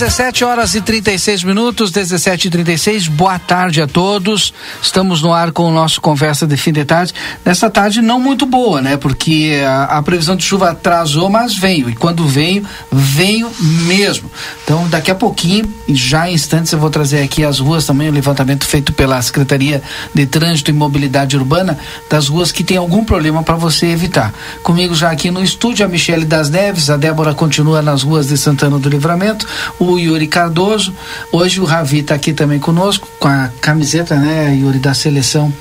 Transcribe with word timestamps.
17 0.00 0.46
horas 0.46 0.74
e 0.74 0.80
36 0.80 1.44
minutos, 1.44 1.90
17 1.90 2.48
e 2.48 2.50
36. 2.50 3.06
Boa 3.06 3.38
tarde 3.38 3.82
a 3.82 3.86
todos. 3.86 4.54
Estamos 4.80 5.20
no 5.20 5.30
ar 5.30 5.52
com 5.52 5.64
o 5.64 5.70
nosso 5.70 6.00
Conversa 6.00 6.46
de 6.46 6.56
Fim 6.56 6.72
de 6.72 6.86
Tarde. 6.86 7.12
Nessa 7.44 7.68
tarde 7.68 8.00
não 8.00 8.18
muito 8.18 8.46
boa, 8.46 8.80
né? 8.80 8.96
Porque 8.96 9.60
a, 9.62 9.98
a, 9.98 10.02
previsão 10.02 10.36
de 10.36 10.42
chuva 10.42 10.70
atrasou, 10.70 11.28
mas 11.28 11.54
veio. 11.54 11.90
E 11.90 11.94
quando 11.94 12.26
veio, 12.26 12.64
veio 12.90 13.50
mesmo. 13.60 14.30
Então, 14.64 14.88
daqui 14.88 15.10
a 15.10 15.14
pouquinho, 15.14 15.70
já 15.86 16.30
em 16.30 16.32
instantes, 16.32 16.72
eu 16.72 16.78
vou 16.78 16.88
trazer 16.88 17.20
aqui 17.20 17.44
as 17.44 17.58
ruas 17.58 17.84
também, 17.84 18.08
o 18.08 18.12
levantamento 18.12 18.64
feito 18.64 18.94
pela 18.94 19.20
Secretaria 19.20 19.82
de 20.14 20.24
Trânsito 20.24 20.70
e 20.70 20.72
Mobilidade 20.72 21.36
Urbana, 21.36 21.78
das 22.08 22.28
ruas 22.28 22.50
que 22.50 22.64
tem 22.64 22.78
algum 22.78 23.04
problema 23.04 23.42
para 23.42 23.56
você 23.56 23.88
evitar. 23.88 24.32
Comigo 24.62 24.94
já 24.94 25.10
aqui 25.10 25.30
no 25.30 25.44
estúdio, 25.44 25.84
a 25.84 25.88
Michele 25.90 26.24
das 26.24 26.48
Neves, 26.48 26.88
a 26.88 26.96
Débora 26.96 27.34
continua 27.34 27.82
nas 27.82 28.02
ruas 28.02 28.28
de 28.28 28.38
Santana 28.38 28.78
do 28.78 28.88
Livramento, 28.88 29.46
o 29.78 29.89
o 29.92 29.98
Yuri 29.98 30.26
Cardoso. 30.26 30.94
Hoje 31.32 31.60
o 31.60 31.64
Ravi 31.64 32.00
está 32.00 32.14
aqui 32.14 32.32
também 32.32 32.58
conosco, 32.58 33.08
com 33.18 33.28
a 33.28 33.50
camiseta, 33.60 34.16
né, 34.16 34.54
Yuri, 34.54 34.78
da 34.78 34.94
seleção 34.94 35.52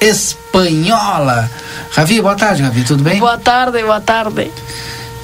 espanhola. 0.00 1.50
Ravi, 1.92 2.20
boa 2.20 2.34
tarde, 2.34 2.62
Ravi, 2.62 2.82
tudo 2.82 3.02
bem? 3.02 3.18
Boa 3.18 3.38
tarde, 3.38 3.82
boa 3.82 4.00
tarde. 4.00 4.50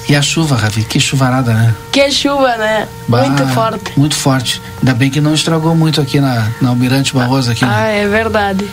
E 0.07 0.15
a 0.15 0.21
chuva, 0.21 0.55
Ravi, 0.55 0.83
que 0.83 0.99
chuvarada, 0.99 1.53
né? 1.53 1.75
Que 1.91 2.09
chuva, 2.09 2.57
né? 2.57 2.87
Bah, 3.07 3.25
muito 3.25 3.47
forte. 3.53 3.93
Muito 3.95 4.15
forte. 4.15 4.61
Ainda 4.79 4.93
bem 4.95 5.09
que 5.09 5.21
não 5.21 5.35
estragou 5.35 5.75
muito 5.75 6.01
aqui 6.01 6.19
na, 6.19 6.47
na 6.59 6.69
Almirante 6.69 7.13
Barroso. 7.13 7.51
Aqui, 7.51 7.63
né? 7.63 7.71
Ah, 7.71 7.87
é 7.87 8.07
verdade. 8.07 8.67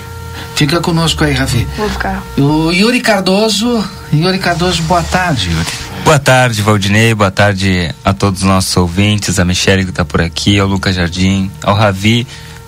Fica 0.54 0.80
conosco 0.80 1.24
aí, 1.24 1.34
Ravi. 1.34 1.68
Vou 1.76 1.90
ficar. 1.90 2.22
O 2.38 2.70
Yuri 2.70 3.00
Cardoso. 3.00 3.84
Yuri 4.12 4.38
Cardoso, 4.38 4.82
boa 4.84 5.02
tarde, 5.02 5.50
Yuri. 5.50 5.66
Boa 6.06 6.20
tarde, 6.20 6.62
Valdinei. 6.62 7.12
Boa 7.16 7.32
tarde 7.32 7.92
a 8.04 8.12
todos 8.12 8.42
os 8.42 8.46
nossos 8.46 8.76
ouvintes, 8.76 9.40
a 9.40 9.44
Michelle 9.44 9.82
que 9.82 9.90
está 9.90 10.04
por 10.04 10.20
aqui, 10.20 10.56
ao 10.56 10.68
Lucas 10.68 10.94
Jardim, 10.94 11.50
ao 11.60 11.74
Ravi, 11.74 12.24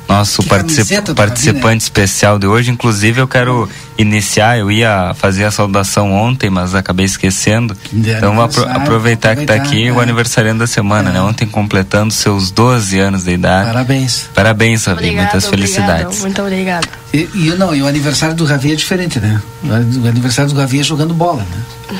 nosso 0.08 0.42
particip 0.42 1.14
participante 1.14 1.62
Ravi, 1.62 1.74
né? 1.74 1.76
especial 1.76 2.36
de 2.36 2.48
hoje. 2.48 2.72
Inclusive, 2.72 3.20
eu 3.20 3.28
quero 3.28 3.68
iniciar, 3.96 4.58
eu 4.58 4.72
ia 4.72 5.14
fazer 5.14 5.44
a 5.44 5.52
saudação 5.52 6.12
ontem, 6.12 6.50
mas 6.50 6.74
acabei 6.74 7.06
esquecendo. 7.06 7.76
Então, 7.92 8.34
vou 8.34 8.42
apro 8.42 8.64
aproveitar, 8.64 9.36
que 9.36 9.42
está 9.42 9.54
aqui 9.54 9.86
é. 9.86 9.92
o 9.92 10.00
aniversariante 10.00 10.58
da 10.58 10.66
semana, 10.66 11.10
é. 11.10 11.12
né? 11.12 11.20
Ontem 11.20 11.46
completando 11.46 12.12
seus 12.12 12.50
12 12.50 12.98
anos 12.98 13.22
de 13.22 13.34
idade. 13.34 13.68
Parabéns. 13.68 14.28
Parabéns, 14.34 14.84
Ravi. 14.84 14.98
Obrigado, 14.98 15.22
Muitas 15.22 15.46
felicidades. 15.46 16.20
Muito 16.22 16.42
obrigado. 16.42 16.88
E, 17.14 17.28
e, 17.34 17.54
não, 17.56 17.72
e 17.72 17.82
o 17.82 17.86
aniversário 17.86 18.34
do 18.34 18.44
Ravi 18.44 18.72
é 18.72 18.74
diferente, 18.74 19.20
né? 19.20 19.40
O 19.62 20.08
aniversário 20.08 20.52
do 20.52 20.58
Ravi 20.58 20.80
é 20.80 20.82
jogando 20.82 21.14
bola, 21.14 21.46
né? 21.48 21.96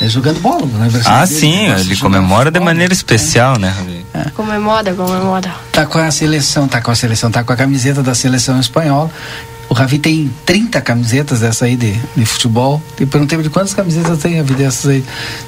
É 0.00 0.08
jogando 0.08 0.40
bola, 0.40 0.64
né? 0.64 0.88
Ah, 1.06 1.26
sim, 1.26 1.66
ele 1.70 1.96
comemora 1.96 2.50
de 2.50 2.60
maneira 2.60 2.92
especial, 2.92 3.56
é. 3.56 3.58
né, 3.58 3.68
Ravi? 3.68 4.06
É. 4.14 4.30
Comemora, 4.30 4.94
comemora. 4.94 5.52
Tá 5.72 5.86
com 5.86 5.98
a 5.98 6.10
seleção, 6.10 6.68
tá 6.68 6.80
com 6.80 6.90
a 6.90 6.94
seleção, 6.94 7.30
tá 7.30 7.42
com 7.42 7.52
a 7.52 7.56
camiseta 7.56 8.02
da 8.02 8.14
seleção 8.14 8.60
espanhola. 8.60 9.10
O 9.68 9.74
Ravi 9.74 9.98
tem 9.98 10.32
30 10.46 10.80
camisetas 10.80 11.40
dessa 11.40 11.66
aí 11.66 11.76
de, 11.76 11.92
de 12.16 12.24
futebol. 12.24 12.80
Eu 12.98 13.06
perguntei 13.06 13.36
de 13.42 13.50
quantas 13.50 13.74
camisetas 13.74 14.18
tem, 14.20 14.36
Ravi, 14.36 14.54
dessas 14.54 14.90
aí. 14.90 15.04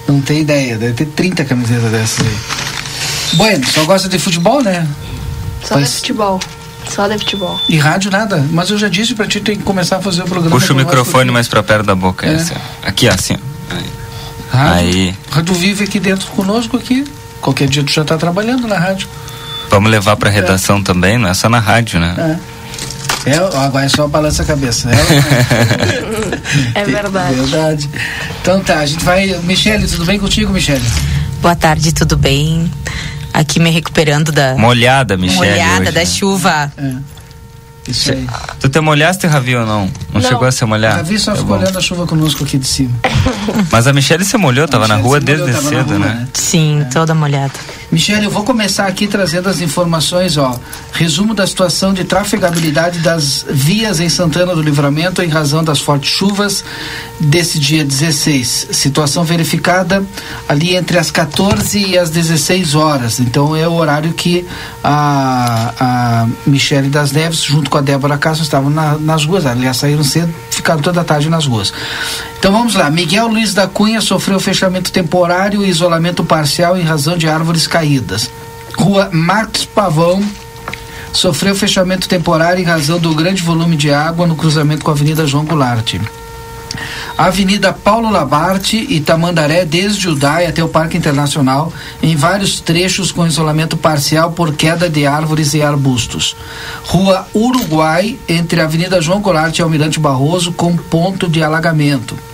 Não 0.06 0.20
tem 0.20 0.40
ideia, 0.40 0.76
deve 0.76 0.92
ter 0.92 1.06
30 1.06 1.44
camisetas 1.44 1.90
dessas 1.90 2.26
aí. 2.26 2.36
Bueno, 3.34 3.64
só 3.66 3.84
gosta 3.84 4.08
de 4.08 4.18
futebol, 4.18 4.62
né? 4.62 4.86
Só 5.62 5.76
Mas... 5.76 5.90
de 5.90 5.96
futebol. 5.96 6.40
Só 6.88 7.06
de 7.06 7.18
futebol. 7.18 7.60
E 7.68 7.78
rádio 7.78 8.10
nada. 8.10 8.44
Mas 8.50 8.70
eu 8.70 8.76
já 8.78 8.88
disse 8.88 9.14
pra 9.14 9.26
ti, 9.26 9.40
tem 9.40 9.56
que 9.56 9.62
começar 9.62 9.98
a 9.98 10.00
fazer 10.00 10.22
o 10.22 10.24
programa. 10.24 10.50
Puxa 10.50 10.72
o 10.72 10.76
microfone 10.76 11.30
mais 11.30 11.46
pra 11.46 11.62
perto 11.62 11.86
da 11.86 11.94
boca. 11.94 12.26
É. 12.26 12.34
Assim. 12.34 12.54
Aqui, 12.82 13.08
assim. 13.08 13.36
Aí. 13.70 13.99
Rádio, 14.50 14.74
Aí. 14.74 15.16
Rádio 15.30 15.54
Vive 15.54 15.84
aqui 15.84 16.00
dentro 16.00 16.26
conosco 16.28 16.76
aqui. 16.76 17.04
Qualquer 17.40 17.68
dia 17.68 17.82
tu 17.82 17.92
já 17.92 18.02
está 18.02 18.16
trabalhando 18.16 18.66
na 18.66 18.78
rádio. 18.78 19.08
Vamos 19.70 19.90
levar 19.90 20.16
para 20.16 20.28
é. 20.28 20.32
redação 20.32 20.78
é. 20.78 20.82
também, 20.82 21.16
não 21.16 21.28
é 21.28 21.34
só 21.34 21.48
na 21.48 21.58
rádio, 21.58 22.00
né? 22.00 22.14
É. 22.46 22.60
É, 23.26 23.36
agora 23.36 23.84
é 23.84 23.88
só 23.88 24.08
balança 24.08 24.42
a 24.42 24.46
cabeça. 24.46 24.88
É, 26.74 26.80
é 26.80 26.84
verdade. 26.84 27.34
verdade. 27.34 27.90
Então 28.40 28.60
tá, 28.60 28.78
a 28.78 28.86
gente 28.86 29.04
vai. 29.04 29.26
Michele, 29.42 29.86
tudo 29.86 30.06
bem 30.06 30.18
contigo, 30.18 30.52
Michele? 30.52 30.84
Boa 31.42 31.54
tarde, 31.54 31.92
tudo 31.92 32.16
bem? 32.16 32.70
Aqui 33.32 33.60
me 33.60 33.70
recuperando 33.70 34.32
da. 34.32 34.54
Molhada, 34.56 35.18
Michele. 35.18 35.50
Molhada 35.50 35.82
hoje, 35.82 35.92
da 35.92 36.00
né? 36.00 36.06
chuva. 36.06 36.72
É. 36.78 36.92
Isso 37.90 38.12
aí. 38.12 38.26
Tu 38.58 38.68
te 38.68 38.80
molhaste, 38.80 39.26
Ravi, 39.26 39.56
ou 39.56 39.66
não? 39.66 39.84
Não, 40.12 40.20
não. 40.20 40.22
chegou 40.22 40.46
a 40.46 40.52
se 40.52 40.64
molhar? 40.64 40.96
Ravi 40.96 41.18
só 41.18 41.32
é 41.32 41.36
ficou 41.36 41.58
olhando 41.58 41.76
a 41.76 41.80
chuva 41.80 42.06
conosco 42.06 42.44
aqui 42.44 42.56
de 42.56 42.66
cima. 42.66 42.94
Mas 43.70 43.86
a 43.86 43.92
Michelle 43.92 44.24
se 44.24 44.36
molhou, 44.36 44.66
tava 44.66 44.88
na 44.88 44.96
rua 44.96 45.20
desde 45.20 45.52
cedo, 45.54 45.90
rua, 45.90 45.98
né? 45.98 46.08
né? 46.08 46.28
Sim, 46.34 46.82
é. 46.82 46.84
toda 46.84 47.14
molhada. 47.14 47.52
Michele, 47.90 48.24
eu 48.24 48.30
vou 48.30 48.44
começar 48.44 48.86
aqui 48.86 49.08
trazendo 49.08 49.48
as 49.48 49.60
informações, 49.60 50.36
ó. 50.36 50.58
Resumo 50.92 51.34
da 51.34 51.44
situação 51.44 51.92
de 51.92 52.04
trafegabilidade 52.04 53.00
das 53.00 53.44
vias 53.48 53.98
em 53.98 54.08
Santana 54.08 54.54
do 54.54 54.62
Livramento 54.62 55.22
em 55.22 55.28
razão 55.28 55.64
das 55.64 55.80
fortes 55.80 56.08
chuvas 56.08 56.64
desse 57.18 57.58
dia 57.58 57.84
16. 57.84 58.68
Situação 58.70 59.24
verificada 59.24 60.04
ali 60.48 60.76
entre 60.76 60.98
as 60.98 61.10
14 61.10 61.78
e 61.78 61.98
as 61.98 62.10
16 62.10 62.76
horas. 62.76 63.18
Então 63.18 63.56
é 63.56 63.66
o 63.66 63.72
horário 63.72 64.12
que 64.12 64.46
a, 64.84 65.74
a 65.80 66.26
Michele 66.46 66.88
das 66.88 67.10
Neves, 67.10 67.42
junto 67.42 67.68
com 67.68 67.78
a 67.78 67.80
Débora 67.80 68.16
Castro, 68.16 68.44
estavam 68.44 68.70
na, 68.70 68.96
nas 68.98 69.24
ruas. 69.24 69.46
Aliás, 69.46 69.76
saíram 69.76 70.04
cedo, 70.04 70.32
ficaram 70.60 70.80
toda 70.80 71.04
tarde 71.04 71.28
nas 71.28 71.46
ruas. 71.46 71.72
Então 72.38 72.52
vamos 72.52 72.74
lá. 72.74 72.90
Miguel 72.90 73.28
Luiz 73.28 73.52
da 73.52 73.66
Cunha 73.66 74.00
sofreu 74.00 74.40
fechamento 74.40 74.90
temporário 74.90 75.64
e 75.64 75.68
isolamento 75.68 76.24
parcial 76.24 76.78
em 76.78 76.82
razão 76.82 77.18
de 77.18 77.28
árvores 77.28 77.66
caídas 77.66 77.90
caídas. 77.90 78.30
Rua 78.76 79.08
Marcos 79.12 79.64
Pavão 79.64 80.22
sofreu 81.12 81.54
fechamento 81.54 82.08
temporário 82.08 82.62
em 82.62 82.64
razão 82.64 82.98
do 82.98 83.14
grande 83.14 83.42
volume 83.42 83.76
de 83.76 83.90
água 83.90 84.26
no 84.26 84.36
cruzamento 84.36 84.84
com 84.84 84.90
a 84.90 84.94
Avenida 84.94 85.26
João 85.26 85.44
Goulart. 85.44 85.94
Avenida 87.16 87.72
Paulo 87.72 88.10
Labarte 88.10 88.76
e 88.88 89.00
Tamandaré, 89.00 89.64
desde 89.64 90.08
o 90.08 90.14
DAI 90.14 90.46
até 90.46 90.62
o 90.64 90.68
Parque 90.68 90.96
Internacional, 90.96 91.72
em 92.02 92.16
vários 92.16 92.60
trechos 92.60 93.12
com 93.12 93.26
isolamento 93.26 93.76
parcial 93.76 94.32
por 94.32 94.54
queda 94.54 94.88
de 94.88 95.06
árvores 95.06 95.52
e 95.54 95.62
arbustos. 95.62 96.36
Rua 96.84 97.26
Uruguai, 97.34 98.18
entre 98.28 98.60
a 98.60 98.64
Avenida 98.64 99.00
João 99.00 99.20
Goulart 99.20 99.58
e 99.58 99.62
Almirante 99.62 100.00
Barroso, 100.00 100.52
com 100.52 100.76
ponto 100.76 101.28
de 101.28 101.42
alagamento. 101.42 102.29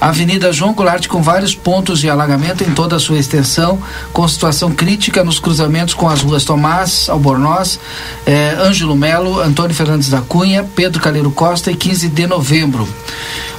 Avenida 0.00 0.52
João 0.52 0.74
Goulart 0.74 1.06
com 1.06 1.22
vários 1.22 1.54
pontos 1.54 2.00
de 2.00 2.10
alagamento 2.10 2.62
em 2.62 2.70
toda 2.72 2.96
a 2.96 3.00
sua 3.00 3.18
extensão, 3.18 3.78
com 4.12 4.26
situação 4.28 4.70
crítica 4.70 5.24
nos 5.24 5.38
cruzamentos 5.38 5.94
com 5.94 6.08
as 6.08 6.20
ruas 6.20 6.44
Tomás, 6.44 7.08
Albornoz, 7.08 7.80
eh, 8.26 8.56
Ângelo 8.60 8.94
Melo, 8.94 9.40
Antônio 9.40 9.74
Fernandes 9.74 10.10
da 10.10 10.20
Cunha, 10.20 10.64
Pedro 10.76 11.00
Caleiro 11.00 11.30
Costa 11.30 11.70
e 11.70 11.76
15 11.76 12.08
de 12.08 12.26
novembro. 12.26 12.88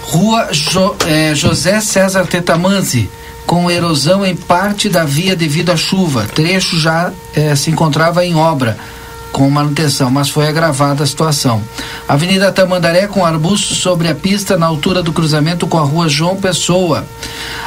Rua 0.04 0.50
jo, 0.52 0.96
eh, 1.06 1.34
José 1.36 1.82
César 1.82 2.26
Tetamanzi, 2.28 3.10
com 3.46 3.70
erosão 3.72 4.26
em 4.26 4.36
parte 4.36 4.90
da 4.90 5.04
via 5.04 5.36
devido 5.36 5.72
à 5.72 5.78
chuva. 5.78 6.26
Trecho 6.26 6.80
já 6.80 7.12
eh, 7.36 7.56
se 7.56 7.72
encontrava 7.72 8.24
em 8.24 8.36
obra 8.36 8.78
com 9.38 9.48
manutenção, 9.52 10.10
mas 10.10 10.32
foi 10.32 10.48
agravada 10.48 11.04
a 11.04 11.06
situação. 11.06 11.62
Avenida 12.08 12.52
Tamandaré 12.52 13.06
com 13.06 13.24
arbustos 13.24 13.78
sobre 13.78 14.08
a 14.08 14.16
pista 14.16 14.58
na 14.58 14.66
altura 14.66 15.04
do 15.04 15.14
cruzamento 15.14 15.68
com 15.68 15.78
a 15.78 15.84
rua 15.84 16.10
João 16.10 16.38
Pessoa. 16.38 17.06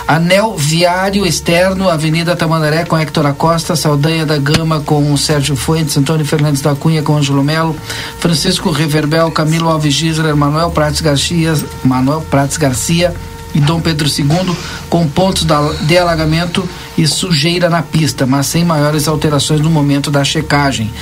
Anel 0.05 0.57
viário 0.57 1.25
externo, 1.25 1.89
Avenida 1.89 2.35
Tamandaré 2.35 2.85
com 2.85 2.99
Hector 2.99 3.25
Acosta, 3.25 3.77
Saldanha 3.77 4.27
da 4.27 4.37
Gama 4.37 4.81
com 4.81 5.17
Sérgio 5.17 5.55
Fuentes, 5.55 5.97
Antônio 5.97 6.27
Fernandes 6.27 6.61
da 6.61 6.75
Cunha 6.75 7.05
com 7.05 7.17
Ângelo 7.17 7.45
Melo, 7.45 7.77
Francisco 8.19 8.73
Reverbel, 8.73 9.31
Camilo 9.31 9.69
Alves 9.69 9.95
Gisler, 9.95 10.35
Manuel 10.35 10.73
Prates 10.73 11.01
Garcia, 11.01 11.55
Manuel 11.85 12.21
Prates 12.23 12.57
Garcia 12.57 13.15
e 13.55 13.61
Dom 13.61 13.81
Pedro 13.81 14.09
II, 14.09 14.57
com 14.89 15.07
pontos 15.09 15.47
de 15.83 15.99
alagamento 15.99 16.69
e 16.97 17.07
sujeira 17.07 17.71
na 17.71 17.83
pista, 17.83 18.27
mas 18.27 18.47
sem 18.47 18.65
maiores 18.65 19.09
alterações 19.09 19.61
no 19.61 19.71
momento 19.71 20.11
da 20.11 20.23
checagem. 20.25 20.93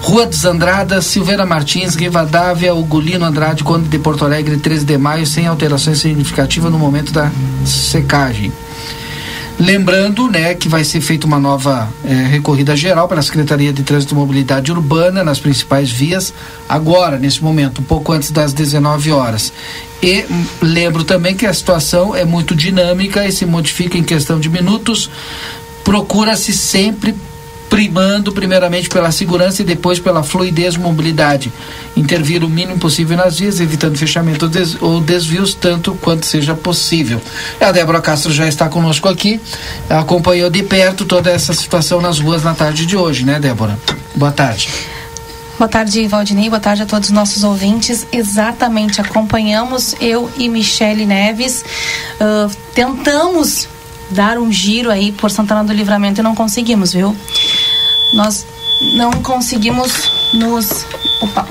Rua 0.00 0.26
dos 0.26 0.44
Andradas, 0.44 1.04
Silveira 1.06 1.46
Martins, 1.46 1.94
Rivadavia, 1.94 2.74
Ugolino 2.74 3.24
Andrade, 3.24 3.64
Conde 3.64 3.88
de 3.88 3.98
Porto 3.98 4.24
Alegre, 4.24 4.56
13 4.56 4.84
de 4.84 4.98
maio, 4.98 5.26
sem 5.26 5.46
alterações 5.46 5.98
significativas 5.98 6.70
no 6.70 6.78
momento 6.78 7.12
da 7.12 7.30
secagem. 7.64 8.52
Lembrando, 9.64 10.28
né, 10.28 10.54
que 10.54 10.68
vai 10.68 10.84
ser 10.84 11.00
feita 11.00 11.26
uma 11.26 11.38
nova 11.38 11.88
é, 12.04 12.12
recorrida 12.12 12.76
geral 12.76 13.08
pela 13.08 13.22
Secretaria 13.22 13.72
de 13.72 13.82
Trânsito 13.82 14.14
e 14.14 14.18
Mobilidade 14.18 14.70
Urbana 14.70 15.24
nas 15.24 15.40
principais 15.40 15.90
vias, 15.90 16.34
agora, 16.68 17.18
nesse 17.18 17.42
momento, 17.42 17.80
um 17.80 17.84
pouco 17.84 18.12
antes 18.12 18.30
das 18.30 18.52
19 18.52 19.10
horas. 19.10 19.54
E 20.02 20.26
lembro 20.60 21.02
também 21.02 21.34
que 21.34 21.46
a 21.46 21.54
situação 21.54 22.14
é 22.14 22.26
muito 22.26 22.54
dinâmica 22.54 23.26
e 23.26 23.32
se 23.32 23.46
modifica 23.46 23.96
em 23.96 24.04
questão 24.04 24.38
de 24.38 24.50
minutos. 24.50 25.10
Procura-se 25.82 26.52
sempre 26.52 27.14
primando 27.74 28.30
primeiramente 28.30 28.88
pela 28.88 29.10
segurança 29.10 29.60
e 29.60 29.64
depois 29.64 29.98
pela 29.98 30.22
fluidez 30.22 30.76
e 30.76 30.78
mobilidade. 30.78 31.52
Intervir 31.96 32.44
o 32.44 32.48
mínimo 32.48 32.78
possível 32.78 33.16
nas 33.16 33.40
vias, 33.40 33.58
evitando 33.58 33.98
fechamento 33.98 34.48
ou 34.80 35.00
desvios 35.00 35.54
tanto 35.54 35.92
quanto 35.96 36.24
seja 36.24 36.54
possível. 36.54 37.20
A 37.60 37.72
Débora 37.72 38.00
Castro 38.00 38.32
já 38.32 38.46
está 38.46 38.68
conosco 38.68 39.08
aqui, 39.08 39.40
acompanhou 39.90 40.48
de 40.50 40.62
perto 40.62 41.04
toda 41.04 41.32
essa 41.32 41.52
situação 41.52 42.00
nas 42.00 42.20
ruas 42.20 42.44
na 42.44 42.54
tarde 42.54 42.86
de 42.86 42.96
hoje, 42.96 43.24
né, 43.24 43.40
Débora? 43.40 43.76
Boa 44.14 44.30
tarde. 44.30 44.68
Boa 45.58 45.68
tarde, 45.68 46.06
Valdinei. 46.06 46.48
Boa 46.48 46.60
tarde 46.60 46.82
a 46.82 46.86
todos 46.86 47.08
os 47.08 47.12
nossos 47.12 47.42
ouvintes. 47.42 48.06
Exatamente, 48.12 49.00
acompanhamos 49.00 49.96
eu 50.00 50.30
e 50.38 50.48
Michele 50.48 51.04
Neves. 51.04 51.64
Uh, 52.20 52.54
tentamos 52.72 53.66
dar 54.10 54.38
um 54.38 54.52
giro 54.52 54.90
aí 54.90 55.10
por 55.10 55.30
Santana 55.30 55.64
do 55.64 55.72
Livramento 55.72 56.20
e 56.20 56.22
não 56.22 56.34
conseguimos, 56.34 56.92
viu? 56.92 57.16
Nós 58.14 58.46
não 58.80 59.10
conseguimos 59.22 60.10
nos. 60.32 60.86
Opa! 61.20 61.46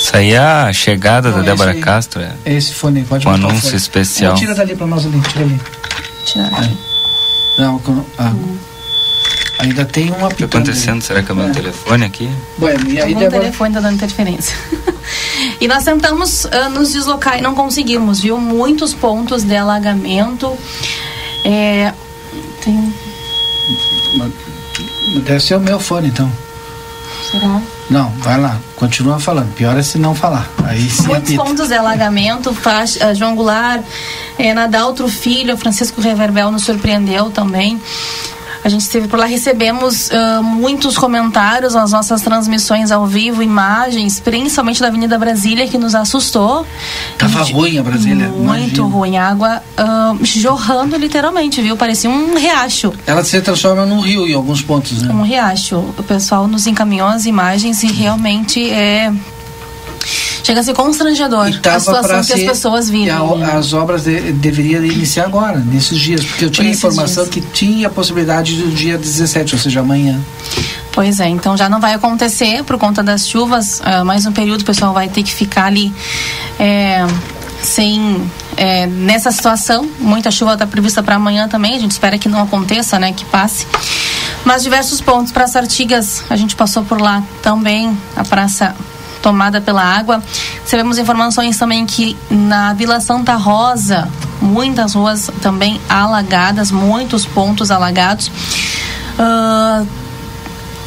Isso 0.00 0.16
aí 0.16 0.32
é 0.32 0.38
a 0.38 0.72
chegada 0.72 1.30
não, 1.30 1.38
da 1.38 1.44
Débora 1.44 1.72
aí, 1.72 1.80
Castro. 1.80 2.22
É 2.22 2.54
esse 2.54 2.74
fone, 2.74 3.04
pode 3.04 3.26
Um 3.26 3.30
anúncio 3.30 3.76
especial. 3.76 4.32
Não, 4.32 4.40
tira 4.40 4.54
dali 4.54 4.74
pra 4.74 4.86
nós 4.86 5.04
ali, 5.04 5.20
tira 5.20 5.44
ali. 5.44 5.60
Tira 6.24 6.56
ali. 6.56 6.78
Não, 7.58 7.80
ah. 8.18 8.30
hum. 8.30 8.56
Ainda 9.58 9.84
tem 9.84 10.10
uma 10.12 10.28
O 10.28 10.34
que 10.34 10.44
está 10.44 10.58
acontecendo? 10.58 11.02
Será 11.02 11.22
que 11.22 11.30
é 11.30 11.34
o 11.34 11.36
meu 11.36 11.48
é. 11.48 11.50
telefone 11.50 12.04
aqui? 12.04 12.30
Bueno, 12.58 12.88
e 12.90 13.00
aí 13.00 13.14
o 13.14 13.18
Débora... 13.18 13.40
telefone 13.40 13.70
está 13.70 13.80
dando 13.80 13.94
interferência. 13.94 14.56
e 15.60 15.66
nós 15.66 15.84
tentamos 15.84 16.44
uh, 16.44 16.70
nos 16.72 16.92
deslocar 16.92 17.38
e 17.38 17.42
não 17.42 17.54
conseguimos, 17.54 18.20
viu? 18.20 18.38
Muitos 18.38 18.94
pontos 18.94 19.42
de 19.42 19.56
alagamento. 19.56 20.56
É, 21.44 21.92
tem 22.62 22.94
Deve 25.24 25.40
ser 25.40 25.56
o 25.56 25.60
meu 25.60 25.80
fone, 25.80 26.08
então. 26.08 26.30
Será? 27.30 27.60
Não, 27.90 28.10
vai 28.18 28.40
lá, 28.40 28.58
continua 28.74 29.18
falando. 29.18 29.52
Pior 29.54 29.76
é 29.76 29.82
se 29.82 29.98
não 29.98 30.14
falar. 30.14 30.48
Aí 30.64 30.80
Muitos 30.80 31.10
apita. 31.10 31.44
pontos 31.44 31.68
de 31.68 31.74
alagamento, 31.74 32.52
faz, 32.52 32.96
uh, 32.96 33.14
João 33.14 33.34
Goulart, 33.36 33.82
é, 34.38 34.52
Nadaltro 34.52 35.08
Filho, 35.08 35.56
Francisco 35.56 36.00
Reverbel 36.00 36.50
nos 36.50 36.64
surpreendeu 36.64 37.30
também. 37.30 37.80
A 38.66 38.68
gente 38.68 38.80
esteve 38.80 39.06
por 39.06 39.16
lá, 39.16 39.26
recebemos 39.26 40.08
uh, 40.08 40.42
muitos 40.42 40.98
comentários 40.98 41.74
nas 41.74 41.92
nossas 41.92 42.20
transmissões 42.20 42.90
ao 42.90 43.06
vivo, 43.06 43.40
imagens, 43.40 44.18
principalmente 44.18 44.80
da 44.80 44.88
Avenida 44.88 45.16
Brasília, 45.16 45.68
que 45.68 45.78
nos 45.78 45.94
assustou. 45.94 46.66
Tava 47.16 47.44
gente, 47.44 47.52
ruim 47.54 47.78
a 47.78 47.82
Brasília. 47.84 48.26
Muito 48.26 48.42
imagino. 48.42 48.88
ruim. 48.88 49.16
Água 49.16 49.62
uh, 49.78 50.18
jorrando 50.24 50.96
literalmente, 50.96 51.62
viu? 51.62 51.76
Parecia 51.76 52.10
um 52.10 52.36
riacho. 52.36 52.92
Ela 53.06 53.22
se 53.22 53.40
transforma 53.40 53.86
num 53.86 54.00
rio 54.00 54.26
em 54.26 54.34
alguns 54.34 54.62
pontos, 54.62 55.00
né? 55.00 55.14
Um 55.14 55.22
riacho. 55.22 55.76
O 55.96 56.02
pessoal 56.02 56.48
nos 56.48 56.66
encaminhou 56.66 57.06
as 57.06 57.24
imagens 57.24 57.84
e 57.84 57.86
realmente 57.86 58.68
é 58.68 59.12
Chega 60.46 60.60
a 60.60 60.62
ser 60.62 60.74
constrangedor 60.74 61.46
a 61.46 61.80
situação 61.80 62.22
que 62.22 62.32
as 62.32 62.42
pessoas 62.44 62.88
vivem. 62.88 63.10
A, 63.10 63.58
as 63.58 63.72
obras 63.72 64.04
de, 64.04 64.30
deveriam 64.30 64.84
iniciar 64.84 65.24
agora, 65.24 65.58
nesses 65.58 65.98
dias, 65.98 66.24
porque 66.24 66.44
eu 66.44 66.50
tinha 66.50 66.70
informação 66.70 67.24
dias. 67.24 67.34
que 67.34 67.40
tinha 67.40 67.88
a 67.88 67.90
possibilidade 67.90 68.54
do 68.54 68.70
dia 68.70 68.96
17, 68.96 69.56
ou 69.56 69.60
seja, 69.60 69.80
amanhã. 69.80 70.20
Pois 70.92 71.18
é, 71.18 71.26
então 71.26 71.56
já 71.56 71.68
não 71.68 71.80
vai 71.80 71.94
acontecer 71.94 72.62
por 72.62 72.78
conta 72.78 73.02
das 73.02 73.26
chuvas. 73.26 73.80
Uh, 73.80 74.04
mais 74.04 74.24
um 74.24 74.30
período 74.30 74.60
o 74.60 74.64
pessoal 74.64 74.94
vai 74.94 75.08
ter 75.08 75.24
que 75.24 75.32
ficar 75.34 75.64
ali 75.64 75.92
é, 76.60 77.04
sem. 77.60 78.30
É, 78.56 78.86
nessa 78.86 79.32
situação, 79.32 79.90
muita 79.98 80.30
chuva 80.30 80.52
está 80.52 80.64
prevista 80.64 81.02
para 81.02 81.16
amanhã 81.16 81.48
também. 81.48 81.74
A 81.74 81.80
gente 81.80 81.90
espera 81.90 82.16
que 82.18 82.28
não 82.28 82.40
aconteça, 82.40 83.00
né? 83.00 83.12
Que 83.12 83.24
passe. 83.24 83.66
Mas 84.44 84.62
diversos 84.62 85.00
pontos. 85.00 85.32
Praça 85.32 85.58
Artigas, 85.58 86.22
a 86.30 86.36
gente 86.36 86.54
passou 86.54 86.84
por 86.84 87.00
lá 87.00 87.24
também. 87.42 87.98
A 88.14 88.24
Praça 88.24 88.76
tomada 89.26 89.60
pela 89.60 89.82
água. 89.82 90.22
Recebemos 90.62 90.98
informações 90.98 91.58
também 91.58 91.84
que 91.84 92.16
na 92.30 92.72
Vila 92.74 93.00
Santa 93.00 93.34
Rosa, 93.34 94.08
muitas 94.40 94.94
ruas 94.94 95.28
também 95.42 95.80
alagadas, 95.88 96.70
muitos 96.70 97.26
pontos 97.26 97.72
alagados. 97.72 98.30
Uh, 99.18 99.84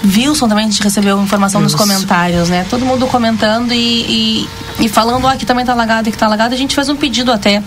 Wilson 0.06 0.48
também 0.48 0.68
a 0.68 0.70
gente 0.70 0.82
recebeu 0.82 1.22
informação 1.22 1.60
nos 1.60 1.76
comentários, 1.76 2.48
né? 2.48 2.66
Todo 2.70 2.86
mundo 2.86 3.06
comentando 3.08 3.74
e, 3.74 4.46
e, 4.48 4.50
e 4.80 4.88
falando, 4.88 5.26
ó, 5.26 5.36
que 5.36 5.46
também 5.46 5.66
tá 5.66 5.74
alagado 5.74 6.10
e 6.10 6.12
que 6.12 6.18
tá 6.18 6.26
alagado. 6.26 6.54
A 6.54 6.58
gente 6.58 6.76
fez 6.76 6.90
um 6.90 6.96
pedido 6.96 7.32
até 7.32 7.62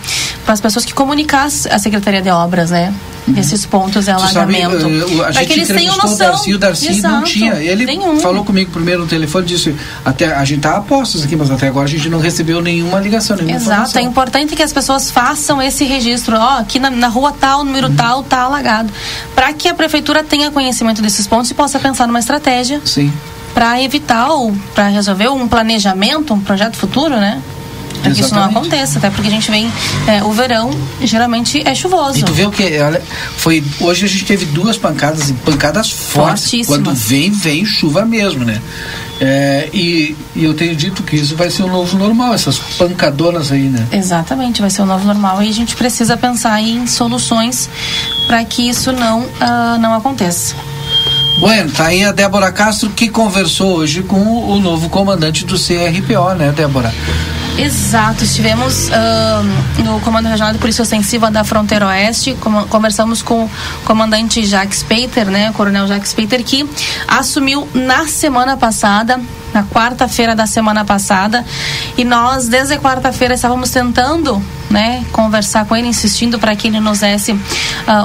para 0.44 0.54
as 0.54 0.60
pessoas 0.60 0.84
que 0.84 0.94
comunicassem 0.94 1.70
a 1.72 1.78
Secretaria 1.78 2.22
de 2.22 2.30
Obras, 2.30 2.70
né? 2.70 2.92
uhum. 3.26 3.38
esses 3.38 3.64
pontos 3.66 4.04
de 4.04 4.10
alagamento. 4.10 4.80
Sabe, 4.80 4.96
uh, 4.96 5.24
a 5.24 5.32
gente 5.32 5.60
entrevistou 5.60 6.08
noção. 6.08 6.12
o 6.12 6.18
Darcy, 6.18 6.54
o 6.54 6.58
Darcy 6.58 6.88
Exato. 6.88 7.14
não 7.14 7.24
tinha. 7.24 7.54
Ele 7.54 7.84
Nenhum. 7.84 8.20
falou 8.20 8.44
comigo 8.44 8.70
primeiro 8.70 9.02
no 9.02 9.08
telefone, 9.08 9.46
disse, 9.46 9.74
até, 10.04 10.34
a 10.34 10.44
gente 10.44 10.60
tá 10.60 10.76
a 10.76 10.80
postos 10.80 11.24
aqui, 11.24 11.36
mas 11.36 11.50
até 11.50 11.68
agora 11.68 11.86
a 11.86 11.90
gente 11.90 12.08
não 12.08 12.18
recebeu 12.18 12.60
nenhuma 12.60 13.00
ligação, 13.00 13.36
nenhuma 13.36 13.56
Exato, 13.56 13.70
informação. 13.70 14.02
é 14.02 14.04
importante 14.04 14.56
que 14.56 14.62
as 14.62 14.72
pessoas 14.72 15.10
façam 15.10 15.60
esse 15.60 15.84
registro, 15.84 16.36
ó, 16.36 16.58
aqui 16.58 16.78
na, 16.78 16.90
na 16.90 17.08
rua 17.08 17.32
tal, 17.32 17.64
número 17.64 17.88
uhum. 17.88 17.96
tal, 17.96 18.22
tá 18.22 18.40
alagado, 18.40 18.92
para 19.34 19.52
que 19.52 19.68
a 19.68 19.74
prefeitura 19.74 20.22
tenha 20.22 20.50
conhecimento 20.50 21.02
desses 21.02 21.26
pontos 21.26 21.50
e 21.50 21.54
possa 21.54 21.78
pensar 21.78 22.06
numa 22.06 22.20
estratégia. 22.20 22.80
Sim 22.84 23.12
para 23.54 23.82
evitar 23.82 24.31
ou 24.31 24.54
para 24.75 24.88
resolver 24.88 25.28
um 25.28 25.46
planejamento, 25.46 26.34
um 26.34 26.40
projeto 26.40 26.76
futuro, 26.76 27.16
né? 27.16 27.43
para 28.02 28.12
que 28.12 28.20
isso 28.20 28.34
não 28.34 28.44
aconteça, 28.44 28.99
até 28.99 29.10
porque 29.10 29.28
a 29.28 29.31
gente 29.31 29.50
vem 29.50 29.70
é, 30.06 30.22
o 30.24 30.32
verão 30.32 30.70
geralmente 31.03 31.62
é 31.67 31.74
chuvoso. 31.74 32.19
E 32.19 32.22
tu 32.22 32.32
vê 32.32 32.44
o 32.44 32.50
que? 32.50 32.79
Olha, 32.81 33.00
foi 33.36 33.62
hoje 33.81 34.05
a 34.05 34.08
gente 34.08 34.24
teve 34.24 34.44
duas 34.46 34.76
pancadas 34.76 35.31
e 35.31 35.32
pancadas 35.34 35.91
fortes. 35.91 36.67
Quando 36.67 36.93
vem 36.93 37.31
vem 37.31 37.65
chuva 37.65 38.05
mesmo, 38.05 38.44
né? 38.44 38.60
É, 39.20 39.69
e, 39.72 40.17
e, 40.34 40.44
eu 40.44 40.53
tenho 40.53 40.74
dito 40.74 41.05
que 41.05 41.15
isso 41.15 41.36
vai 41.36 41.48
ser 41.48 41.62
o 41.62 41.69
novo 41.69 41.96
normal, 41.96 42.34
essas 42.34 42.58
pancadonas 42.58 43.53
aí, 43.53 43.69
né? 43.69 43.86
Exatamente, 43.93 44.60
vai 44.60 44.69
ser 44.69 44.82
o 44.82 44.86
novo 44.86 45.05
normal 45.05 45.41
e 45.43 45.48
a 45.48 45.53
gente 45.53 45.76
precisa 45.76 46.17
pensar 46.17 46.60
em 46.60 46.88
soluções 46.88 47.70
para 48.26 48.44
que 48.44 48.69
isso 48.69 48.91
não, 48.91 49.20
uh, 49.20 49.79
não 49.79 49.94
aconteça. 49.94 50.56
Bueno, 51.43 51.72
tá 51.72 51.87
aí 51.87 52.05
a 52.05 52.13
Débora 52.13 52.53
Castro 52.53 52.89
que 52.91 53.08
conversou 53.08 53.79
hoje 53.79 54.05
com 54.05 54.17
o 54.17 54.61
novo 54.61 54.89
comandante 54.89 55.44
do 55.44 55.56
CRPO, 55.56 56.34
né, 56.37 56.53
Débora? 56.53 56.94
Exato, 57.58 58.22
estivemos 58.22 58.89
uh, 58.91 59.82
no 59.82 59.99
Comando 60.03 60.29
Regional 60.29 60.53
de 60.53 60.61
Polícia 60.61 60.82
Ostensiva 60.82 61.32
da 61.32 61.43
Fronteira 61.43 61.89
Oeste, 61.89 62.34
com, 62.41 62.63
conversamos 62.69 63.22
com 63.22 63.46
o 63.46 63.51
comandante 63.84 64.46
Jacques 64.46 64.84
Peter, 64.84 65.27
né, 65.27 65.51
o 65.51 65.53
coronel 65.53 65.89
Jacques 65.89 66.13
Peter, 66.13 66.44
que 66.44 66.65
assumiu 67.08 67.69
na 67.75 68.06
semana 68.06 68.56
passada, 68.56 69.20
na 69.53 69.65
quarta-feira 69.65 70.37
da 70.37 70.46
semana 70.46 70.84
passada, 70.84 71.44
e 71.99 72.05
nós 72.05 72.46
desde 72.46 72.79
quarta-feira 72.79 73.34
estávamos 73.34 73.69
tentando 73.69 74.41
né, 74.72 75.05
conversar 75.12 75.67
com 75.67 75.76
ele, 75.76 75.86
insistindo 75.86 76.38
para 76.38 76.56
que 76.56 76.67
ele 76.67 76.81
nos 76.81 77.00
desse 77.00 77.32
uh, 77.32 77.38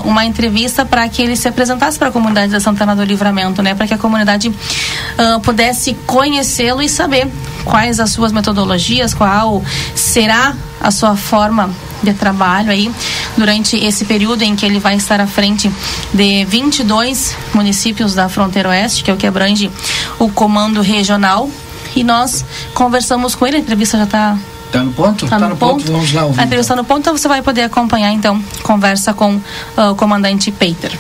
uma 0.04 0.26
entrevista 0.26 0.86
para 0.86 1.08
que 1.08 1.22
ele 1.22 1.36
se 1.38 1.48
apresentasse 1.48 1.98
para 1.98 2.10
a 2.10 2.12
comunidade 2.12 2.52
da 2.52 2.60
Santana 2.60 2.96
do 2.96 3.04
Livramento, 3.04 3.62
né, 3.64 3.74
para 3.74 3.88
que 3.88 3.94
a 3.94 3.98
comunidade 3.98 4.50
uh, 4.50 5.40
pudesse 5.42 5.94
conhecê-lo 6.06 6.82
e 6.82 6.90
saber 6.90 7.32
quais 7.64 8.00
as 8.00 8.12
suas 8.12 8.34
metodologias, 8.34 9.14
qual 9.14 9.64
será 9.96 10.54
a 10.82 10.92
sua 10.92 11.16
forma 11.16 11.70
de 12.04 12.14
trabalho 12.14 12.70
aí 12.70 12.92
durante 13.38 13.78
esse 13.78 14.06
período 14.06 14.44
em 14.44 14.56
que 14.56 14.66
ele 14.66 14.78
vai 14.78 14.96
estar 14.96 15.20
à 15.22 15.26
frente 15.26 15.72
de 16.14 16.46
22 16.46 17.36
municípios 17.54 18.14
da 18.14 18.30
fronteira 18.30 18.70
oeste, 18.70 19.04
que 19.04 19.10
é 19.10 19.14
o 19.14 19.18
que 19.18 19.26
abrange 19.26 19.72
o 20.20 20.30
comando 20.30 20.82
regional. 20.82 21.50
E 21.96 22.04
nós 22.04 22.46
conversamos 22.74 23.34
com 23.34 23.48
ele, 23.48 23.58
a 23.58 23.60
entrevista 23.60 23.98
já 23.98 24.04
está 24.04 24.38
Tá 24.72 24.80
no 24.84 24.92
ponto? 24.92 25.28
Tá, 25.28 25.40
tá 25.40 25.50
no, 25.50 25.56
ponto. 25.56 25.78
ponto. 25.78 25.92
Vamos 25.92 26.14
lá 26.14 26.26
ouvir. 26.26 26.40
A 26.40 26.44
entrevista 26.44 26.76
no 26.76 26.84
ponto, 26.84 27.00
então 27.00 27.18
você 27.18 27.28
vai 27.28 27.42
poder 27.42 27.64
acompanhar 27.64 28.12
então 28.12 28.42
conversa 28.64 29.14
com 29.14 29.36
uh, 29.36 29.92
o 29.92 29.96
comandante 29.96 30.52
Peter. 30.52 30.98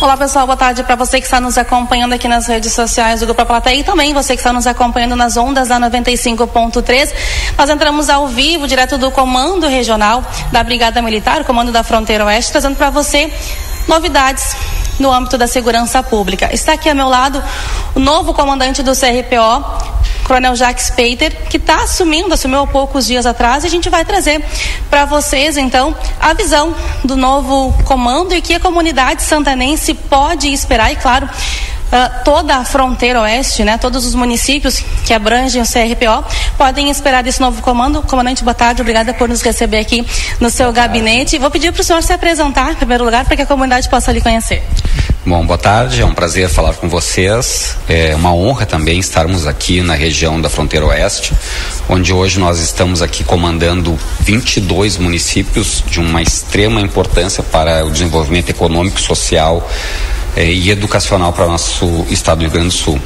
Olá 0.00 0.16
pessoal, 0.16 0.46
boa 0.46 0.56
tarde 0.56 0.82
para 0.82 0.96
você 0.96 1.20
que 1.20 1.26
está 1.26 1.42
nos 1.42 1.58
acompanhando 1.58 2.14
aqui 2.14 2.26
nas 2.26 2.46
redes 2.46 2.72
sociais 2.72 3.20
do 3.20 3.26
Grupo 3.26 3.44
Plateia 3.44 3.80
e 3.80 3.84
também 3.84 4.14
você 4.14 4.34
que 4.34 4.40
está 4.40 4.50
nos 4.50 4.66
acompanhando 4.66 5.14
nas 5.14 5.36
ondas 5.36 5.68
da 5.68 5.78
95.3. 5.78 7.12
Nós 7.58 7.68
entramos 7.68 8.08
ao 8.08 8.26
vivo, 8.26 8.66
direto 8.66 8.96
do 8.96 9.10
Comando 9.10 9.66
Regional 9.66 10.24
da 10.50 10.64
Brigada 10.64 11.02
Militar, 11.02 11.44
Comando 11.44 11.70
da 11.70 11.82
Fronteira 11.82 12.24
Oeste, 12.24 12.50
trazendo 12.50 12.76
para 12.76 12.88
você 12.88 13.30
novidades 13.86 14.56
no 14.98 15.12
âmbito 15.12 15.36
da 15.36 15.46
segurança 15.46 16.02
pública. 16.02 16.48
Está 16.50 16.72
aqui 16.72 16.88
ao 16.88 16.94
meu 16.94 17.08
lado 17.08 17.42
o 17.94 18.00
novo 18.00 18.32
comandante 18.32 18.82
do 18.82 18.92
CRPO, 18.92 19.99
Coronel 20.30 20.54
Jacques 20.54 20.90
Peiter, 20.90 21.36
que 21.48 21.56
está 21.56 21.82
assumindo, 21.82 22.32
assumiu 22.32 22.60
há 22.60 22.66
poucos 22.68 23.04
dias 23.04 23.26
atrás, 23.26 23.64
e 23.64 23.66
a 23.66 23.70
gente 23.70 23.90
vai 23.90 24.04
trazer 24.04 24.40
para 24.88 25.04
vocês, 25.04 25.56
então, 25.56 25.92
a 26.20 26.32
visão 26.34 26.72
do 27.02 27.16
novo 27.16 27.74
comando 27.84 28.32
e 28.32 28.40
que 28.40 28.54
a 28.54 28.60
comunidade 28.60 29.24
santanense 29.24 29.92
pode 29.92 30.46
esperar, 30.52 30.92
e 30.92 30.96
claro, 30.96 31.28
Uh, 31.90 32.22
toda 32.22 32.54
a 32.54 32.64
fronteira 32.64 33.20
oeste, 33.20 33.64
né, 33.64 33.76
todos 33.76 34.06
os 34.06 34.14
municípios 34.14 34.78
que 35.04 35.12
abrangem 35.12 35.60
o 35.60 35.64
CRPO 35.64 36.24
podem 36.56 36.88
esperar 36.88 37.20
desse 37.20 37.40
novo 37.40 37.60
comando. 37.62 38.00
Comandante, 38.02 38.44
boa 38.44 38.54
tarde, 38.54 38.80
obrigada 38.80 39.12
por 39.12 39.28
nos 39.28 39.42
receber 39.42 39.80
aqui 39.80 40.06
no 40.38 40.50
seu 40.50 40.72
gabinete. 40.72 41.36
Vou 41.36 41.50
pedir 41.50 41.72
para 41.72 41.80
o 41.80 41.84
senhor 41.84 42.00
se 42.04 42.12
apresentar, 42.12 42.70
em 42.70 42.76
primeiro 42.76 43.04
lugar, 43.04 43.24
para 43.24 43.34
que 43.34 43.42
a 43.42 43.46
comunidade 43.46 43.88
possa 43.88 44.12
lhe 44.12 44.20
conhecer. 44.20 44.62
Bom, 45.22 45.44
boa 45.44 45.58
tarde, 45.58 46.00
é 46.00 46.04
um 46.04 46.14
prazer 46.14 46.48
falar 46.48 46.72
com 46.72 46.88
vocês. 46.88 47.76
É 47.86 48.16
uma 48.16 48.34
honra 48.34 48.64
também 48.64 48.98
estarmos 48.98 49.46
aqui 49.46 49.82
na 49.82 49.94
região 49.94 50.40
da 50.40 50.48
fronteira 50.48 50.86
oeste, 50.86 51.34
onde 51.90 52.10
hoje 52.10 52.40
nós 52.40 52.58
estamos 52.58 53.02
aqui 53.02 53.22
comandando 53.22 53.98
22 54.20 54.96
municípios 54.96 55.84
de 55.86 56.00
uma 56.00 56.22
extrema 56.22 56.80
importância 56.80 57.42
para 57.42 57.84
o 57.84 57.90
desenvolvimento 57.90 58.48
econômico 58.48 58.98
e 58.98 59.02
social 59.02 59.68
eh, 60.36 60.52
e 60.52 60.70
educacional 60.70 61.32
para 61.32 61.46
nosso 61.46 62.06
estado 62.10 62.38
do 62.38 62.42
Rio 62.42 62.50
Grande 62.50 62.68
do 62.68 62.74
Sul. 62.74 63.00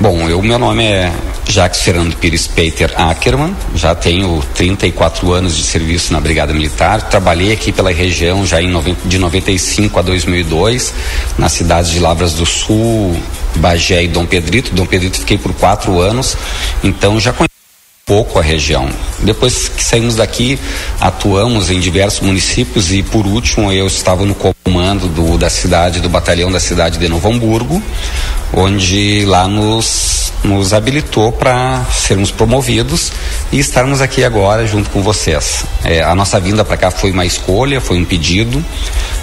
Bom, 0.00 0.28
eu, 0.28 0.42
meu 0.42 0.58
nome 0.58 0.84
é 0.84 1.12
Jacques 1.48 1.80
Fernando 1.80 2.16
Pires 2.16 2.46
Peter 2.46 2.92
Ackermann, 2.96 3.54
já 3.74 3.94
tenho 3.94 4.42
34 4.54 5.32
anos 5.32 5.56
de 5.56 5.62
serviço 5.62 6.12
na 6.12 6.20
Brigada 6.20 6.52
Militar, 6.52 7.02
trabalhei 7.02 7.52
aqui 7.52 7.72
pela 7.72 7.90
região 7.90 8.44
já 8.46 8.60
em 8.60 8.76
de 9.04 9.18
95 9.18 9.98
a 9.98 10.02
2002, 10.02 10.94
nas 11.38 11.52
cidades 11.52 11.90
de 11.90 12.00
Lavras 12.00 12.34
do 12.34 12.44
Sul, 12.44 13.16
Bagé 13.56 14.04
e 14.04 14.08
Dom 14.08 14.26
Pedrito. 14.26 14.74
Dom 14.74 14.86
Pedrito 14.86 15.18
fiquei 15.18 15.38
por 15.38 15.52
quatro 15.54 16.00
anos, 16.00 16.36
então 16.82 17.18
já 17.18 17.32
conheço 17.32 17.45
pouco 18.06 18.38
a 18.38 18.42
região. 18.42 18.88
Depois 19.18 19.66
que 19.66 19.82
saímos 19.82 20.14
daqui, 20.14 20.56
atuamos 21.00 21.70
em 21.70 21.80
diversos 21.80 22.20
municípios 22.20 22.92
e 22.92 23.02
por 23.02 23.26
último 23.26 23.72
eu 23.72 23.88
estava 23.88 24.24
no 24.24 24.32
comando 24.32 25.08
do, 25.08 25.36
da 25.36 25.50
cidade, 25.50 26.00
do 26.00 26.08
batalhão 26.08 26.52
da 26.52 26.60
cidade 26.60 26.98
de 26.98 27.08
Novo 27.08 27.28
Hamburgo, 27.28 27.82
onde 28.52 29.24
lá 29.24 29.48
nos, 29.48 30.32
nos 30.44 30.72
habilitou 30.72 31.32
para 31.32 31.84
sermos 31.92 32.30
promovidos 32.30 33.10
e 33.50 33.58
estarmos 33.58 34.00
aqui 34.00 34.22
agora 34.22 34.68
junto 34.68 34.88
com 34.90 35.02
vocês. 35.02 35.64
É, 35.82 36.00
a 36.00 36.14
nossa 36.14 36.38
vinda 36.38 36.64
para 36.64 36.76
cá 36.76 36.92
foi 36.92 37.10
uma 37.10 37.26
escolha, 37.26 37.80
foi 37.80 37.98
um 37.98 38.04
pedido 38.04 38.64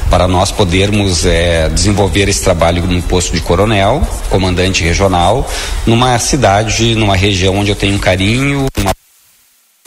para 0.10 0.28
nós 0.28 0.52
podermos 0.52 1.25
é, 1.25 1.70
desenvolver 1.70 2.30
esse 2.30 2.44
trabalho 2.44 2.84
no 2.84 3.02
posto 3.02 3.34
de 3.34 3.42
coronel, 3.42 4.08
comandante 4.30 4.84
regional, 4.84 5.50
numa 5.88 6.20
cidade, 6.20 6.96
numa 6.96 7.16
região 7.16 7.58
onde 7.58 7.72
eu 7.72 7.75
tenho 7.75 7.96
um 7.96 8.00
carinho, 8.00 8.68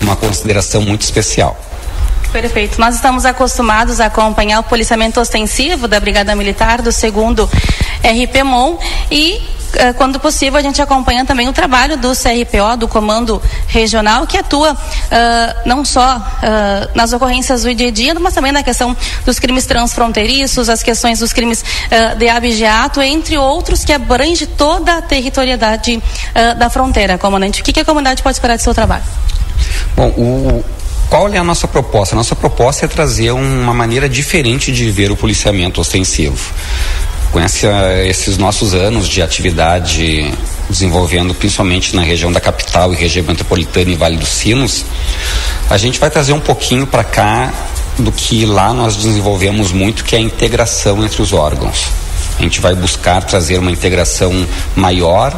uma, 0.03 0.17
consideração 0.17 0.83
muito 0.83 1.03
especial. 1.03 1.59
Perfeito. 2.33 2.79
Nós 2.81 2.97
estamos 2.97 3.25
acostumados 3.25 4.01
a 4.01 4.07
acompanhar 4.07 4.61
o 4.61 4.63
policiamento 4.65 5.21
ostensivo 5.21 5.89
da 5.89 5.99
Brigada 5.99 6.35
Militar 6.35 6.83
do 6.83 6.93
segundo 6.93 7.49
RPMON 8.03 8.79
e 9.11 9.41
eh, 9.75 9.93
quando 9.95 10.21
possível, 10.21 10.59
a 10.59 10.63
gente 10.63 10.81
acompanha 10.81 11.25
também 11.25 11.49
o 11.49 11.53
trabalho 11.53 11.97
do 11.97 12.13
CRPO, 12.15 12.77
do 12.79 12.89
Comando 12.89 13.43
Regional, 13.69 14.27
que 14.27 14.37
atua 14.37 14.73
uh, 14.73 15.69
não 15.69 15.85
só 15.85 16.17
uh, 16.17 16.91
nas 16.95 17.13
ocorrências 17.13 17.63
do 17.63 17.75
dia 17.75 17.89
a 17.89 17.91
dia, 17.91 18.15
mas 18.15 18.35
também 18.35 18.53
na 18.53 18.63
questão 18.63 18.97
dos 19.25 19.39
crimes 19.39 19.67
transfronteiriços, 19.67 20.69
as 20.69 20.83
questões 20.83 21.19
dos 21.19 21.33
crimes 21.33 21.63
uh, 21.63 22.17
de 22.17 22.29
abigeato, 22.29 23.03
entre 23.03 23.37
outros, 23.37 23.85
que 23.85 23.93
abrange 23.93 24.47
toda 24.47 24.99
a 24.99 25.03
territorialidade 25.03 26.03
da 26.59 26.69
fronteira, 26.71 27.19
comandante. 27.19 27.61
O 27.61 27.65
que, 27.65 27.73
que 27.73 27.81
a 27.81 27.85
comunidade 27.85 28.23
pode 28.23 28.37
esperar 28.37 28.57
do 28.57 28.63
seu 28.63 28.75
trabalho? 28.75 29.05
Bom, 29.97 30.09
o, 30.09 30.65
qual 31.09 31.29
é 31.29 31.39
a 31.39 31.45
nossa 31.45 31.69
proposta? 31.69 32.15
A 32.15 32.19
nossa 32.19 32.35
proposta 32.35 32.85
é 32.85 32.89
trazer 32.89 33.31
uma 33.31 33.75
maneira 33.75 34.09
diferente 34.09 34.73
de 34.73 34.91
ver 34.91 35.11
o 35.11 35.17
policiamento 35.17 35.81
ostensivo 35.81 36.53
com 37.33 37.41
esses 37.41 38.39
nossos 38.39 38.73
anos 38.73 39.07
de 39.07 39.21
atividade 39.21 40.33
desenvolvendo 40.71 41.35
principalmente 41.35 41.95
na 41.95 42.03
região 42.03 42.33
da 42.33 42.41
capital 42.41 42.93
e 42.93 42.97
região 42.97 43.25
metropolitana 43.27 43.91
e 43.91 43.95
Vale 43.95 44.17
dos 44.17 44.31
Sinos, 44.31 44.85
a 45.69 45.77
gente 45.77 45.99
vai 45.99 46.11
trazer 46.11 46.33
um 46.33 46.41
pouquinho 46.41 46.87
para 46.87 47.05
cá 47.05 47.53
do 47.99 48.11
que 48.11 48.45
lá 48.47 48.73
nós 48.73 48.97
desenvolvemos 48.97 49.71
muito, 49.71 50.05
que 50.05 50.17
é 50.17 50.19
a 50.19 50.23
integração 50.23 51.05
entre 51.05 51.21
os 51.21 51.33
órgãos. 51.33 51.87
A 52.39 52.43
gente 52.43 52.61
vai 52.61 52.75
buscar 52.75 53.23
trazer 53.23 53.59
uma 53.59 53.71
integração 53.71 54.47
maior 54.75 55.35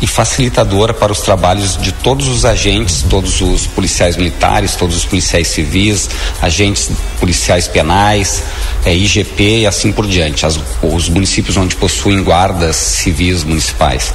e 0.00 0.06
facilitadora 0.06 0.92
para 0.92 1.12
os 1.12 1.20
trabalhos 1.20 1.76
de 1.76 1.92
todos 1.92 2.28
os 2.28 2.44
agentes, 2.44 3.04
todos 3.08 3.40
os 3.40 3.66
policiais 3.66 4.16
militares, 4.16 4.74
todos 4.74 4.96
os 4.96 5.04
policiais 5.04 5.48
civis, 5.48 6.10
agentes 6.42 6.90
policiais 7.18 7.66
penais, 7.66 8.42
é, 8.84 8.94
IGP 8.94 9.60
e 9.60 9.66
assim 9.66 9.92
por 9.92 10.06
diante, 10.06 10.44
as, 10.44 10.58
os 10.82 11.08
municípios 11.08 11.56
onde 11.56 11.74
possuem 11.76 12.22
guardas 12.22 12.76
civis 12.76 13.42
municipais. 13.42 14.12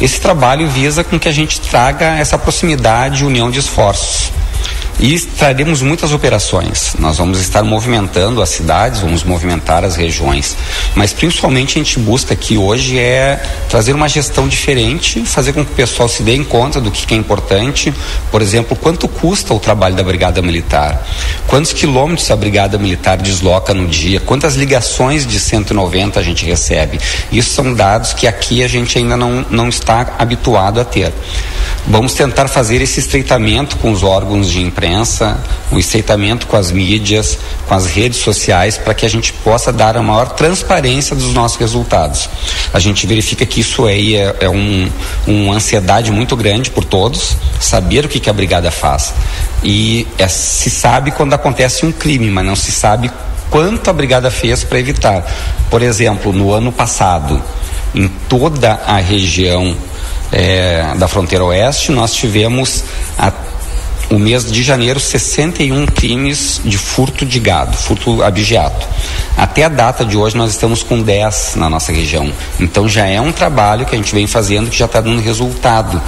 Esse 0.00 0.20
trabalho 0.20 0.68
visa 0.68 1.02
com 1.02 1.18
que 1.18 1.28
a 1.28 1.32
gente 1.32 1.60
traga 1.60 2.16
essa 2.16 2.38
proximidade 2.38 3.22
e 3.22 3.26
união 3.26 3.50
de 3.50 3.60
esforços 3.60 4.41
e 5.02 5.18
traremos 5.18 5.82
muitas 5.82 6.12
operações. 6.12 6.94
Nós 6.96 7.18
vamos 7.18 7.40
estar 7.40 7.64
movimentando 7.64 8.40
as 8.40 8.50
cidades, 8.50 9.00
vamos 9.00 9.24
movimentar 9.24 9.84
as 9.84 9.96
regiões. 9.96 10.56
Mas 10.94 11.12
principalmente 11.12 11.76
a 11.76 11.82
gente 11.82 11.98
busca 11.98 12.34
aqui 12.34 12.56
hoje 12.56 12.96
é 13.00 13.42
trazer 13.68 13.94
uma 13.94 14.08
gestão 14.08 14.46
diferente, 14.46 15.24
fazer 15.24 15.54
com 15.54 15.64
que 15.64 15.72
o 15.72 15.74
pessoal 15.74 16.08
se 16.08 16.22
dê 16.22 16.36
em 16.36 16.44
conta 16.44 16.80
do 16.80 16.92
que 16.92 17.12
é 17.14 17.16
importante. 17.16 17.92
Por 18.30 18.40
exemplo, 18.40 18.76
quanto 18.76 19.08
custa 19.08 19.52
o 19.52 19.58
trabalho 19.58 19.96
da 19.96 20.04
Brigada 20.04 20.40
Militar? 20.40 21.04
Quantos 21.48 21.72
quilômetros 21.72 22.30
a 22.30 22.36
Brigada 22.36 22.78
Militar 22.78 23.18
desloca 23.18 23.74
no 23.74 23.88
dia? 23.88 24.20
Quantas 24.20 24.54
ligações 24.54 25.26
de 25.26 25.40
190 25.40 26.20
a 26.20 26.22
gente 26.22 26.46
recebe? 26.46 27.00
Isso 27.32 27.50
são 27.50 27.74
dados 27.74 28.12
que 28.12 28.28
aqui 28.28 28.62
a 28.62 28.68
gente 28.68 28.98
ainda 28.98 29.16
não, 29.16 29.44
não 29.50 29.68
está 29.68 30.14
habituado 30.16 30.80
a 30.80 30.84
ter. 30.84 31.12
Vamos 31.86 32.14
tentar 32.14 32.46
fazer 32.46 32.80
esse 32.80 33.00
estreitamento 33.00 33.76
com 33.78 33.90
os 33.90 34.04
órgãos 34.04 34.48
de 34.48 34.60
imprensa, 34.60 34.91
o 35.70 35.78
estreitamento 35.78 36.46
com 36.46 36.56
as 36.56 36.70
mídias, 36.70 37.38
com 37.66 37.74
as 37.74 37.86
redes 37.86 38.18
sociais, 38.18 38.76
para 38.76 38.94
que 38.94 39.06
a 39.06 39.08
gente 39.08 39.32
possa 39.32 39.72
dar 39.72 39.96
a 39.96 40.02
maior 40.02 40.30
transparência 40.30 41.16
dos 41.16 41.32
nossos 41.32 41.58
resultados. 41.58 42.28
A 42.72 42.78
gente 42.78 43.06
verifica 43.06 43.46
que 43.46 43.60
isso 43.60 43.86
aí 43.86 44.16
é, 44.16 44.36
é 44.40 44.48
um, 44.48 44.88
uma 45.26 45.54
ansiedade 45.54 46.10
muito 46.10 46.36
grande 46.36 46.70
por 46.70 46.84
todos, 46.84 47.36
saber 47.60 48.04
o 48.04 48.08
que, 48.08 48.20
que 48.20 48.30
a 48.30 48.32
brigada 48.32 48.70
faz. 48.70 49.14
E 49.62 50.06
é, 50.18 50.28
se 50.28 50.70
sabe 50.70 51.10
quando 51.10 51.34
acontece 51.34 51.86
um 51.86 51.92
crime, 51.92 52.30
mas 52.30 52.44
não 52.44 52.56
se 52.56 52.72
sabe 52.72 53.10
quanto 53.50 53.90
a 53.90 53.92
brigada 53.92 54.30
fez 54.30 54.64
para 54.64 54.78
evitar. 54.78 55.24
Por 55.70 55.82
exemplo, 55.82 56.32
no 56.32 56.52
ano 56.52 56.72
passado, 56.72 57.40
em 57.94 58.08
toda 58.28 58.80
a 58.86 58.96
região 58.96 59.76
é, 60.32 60.94
da 60.96 61.06
fronteira 61.06 61.44
oeste, 61.44 61.92
nós 61.92 62.14
tivemos 62.14 62.84
a 63.18 63.30
o 64.12 64.18
mês 64.18 64.50
de 64.50 64.62
janeiro 64.62 65.00
61 65.00 65.86
crimes 65.86 66.60
de 66.62 66.76
furto 66.76 67.24
de 67.24 67.40
gado, 67.40 67.74
furto 67.74 68.22
abigeato. 68.22 68.86
Até 69.38 69.64
a 69.64 69.68
data 69.70 70.04
de 70.04 70.18
hoje 70.18 70.36
nós 70.36 70.50
estamos 70.50 70.82
com 70.82 71.00
10 71.00 71.54
na 71.56 71.70
nossa 71.70 71.90
região. 71.90 72.30
Então 72.60 72.86
já 72.86 73.06
é 73.06 73.18
um 73.18 73.32
trabalho 73.32 73.86
que 73.86 73.94
a 73.94 73.98
gente 73.98 74.14
vem 74.14 74.26
fazendo 74.26 74.68
que 74.68 74.76
já 74.76 74.84
está 74.84 75.00
dando 75.00 75.22
resultado. 75.22 76.00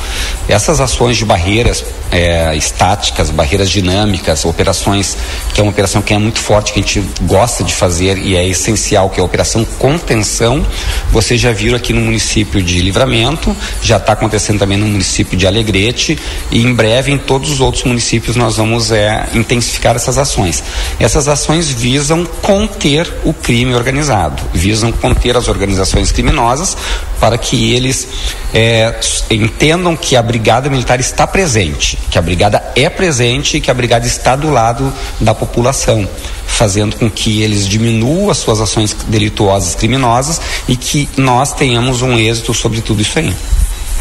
Essas 0.47 0.81
ações 0.81 1.17
de 1.17 1.25
barreiras 1.25 1.83
é, 2.13 2.55
estáticas, 2.55 3.31
barreiras 3.31 3.71
dinâmicas, 3.71 4.45
operações, 4.45 5.17
que 5.55 5.61
é 5.61 5.65
uma 5.65 5.71
operação 5.71 6.03
que 6.03 6.13
é 6.13 6.19
muito 6.19 6.39
forte, 6.39 6.75
que 6.75 6.81
a 6.81 6.83
gente 6.83 7.03
gosta 7.23 7.65
de 7.65 7.73
fazer 7.73 8.19
e 8.19 8.37
é 8.37 8.47
essencial, 8.47 9.09
que 9.09 9.19
é 9.19 9.23
a 9.23 9.25
operação 9.25 9.65
contenção. 9.65 10.65
Vocês 11.11 11.41
já 11.41 11.53
viram 11.53 11.77
aqui 11.77 11.95
no 11.95 12.03
município 12.03 12.63
de 12.63 12.83
Livramento, 12.83 13.57
já 13.83 13.97
está 13.97 14.13
acontecendo 14.13 14.59
também 14.59 14.77
no 14.77 14.87
município 14.87 15.39
de 15.39 15.47
Alegrete 15.47 16.19
e 16.51 16.63
em 16.63 16.75
breve 16.75 17.11
em 17.11 17.19
todos 17.19 17.51
os 17.51 17.61
outros 17.61 17.83
municípios 17.83 17.94
municípios 17.95 18.35
nós 18.35 18.57
vamos 18.57 18.91
é, 18.91 19.29
intensificar 19.35 19.95
essas 19.95 20.19
ações. 20.19 20.63
Essas 20.99 21.29
ações 21.29 21.71
visam 21.71 22.25
conter 22.43 23.11
o 23.25 23.33
crime 23.33 23.75
organizado, 23.75 24.43
visam 24.53 24.91
conter 24.91 25.37
as 25.37 25.47
organizações 25.47 26.11
criminosas 26.11 26.77
para 27.21 27.39
que 27.39 27.73
eles 27.73 28.09
é, 28.53 28.99
entendam 29.31 29.97
que 29.97 30.17
a 30.17 30.23
Brigada 30.23 30.69
Militar 30.69 30.99
está 30.99 31.27
presente, 31.27 31.97
que 32.11 32.19
a 32.19 32.23
Brigada 32.23 32.63
é 32.75 32.89
presente 32.89 33.57
e 33.59 33.61
que 33.61 33.71
a 33.71 33.75
Brigada 33.75 34.07
está 34.07 34.35
do 34.35 34.51
lado 34.51 34.93
da 35.21 35.35
população 35.35 36.09
fazendo 36.47 36.97
com 36.97 37.11
que 37.11 37.43
eles 37.43 37.67
diminuam 37.67 38.31
as 38.31 38.39
suas 38.39 38.61
ações 38.61 38.95
delituosas 39.09 39.75
criminosas 39.75 40.41
e 40.69 40.77
que 40.77 41.09
nós 41.17 41.53
tenhamos 41.53 42.03
um 42.03 42.19
êxito 42.19 42.53
sobre 42.53 42.81
tudo 42.81 43.01
isso 43.03 43.19
aí. 43.19 43.35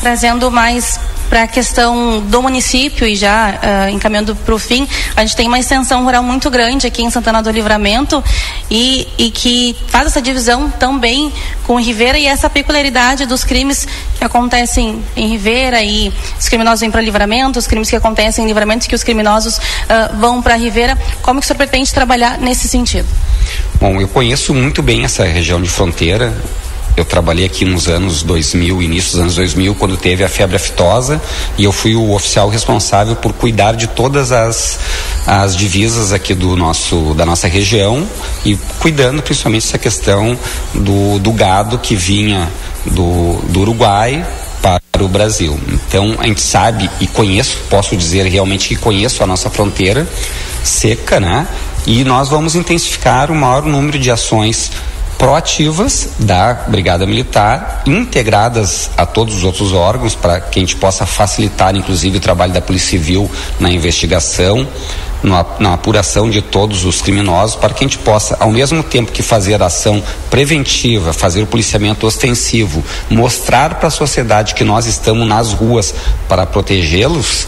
Trazendo 0.04 0.52
mais 0.52 1.00
para 1.30 1.44
a 1.44 1.48
questão 1.48 2.20
do 2.20 2.42
município 2.42 3.08
e 3.08 3.16
já 3.16 3.88
uh, 3.88 3.90
encaminhando 3.90 4.36
para 4.36 4.54
o 4.54 4.60
fim, 4.60 4.86
a 5.16 5.22
gente 5.22 5.34
tem 5.34 5.48
uma 5.48 5.58
extensão 5.58 6.04
rural 6.04 6.22
muito 6.22 6.50
grande 6.50 6.86
aqui 6.86 7.02
em 7.02 7.10
Santana 7.10 7.42
do 7.42 7.50
Livramento 7.50 8.22
e, 8.70 9.08
e 9.18 9.32
que 9.32 9.74
faz 9.88 10.08
essa 10.08 10.22
divisão 10.22 10.70
também 10.70 11.32
com 11.66 11.80
Ribeira 11.80 12.20
e 12.20 12.26
essa 12.26 12.50
peculiaridade 12.50 13.26
dos 13.26 13.46
crimes 13.46 13.88
que 14.18 14.26
acontecem 14.26 15.02
em 15.16 15.30
Ribeira 15.30 15.82
e 15.82 16.12
os 16.38 16.50
criminosos 16.50 16.82
vêm 16.82 16.92
para 16.92 17.00
Livramento, 17.00 17.58
os 17.58 17.66
crimes 17.66 17.90
que 17.90 17.96
acontecem 17.96 18.44
em 18.44 18.48
Livramento 18.48 18.86
e 18.86 18.90
que 18.90 18.96
os 18.96 19.06
criminosos 19.06 19.58
uh, 19.58 20.18
vão 20.20 20.42
para 20.42 20.58
Ribeira. 20.58 20.98
Como 21.22 21.40
que 21.40 21.46
o 21.46 21.48
senhor 21.48 21.58
pretende 21.58 21.94
trabalhar 21.94 22.38
nesse 22.40 22.68
sentido? 22.68 23.08
Bom, 23.80 24.02
eu 24.02 24.10
conheço 24.10 24.54
muito 24.54 24.84
bem 24.84 25.06
essa 25.06 25.24
região 25.24 25.62
de 25.62 25.70
fronteira. 25.70 26.34
Eu 26.96 27.04
trabalhei 27.04 27.46
aqui 27.46 27.66
nos 27.66 27.88
anos 27.88 28.22
2000, 28.22 28.82
início 28.82 29.12
dos 29.12 29.20
anos 29.20 29.36
2000, 29.36 29.74
quando 29.76 29.98
teve 29.98 30.24
a 30.24 30.30
febre 30.30 30.58
aftosa, 30.58 31.20
e 31.58 31.64
eu 31.64 31.72
fui 31.72 31.96
o 31.96 32.12
oficial 32.14 32.50
responsável 32.50 33.16
por 33.16 33.34
cuidar 33.34 33.76
de 33.76 33.88
todas 33.88 34.32
as, 34.32 34.80
as 35.26 35.56
divisas 35.56 36.14
aqui 36.14 36.36
do 36.36 36.56
nosso, 36.56 37.16
da 37.16 37.26
nossa 37.26 37.48
região 37.48 38.08
e 38.46 38.56
cuidando 38.80 39.24
principalmente 39.24 39.64
dessa 39.64 39.80
questão 39.80 40.38
do, 40.74 41.18
do 41.18 41.32
gado 41.32 41.80
que 41.80 41.96
vinha 41.96 42.48
do, 42.86 43.40
do 43.50 43.62
Uruguai 43.62 44.24
para 44.62 45.04
o 45.04 45.08
Brasil. 45.08 45.60
Então 45.68 46.16
a 46.20 46.28
gente 46.28 46.42
sabe 46.42 46.90
e 47.02 47.08
conheço, 47.08 47.58
posso 47.72 47.98
dizer 47.98 48.28
realmente 48.28 48.70
que 48.70 48.76
conheço 48.76 49.24
a 49.24 49.28
nossa 49.28 49.50
fronteira 49.50 50.08
seca, 50.64 51.20
né? 51.20 51.48
E 51.86 52.04
nós 52.06 52.30
vamos 52.30 52.56
intensificar 52.56 53.30
o 53.30 53.36
maior 53.36 53.64
número 53.64 54.00
de 54.00 54.10
ações 54.10 54.72
proativas 55.24 56.10
da 56.20 56.54
Brigada 56.68 57.06
Militar, 57.06 57.84
integradas 57.86 58.92
a 58.98 59.06
todos 59.06 59.38
os 59.38 59.46
outros 59.46 59.72
órgãos, 59.72 60.16
para 60.16 60.42
que 60.42 60.60
a 60.60 60.62
gente 60.62 60.76
possa 60.76 61.06
facilitar, 61.06 61.74
inclusive, 61.78 62.18
o 62.18 62.20
trabalho 62.20 62.52
da 62.52 62.60
Polícia 62.60 62.90
Civil 62.90 63.32
na 63.58 63.72
investigação, 63.72 64.68
na, 65.24 65.46
na, 65.60 65.74
apuração 65.76 66.30
de 66.30 66.42
todos 66.42 66.84
os 66.84 67.02
criminosos, 67.02 67.56
para 67.56 67.74
que 67.74 67.86
a 67.86 67.88
gente 67.88 68.00
possa, 68.00 68.36
ao 68.38 68.52
mesmo 68.52 68.84
tempo 68.84 69.14
que 69.14 69.24
fazer 69.24 69.64
ação 69.64 70.04
preventiva, 70.30 71.14
fazer 71.14 71.42
o 71.42 71.48
policiamento 71.48 72.06
ostensivo, 72.06 72.84
mostrar 73.10 73.76
para 73.76 73.88
a 73.88 73.92
sociedade 73.92 74.54
que 74.54 74.66
nós 74.66 74.88
estamos 74.88 75.26
nas 75.26 75.54
ruas 75.54 75.96
para 76.28 76.46
protegê-los, 76.46 77.48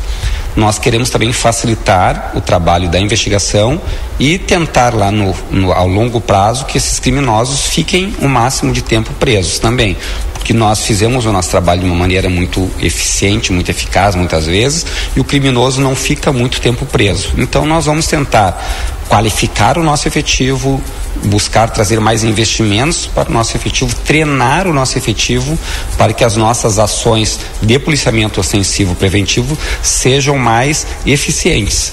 nós 0.55 0.79
queremos 0.79 1.09
também 1.09 1.33
facilitar 1.33 2.31
o 2.35 2.41
trabalho 2.41 2.89
da 2.89 2.99
investigação 2.99 3.81
e 4.19 4.37
tentar 4.37 4.93
lá 4.93 5.11
no, 5.11 5.35
no, 5.51 5.73
ao 5.73 5.87
longo 5.87 6.21
prazo 6.21 6.65
que 6.65 6.77
esses 6.77 6.99
criminosos 6.99 7.67
fiquem 7.67 8.15
o 8.21 8.27
máximo 8.27 8.71
de 8.71 8.81
tempo 8.81 9.13
presos 9.15 9.59
também. 9.59 9.97
Porque 10.45 10.53
nós 10.53 10.85
fizemos 10.85 11.25
o 11.25 11.31
nosso 11.31 11.49
trabalho 11.49 11.81
de 11.81 11.87
uma 11.87 11.95
maneira 11.95 12.29
muito 12.29 12.69
eficiente, 12.79 13.51
muito 13.51 13.71
eficaz 13.71 14.13
muitas 14.13 14.45
vezes, 14.45 14.85
e 15.15 15.19
o 15.19 15.23
criminoso 15.23 15.81
não 15.81 15.95
fica 15.95 16.31
muito 16.31 16.61
tempo 16.61 16.85
preso. 16.85 17.33
Então 17.35 17.65
nós 17.65 17.87
vamos 17.87 18.05
tentar 18.05 18.63
qualificar 19.09 19.75
o 19.79 19.83
nosso 19.83 20.07
efetivo, 20.07 20.79
buscar 21.23 21.71
trazer 21.71 21.99
mais 21.99 22.23
investimentos 22.23 23.07
para 23.07 23.27
o 23.27 23.33
nosso 23.33 23.57
efetivo, 23.57 23.95
treinar 24.05 24.67
o 24.67 24.73
nosso 24.73 24.95
efetivo 24.99 25.57
para 25.97 26.13
que 26.13 26.23
as 26.23 26.35
nossas 26.35 26.77
ações 26.77 27.39
de 27.59 27.79
policiamento 27.79 28.39
ostensivo 28.39 28.93
preventivo 28.93 29.57
sejam 29.81 30.37
mais 30.37 30.85
eficientes. 31.07 31.91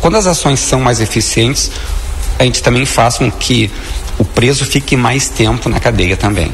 Quando 0.00 0.16
as 0.16 0.28
ações 0.28 0.60
são 0.60 0.80
mais 0.80 1.00
eficientes, 1.00 1.72
a 2.38 2.44
gente 2.44 2.62
também 2.62 2.86
faz 2.86 3.18
com 3.18 3.28
que 3.28 3.68
o 4.16 4.24
preso 4.24 4.64
fique 4.64 4.96
mais 4.96 5.28
tempo 5.28 5.68
na 5.68 5.80
cadeia 5.80 6.16
também. 6.16 6.52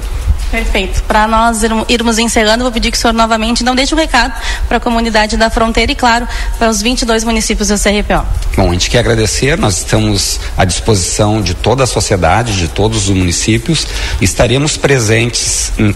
Perfeito. 0.56 1.02
Para 1.02 1.28
nós 1.28 1.60
irmos 1.86 2.18
encerrando, 2.18 2.64
vou 2.64 2.72
pedir 2.72 2.90
que 2.90 2.96
o 2.96 3.00
senhor 3.00 3.12
novamente 3.12 3.62
não 3.62 3.74
deixe 3.74 3.94
um 3.94 3.98
recado 3.98 4.32
para 4.66 4.78
a 4.78 4.80
comunidade 4.80 5.36
da 5.36 5.50
fronteira 5.50 5.92
e, 5.92 5.94
claro, 5.94 6.26
para 6.58 6.70
os 6.70 6.80
22 6.80 7.24
municípios 7.24 7.68
do 7.68 7.74
CRPO. 7.78 8.26
Bom, 8.56 8.70
a 8.70 8.72
gente 8.72 8.88
quer 8.88 9.00
agradecer, 9.00 9.58
nós 9.58 9.76
estamos 9.76 10.40
à 10.56 10.64
disposição 10.64 11.42
de 11.42 11.52
toda 11.52 11.84
a 11.84 11.86
sociedade, 11.86 12.56
de 12.56 12.68
todos 12.68 13.10
os 13.10 13.14
municípios, 13.14 13.86
estaremos 14.18 14.78
presentes 14.78 15.72
em 15.78 15.94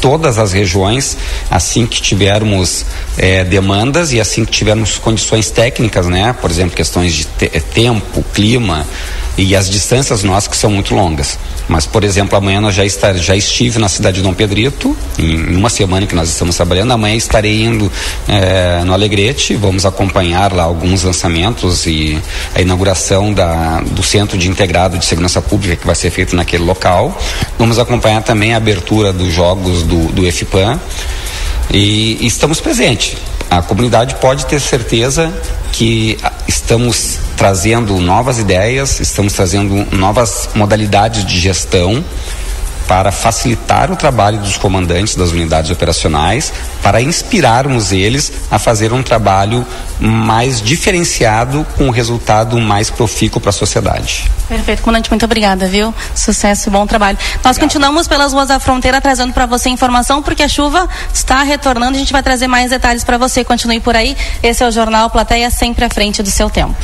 todas 0.00 0.38
as 0.38 0.52
regiões, 0.52 1.16
assim 1.48 1.86
que 1.86 2.02
tivermos 2.02 2.84
é, 3.16 3.44
demandas 3.44 4.12
e 4.12 4.20
assim 4.20 4.44
que 4.44 4.50
tivermos 4.50 4.98
condições 4.98 5.50
técnicas, 5.50 6.06
né? 6.08 6.32
Por 6.32 6.50
exemplo, 6.50 6.74
questões 6.74 7.12
de 7.12 7.24
te 7.26 7.48
tempo, 7.60 8.24
clima 8.34 8.84
e 9.40 9.56
as 9.56 9.70
distâncias 9.70 10.22
nossas 10.22 10.48
que 10.48 10.56
são 10.56 10.70
muito 10.70 10.94
longas. 10.94 11.38
Mas, 11.66 11.86
por 11.86 12.04
exemplo, 12.04 12.36
amanhã 12.36 12.60
nós 12.60 12.74
já, 12.74 12.84
estar, 12.84 13.16
já 13.16 13.34
estive 13.34 13.78
na 13.78 13.88
cidade 13.88 14.16
de 14.16 14.22
Dom 14.22 14.34
Pedrito, 14.34 14.94
em 15.18 15.56
uma 15.56 15.70
semana 15.70 16.06
que 16.06 16.14
nós 16.14 16.28
estamos 16.28 16.54
trabalhando. 16.56 16.92
Amanhã 16.92 17.16
estarei 17.16 17.64
indo 17.64 17.90
é, 18.28 18.82
no 18.84 18.92
Alegrete, 18.92 19.56
vamos 19.56 19.86
acompanhar 19.86 20.52
lá 20.52 20.64
alguns 20.64 21.04
lançamentos 21.04 21.86
e 21.86 22.18
a 22.54 22.60
inauguração 22.60 23.32
da, 23.32 23.80
do 23.80 24.02
Centro 24.02 24.36
de 24.36 24.46
Integrado 24.46 24.98
de 24.98 25.04
Segurança 25.06 25.40
Pública 25.40 25.74
que 25.74 25.86
vai 25.86 25.94
ser 25.94 26.10
feito 26.10 26.36
naquele 26.36 26.64
local. 26.64 27.18
Vamos 27.58 27.78
acompanhar 27.78 28.22
também 28.22 28.52
a 28.52 28.58
abertura 28.58 29.10
dos 29.10 29.32
jogos 29.32 29.82
do, 29.84 30.12
do 30.12 30.26
EFIPAM 30.26 30.78
e, 31.72 32.18
estamos 32.26 32.60
presentes. 32.60 33.16
A 33.50 33.62
comunidade 33.62 34.14
pode 34.16 34.46
ter 34.46 34.60
certeza 34.60 35.32
que 35.72 36.18
estamos 36.46 37.18
trazendo 37.36 37.98
novas 38.00 38.38
ideias, 38.38 39.00
estamos 39.00 39.32
trazendo 39.32 39.86
novas 39.96 40.50
modalidades 40.54 41.24
de 41.24 41.38
gestão 41.38 42.04
para 42.90 43.12
facilitar 43.12 43.88
o 43.92 43.94
trabalho 43.94 44.40
dos 44.40 44.56
comandantes 44.56 45.14
das 45.14 45.30
unidades 45.30 45.70
operacionais, 45.70 46.52
para 46.82 47.00
inspirarmos 47.00 47.92
eles 47.92 48.32
a 48.50 48.58
fazer 48.58 48.92
um 48.92 49.00
trabalho 49.00 49.64
mais 50.00 50.60
diferenciado 50.60 51.64
com 51.78 51.86
um 51.86 51.90
resultado 51.90 52.58
mais 52.58 52.90
profícuo 52.90 53.40
para 53.40 53.50
a 53.50 53.52
sociedade. 53.52 54.28
Perfeito, 54.48 54.82
comandante, 54.82 55.08
muito 55.08 55.24
obrigada, 55.24 55.68
viu? 55.68 55.94
Sucesso 56.16 56.68
e 56.68 56.72
bom 56.72 56.84
trabalho. 56.84 57.16
Nós 57.16 57.36
Obrigado. 57.36 57.60
continuamos 57.60 58.08
pelas 58.08 58.32
ruas 58.32 58.48
da 58.48 58.58
fronteira 58.58 59.00
trazendo 59.00 59.32
para 59.32 59.46
você 59.46 59.68
informação, 59.68 60.20
porque 60.20 60.42
a 60.42 60.48
chuva 60.48 60.88
está 61.14 61.44
retornando, 61.44 61.94
a 61.94 62.00
gente 62.00 62.12
vai 62.12 62.24
trazer 62.24 62.48
mais 62.48 62.70
detalhes 62.70 63.04
para 63.04 63.16
você. 63.16 63.44
Continue 63.44 63.78
por 63.78 63.94
aí. 63.94 64.16
Esse 64.42 64.64
é 64.64 64.66
o 64.66 64.70
Jornal 64.72 65.08
Plateia, 65.10 65.48
sempre 65.48 65.84
à 65.84 65.88
frente 65.88 66.24
do 66.24 66.30
seu 66.30 66.50
tempo. 66.50 66.76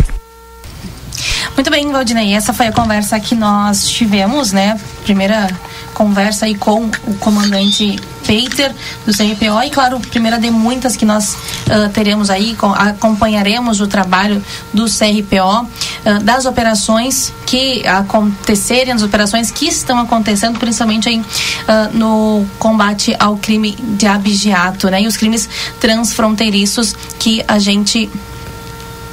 Muito 1.57 1.71
bem, 1.71 1.91
Valdinei, 1.91 2.35
essa 2.35 2.53
foi 2.53 2.69
a 2.69 2.73
conversa 2.73 3.19
que 3.19 3.35
nós 3.35 3.89
tivemos, 3.89 4.53
né? 4.53 4.79
Primeira 5.05 5.49
conversa 5.97 6.45
aí 6.45 6.55
com 6.55 6.91
o 7.07 7.15
comandante 7.15 7.99
Peter 8.27 8.71
do 9.07 9.17
CRPO 9.17 9.63
e 9.65 9.71
claro, 9.71 9.99
primeira 9.99 10.39
de 10.39 10.51
muitas 10.51 10.95
que 10.95 11.07
nós 11.07 11.35
uh, 11.35 11.89
teremos 11.91 12.29
aí, 12.29 12.55
com, 12.55 12.71
acompanharemos 12.71 13.81
o 13.81 13.87
trabalho 13.87 14.45
do 14.75 14.85
CRPO, 14.85 15.65
uh, 15.65 16.21
das 16.23 16.45
operações 16.45 17.33
que 17.47 17.87
acontecerem, 17.87 18.93
as 18.93 19.03
operações 19.03 19.51
que 19.51 19.67
estão 19.67 19.99
acontecendo, 19.99 20.59
principalmente 20.59 21.09
aí 21.09 21.19
uh, 21.19 21.97
no 21.97 22.45
combate 22.59 23.17
ao 23.19 23.39
crime 23.39 23.73
de 23.81 24.07
abigeato, 24.07 24.91
né? 24.91 25.01
E 25.01 25.07
os 25.07 25.17
crimes 25.17 25.49
transfronteiriços 25.81 26.95
que 27.19 27.43
a 27.49 27.59
gente 27.59 28.11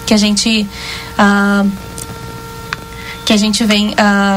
que 0.05 0.13
a 0.13 0.17
gente 0.17 0.67
que 3.25 3.33
a 3.33 3.37
gente 3.37 3.63
vem 3.63 3.89
uh, 3.89 3.93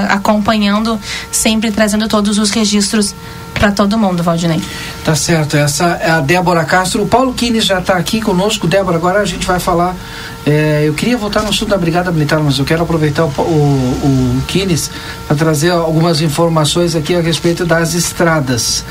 acompanhando, 0.09 0.99
sempre 1.31 1.71
trazendo 1.71 2.09
todos 2.09 2.39
os 2.39 2.51
registros 2.51 3.15
para 3.59 3.73
todo 3.73 3.97
mundo, 3.99 4.23
Valdinei. 4.23 4.61
Tá 5.05 5.15
certo, 5.15 5.57
essa 5.57 5.99
é 6.01 6.11
a 6.11 6.21
Débora 6.21 6.65
Castro. 6.65 7.03
O 7.03 7.07
Paulo 7.07 7.33
Kines 7.33 7.65
já 7.65 7.79
está 7.79 7.95
aqui 7.95 8.21
conosco. 8.21 8.67
Débora, 8.67 8.97
agora 8.97 9.21
a 9.21 9.25
gente 9.25 9.47
vai 9.47 9.59
falar. 9.59 9.97
É, 10.45 10.85
eu 10.87 10.95
queria 10.95 11.17
voltar 11.17 11.43
no 11.43 11.49
assunto 11.49 11.71
da 11.71 11.79
Brigada 11.79 12.13
Militar, 12.13 12.39
mas 12.41 12.59
eu 12.59 12.65
quero 12.65 12.83
aproveitar 12.83 13.25
o, 13.25 13.29
o, 13.29 14.39
o 14.39 14.43
Kines 14.47 14.91
para 15.27 15.37
trazer 15.37 15.71
algumas 15.71 16.21
informações 16.21 16.95
aqui 16.95 17.15
a 17.15 17.21
respeito 17.21 17.65
das 17.65 17.95
estradas. 17.95 18.85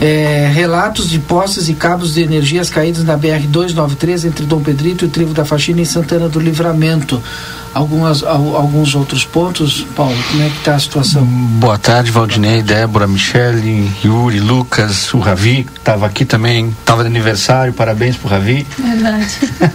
É, 0.00 0.50
relatos 0.52 1.08
de 1.08 1.18
postes 1.18 1.68
e 1.68 1.74
cabos 1.74 2.14
de 2.14 2.22
energias 2.22 2.70
caídos 2.70 3.04
na 3.04 3.18
BR-293 3.18 4.26
entre 4.26 4.46
Dom 4.46 4.60
Pedrito 4.60 5.04
e 5.04 5.08
o 5.08 5.10
Trivo 5.10 5.34
da 5.34 5.44
Faxina 5.44 5.80
em 5.80 5.84
Santana 5.84 6.28
do 6.28 6.40
Livramento. 6.40 7.22
Algumas, 7.74 8.22
alguns 8.22 8.94
outros 8.94 9.24
pontos. 9.24 9.86
Paulo, 9.94 10.16
como 10.30 10.42
é 10.42 10.48
que 10.48 10.58
está 10.58 10.74
a 10.74 10.78
situação? 10.78 11.24
Boa 11.24 11.78
tarde, 11.78 12.10
Valdinei, 12.10 12.62
Débora, 12.62 13.06
Michele, 13.06 13.90
Yuri, 14.04 14.40
Lucas, 14.40 15.12
o 15.14 15.18
Ravi, 15.18 15.64
que 15.64 15.78
estava 15.78 16.06
aqui 16.06 16.24
também, 16.24 16.68
estava 16.68 17.02
de 17.02 17.08
aniversário, 17.08 17.72
parabéns 17.72 18.16
pro 18.16 18.28
Ravi. 18.28 18.66
Verdade. 18.78 19.26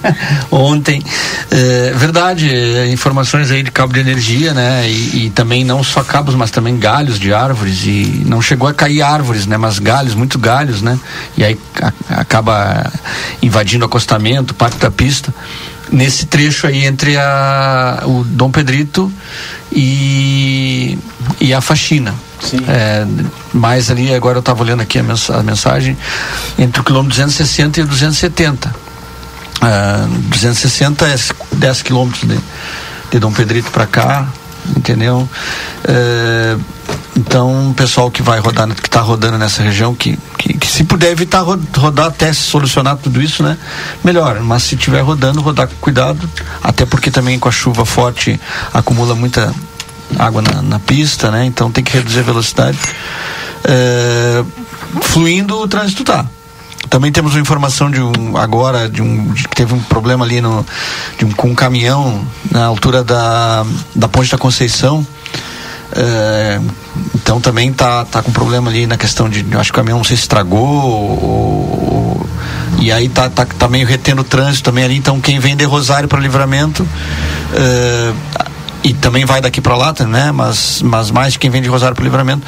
Ontem. 0.52 1.02
É, 1.52 1.94
verdade, 1.96 2.54
é, 2.54 2.92
informações 2.92 3.52
aí 3.52 3.64
de 3.64 3.72
cabo 3.72 3.94
de 3.94 4.00
energia, 4.00 4.54
né? 4.54 4.90
E, 4.90 5.26
e, 5.26 5.30
também 5.30 5.64
não 5.64 5.84
só 5.84 6.04
cabos, 6.04 6.36
mas 6.36 6.52
também 6.52 6.78
galhos 6.78 7.20
de 7.20 7.34
árvores. 7.34 7.86
E 7.86 8.24
não 8.26 8.42
chegou 8.42 8.68
a 8.68 8.74
cair 8.74 9.02
árvores, 9.02 9.46
né? 9.46 9.58
Mas 9.58 9.80
galhos, 9.80 10.16
muito 10.16 10.38
galhos, 10.38 10.82
né? 10.82 11.00
E 11.38 11.44
aí 11.44 11.60
a, 11.82 12.22
acaba 12.22 12.92
invadindo 13.42 13.86
o 13.86 13.88
acostamento, 13.88 14.54
parte 14.54 14.78
da 14.78 14.92
pista 14.92 15.34
nesse 15.92 16.26
trecho 16.26 16.68
aí 16.68 16.86
entre 16.86 17.18
a, 17.18 18.04
o 18.06 18.24
Dom 18.24 18.52
Pedrito 18.52 19.12
e, 19.72 20.98
e 21.40 21.54
a 21.54 21.62
faxina. 21.62 22.14
É, 22.68 23.06
mais 23.54 23.90
ali, 23.90 24.14
agora 24.14 24.38
eu 24.38 24.40
estava 24.40 24.62
olhando 24.62 24.82
aqui 24.82 25.00
a, 25.00 25.02
a, 25.02 25.44
mensagem, 25.44 25.98
entre 26.60 26.82
o 26.82 26.84
quilômetro 26.84 27.18
260 27.18 27.80
e 27.80 27.84
o 27.84 27.88
270. 27.88 28.76
Uh, 29.56 30.08
260 30.30 31.08
é 31.08 31.16
10 31.54 31.82
quilômetros 31.82 32.28
de, 32.28 32.40
de 33.12 33.20
Dom 33.20 33.32
Pedrito 33.32 33.72
para 33.72 33.88
cá, 33.88 34.28
entendeu? 34.76 35.28
Uh, 35.84 36.62
então, 37.18 37.72
o 37.72 37.74
pessoal 37.74 38.12
que 38.12 38.22
vai 38.22 38.40
rodar, 38.40 38.68
que 38.68 38.88
está 38.88 39.00
rodando 39.00 39.38
nessa 39.38 39.64
região, 39.64 39.96
que, 39.96 40.18
que, 40.38 40.58
que, 40.58 40.68
se 40.68 40.84
puder 40.84 41.12
evitar 41.12 41.42
rodar 41.42 42.08
até 42.08 42.32
se 42.34 42.42
solucionar 42.42 42.98
tudo 42.98 43.22
isso, 43.22 43.42
né? 43.42 43.58
Melhor. 44.04 44.42
Mas 44.42 44.64
se 44.64 44.76
estiver 44.76 45.02
rodando, 45.02 45.42
rodar 45.42 45.68
com 45.68 45.76
cuidado, 45.76 46.30
até 46.62 46.86
porque 46.86 47.10
também 47.10 47.40
com 47.40 47.48
a 47.48 47.52
chuva 47.52 47.86
forte 47.86 48.40
acumula 48.74 49.16
muita 49.16 49.54
água 50.20 50.42
na, 50.42 50.62
na 50.62 50.80
pista, 50.80 51.32
né? 51.32 51.46
Então 51.46 51.72
tem 51.72 51.84
que 51.84 51.94
reduzir 51.94 52.20
a 52.20 52.24
velocidade. 52.24 52.78
É, 53.64 54.44
fluindo, 55.02 55.58
o 55.58 55.68
trânsito 55.68 56.04
tá. 56.04 56.26
Também 56.90 57.12
temos 57.12 57.34
uma 57.34 57.42
informação 57.42 57.90
de 57.90 58.02
um 58.02 58.38
agora 58.38 58.88
de 58.90 59.02
um 59.02 59.34
de 59.34 59.48
que 59.48 59.56
teve 59.56 59.74
um 59.74 59.80
problema 59.80 60.24
ali 60.24 60.42
no 60.42 60.66
um, 61.24 61.32
com 61.32 61.50
um 61.50 61.56
caminhão 61.56 62.26
na 62.52 62.66
altura 62.66 63.04
da 63.04 63.66
da 63.96 64.08
Ponte 64.08 64.32
da 64.32 64.38
Conceição 64.38 65.06
é, 65.96 66.60
então 67.14 67.40
também 67.40 67.72
tá, 67.72 68.04
tá 68.06 68.22
com 68.22 68.32
problema 68.32 68.70
ali 68.70 68.86
na 68.86 68.98
questão 68.98 69.30
de. 69.30 69.46
Acho 69.58 69.72
que 69.72 69.78
o 69.78 69.82
caminhão 69.82 70.00
não 70.00 70.04
sei 70.04 70.18
se 70.18 70.24
estragou 70.24 70.60
ou, 70.62 72.30
e 72.80 72.92
aí 72.92 73.08
tá, 73.08 73.30
tá, 73.30 73.46
tá 73.46 73.68
meio 73.68 73.88
retendo 73.88 74.22
o 74.22 74.24
trânsito 74.24 74.66
também 74.66 74.84
ali. 74.84 74.98
Então 74.98 75.22
quem 75.22 75.40
vem 75.40 75.56
de 75.56 75.64
Rosário 75.64 76.10
para 76.10 76.20
Livramento. 76.20 76.88
É, 77.54 78.14
e 78.86 78.94
também 78.94 79.26
vai 79.26 79.42
daqui 79.42 79.60
para 79.60 79.76
lá, 79.76 79.96
né? 80.08 80.32
Mas, 80.32 80.80
mas 80.84 81.10
mais 81.10 81.36
quem 81.36 81.50
vem 81.50 81.60
de 81.60 81.68
Rosário 81.68 81.96
para 81.96 82.04
Livramento, 82.04 82.46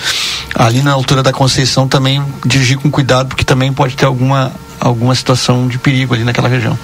ali 0.54 0.84
na 0.84 0.92
altura 0.92 1.24
da 1.24 1.34
Conceição 1.34 1.88
também 1.88 2.24
dirigir 2.46 2.78
com 2.78 2.92
cuidado, 2.92 3.30
porque 3.30 3.44
também 3.44 3.74
pode 3.74 3.96
ter 3.96 4.06
alguma, 4.06 4.52
alguma 4.80 5.16
situação 5.16 5.68
de 5.68 5.80
perigo 5.80 6.14
ali 6.14 6.24
naquela 6.24 6.48
região. 6.48 6.78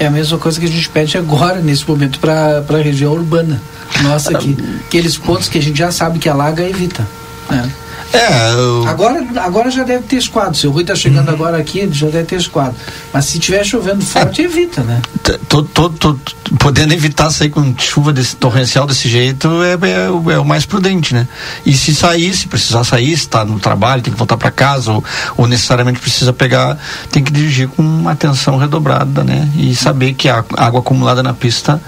É 0.00 0.06
a 0.06 0.10
mesma 0.10 0.38
coisa 0.38 0.58
que 0.58 0.64
a 0.64 0.68
gente 0.68 0.88
pede 0.88 1.18
agora, 1.18 1.60
nesse 1.60 1.86
momento, 1.86 2.18
para 2.18 2.64
a 2.66 2.82
região 2.82 3.12
urbana 3.12 3.60
nossa 4.02 4.30
aqui. 4.30 4.56
Aqueles 4.86 5.18
pontos 5.18 5.50
que 5.50 5.58
a 5.58 5.62
gente 5.62 5.78
já 5.78 5.92
sabe 5.92 6.18
que 6.18 6.28
alaga, 6.28 6.66
evita. 6.66 7.06
Né? 7.50 7.70
É, 8.12 8.52
eu... 8.52 8.86
agora, 8.86 9.26
agora 9.40 9.70
já 9.70 9.84
deve 9.84 10.04
ter 10.04 10.16
esquadro. 10.16 10.54
Se 10.54 10.66
o 10.66 10.70
Rui 10.70 10.82
está 10.82 10.94
chegando 10.94 11.28
uhum. 11.28 11.34
agora 11.34 11.58
aqui, 11.58 11.88
já 11.92 12.06
deve 12.06 12.24
ter 12.24 12.36
esquadro. 12.36 12.74
Mas 13.12 13.26
se 13.26 13.38
tiver 13.38 13.64
chovendo 13.64 14.04
forte, 14.04 14.42
é, 14.42 14.44
evita, 14.44 14.82
né? 14.82 15.00
Tô, 15.48 15.62
tô, 15.62 15.90
tô, 15.90 16.16
podendo 16.58 16.94
evitar 16.94 17.30
sair 17.30 17.50
com 17.50 17.74
chuva 17.76 18.12
desse, 18.12 18.36
torrencial 18.36 18.86
desse 18.86 19.08
jeito 19.08 19.48
é, 19.62 19.72
é, 19.72 20.34
é, 20.34 20.38
o 20.38 20.44
mais 20.44 20.64
prudente, 20.64 21.14
né? 21.14 21.26
E 21.64 21.76
se 21.76 21.94
sair, 21.94 22.34
se 22.34 22.46
precisar 22.46 22.84
sair, 22.84 23.16
se 23.16 23.24
está 23.24 23.44
no 23.44 23.58
trabalho, 23.58 24.02
tem 24.02 24.12
que 24.12 24.18
voltar 24.18 24.36
para 24.36 24.50
casa 24.50 24.92
ou, 24.92 25.04
ou, 25.36 25.46
necessariamente 25.46 25.98
precisa 25.98 26.32
pegar, 26.32 26.78
tem 27.10 27.22
que 27.22 27.32
dirigir 27.32 27.68
com 27.68 27.82
uma 27.82 28.12
atenção 28.12 28.56
redobrada, 28.56 29.24
né? 29.24 29.48
E 29.56 29.74
saber 29.74 30.14
que 30.14 30.28
a 30.28 30.44
água 30.56 30.80
acumulada 30.80 31.22
na 31.22 31.34
pista, 31.34 31.80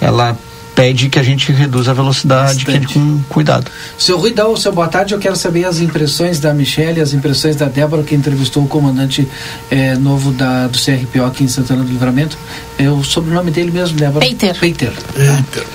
ela 0.00 0.36
pede 0.74 1.08
que 1.08 1.18
a 1.18 1.22
gente 1.22 1.52
reduza 1.52 1.90
a 1.90 1.94
velocidade, 1.94 2.64
que 2.64 2.70
a 2.70 2.74
gente 2.74 2.94
com 2.94 3.20
cuidado. 3.28 3.70
Seu 3.98 4.18
Ruidão, 4.18 4.56
seu 4.56 4.72
boa 4.72 4.88
tarde, 4.88 5.14
eu 5.14 5.18
quero 5.18 5.36
saber 5.36 5.64
as 5.64 5.80
impressões 5.80 6.40
da 6.40 6.52
Michelle, 6.52 7.00
as 7.00 7.12
impressões 7.12 7.56
da 7.56 7.66
Débora, 7.66 8.02
que 8.02 8.14
entrevistou 8.14 8.64
o 8.64 8.68
comandante 8.68 9.26
eh, 9.70 9.94
novo 9.96 10.32
da, 10.32 10.66
do 10.66 10.78
CRPO 10.78 11.24
aqui 11.24 11.44
em 11.44 11.48
Santana 11.48 11.82
do 11.82 11.90
Livramento. 11.90 12.36
É 12.78 12.88
o 12.90 13.02
sobrenome 13.04 13.50
dele 13.50 13.70
mesmo, 13.70 13.98
Débora? 13.98 14.24
Peiter. 14.24 14.58
Peiter. 14.58 14.92
Peiter. 15.14 15.66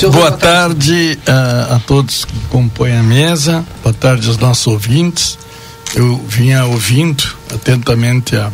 Boa, 0.00 0.12
boa, 0.12 0.32
tarde, 0.32 1.18
a, 1.26 1.76
a, 1.76 1.78
todos 1.80 2.24
que 2.24 2.34
compõem 2.48 2.96
a 2.96 3.02
mesa, 3.02 3.64
boa 3.82 3.92
tarde 3.92 4.26
aos 4.26 4.38
nossos 4.38 4.66
ouvintes. 4.66 5.38
Eu 5.94 6.16
vinha 6.26 6.64
ouvindo 6.64 7.22
atentamente 7.54 8.34
a, 8.34 8.50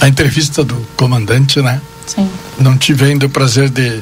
a 0.00 0.08
entrevista 0.08 0.64
do 0.64 0.74
comandante, 0.96 1.60
né? 1.60 1.80
Sim. 2.06 2.28
Não 2.58 2.76
tive 2.78 3.04
ainda 3.04 3.26
o 3.26 3.28
prazer 3.28 3.68
de 3.68 4.00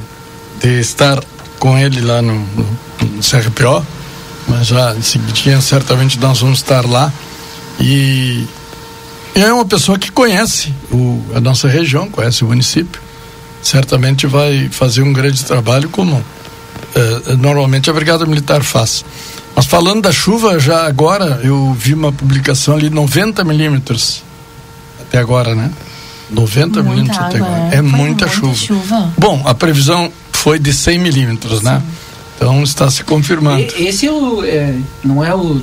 de 0.62 0.80
estar 0.80 1.22
com 1.58 1.76
ele 1.76 2.00
lá 2.00 2.22
no, 2.22 2.34
no, 2.34 2.66
no 3.00 3.22
CRPO, 3.22 3.84
mas 4.48 4.66
já 4.66 4.94
em 4.94 5.02
seguidinha 5.02 5.60
certamente 5.60 6.18
nós 6.18 6.40
vamos 6.40 6.58
estar 6.58 6.86
lá 6.86 7.12
e 7.80 8.46
é 9.34 9.52
uma 9.52 9.64
pessoa 9.64 9.98
que 9.98 10.10
conhece 10.10 10.72
o, 10.90 11.22
a 11.34 11.40
nossa 11.40 11.68
região, 11.68 12.08
conhece 12.08 12.44
o 12.44 12.48
município, 12.48 13.00
certamente 13.62 14.26
vai 14.26 14.68
fazer 14.70 15.02
um 15.02 15.12
grande 15.12 15.44
trabalho 15.44 15.88
como 15.88 16.22
eh, 16.94 17.36
normalmente 17.36 17.88
a 17.88 17.92
Brigada 17.92 18.26
Militar 18.26 18.62
faz. 18.62 19.04
Mas 19.54 19.66
falando 19.66 20.02
da 20.02 20.12
chuva, 20.12 20.58
já 20.58 20.86
agora 20.86 21.40
eu 21.42 21.74
vi 21.78 21.94
uma 21.94 22.12
publicação 22.12 22.74
ali 22.74 22.90
90 22.90 23.44
milímetros 23.44 24.22
até 25.00 25.18
agora, 25.18 25.54
né? 25.54 25.70
90 26.30 26.82
milímetros 26.82 27.18
até 27.18 27.36
agora. 27.36 27.68
É, 27.72 27.76
é 27.76 27.82
muita, 27.82 27.96
muita 27.96 28.28
chuva. 28.28 28.54
chuva. 28.54 29.12
Bom, 29.18 29.42
a 29.44 29.54
previsão 29.54 30.10
foi 30.42 30.58
de 30.58 30.72
100 30.72 30.98
milímetros, 30.98 31.62
né? 31.62 31.80
Então 32.34 32.64
está 32.64 32.90
se 32.90 33.04
confirmando. 33.04 33.64
Esse 33.78 34.08
é 34.08 34.10
o, 34.10 34.44
é, 34.44 34.74
não 35.04 35.24
é 35.24 35.32
o, 35.32 35.62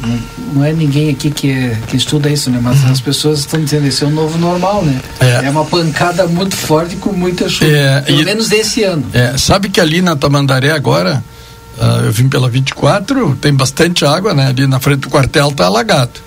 não 0.54 0.64
é 0.64 0.72
ninguém 0.72 1.10
aqui 1.10 1.30
que, 1.30 1.52
é, 1.52 1.78
que 1.86 1.98
estuda 1.98 2.30
isso, 2.30 2.50
né? 2.50 2.62
Mas 2.64 2.82
uhum. 2.82 2.92
as 2.92 3.02
pessoas 3.02 3.40
estão 3.40 3.62
dizendo 3.62 3.88
esse 3.88 4.06
é 4.06 4.08
o 4.08 4.10
novo 4.10 4.38
normal, 4.38 4.82
né? 4.86 5.02
É, 5.20 5.46
é 5.46 5.50
uma 5.50 5.66
pancada 5.66 6.26
muito 6.28 6.56
forte 6.56 6.96
com 6.96 7.12
muita 7.12 7.50
chuva. 7.50 7.70
É, 7.70 8.02
pelo 8.04 8.22
e, 8.22 8.24
menos 8.24 8.50
esse 8.54 8.82
ano. 8.84 9.06
É, 9.12 9.38
sabe 9.38 9.68
que 9.68 9.82
ali 9.82 10.02
na 10.02 10.16
Tamandaré 10.16 10.72
agora, 10.72 11.22
uh, 11.78 12.06
eu 12.06 12.12
vim 12.14 12.30
pela 12.30 12.50
24, 12.50 13.36
tem 13.42 13.54
bastante 13.54 14.06
água, 14.06 14.34
né? 14.34 14.48
Ali 14.48 14.66
na 14.66 14.80
frente 14.80 15.02
do 15.02 15.10
quartel 15.10 15.50
está 15.50 15.66
alagado. 15.66 16.22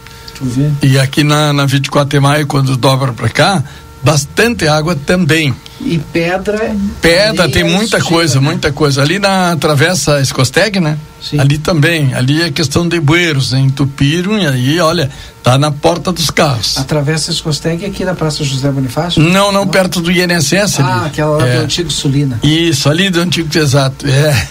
E 0.83 0.99
aqui 0.99 1.25
na, 1.25 1.55
na 1.55 1.65
24 1.65 2.11
de 2.11 2.21
maio, 2.21 2.47
quando 2.47 2.77
dobra 2.77 3.15
para 3.15 3.31
cá, 3.31 3.65
bastante 4.03 4.67
água 4.67 4.97
também. 4.97 5.55
E 5.81 5.99
pedra. 5.99 6.77
Pedra, 7.01 7.49
tem 7.49 7.65
muita 7.65 8.01
coisa, 8.01 8.41
né? 8.41 8.47
muita 8.47 8.73
coisa. 8.73 9.03
Ali 9.03 9.19
na 9.19 9.57
Travessa 9.57 10.21
Escosteg, 10.21 10.79
né? 10.79 10.97
Sim. 11.21 11.41
Ali 11.41 11.59
também. 11.59 12.15
Ali 12.15 12.43
é 12.43 12.51
questão 12.51 12.87
de 12.87 13.01
bueiros, 13.01 13.53
entupiram 13.53 14.39
e 14.39 14.47
aí, 14.47 14.81
olha, 14.81 15.11
tá 15.43 15.59
na 15.59 15.73
porta 15.73 16.13
dos 16.13 16.31
carros. 16.31 16.79
A 16.79 16.85
Travessa 16.85 17.31
Escosteg 17.31 17.85
é 17.85 17.89
aqui 17.89 18.05
na 18.05 18.15
Praça 18.15 18.45
José 18.45 18.71
Bonifácio? 18.71 19.21
Não, 19.21 19.51
não, 19.51 19.53
não? 19.53 19.67
perto 19.67 20.01
do 20.01 20.11
INSS 20.11 20.81
ah, 20.81 20.99
ali. 20.99 21.07
aquela 21.07 21.37
lá 21.39 21.47
é. 21.47 21.57
do 21.57 21.65
antigo 21.65 21.91
Sulina. 21.91 22.39
Isso, 22.43 22.89
ali 22.89 23.11
do 23.11 23.21
antigo, 23.21 23.49
exato. 23.57 24.07
É. 24.09 24.49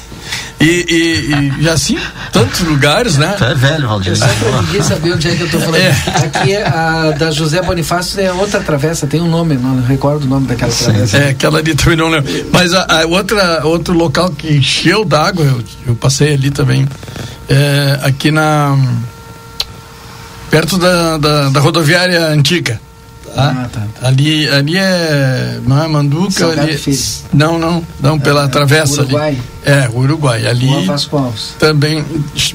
E, 0.59 1.53
e, 1.59 1.63
e, 1.63 1.69
assim, 1.69 1.97
tantos 2.31 2.59
lugares, 2.59 3.17
né? 3.17 3.33
Tu 3.35 3.43
é 3.43 3.55
velho, 3.55 3.87
Valdir. 3.87 4.15
Só 4.15 4.27
pra 4.27 4.61
ninguém 4.61 4.83
saber 4.83 5.13
onde 5.13 5.27
é 5.27 5.35
que 5.35 5.41
eu 5.41 5.49
tô 5.49 5.59
falando. 5.59 5.81
É. 5.81 5.89
Aqui, 6.23 6.55
a 6.55 7.11
da 7.17 7.31
José 7.31 7.61
Bonifácio 7.63 8.21
é 8.21 8.31
outra 8.31 8.59
travessa, 8.59 9.07
tem 9.07 9.21
um 9.21 9.27
nome, 9.27 9.55
não 9.55 9.81
recordo 9.81 10.25
o 10.25 10.27
nome 10.27 10.45
daquela 10.45 10.71
travessa. 10.71 11.17
É, 11.17 11.29
aquela 11.29 11.57
ali 11.57 11.73
também 11.73 11.97
não 11.97 12.09
lembro. 12.09 12.31
Mas 12.51 12.73
a, 12.73 13.01
a 13.01 13.07
outra, 13.07 13.65
outro 13.65 13.95
local 13.95 14.29
que 14.29 14.53
encheu 14.57 15.03
d'água, 15.03 15.43
eu, 15.43 15.63
eu 15.87 15.95
passei 15.95 16.35
ali 16.35 16.51
também, 16.51 16.87
é, 17.49 17.99
aqui 18.03 18.29
na. 18.29 18.77
perto 20.51 20.77
da, 20.77 21.17
da, 21.17 21.49
da 21.49 21.59
rodoviária 21.59 22.27
antiga. 22.27 22.79
Tá? 23.35 23.55
Ah, 23.63 23.69
tá, 23.69 23.87
tá. 23.99 24.07
Ali, 24.07 24.47
ali 24.49 24.77
é. 24.77 25.59
Não 25.65 25.81
é 25.81 25.87
Manduca? 25.87 26.47
Ali, 26.47 26.73
é 26.73 26.79
não, 27.33 27.57
não, 27.57 27.83
não, 27.99 28.19
pela 28.19 28.45
é, 28.45 28.47
travessa 28.47 29.01
Uruguai. 29.01 29.29
ali. 29.29 29.41
É, 29.63 29.87
Uruguai. 29.93 30.47
Ali. 30.47 30.67
Rua 30.67 30.83
Vasconcelos. 30.83 31.55
Também. 31.59 32.03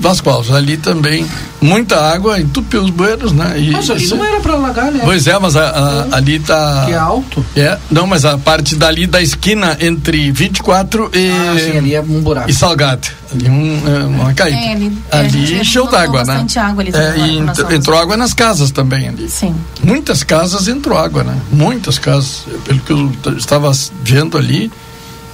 Vasconcelos. 0.00 0.56
Ali 0.56 0.76
também. 0.76 1.26
Muita 1.60 2.00
água, 2.00 2.40
entupiu 2.40 2.82
os 2.82 2.90
bueiros, 2.90 3.32
né? 3.32 3.54
E, 3.58 3.70
mas 3.70 3.88
ali 3.88 4.06
não 4.08 4.24
era 4.24 4.40
para 4.40 4.52
alagar, 4.54 4.92
né? 4.92 5.00
Pois 5.04 5.26
é, 5.26 5.38
mas 5.38 5.56
a, 5.56 5.70
a, 5.70 6.06
é. 6.12 6.16
ali 6.16 6.38
tá. 6.40 6.84
Que 6.86 6.92
é 6.92 6.96
alto? 6.96 7.46
É, 7.56 7.78
não, 7.90 8.06
mas 8.06 8.24
a 8.24 8.36
parte 8.36 8.74
dali 8.74 9.06
da 9.06 9.22
esquina 9.22 9.76
entre 9.80 10.30
24 10.30 11.10
e. 11.14 11.30
Ah, 11.30 11.56
sim, 11.58 11.78
ali 11.78 11.94
é 11.94 12.00
um 12.00 12.20
buraco. 12.20 12.50
E 12.50 12.52
Salgado. 12.52 13.08
Ali 13.32 13.48
um, 13.48 13.82
é, 13.86 14.04
uma 14.04 14.34
caída. 14.34 14.56
É, 14.56 14.72
ali, 14.72 14.98
ali 15.10 15.60
encheu 15.60 15.86
d'água, 15.86 16.24
né? 16.24 16.46
água 16.56 16.82
ali. 16.82 16.92
É, 16.94 17.72
e 17.72 17.74
entrou 17.74 17.98
água 17.98 18.16
nas 18.16 18.34
casas 18.34 18.70
também 18.70 19.08
ali. 19.08 19.28
Sim. 19.28 19.54
Muitas 19.82 20.22
casas 20.22 20.68
entrou 20.68 20.98
água, 20.98 21.24
né? 21.24 21.36
Muitas 21.50 21.98
casas. 21.98 22.44
Pelo 22.64 22.80
que 22.80 22.92
eu 22.92 23.36
estava 23.36 23.70
vendo 24.02 24.36
ali 24.36 24.70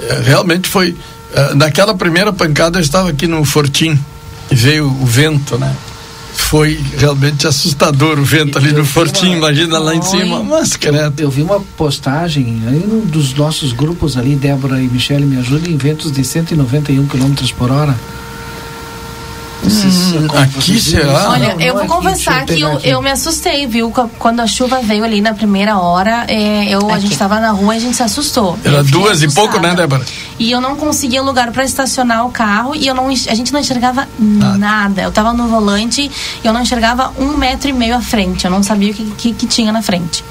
é, 0.09 0.21
realmente 0.25 0.69
foi. 0.69 0.97
É, 1.35 1.55
naquela 1.55 1.95
primeira 1.95 2.33
pancada 2.33 2.79
eu 2.79 2.83
estava 2.83 3.09
aqui 3.09 3.27
no 3.27 3.45
Fortim 3.45 3.99
e 4.51 4.55
veio 4.55 4.87
o 4.87 5.07
vento, 5.07 5.59
né? 5.59 5.75
Foi 6.35 6.79
realmente 6.99 7.47
assustador 7.47 8.19
o 8.19 8.25
vento 8.25 8.59
ali 8.59 8.73
no 8.73 8.85
Fortim, 8.85 9.29
uma... 9.29 9.37
imagina 9.37 9.79
lá 9.79 9.95
em 9.95 10.03
cima, 10.03 10.43
mas 10.43 10.77
credo. 10.77 11.21
Eu 11.21 11.31
vi 11.31 11.43
uma 11.43 11.61
postagem 11.77 12.63
aí 12.67 12.85
num 12.87 13.01
dos 13.01 13.35
nossos 13.35 13.73
grupos 13.73 14.17
ali, 14.17 14.35
Débora 14.35 14.81
e 14.81 14.89
Michele 14.89 15.25
me 15.25 15.39
ajudem, 15.39 15.73
em 15.73 15.77
ventos 15.77 16.13
de 16.13 16.25
191 16.25 17.07
km 17.07 17.35
por 17.57 17.71
hora. 17.71 17.95
Hum, 19.65 20.27
aqui 20.37 20.81
será? 20.81 21.31
Olha, 21.31 21.57
eu 21.61 21.75
vou 21.75 21.87
confessar 21.87 22.45
que 22.45 22.61
eu, 22.61 22.79
eu, 22.81 23.01
me 23.01 23.11
assustei, 23.11 23.67
viu? 23.67 23.93
Quando 24.19 24.41
a 24.41 24.47
chuva 24.47 24.81
veio 24.81 25.05
ali 25.05 25.21
na 25.21 25.35
primeira 25.35 25.79
hora, 25.79 26.25
é, 26.29 26.69
eu, 26.69 26.91
a 26.91 26.99
gente 26.99 27.13
estava 27.13 27.39
na 27.39 27.51
rua 27.51 27.75
e 27.75 27.77
a 27.79 27.81
gente 27.81 27.97
se 27.97 28.03
assustou. 28.03 28.59
Era 28.65 28.83
duas 28.83 29.23
assustada. 29.23 29.33
e 29.33 29.35
pouco, 29.35 29.61
né, 29.61 29.75
Débora? 29.75 30.05
E 30.39 30.51
eu 30.51 30.61
não 30.61 30.77
conseguia 30.77 31.23
lugar 31.23 31.53
para 31.53 31.65
estacionar 31.65 32.27
o 32.27 32.31
carro 32.31 32.75
e 32.75 32.87
eu 32.87 32.95
não, 32.95 33.09
a 33.09 33.35
gente 33.35 33.53
não 33.53 33.61
enxergava 33.61 34.09
nada. 34.19 34.59
nada. 34.59 35.03
Eu 35.03 35.11
estava 35.11 35.33
no 35.33 35.47
volante 35.47 36.11
e 36.43 36.47
eu 36.47 36.53
não 36.53 36.63
enxergava 36.63 37.13
um 37.19 37.37
metro 37.37 37.69
e 37.69 37.73
meio 37.73 37.95
à 37.95 38.01
frente. 38.01 38.45
Eu 38.45 38.51
não 38.51 38.63
sabia 38.63 38.91
o 38.91 38.95
que, 38.95 39.05
que, 39.13 39.33
que 39.33 39.47
tinha 39.47 39.71
na 39.71 39.83
frente. 39.83 40.25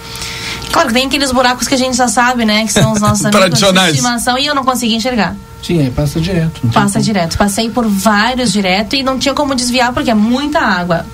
Claro 0.72 0.90
que 0.90 0.94
tem 0.94 1.06
aqueles 1.06 1.32
buracos 1.32 1.68
que 1.68 1.74
a 1.74 1.78
gente 1.78 1.96
já 1.96 2.08
sabe, 2.08 2.46
né? 2.46 2.66
Que 2.66 2.74
são 2.74 2.92
os 2.92 3.00
nossos 3.00 3.24
amigos 3.26 3.40
Tradicionais. 3.40 3.94
de 3.94 4.00
estimação 4.00 4.38
e 4.38 4.46
eu 4.46 4.56
não 4.56 4.64
conseguia 4.64 4.98
enxergar. 4.98 5.36
Sim, 5.62 5.82
aí 5.82 5.92
passa 5.92 6.20
direto. 6.20 6.62
Passa 6.74 6.94
como. 6.94 7.06
direto. 7.06 7.38
Passei 7.38 7.70
por 7.70 7.88
vários 7.88 8.52
direto 8.52 8.96
e 8.96 9.04
não 9.04 9.20
tinha 9.20 9.34
como 9.34 9.56
desviar 9.56 9.94
porque 9.94 10.12
é 10.12 10.16
muita 10.16 10.60
água. 10.60 11.06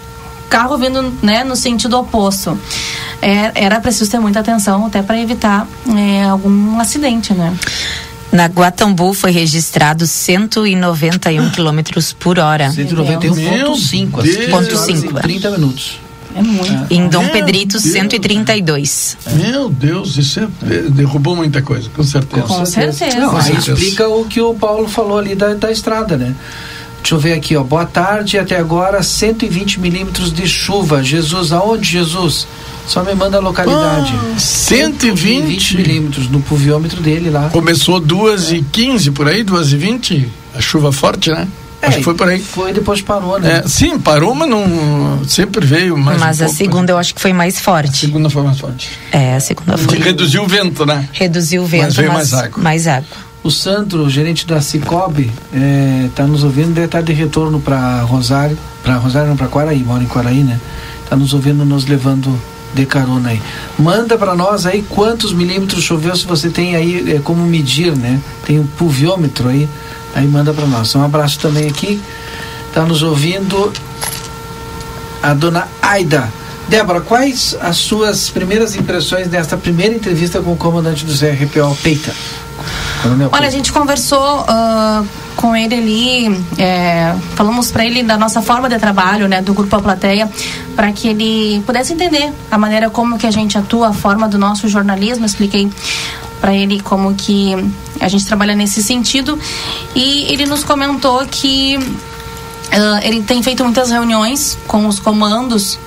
Carro 0.50 0.78
vindo 0.78 1.14
né, 1.22 1.44
no 1.44 1.56
sentido 1.56 2.00
oposto. 2.00 2.58
É, 3.22 3.52
era 3.56 3.80
preciso 3.80 4.10
ter 4.10 4.20
muita 4.20 4.40
atenção 4.40 4.86
até 4.86 5.02
para 5.02 5.20
evitar 5.20 5.68
é, 5.96 6.24
algum 6.24 6.80
acidente, 6.80 7.34
né? 7.34 7.54
Na 8.32 8.46
Guatambu 8.46 9.14
foi 9.14 9.32
registrado 9.32 10.06
191 10.06 11.50
km 11.52 11.80
por 12.20 12.40
hora. 12.40 12.70
191,5. 12.70 15.22
30 15.22 15.52
minutos. 15.52 16.00
É 16.38 16.41
muito. 16.41 16.93
Em 16.93 17.08
Dom 17.10 17.23
Meu 17.23 17.32
Pedrito, 17.32 17.82
Deus. 17.82 17.91
132. 17.93 19.17
Meu 19.34 19.69
Deus, 19.69 20.17
isso 20.17 20.39
é, 20.39 20.82
derrubou 20.89 21.36
muita 21.36 21.62
coisa, 21.63 21.89
com 21.95 22.04
certeza. 22.04 22.43
Com 22.43 22.65
certeza. 22.65 23.17
Não, 23.17 23.36
aí 23.36 23.56
explica 23.56 24.08
o 24.08 24.26
que 24.26 24.39
o 24.39 24.54
Paulo 24.54 24.88
falou 24.88 25.17
ali 25.17 25.34
da, 25.34 25.56
da 25.56 25.71
estrada, 25.71 26.15
né? 26.15 26.36
Deixa 27.02 27.15
eu 27.15 27.19
ver 27.19 27.34
aqui, 27.34 27.56
ó. 27.56 27.63
Boa 27.63 27.86
tarde, 27.86 28.38
até 28.38 28.58
agora 28.58 29.02
120 29.02 29.80
milímetros 29.80 30.32
de 30.32 30.45
chuva. 30.47 31.02
Jesus, 31.04 31.52
aonde 31.52 31.89
Jesus? 31.89 32.45
Só 32.86 33.04
me 33.04 33.15
manda 33.15 33.38
a 33.38 33.39
localidade. 33.39 34.13
Ah, 34.13 34.39
120? 34.39 35.17
120 35.17 35.78
milímetros 35.78 36.30
no 36.30 36.41
pluviômetro 36.41 37.02
dele 37.02 37.30
lá. 37.30 37.50
Começou 37.50 38.00
2 38.00 38.52
e 38.52 38.62
15 38.62 39.12
por 39.12 39.28
aí, 39.28 39.43
2 39.43 39.73
e 39.73 39.78
20 39.78 40.30
A 40.56 40.62
chuva 40.62 40.91
forte, 40.91 41.30
né? 41.32 41.47
É, 41.82 41.88
acho 41.88 41.98
que 41.98 42.04
foi 42.04 42.16
por 42.16 42.28
aí. 42.28 42.40
Foi 42.40 42.74
depois 42.74 43.02
parou, 43.02 43.40
né? 43.40 43.62
É, 43.63 43.68
sim, 43.68 44.00
parou, 44.00 44.34
mas 44.34 44.50
não 44.50 45.22
sempre 45.28 45.66
veio 45.66 45.98
mais. 45.98 46.20
Mas 46.20 46.42
um 46.42 46.46
a 46.46 46.48
segunda 46.48 46.92
eu 46.92 46.98
acho 46.98 47.13
que 47.13 47.22
foi 47.22 47.34
mais 47.34 47.60
forte. 47.60 48.06
A 48.06 48.08
segunda 48.08 48.30
foi 48.30 48.44
mais 48.44 48.60
forte. 48.60 48.90
É, 49.12 49.36
a 49.36 49.40
segunda 49.40 49.78
foi. 49.78 50.00
Reduziu 50.00 50.44
o 50.44 50.48
vento, 50.48 50.86
né? 50.86 51.08
Reduziu 51.13 51.63
o 51.63 51.66
vento, 51.66 51.84
mas 51.84 51.96
veio 51.96 52.13
mas 52.13 52.32
mais 52.32 52.46
água. 52.46 52.63
Mais 52.63 52.88
água. 52.88 53.28
O 53.44 53.52
Sandro, 53.52 54.10
gerente 54.10 54.46
da 54.46 54.60
Cicobi, 54.60 55.32
está 56.06 56.24
é, 56.24 56.26
nos 56.26 56.44
ouvindo, 56.44 56.74
deve 56.74 56.88
estar 56.88 57.02
de 57.02 57.13
retorno 57.13 57.62
para 57.62 58.02
Rosário, 58.02 58.58
para 58.84 58.96
Rosário 58.96 59.30
não, 59.30 59.38
para 59.38 59.48
Quaraí, 59.48 59.84
mora 59.84 60.04
em 60.04 60.08
Quaraí, 60.08 60.44
né? 60.44 60.60
Está 61.04 61.16
nos 61.16 61.34
ouvindo, 61.34 61.63
nos 61.63 61.86
levando 61.86 62.38
de 62.74 62.86
carona 62.86 63.30
aí. 63.30 63.42
Manda 63.80 64.18
para 64.18 64.36
nós 64.36 64.66
aí 64.66 64.84
quantos 64.90 65.32
milímetros 65.32 65.84
choveu, 65.84 66.16
se 66.16 66.26
você 66.26 66.50
tem 66.50 66.76
aí 66.76 67.16
é, 67.16 67.20
como 67.20 67.46
medir, 67.46 67.96
né? 67.96 68.20
Tem 68.46 68.60
um 68.60 68.68
pluviômetro 68.68 69.48
aí 69.48 69.70
Aí 70.17 70.25
manda 70.25 70.51
para 70.51 70.65
nós. 70.65 70.95
Um 70.95 71.03
abraço 71.03 71.38
também 71.38 71.67
aqui. 71.67 72.01
Está 72.67 72.82
nos 72.84 73.03
ouvindo 73.03 73.71
a 75.21 75.32
dona 75.36 75.67
Aida. 75.80 76.27
Débora, 76.67 77.01
quais 77.01 77.56
as 77.62 77.77
suas 77.77 78.27
primeiras 78.27 78.75
impressões 78.75 79.27
desta 79.27 79.56
primeira 79.56 79.93
entrevista 79.93 80.41
com 80.41 80.53
o 80.53 80.58
comandante 80.58 81.06
do 81.06 81.13
CRPO 81.13 81.77
Peita? 81.84 82.12
Olha, 83.32 83.47
a 83.47 83.51
gente 83.51 83.71
conversou 83.71 84.41
uh, 84.41 85.08
com 85.36 85.56
ele 85.56 85.75
ali, 85.75 86.45
é, 86.58 87.13
falamos 87.36 87.69
para 87.69 87.86
ele 87.86 88.01
da 88.01 88.17
nossa 88.17 88.41
forma 88.41 88.67
de 88.67 88.80
trabalho, 88.80 89.27
né, 89.27 89.39
do 89.39 89.53
Grupo 89.53 89.75
A 89.75 89.80
Plateia, 89.80 90.27
para 90.75 90.91
que 90.91 91.08
ele 91.08 91.62
pudesse 91.63 91.93
entender 91.93 92.34
a 92.49 92.58
maneira 92.58 92.89
como 92.89 93.19
que 93.19 93.27
a 93.27 93.32
gente 93.32 93.56
atua, 93.56 93.89
a 93.89 93.93
forma 93.93 94.27
do 94.27 94.39
nosso 94.39 94.67
jornalismo. 94.67 95.27
Expliquei 95.27 95.69
para 96.39 96.56
ele 96.56 96.80
como 96.80 97.13
que 97.15 97.54
a 98.00 98.08
gente 98.08 98.26
trabalha 98.26 98.56
nesse 98.56 98.84
sentido. 98.84 99.38
E 99.95 100.32
ele 100.32 100.45
nos 100.45 100.63
comentou 100.63 101.26
que 101.26 101.78
uh, 101.78 103.04
ele 103.04 103.23
tem 103.23 103.41
feito 103.41 103.63
muitas 103.63 103.89
reuniões 103.89 104.58
com 104.67 104.88
os 104.88 105.00
comandos 105.00 105.80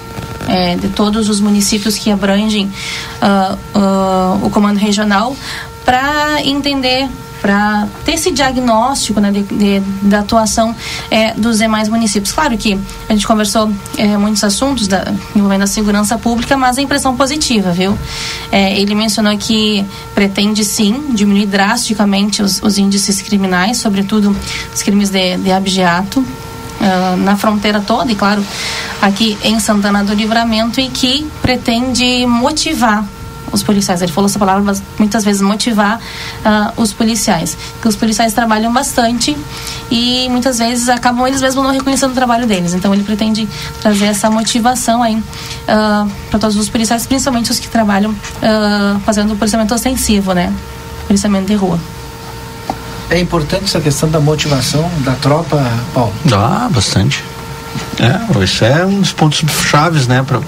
é, 0.48 0.76
de 0.76 0.88
todos 0.88 1.28
os 1.28 1.40
municípios 1.40 1.96
que 1.96 2.10
abrangem 2.10 2.66
uh, 2.66 3.78
uh, 3.78 4.46
o 4.46 4.50
comando 4.50 4.78
regional 4.78 5.36
para 5.84 6.42
entender 6.44 7.08
para 7.40 7.88
ter 8.04 8.12
esse 8.12 8.30
diagnóstico 8.30 9.20
né, 9.20 9.30
de, 9.30 9.42
de, 9.42 9.80
da 10.02 10.20
atuação 10.20 10.74
é, 11.10 11.32
dos 11.34 11.58
demais 11.58 11.88
municípios. 11.88 12.32
Claro 12.32 12.56
que 12.56 12.78
a 13.08 13.12
gente 13.12 13.26
conversou 13.26 13.70
é, 13.96 14.16
muitos 14.16 14.44
assuntos 14.44 14.86
da, 14.86 15.12
envolvendo 15.34 15.62
a 15.62 15.66
segurança 15.66 16.18
pública, 16.18 16.56
mas 16.56 16.78
a 16.78 16.82
impressão 16.82 17.16
positiva, 17.16 17.72
viu? 17.72 17.96
É, 18.52 18.78
ele 18.78 18.94
mencionou 18.94 19.36
que 19.38 19.84
pretende 20.14 20.64
sim 20.64 21.12
diminuir 21.14 21.46
drasticamente 21.46 22.42
os, 22.42 22.62
os 22.62 22.78
índices 22.78 23.22
criminais, 23.22 23.78
sobretudo 23.78 24.36
os 24.74 24.82
crimes 24.82 25.10
de, 25.10 25.36
de 25.38 25.50
abjeato. 25.50 26.24
Uh, 26.80 27.14
na 27.18 27.36
fronteira 27.36 27.78
toda 27.78 28.10
e 28.10 28.14
claro 28.14 28.42
aqui 29.02 29.36
em 29.44 29.60
Santana 29.60 30.02
do 30.02 30.14
Livramento 30.14 30.80
e 30.80 30.88
que 30.88 31.30
pretende 31.42 32.24
motivar 32.24 33.04
os 33.52 33.62
policiais. 33.62 34.02
Ele 34.02 34.12
falou 34.12 34.28
essa 34.28 34.38
palavra 34.38 34.74
muitas 34.98 35.24
vezes, 35.24 35.42
motivar 35.42 35.98
uh, 35.98 36.80
os 36.80 36.92
policiais. 36.92 37.56
Que 37.80 37.88
os 37.88 37.96
policiais 37.96 38.32
trabalham 38.32 38.72
bastante 38.72 39.36
e 39.90 40.28
muitas 40.30 40.58
vezes 40.58 40.88
acabam 40.88 41.26
eles 41.26 41.40
mesmos 41.40 41.64
não 41.64 41.72
reconhecendo 41.72 42.12
o 42.12 42.14
trabalho 42.14 42.46
deles. 42.46 42.74
Então 42.74 42.92
ele 42.94 43.02
pretende 43.02 43.48
trazer 43.80 44.06
essa 44.06 44.30
motivação 44.30 45.02
aí 45.02 45.16
uh, 45.16 46.10
para 46.30 46.38
todos 46.38 46.56
os 46.56 46.68
policiais, 46.68 47.06
principalmente 47.06 47.50
os 47.50 47.58
que 47.58 47.68
trabalham 47.68 48.10
uh, 48.10 49.00
fazendo 49.00 49.34
o 49.34 49.36
policiamento 49.36 49.74
ostensivo, 49.74 50.32
né? 50.32 50.52
Policiamento 51.06 51.46
de 51.46 51.54
rua. 51.54 51.78
É 53.10 53.18
importante 53.18 53.64
essa 53.64 53.80
questão 53.80 54.08
da 54.08 54.20
motivação 54.20 54.88
da 55.00 55.12
tropa, 55.14 55.60
Paulo? 55.92 56.12
Ah, 56.32 56.68
bastante. 56.70 57.24
É, 57.98 58.44
isso 58.44 58.64
é 58.64 58.86
um 58.86 59.00
dos 59.00 59.12
pontos 59.12 59.44
chaves, 59.68 60.06
né, 60.06 60.22
para 60.22 60.40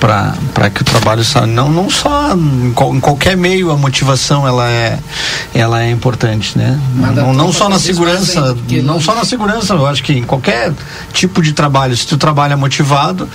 para 0.00 0.70
que 0.70 0.80
o 0.80 0.84
trabalho 0.84 1.22
não 1.46 1.70
não 1.70 1.90
só 1.90 2.34
em, 2.34 2.72
qualquer 2.72 3.36
meio 3.36 3.70
a 3.70 3.76
motivação 3.76 4.48
ela 4.48 4.68
é 4.68 4.98
ela 5.54 5.82
é 5.82 5.90
importante 5.90 6.56
né? 6.56 6.80
Não, 7.14 7.34
não 7.34 7.52
só 7.52 7.68
na 7.68 7.78
segurança 7.78 8.56
não 8.82 8.98
só 8.98 9.14
na 9.14 9.24
segurança 9.24 9.74
eu 9.74 9.86
acho 9.86 10.02
que 10.02 10.14
em 10.14 10.24
qualquer 10.24 10.72
tipo 11.12 11.42
de 11.42 11.52
trabalho 11.52 11.94
se 11.94 12.06
tu 12.06 12.16
trabalha 12.16 12.56
motivado 12.56 13.28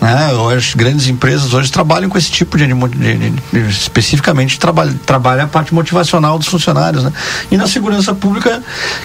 né? 0.00 0.30
As 0.56 0.74
grandes 0.74 1.08
empresas 1.08 1.54
hoje 1.54 1.72
trabalham 1.72 2.10
com 2.10 2.18
esse 2.18 2.30
tipo 2.30 2.58
de, 2.58 2.66
de, 2.66 3.14
de, 3.16 3.30
de 3.30 3.70
especificamente 3.70 4.58
trabalha 4.58 4.94
trabalha 5.06 5.44
a 5.44 5.48
parte 5.48 5.72
motivacional 5.72 6.38
dos 6.38 6.48
funcionários 6.48 7.02
né? 7.02 7.12
E 7.50 7.56
na 7.56 7.66
segurança 7.66 8.14
pública 8.14 8.62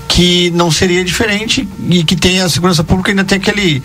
que 0.07 0.51
não 0.51 0.69
seria 0.69 1.03
diferente 1.05 1.67
e 1.89 2.03
que 2.03 2.15
tem 2.15 2.41
a 2.41 2.49
segurança 2.49 2.83
pública 2.83 3.11
ainda 3.11 3.23
tem 3.23 3.37
aquele 3.37 3.81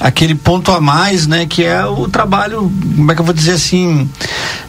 aquele 0.00 0.34
ponto 0.34 0.70
a 0.70 0.80
mais 0.80 1.26
né 1.26 1.46
que 1.46 1.64
é 1.64 1.84
o 1.84 2.08
trabalho 2.08 2.70
como 2.96 3.12
é 3.12 3.14
que 3.14 3.20
eu 3.20 3.24
vou 3.24 3.34
dizer 3.34 3.52
assim, 3.52 4.08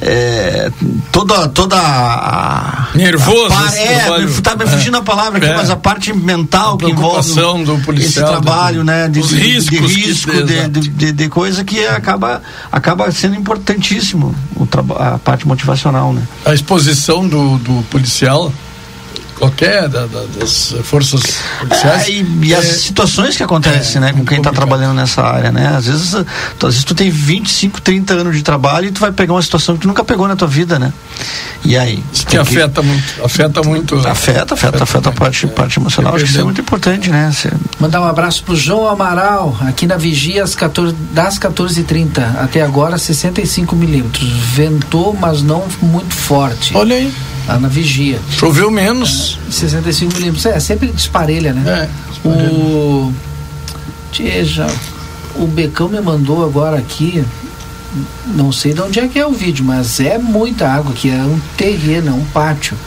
é, 0.01 0.71
toda, 1.11 1.47
toda 1.49 1.75
a, 1.75 2.89
nervoso, 2.93 3.53
a, 3.53 3.75
é, 3.75 4.27
tá 4.43 4.55
me 4.55 4.67
fugindo 4.67 4.97
a 4.97 5.01
palavra 5.01 5.37
aqui, 5.37 5.47
é. 5.47 5.55
mas 5.55 5.69
a 5.69 5.75
parte 5.75 6.13
mental 6.13 6.77
que 6.77 6.85
envolve 6.85 7.33
do 7.65 7.77
policial, 7.79 8.25
esse 8.25 8.41
trabalho, 8.41 8.79
do, 8.79 8.83
né, 8.83 9.07
de, 9.07 9.21
de 9.21 9.35
riscos, 9.35 9.91
de, 9.91 10.01
risco, 10.01 10.31
de, 10.31 10.67
de, 10.67 10.89
de, 10.89 11.11
de, 11.11 11.29
coisa 11.29 11.63
que 11.63 11.85
acaba, 11.85 12.41
acaba 12.71 13.11
sendo 13.11 13.35
importantíssimo 13.35 14.35
o 14.55 14.67
a 14.99 15.17
parte 15.17 15.47
motivacional, 15.47 16.13
né? 16.13 16.21
A 16.45 16.53
exposição 16.53 17.27
do, 17.27 17.57
do 17.57 17.83
policial 17.89 18.51
qualquer 19.38 19.88
da, 19.88 20.06
da, 20.06 20.23
das 20.39 20.76
forças 20.84 21.21
policiais. 21.60 22.08
É, 22.08 22.12
e, 22.12 22.28
e 22.43 22.54
é, 22.54 22.58
as 22.58 22.65
situações 22.65 23.38
que 23.38 23.43
acontecem, 23.43 23.97
é, 23.97 24.06
né, 24.06 24.13
com 24.13 24.26
quem 24.26 24.38
está 24.38 24.52
trabalhando 24.52 24.95
nessa 24.95 25.21
área, 25.21 25.52
né? 25.52 25.76
Às 25.76 25.86
vezes, 25.86 26.12
tu, 26.58 26.67
às 26.67 26.73
vezes 26.73 26.84
tu 26.84 26.95
tem 26.95 27.10
25, 27.10 27.82
30 27.82 28.13
anos 28.13 28.36
de 28.36 28.43
trabalho 28.43 28.88
e 28.88 28.91
tu 28.91 29.00
vai 29.00 29.12
pegar 29.12 29.34
uma 29.34 29.41
situação 29.41 29.76
que 29.76 29.82
tu 29.82 29.88
nunca 29.88 30.04
pegou 30.04 30.28
na 30.28 30.36
tua 30.36 30.47
vida, 30.47 30.80
né? 30.80 30.91
E 31.63 31.78
aí? 31.78 32.04
Isso 32.12 32.26
que 32.26 32.38
afeta 32.38 32.82
que... 32.82 32.88
muito, 32.88 33.26
afeta 33.26 33.63
muito. 33.63 33.95
Afeta, 33.95 34.10
afeta, 34.10 34.54
afeta, 34.54 34.84
afeta 34.84 35.10
a 35.10 35.12
parte, 35.12 35.45
é, 35.45 35.50
parte 35.50 35.80
emocional. 35.80 36.15
Acho 36.15 36.26
que 36.26 36.32
isso 36.32 36.39
é 36.39 36.43
muito 36.43 36.62
importante, 36.62 37.10
né? 37.10 37.32
Você... 37.32 37.52
Mandar 37.80 38.02
um 38.02 38.06
abraço 38.06 38.43
pro 38.43 38.56
João 38.56 38.88
Amaral, 38.88 39.58
aqui 39.62 39.86
na 39.86 39.97
Vigia 39.97 40.43
às 40.43 40.56
14, 40.56 40.93
das 41.12 41.38
14h30, 41.38 42.38
até 42.39 42.62
agora 42.62 42.97
65 42.97 43.76
milímetros. 43.76 44.28
Ventou, 44.54 45.13
mas 45.19 45.41
não 45.41 45.63
muito 45.82 46.13
forte. 46.13 46.76
Olha 46.76 46.95
aí. 46.95 47.13
lá 47.47 47.60
na 47.60 47.67
vigia. 47.67 48.19
Choveu 48.32 48.71
menos. 48.71 49.26
É, 49.47 49.51
65 49.51 50.13
milímetros. 50.15 50.45
É, 50.45 50.59
sempre 50.59 50.87
disparelha, 50.89 51.53
né? 51.53 51.89
É, 52.25 52.27
o. 52.27 53.13
Tieja, 54.11 54.67
o 55.35 55.45
Becão 55.45 55.89
me 55.89 55.99
mandou 55.99 56.43
agora 56.43 56.77
aqui. 56.77 57.23
Não 58.27 58.51
sei 58.51 58.73
de 58.73 58.81
onde 58.81 58.99
é 58.99 59.07
que 59.07 59.17
é 59.17 59.25
o 59.25 59.31
vídeo, 59.31 59.65
mas 59.65 59.99
é 59.99 60.17
muita 60.17 60.67
água 60.69 60.91
aqui. 60.91 61.09
É 61.09 61.17
um 61.17 61.39
terreno, 61.55 62.09
é 62.09 62.13
um 62.13 62.25
pátio. 62.25 62.77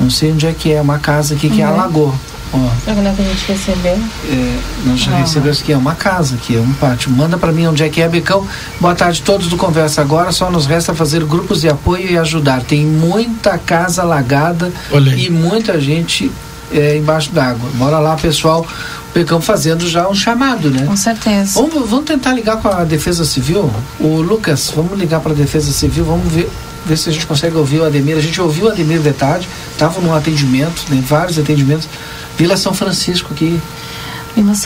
Não 0.00 0.10
sei 0.10 0.32
onde 0.32 0.46
é 0.46 0.52
que 0.52 0.72
é, 0.72 0.80
uma 0.80 0.98
casa 0.98 1.34
aqui 1.34 1.48
que 1.48 1.62
uhum. 1.62 1.68
alagou. 1.68 2.14
Ó. 2.54 2.90
É 2.90 2.94
que 2.94 3.22
a 3.22 3.24
gente 3.24 3.46
recebeu? 3.48 3.98
É, 4.30 4.58
nós 4.86 5.00
já 5.00 5.12
ah. 5.12 5.16
recebemos 5.18 5.60
aqui, 5.60 5.72
é 5.72 5.76
uma 5.76 5.94
casa 5.94 6.36
aqui, 6.36 6.56
é 6.56 6.60
um 6.60 6.72
pátio. 6.74 7.10
Manda 7.10 7.36
para 7.36 7.50
mim 7.50 7.66
onde 7.66 7.82
é 7.82 7.88
que 7.88 8.00
é, 8.00 8.08
Becão. 8.08 8.46
Boa 8.80 8.94
tarde 8.94 9.20
a 9.22 9.26
todos 9.26 9.48
do 9.48 9.56
Conversa 9.56 10.00
Agora. 10.00 10.30
Só 10.30 10.50
nos 10.50 10.66
resta 10.66 10.94
fazer 10.94 11.24
grupos 11.24 11.62
de 11.62 11.68
apoio 11.68 12.12
e 12.12 12.16
ajudar. 12.16 12.62
Tem 12.62 12.86
muita 12.86 13.58
casa 13.58 14.02
alagada 14.02 14.72
e 15.16 15.28
muita 15.30 15.80
gente 15.80 16.30
é, 16.72 16.96
embaixo 16.96 17.32
d'água. 17.32 17.68
Bora 17.74 17.98
lá, 17.98 18.14
pessoal. 18.14 18.64
O 19.10 19.14
Becão 19.14 19.40
fazendo 19.40 19.88
já 19.88 20.08
um 20.08 20.14
chamado, 20.14 20.70
né? 20.70 20.86
Com 20.86 20.96
certeza. 20.96 21.60
Vamos, 21.60 21.88
vamos 21.88 22.04
tentar 22.04 22.32
ligar 22.32 22.58
com 22.58 22.68
a 22.68 22.84
Defesa 22.84 23.24
Civil? 23.24 23.70
O 23.98 24.20
Lucas, 24.20 24.72
vamos 24.74 24.98
ligar 24.98 25.20
para 25.20 25.32
a 25.32 25.34
Defesa 25.34 25.72
Civil, 25.72 26.04
vamos 26.04 26.32
ver 26.32 26.48
ver 26.84 26.98
se 26.98 27.08
a 27.08 27.12
gente 27.12 27.26
consegue 27.26 27.56
ouvir 27.56 27.80
o 27.80 27.84
Ademir. 27.84 28.16
A 28.16 28.20
gente 28.20 28.40
ouviu 28.40 28.66
o 28.66 28.68
Ademir 28.68 29.00
de 29.00 29.12
tarde, 29.12 29.48
estava 29.72 30.00
num 30.00 30.14
atendimento, 30.14 30.84
né, 30.90 31.02
vários 31.06 31.38
atendimentos. 31.38 31.88
Vila 32.36 32.56
São 32.56 32.74
Francisco 32.74 33.32
aqui. 33.32 33.60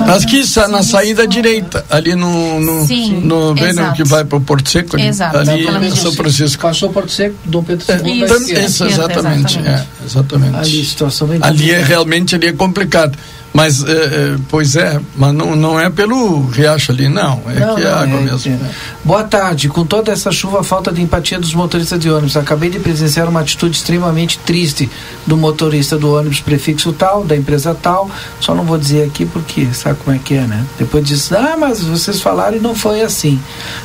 Acho 0.07 0.27
que 0.27 0.39
está 0.39 0.67
na 0.67 0.83
saída 0.83 1.27
direita, 1.27 1.85
ali 1.91 2.15
no 2.15 2.59
no, 2.59 2.87
Sim, 2.87 3.21
no 3.21 3.55
bem 3.55 3.75
que 3.95 4.03
vai 4.03 4.25
para 4.25 4.39
o 4.39 4.41
Porto 4.41 4.71
Seco, 4.71 4.97
ali, 4.97 5.07
exato. 5.07 5.37
ali 5.37 5.67
é 5.67 5.91
São 5.91 6.13
Francisco. 6.13 6.63
Passou 6.63 6.91
Porto 6.91 7.11
Seco, 7.13 7.37
Dom 7.45 7.63
Pedro 7.63 7.85
II. 7.87 8.23
É, 8.23 8.65
isso, 8.65 8.87
exatamente, 8.87 9.59
exatamente. 9.59 9.59
É, 9.59 9.85
exatamente. 10.07 10.57
Ali, 10.57 10.85
situação 10.85 11.29
bem 11.29 11.39
ali 11.43 11.71
é 11.71 11.83
realmente 11.83 12.35
ali 12.35 12.47
é 12.47 12.53
complicado. 12.53 13.19
Mas, 13.59 13.83
é, 13.83 13.91
é, 13.91 14.37
pois 14.49 14.77
é, 14.77 15.01
mas 15.17 15.35
não, 15.35 15.57
não 15.57 15.81
é 15.81 15.91
pelo 15.91 16.47
riacho 16.47 16.93
ali, 16.93 17.09
não. 17.09 17.43
É 17.49 17.59
não, 17.59 17.75
que 17.75 17.83
é 17.83 17.91
água 17.91 18.21
é, 18.21 18.23
mesmo. 18.23 18.53
É. 18.53 18.71
Boa 19.03 19.25
tarde. 19.25 19.69
Com 19.69 19.85
toda 19.85 20.13
essa 20.13 20.31
chuva, 20.31 20.63
falta 20.63 20.93
de 20.93 21.03
empatia 21.03 21.41
dos 21.41 21.53
motoristas 21.55 21.99
de 21.99 22.09
ônibus. 22.09 22.37
Acabei 22.37 22.71
de 22.71 22.79
presenciar 22.79 23.29
uma 23.29 23.41
atitude 23.41 23.77
extremamente 23.77 24.39
triste 24.39 24.89
do 25.27 25.37
motorista 25.37 25.99
do 25.99 26.15
ônibus 26.15 26.39
prefixo 26.41 26.93
tal, 26.93 27.25
da 27.25 27.35
empresa 27.37 27.75
tal. 27.75 28.09
Só 28.39 28.55
não 28.55 28.63
vou 28.63 28.79
dizer 28.79 29.05
aqui 29.09 29.27
porque 29.27 29.67
sabe 29.73 29.99
como 30.05 30.15
é 30.15 30.21
que 30.21 30.35
é, 30.35 30.43
né? 30.43 30.65
Depois 30.79 31.05
disse, 31.05 31.35
ah, 31.35 31.57
mas 31.59 31.83
vocês 31.83 32.23
falaram 32.23 32.59
e 32.59 32.61
não 32.61 32.77
foi 32.77 33.01
assim. 33.01 33.41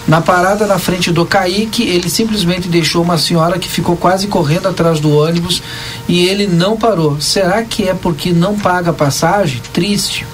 Na 0.08 0.22
parada 0.22 0.68
na 0.68 0.78
frente 0.78 1.12
do 1.12 1.26
Kaique, 1.26 1.82
ele 1.82 2.12
simplesmente 2.12 2.68
deixou 2.68 3.02
uma 3.02 3.18
senhora 3.18 3.58
que 3.58 3.68
ficou 3.68 3.98
quase 3.98 4.28
correndo 4.28 4.68
atrás 4.68 5.00
do 5.00 5.18
ônibus 5.18 5.64
e 6.08 6.28
ele 6.28 6.46
não 6.46 6.78
parou. 6.78 7.20
Será 7.20 7.64
que 7.64 7.90
é 7.90 7.96
porque 7.96 8.32
não 8.32 8.56
paga 8.56 8.94
passagem? 8.94 9.63
Triste. 9.72 10.26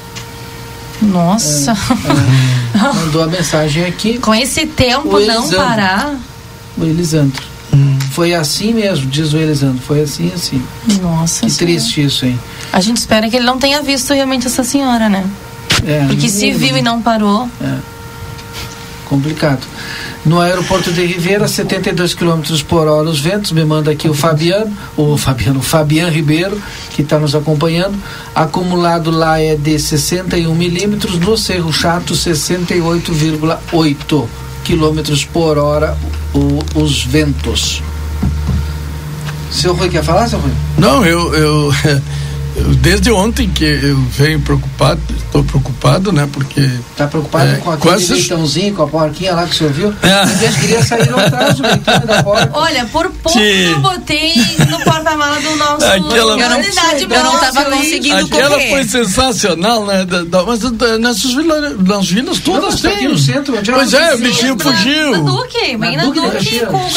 Nossa. 1.02 1.72
É, 1.72 2.78
é, 2.78 2.94
mandou 2.94 3.24
a 3.24 3.28
mensagem 3.28 3.86
aqui. 3.86 4.18
Com 4.18 4.34
esse 4.34 4.66
tempo 4.66 5.20
não 5.20 5.50
parar. 5.50 6.16
O 6.78 6.84
Elisandro. 6.84 7.44
Hum. 7.74 7.98
Foi 8.12 8.34
assim 8.34 8.74
mesmo, 8.74 9.08
diz 9.08 9.34
o 9.34 9.38
Elisandro. 9.38 9.82
Foi 9.82 10.02
assim, 10.02 10.32
assim. 10.34 10.62
Nossa. 11.02 11.46
Que 11.46 11.52
senhora. 11.52 11.74
triste 11.74 12.04
isso, 12.04 12.26
hein? 12.26 12.40
A 12.74 12.82
gente 12.82 12.98
espera 12.98 13.30
que 13.30 13.36
ele 13.36 13.46
não 13.46 13.58
tenha 13.58 13.82
visto 13.82 14.14
realmente 14.14 14.48
essa 14.48 14.64
senhora, 14.64 15.08
né? 15.08 15.26
É, 15.86 16.06
Porque 16.08 16.28
se 16.28 16.52
viu 16.52 16.78
e 16.78 16.82
não 16.82 17.02
parou. 17.02 17.50
É. 17.62 17.78
Complicado. 19.06 19.66
No 20.26 20.42
aeroporto 20.42 20.92
de 20.92 21.06
Ribeira, 21.06 21.48
72 21.48 22.14
km 22.14 22.42
por 22.68 22.88
hora 22.88 23.10
os 23.10 23.22
ventos, 23.22 23.54
me 23.54 23.64
manda 23.64 23.92
aqui 23.92 24.10
o 24.10 24.14
Fabiano, 24.14 24.76
o 24.98 25.16
Fabiano, 25.18 25.60
o 25.60 25.64
Fabiano 25.64 26.12
Ribeiro, 26.12 26.62
que 26.92 27.02
está 27.02 27.18
nos 27.18 27.34
acompanhando. 27.34 27.98
Acumulado 28.36 29.12
lá 29.12 29.40
é 29.40 29.56
de 29.56 29.80
61 29.80 30.54
milímetros, 30.54 31.18
no 31.18 31.38
Cerro 31.38 31.72
Chato, 31.72 32.14
68,8 32.14 34.28
km 34.66 35.26
por 35.32 35.58
hora 35.58 35.98
o, 36.34 36.60
os 36.76 37.02
ventos. 37.04 37.82
Seu 39.50 39.74
Rui 39.74 39.88
quer 39.90 40.04
falar, 40.04 40.28
seu 40.28 40.40
Rui? 40.40 40.52
Não, 40.78 41.06
eu, 41.06 41.34
eu 41.34 41.74
desde 42.82 43.12
ontem 43.12 43.50
que 43.50 43.64
eu 43.64 43.98
venho 43.98 44.40
preocupado, 44.42 45.00
estou 45.18 45.44
preocupado, 45.44 46.12
né? 46.12 46.28
Porque. 46.32 46.60
Está 46.60 47.08
preocupado 47.08 47.50
é, 47.50 47.56
com 47.58 47.72
aquele 47.72 47.94
quase... 47.94 48.14
leitãozinho, 48.14 48.76
com 48.76 48.84
a 48.84 48.88
porquinha 48.88 49.34
lá 49.34 49.46
que 49.46 49.56
você 49.56 49.64
ouviu? 49.66 49.94
É. 50.02 50.26
Ninguém 50.26 50.54
queria 50.54 50.84
sair 50.84 51.10
atrás 51.10 51.60
leitão 51.60 52.00
da 52.06 52.24
porta. 52.24 52.52
Olha, 52.54 52.86
por 52.86 53.10
pouco 53.12 53.38
que... 53.38 53.64
eu 53.72 53.80
botei 53.80 54.34
no 54.70 54.80
porta-mala 54.84 55.40
do 55.40 55.56
nosso. 55.56 55.86
Aquela... 55.86 56.00
Eu 56.10 56.38
não, 56.38 56.40
eu 56.40 57.24
não 57.24 57.40
tava 57.40 57.66
conseguindo 57.66 58.16
Aquela 58.16 58.56
correr. 58.56 58.70
foi 58.70 58.84
sensacional, 58.86 59.86
né? 59.86 60.06
Da, 60.06 60.24
da, 60.24 60.44
mas 60.44 60.60
da, 60.60 60.98
nessas 60.98 61.34
vilas, 61.34 61.78
nas 61.80 62.10
vilas 62.10 62.40
todas 62.40 62.82
não, 62.82 62.92
tem. 62.92 63.08
no 63.08 63.18
centro, 63.18 63.54
pois 63.64 63.94
é, 63.94 64.16
o 64.16 64.18
bichinho 64.18 64.58
fugiu. 64.60 65.12
Na 65.12 65.18
Duque, 65.20 65.78
bem 65.78 65.98
na, 65.98 66.06
Duque. 66.06 66.20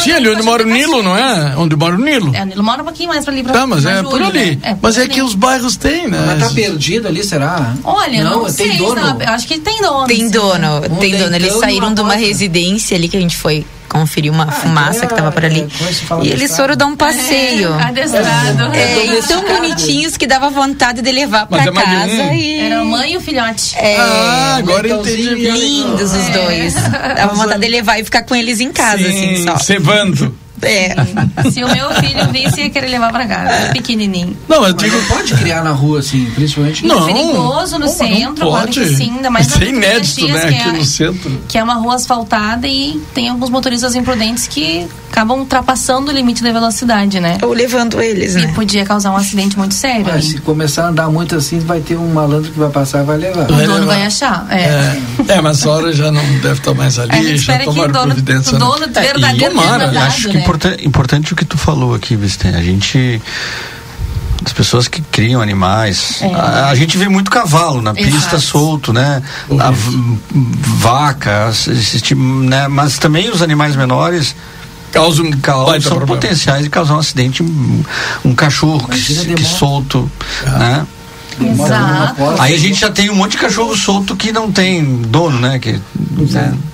Sim, 0.03 0.11
ali 0.11 0.29
onde 0.29 0.43
mora 0.43 0.63
o 0.63 0.65
Nilo, 0.65 1.03
não 1.03 1.15
é? 1.15 1.55
Onde 1.57 1.75
mora 1.75 1.95
o 1.95 1.99
Nilo. 1.99 2.35
É, 2.35 2.41
o 2.41 2.45
Nilo 2.45 2.63
mora 2.63 2.81
um 2.81 2.85
pouquinho 2.85 3.09
mais 3.09 3.23
pra 3.23 3.33
ali. 3.33 3.43
Pra, 3.43 3.53
tá, 3.53 3.67
mas 3.67 3.85
é 3.85 4.01
por 4.01 4.21
ali. 4.21 4.55
Né? 4.55 4.77
Mas 4.81 4.97
é 4.97 5.07
que 5.07 5.21
os 5.21 5.35
bairros 5.43 5.75
tem, 5.75 6.07
né? 6.07 6.23
Mas 6.25 6.47
tá 6.47 6.49
perdido 6.53 7.07
ali, 7.07 7.23
será? 7.23 7.75
Olha, 7.83 8.23
não, 8.23 8.43
não 8.43 8.53
tem 8.53 8.77
dono. 8.77 9.01
Não, 9.01 9.33
acho 9.33 9.47
que 9.47 9.59
tem 9.59 9.81
dono. 9.81 10.07
Tem 10.07 10.29
dono, 10.29 10.77
um 10.89 10.95
tem 10.97 11.17
dono. 11.17 11.35
Eles 11.35 11.53
saíram 11.53 11.93
de 11.93 12.01
uma 12.01 12.15
residência 12.15 12.95
ali 12.95 13.07
que 13.07 13.17
a 13.17 13.19
gente 13.19 13.35
foi 13.35 13.65
conferir 13.93 14.31
uma 14.31 14.45
ah, 14.45 14.51
fumaça 14.51 15.01
que, 15.01 15.05
é, 15.05 15.07
que 15.09 15.15
tava 15.15 15.31
por 15.31 15.45
ali. 15.45 15.61
É, 15.61 16.25
e 16.25 16.29
eles 16.31 16.55
foram 16.55 16.75
dar 16.75 16.87
um 16.87 16.95
passeio. 16.95 17.69
É, 17.73 17.83
adestrado. 17.83 18.73
É, 18.73 19.17
é, 19.17 19.21
tão 19.21 19.43
bonitinhos 19.43 20.17
que 20.17 20.25
dava 20.25 20.49
vontade 20.49 21.01
de 21.01 21.11
levar 21.11 21.45
para 21.45 21.71
casa. 21.71 22.33
E... 22.33 22.59
Era 22.59 22.79
a 22.79 22.85
mãe 22.85 23.13
e 23.13 23.17
o 23.17 23.21
filhote. 23.21 23.75
É, 23.77 23.97
ah, 23.97 24.55
agora 24.57 24.89
entendi. 24.89 25.35
Lindos 25.35 26.11
os 26.11 26.29
dois. 26.29 26.73
Dava 27.15 27.35
vontade 27.35 27.61
de 27.61 27.67
levar 27.67 27.99
e 27.99 28.03
ficar 28.03 28.23
com 28.23 28.35
eles 28.35 28.59
em 28.59 28.71
casa, 28.71 29.03
Sim, 29.03 29.33
assim, 29.33 29.43
só. 29.43 29.57
Cevando. 29.59 30.42
É. 30.63 30.95
Se 31.51 31.63
o 31.63 31.67
meu 31.67 31.89
filho 31.95 32.27
visse, 32.31 32.61
ia 32.61 32.69
querer 32.69 32.87
levar 32.87 33.11
pra 33.11 33.27
casa. 33.27 33.49
É 33.49 33.73
pequenininho. 33.73 34.35
Não, 34.47 34.65
eu 34.65 34.73
digo, 34.73 34.97
pode 35.07 35.33
criar 35.35 35.63
na 35.63 35.71
rua, 35.71 35.99
assim, 35.99 36.25
principalmente. 36.35 36.85
Não. 36.85 37.09
É 37.09 37.13
perigoso 37.13 37.79
no 37.79 37.87
centro, 37.87 38.45
pode. 38.45 38.95
sim, 38.95 39.11
ainda 39.15 39.29
mais 39.29 39.47
Isso 39.47 39.63
é 39.63 39.67
inédito, 39.67 40.27
né, 40.27 40.43
aqui 40.43 40.69
é, 40.69 40.71
no 40.71 40.85
centro. 40.85 41.41
Que 41.47 41.57
é 41.57 41.63
uma 41.63 41.75
rua 41.75 41.95
asfaltada 41.95 42.67
e 42.67 43.01
tem 43.13 43.29
alguns 43.29 43.49
motoristas 43.49 43.95
imprudentes 43.95 44.47
que 44.47 44.87
acabam 45.13 45.39
ultrapassando 45.39 46.11
o 46.11 46.13
limite 46.13 46.43
da 46.43 46.51
velocidade, 46.51 47.19
né? 47.19 47.37
Ou 47.43 47.53
levando 47.53 48.01
eles, 48.01 48.35
e 48.35 48.47
né? 48.47 48.51
podia 48.55 48.83
causar 48.83 49.11
um 49.11 49.15
acidente 49.15 49.57
muito 49.57 49.75
sério. 49.75 50.05
Mas 50.07 50.25
se 50.25 50.39
começar 50.39 50.85
a 50.85 50.89
andar 50.89 51.09
muito 51.09 51.35
assim, 51.35 51.59
vai 51.59 51.81
ter 51.81 51.95
um 51.95 52.11
malandro 52.11 52.51
que 52.51 52.57
vai 52.57 52.69
passar 52.69 53.03
e 53.03 53.05
vai 53.05 53.17
levar. 53.17 53.43
O 53.43 53.55
dono 53.55 53.85
vai 53.85 54.05
achar, 54.05 54.47
é. 54.49 54.63
É, 54.63 55.33
é 55.33 55.41
mas 55.41 55.65
a 55.65 55.71
hora 55.71 55.93
já 55.93 56.11
não 56.11 56.23
deve 56.39 56.53
estar 56.53 56.73
mais 56.73 56.97
ali, 56.97 57.37
já 57.37 57.59
tomaram 57.59 57.91
providência. 57.91 58.55
O 58.55 58.59
dono 58.59 58.87
né? 58.87 58.87
verdadeiro 58.87 59.45
é, 59.45 59.47
e 59.47 59.49
tomara, 59.49 60.05
acho 60.05 60.29
que 60.29 60.37
né? 60.37 60.43
Importante, 60.53 60.87
importante 60.87 61.33
o 61.33 61.35
que 61.35 61.45
tu 61.45 61.57
falou 61.57 61.95
aqui, 61.95 62.15
Vicente. 62.15 62.55
A 62.55 62.61
gente 62.61 63.21
as 64.45 64.51
pessoas 64.51 64.87
que 64.87 65.01
criam 65.01 65.41
animais. 65.41 66.21
É. 66.21 66.33
A, 66.33 66.69
a, 66.69 66.75
gente 66.75 66.97
vê 66.97 67.07
muito 67.07 67.31
cavalo 67.31 67.81
na 67.81 67.91
Exato. 67.91 68.05
pista 68.05 68.39
solto, 68.39 68.91
né? 68.91 69.21
A, 69.59 69.71
vaca, 70.79 71.49
esse 71.49 72.01
tipo, 72.01 72.21
né? 72.21 72.67
Mas 72.67 72.97
também 72.97 73.29
os 73.29 73.41
animais 73.41 73.75
menores 73.75 74.35
causam, 74.91 75.31
causam 75.31 75.81
são 75.81 75.97
problema. 75.97 76.19
potenciais 76.19 76.63
de 76.63 76.69
causar 76.69 76.95
um 76.95 76.99
acidente. 76.99 77.41
Um, 77.41 77.83
um 78.25 78.35
cachorro 78.35 78.87
que, 78.87 79.33
que 79.33 79.45
solto, 79.45 80.11
ah. 80.45 80.57
né? 80.57 80.87
Exato. 81.41 82.21
Aí 82.39 82.53
a 82.53 82.59
gente 82.59 82.79
já 82.79 82.91
tem 82.91 83.09
um 83.09 83.15
monte 83.15 83.31
de 83.31 83.37
cachorro 83.37 83.75
solto 83.75 84.15
que 84.15 84.31
não 84.31 84.51
tem 84.51 84.83
dono, 84.83 85.39
né? 85.39 85.57
Que, 85.57 85.71
né? 85.71 85.81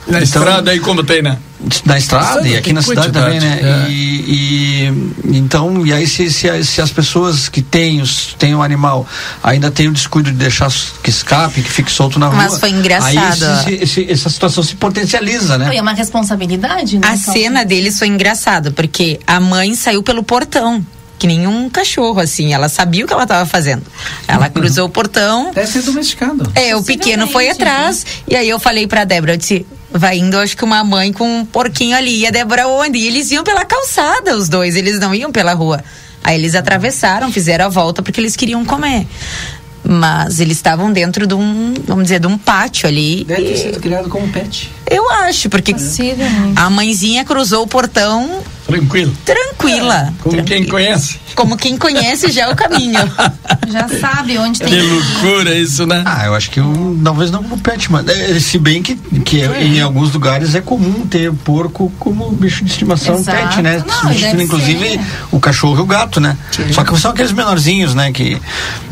Na 0.07 0.17
então, 0.17 0.19
estrada 0.19 0.71
aí 0.71 0.79
como 0.79 1.03
tem, 1.03 1.21
né? 1.21 1.37
Na 1.85 1.97
estrada 1.97 2.47
e 2.47 2.55
aqui 2.55 2.71
na 2.71 2.81
cidade 2.81 3.11
também, 3.11 3.39
né? 3.39 3.59
É. 3.61 3.89
E, 3.89 4.85
e, 5.25 5.37
então, 5.37 5.85
e 5.85 5.91
aí 5.91 6.07
se, 6.07 6.31
se, 6.31 6.63
se, 6.63 6.81
as 6.81 6.89
pessoas 6.89 7.49
que 7.49 7.61
têm, 7.61 8.01
os, 8.01 8.33
têm 8.39 8.55
um 8.55 8.63
animal 8.63 9.05
ainda 9.43 9.69
têm 9.69 9.89
o 9.89 9.91
descuido 9.91 10.31
de 10.31 10.37
deixar 10.37 10.71
que 11.03 11.09
escape, 11.09 11.61
que 11.61 11.69
fique 11.69 11.91
solto 11.91 12.17
na 12.17 12.27
rua. 12.27 12.37
Mas 12.37 12.59
foi 12.59 12.69
engraçado. 12.69 13.43
Aí 13.67 13.73
esse, 13.75 14.01
esse, 14.01 14.11
essa 14.11 14.29
situação 14.29 14.63
se 14.63 14.75
potencializa, 14.75 15.57
né? 15.57 15.67
Foi 15.67 15.81
uma 15.81 15.93
responsabilidade, 15.93 16.97
né? 16.97 17.07
A 17.07 17.17
cena 17.17 17.65
deles 17.65 17.99
foi 17.99 18.07
engraçada, 18.07 18.71
porque 18.71 19.19
a 19.27 19.39
mãe 19.41 19.75
saiu 19.75 20.01
pelo 20.01 20.23
portão 20.23 20.85
que 21.19 21.27
nem 21.27 21.45
um 21.45 21.69
cachorro, 21.69 22.21
assim. 22.21 22.53
Ela 22.53 22.69
sabia 22.69 23.03
o 23.03 23.07
que 23.07 23.13
ela 23.13 23.23
estava 23.23 23.45
fazendo. 23.45 23.83
Ela 24.25 24.45
uhum. 24.45 24.53
cruzou 24.53 24.85
o 24.85 24.89
portão. 24.89 25.51
Deve 25.53 25.67
ser 25.67 25.81
domesticado. 25.81 26.49
É, 26.55 26.75
o 26.75 26.81
pequeno 26.81 27.27
foi 27.27 27.49
atrás. 27.49 28.05
E 28.25 28.35
aí 28.35 28.47
eu 28.47 28.57
falei 28.57 28.87
pra 28.87 29.03
Débora, 29.03 29.33
eu 29.33 29.37
disse, 29.37 29.65
vai 29.91 30.17
indo, 30.17 30.37
acho 30.37 30.55
que 30.55 30.63
uma 30.63 30.83
mãe 30.83 31.11
com 31.11 31.39
um 31.39 31.45
porquinho 31.45 31.95
ali. 31.95 32.19
E 32.19 32.27
a 32.27 32.31
Débora 32.31 32.67
onde? 32.67 32.97
E 32.97 33.07
eles 33.07 33.31
iam 33.31 33.43
pela 33.43 33.65
calçada, 33.65 34.35
os 34.35 34.49
dois, 34.49 34.75
eles 34.75 34.99
não 34.99 35.13
iam 35.13 35.31
pela 35.31 35.53
rua. 35.53 35.83
Aí 36.23 36.35
eles 36.35 36.55
atravessaram, 36.55 37.31
fizeram 37.31 37.65
a 37.65 37.69
volta 37.69 38.01
porque 38.01 38.19
eles 38.19 38.35
queriam 38.35 38.63
comer. 38.65 39.07
Mas 39.83 40.39
eles 40.39 40.57
estavam 40.57 40.91
dentro 40.91 41.25
de 41.25 41.33
um, 41.33 41.73
vamos 41.87 42.03
dizer, 42.03 42.19
de 42.19 42.27
um 42.27 42.37
pátio 42.37 42.87
ali. 42.87 43.23
Deve 43.23 43.43
ter 43.43 43.57
sido 43.57 43.79
criado 43.79 44.09
como 44.09 44.27
pet. 44.27 44.69
Eu 44.89 45.09
acho, 45.09 45.49
porque 45.49 45.73
a 46.55 46.69
mãezinha 46.69 47.23
cruzou 47.23 47.63
o 47.63 47.67
portão 47.67 48.43
Tranquilo. 48.69 49.13
Tranquila. 49.25 50.13
Como 50.21 50.35
Tranquila. 50.35 50.43
quem 50.43 50.65
conhece. 50.67 51.19
Como 51.35 51.57
quem 51.57 51.77
conhece 51.77 52.31
já 52.31 52.43
é 52.43 52.47
o 52.51 52.55
caminho. 52.55 52.99
Já 53.69 53.87
sabe 53.87 54.35
onde 54.39 54.57
tem. 54.59 54.67
Que 54.67 54.81
loucura 54.81 55.53
isso, 55.55 55.85
né? 55.85 56.01
Ah, 56.03 56.25
eu 56.25 56.33
acho 56.33 56.49
que 56.49 56.59
um, 56.59 56.99
talvez 57.03 57.29
não 57.29 57.43
como 57.43 57.55
pet, 57.59 57.91
mas 57.91 58.07
é, 58.07 58.39
se 58.39 58.57
bem 58.57 58.81
que, 58.81 58.95
que 58.95 59.41
em 59.43 59.79
alguns 59.79 60.11
lugares 60.11 60.55
é 60.55 60.61
comum 60.61 61.05
ter 61.05 61.31
porco 61.31 61.91
como 61.99 62.31
bicho 62.31 62.65
de 62.65 62.71
estimação 62.71 63.13
Exato. 63.15 63.37
pet, 63.37 63.61
né? 63.61 63.83
Não, 63.85 64.41
inclusive 64.41 64.89
ser. 64.93 65.01
o 65.31 65.39
cachorro 65.39 65.77
e 65.77 65.81
o 65.81 65.85
gato, 65.85 66.19
né? 66.19 66.35
Só 66.73 66.83
que 66.83 66.97
são 66.99 67.11
aqueles 67.11 67.31
menorzinhos, 67.31 67.93
né? 67.93 68.11
Que, 68.11 68.41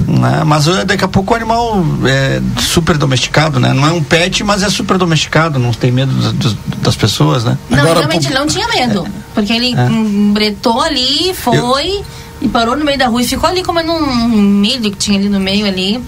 né? 0.08 0.44
Mas 0.46 0.68
uh, 0.68 0.86
daqui 0.86 1.04
a 1.04 1.08
pouco 1.08 1.34
o 1.34 1.36
animal 1.36 1.84
é 2.06 2.40
super 2.62 2.96
domesticado, 2.98 3.60
né? 3.60 3.74
Não 3.74 3.88
é 3.88 3.92
um 3.92 4.04
pet, 4.04 4.44
mas 4.44 4.62
é 4.62 4.70
super 4.70 5.00
domesticado, 5.00 5.58
não 5.58 5.72
tem 5.74 5.92
medo 5.92 6.14
das, 6.34 6.54
das- 6.84 6.96
pessoas, 6.96 7.44
né? 7.44 7.58
Não, 7.68 7.80
Agora, 7.80 8.00
realmente 8.00 8.28
ele 8.28 8.36
não 8.38 8.46
tinha 8.48 8.68
medo. 8.68 9.08
Porque 9.34 9.54
ele 9.54 9.67
hum, 9.76 10.34
bretou 10.34 10.80
ali, 10.82 11.34
foi 11.34 12.02
e 12.42 12.48
parou 12.48 12.76
no 12.78 12.86
meio 12.86 12.98
da 12.98 13.08
rua 13.08 13.22
e 13.22 13.28
ficou 13.28 13.50
ali 13.50 13.64
comendo 13.64 13.92
um 13.92 14.28
milho 14.28 14.92
que 14.92 14.98
tinha 14.98 15.18
ali 15.20 15.28
no 15.30 15.40
meio 15.40 15.66
ali. 15.66 16.04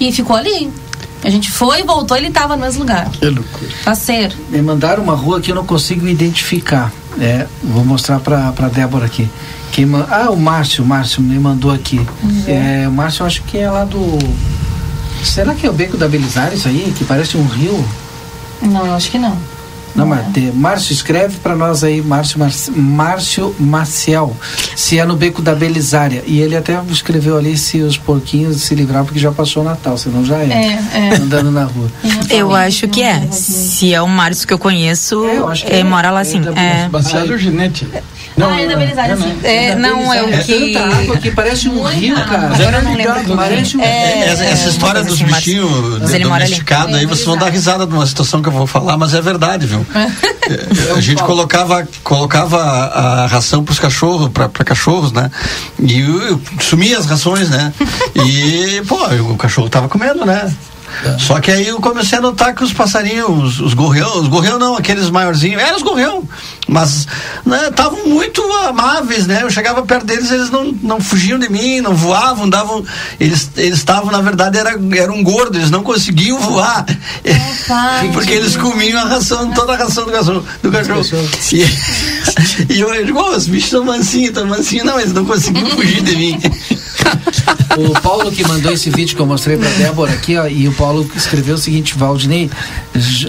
E 0.00 0.10
ficou 0.12 0.34
ali. 0.36 0.70
A 1.22 1.30
gente 1.30 1.50
foi, 1.50 1.82
voltou, 1.82 2.16
ele 2.16 2.30
tava 2.30 2.54
no 2.56 2.62
mesmo 2.62 2.80
lugar. 2.80 3.08
Que 3.10 3.26
loucura. 3.26 3.70
Parceiro. 3.84 4.34
Me 4.50 4.60
mandaram 4.60 5.02
uma 5.02 5.14
rua 5.14 5.40
que 5.40 5.50
eu 5.50 5.54
não 5.54 5.64
consigo 5.64 6.06
identificar. 6.06 6.92
É, 7.18 7.46
vou 7.62 7.84
mostrar 7.84 8.18
pra, 8.20 8.52
pra 8.52 8.68
Débora 8.68 9.06
aqui. 9.06 9.28
Quem 9.72 9.86
ma- 9.86 10.06
ah, 10.10 10.30
o 10.30 10.36
Márcio, 10.36 10.84
o 10.84 10.86
Márcio 10.86 11.22
me 11.22 11.38
mandou 11.38 11.70
aqui. 11.70 12.00
É, 12.46 12.84
o 12.86 12.92
Márcio 12.92 13.22
eu 13.22 13.26
acho 13.26 13.42
que 13.44 13.56
é 13.58 13.70
lá 13.70 13.84
do. 13.84 14.18
Será 15.22 15.54
que 15.54 15.66
é 15.66 15.70
o 15.70 15.72
Beco 15.72 15.96
da 15.96 16.06
Belisário 16.08 16.56
isso 16.56 16.68
aí? 16.68 16.92
Que 16.96 17.04
parece 17.04 17.36
um 17.36 17.46
rio? 17.46 17.84
Não, 18.60 18.86
eu 18.86 18.94
acho 18.94 19.10
que 19.10 19.18
não. 19.18 19.36
Não, 19.94 20.06
mas 20.06 20.26
tem- 20.32 20.50
Márcio, 20.52 20.92
escreve 20.92 21.36
pra 21.38 21.54
nós 21.54 21.84
aí, 21.84 22.02
Márcio, 22.02 22.38
Márcio 22.76 23.54
Maciel, 23.58 24.36
se 24.74 24.98
é 24.98 25.04
no 25.04 25.16
Beco 25.16 25.40
da 25.40 25.54
Belisária. 25.54 26.22
E 26.26 26.40
ele 26.40 26.56
até 26.56 26.80
escreveu 26.90 27.36
ali 27.38 27.56
se 27.56 27.80
os 27.80 27.96
porquinhos 27.96 28.60
se 28.62 28.74
livrar, 28.74 29.04
porque 29.04 29.18
já 29.20 29.30
passou 29.30 29.62
o 29.62 29.66
Natal, 29.66 29.96
senão 29.96 30.24
já 30.24 30.38
é. 30.38 30.48
É, 30.92 30.98
é. 30.98 31.14
Andando 31.16 31.50
na 31.50 31.64
rua. 31.64 31.88
Eu 32.28 32.54
acho 32.54 32.88
que 32.88 33.02
é. 33.02 33.28
Se 33.30 33.94
é 33.94 34.02
o 34.02 34.08
Márcio 34.08 34.46
que 34.46 34.52
eu 34.54 34.58
conheço, 34.58 35.24
É, 35.26 35.36
eu 35.38 35.48
acho 35.48 35.64
que 35.64 35.72
é, 35.72 35.78
é. 35.80 35.84
mora 35.84 36.10
lá 36.10 36.20
É 36.22 36.24
sim. 36.24 36.40
da 36.40 36.50
É. 36.52 36.88
Baseado 36.88 37.36
ginete. 37.38 37.86
Ah, 38.36 38.60
é 38.60 38.66
da 38.66 38.76
Belisário, 38.76 39.16
sim. 39.16 39.38
É, 39.44 39.74
não, 39.76 40.12
é 40.12 40.22
o 40.22 40.26
Belisária. 40.26 40.44
que. 40.44 40.72
tanta 40.72 40.96
água 40.96 41.16
que 41.18 41.30
parece 41.30 41.68
um 41.68 41.74
Muita 41.74 41.90
rio, 41.90 42.14
cara. 42.14 42.46
Agora 42.54 42.76
eu 42.78 42.82
não 42.82 42.94
lembro. 42.94 43.36
Parece 43.36 43.76
um 43.76 43.80
É, 43.80 44.28
essa, 44.28 44.44
essa 44.44 44.66
é, 44.66 44.70
história 44.70 45.04
dos 45.04 45.14
assim, 45.14 45.24
bichinhos 45.24 46.00
domesticados, 46.00 46.94
aí 46.94 47.06
vocês 47.06 47.26
vão 47.26 47.36
dar 47.36 47.50
risada 47.50 47.86
de 47.86 47.92
uma 47.92 48.06
situação 48.06 48.42
que 48.42 48.48
eu 48.48 48.52
vou 48.52 48.66
falar, 48.66 48.96
mas 48.96 49.14
é 49.14 49.20
verdade, 49.20 49.66
viu? 49.66 49.84
É, 50.44 50.92
a 50.92 51.00
gente 51.00 51.22
colocava, 51.22 51.88
colocava 52.02 52.58
a, 52.60 53.26
ração 53.26 53.64
para 53.64 53.72
os 53.72 53.78
cachorros, 53.78 54.28
para 54.28 54.48
cachorros, 54.62 55.10
né? 55.10 55.30
E 55.78 56.02
uh, 56.02 56.40
sumia 56.60 56.98
as 56.98 57.06
rações, 57.06 57.48
né? 57.48 57.72
E, 58.14 58.82
pô, 58.86 59.06
o 59.32 59.38
cachorro 59.38 59.70
tava 59.70 59.88
comendo, 59.88 60.26
né? 60.26 60.52
Só 61.18 61.40
que 61.40 61.50
aí 61.50 61.68
eu 61.68 61.80
comecei 61.80 62.18
a 62.18 62.20
notar 62.20 62.54
que 62.54 62.62
os 62.64 62.72
passarinhos, 62.72 63.28
os, 63.28 63.60
os 63.60 63.74
gorrião, 63.74 64.20
os 64.20 64.28
gorrião 64.28 64.58
não, 64.58 64.76
aqueles 64.76 65.10
maiorzinhos, 65.10 65.62
eram 65.62 65.76
os 65.76 65.82
gorrião, 65.82 66.22
mas 66.68 67.06
estavam 67.68 68.06
muito 68.06 68.42
amáveis, 68.66 69.26
né? 69.26 69.42
Eu 69.42 69.50
chegava 69.50 69.82
perto 69.82 70.06
deles, 70.06 70.30
eles 70.30 70.50
não, 70.50 70.72
não 70.82 71.00
fugiam 71.00 71.38
de 71.38 71.48
mim, 71.48 71.80
não 71.80 71.94
voavam, 71.94 72.48
davam, 72.48 72.84
eles 73.20 73.50
eles 73.56 73.78
estavam, 73.78 74.10
na 74.10 74.20
verdade, 74.20 74.58
era, 74.58 74.78
eram 74.96 75.22
gordos, 75.22 75.58
eles 75.58 75.70
não 75.70 75.82
conseguiam 75.82 76.38
voar, 76.38 76.84
pai, 77.68 78.10
porque 78.12 78.32
eles 78.32 78.56
comiam 78.56 79.00
a 79.00 79.04
ração, 79.04 79.50
toda 79.52 79.74
a 79.74 79.76
ração 79.76 80.04
do 80.04 80.12
cachorro. 80.12 80.44
Do 80.62 80.70
cachorro. 80.70 81.02
E, 81.52 82.72
e 82.74 82.80
eu 82.80 83.04
digo, 83.04 83.20
"Ô, 83.20 83.30
os 83.30 83.46
bichos 83.46 83.66
estão 83.66 83.84
mansinhos, 83.84 84.28
estão 84.28 84.46
mansinhos, 84.46 84.86
não, 84.86 84.98
eles 84.98 85.12
não 85.12 85.24
conseguiam 85.24 85.66
fugir 85.70 86.02
de 86.02 86.16
mim. 86.16 86.40
O 87.76 88.00
Paulo 88.00 88.30
que 88.30 88.46
mandou 88.46 88.72
esse 88.72 88.88
vídeo 88.88 89.16
que 89.16 89.20
eu 89.20 89.26
mostrei 89.26 89.56
pra 89.56 89.68
Débora 89.70 90.12
aqui, 90.12 90.36
ó, 90.36 90.46
e 90.46 90.68
o 90.68 90.72
Paulo 90.74 90.83
escreveu 91.16 91.54
o 91.54 91.58
seguinte, 91.58 91.96
Valdinei, 91.96 92.50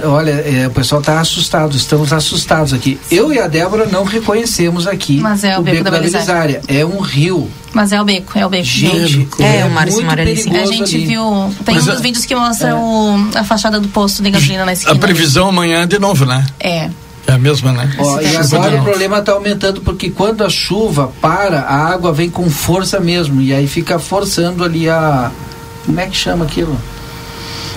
olha, 0.04 0.32
é, 0.32 0.68
o 0.68 0.72
pessoal 0.72 1.02
tá 1.02 1.20
assustado, 1.20 1.76
estamos 1.76 2.12
assustados 2.14 2.74
aqui. 2.74 3.00
Eu 3.12 3.32
e 3.34 3.40
a 3.40 3.48
Débora 3.48 3.86
não 3.86 4.04
reconhecemos 4.04 4.88
aqui 4.88 5.20
Mas 5.20 5.44
é 5.44 5.58
o 5.58 5.62
Beco 5.62 5.84
da 5.84 5.92
Belisária. 5.92 6.62
É 6.68 6.86
um 6.86 7.00
rio. 7.00 7.50
Mas 7.74 7.92
é 7.92 8.02
o 8.02 8.06
beco, 8.06 8.38
é 8.40 8.46
o 8.46 8.50
beco. 8.50 8.64
Gente, 8.64 9.28
É, 9.40 9.66
o 9.66 9.78
ali, 9.78 9.92
sim. 9.92 10.06
perigoso 10.06 10.56
A 10.56 10.66
gente 10.76 10.96
ali. 10.96 11.06
viu. 11.08 11.54
Tem 11.66 11.76
Mas 11.76 11.86
um 11.88 11.92
a- 11.92 11.94
dos 11.94 12.02
vídeos 12.02 12.24
que 12.26 12.34
mostra 12.34 12.74
o, 12.76 13.30
a 13.36 13.44
fachada 13.44 13.82
do 13.82 13.90
posto 13.90 14.24
de 14.24 14.30
gasolina 14.32 14.64
na 14.64 14.72
esquina. 14.72 14.94
A 14.94 14.96
previsão 14.98 15.50
amanhã 15.50 15.82
é 15.82 15.86
de 15.86 16.00
novo, 16.00 16.26
né? 16.26 16.46
É. 16.58 16.90
É 17.28 17.32
a 17.34 17.38
mesma, 17.38 17.72
né? 17.74 17.92
Ó, 17.98 18.22
e 18.22 18.38
agora 18.38 18.80
o 18.80 18.84
problema 18.84 19.18
está 19.20 19.34
aumentando 19.34 19.82
porque 19.82 20.10
quando 20.12 20.44
a 20.44 20.50
chuva 20.50 21.12
para, 21.20 21.62
a 21.62 21.76
água 21.92 22.14
vem 22.14 22.30
com 22.30 22.50
força 22.50 23.00
mesmo. 23.00 23.42
E 23.42 23.54
aí 23.54 23.68
fica 23.68 24.00
forçando 24.00 24.64
ali 24.64 24.88
a. 24.88 25.32
Como 25.86 26.00
é 26.00 26.08
que 26.08 26.16
chama 26.16 26.46
aquilo? 26.46 26.80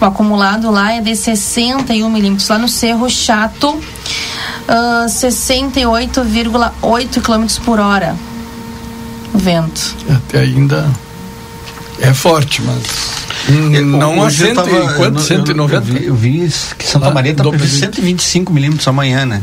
O 0.00 0.04
acumulado 0.04 0.68
lá 0.70 0.94
é 0.94 1.00
de 1.00 1.14
61 1.14 2.10
milímetros. 2.10 2.48
Lá 2.48 2.58
no 2.58 2.68
Cerro 2.68 3.08
Chato, 3.10 3.78
ah, 4.66 5.04
68,8 5.06 7.20
km 7.20 7.46
por 7.64 7.78
hora. 7.78 8.16
O 9.32 9.38
vento. 9.38 9.94
Até 10.08 10.40
ainda 10.40 10.90
é 12.00 12.12
forte, 12.14 12.62
mas 12.62 12.82
hum, 13.48 13.70
não 13.86 14.22
a 14.22 14.26
Hoje 14.26 14.42
eu 14.42 14.46
cento, 14.48 14.56
tava- 14.56 14.70
e 14.70 14.96
quanto? 14.96 15.14
eu- 15.16 15.20
eu- 15.20 15.20
190? 15.20 15.76
Eu 15.76 15.80
vi, 15.82 16.06
eu 16.06 16.14
vi 16.14 16.52
que 16.78 16.86
Santa 16.86 17.10
Maria 17.10 17.34
tá 17.34 17.42
dobro 17.42 17.58
prevendo 17.58 17.74
de- 17.74 17.86
125 17.86 18.52
milímetros 18.52 18.86
amanhã, 18.88 19.24
né? 19.26 19.42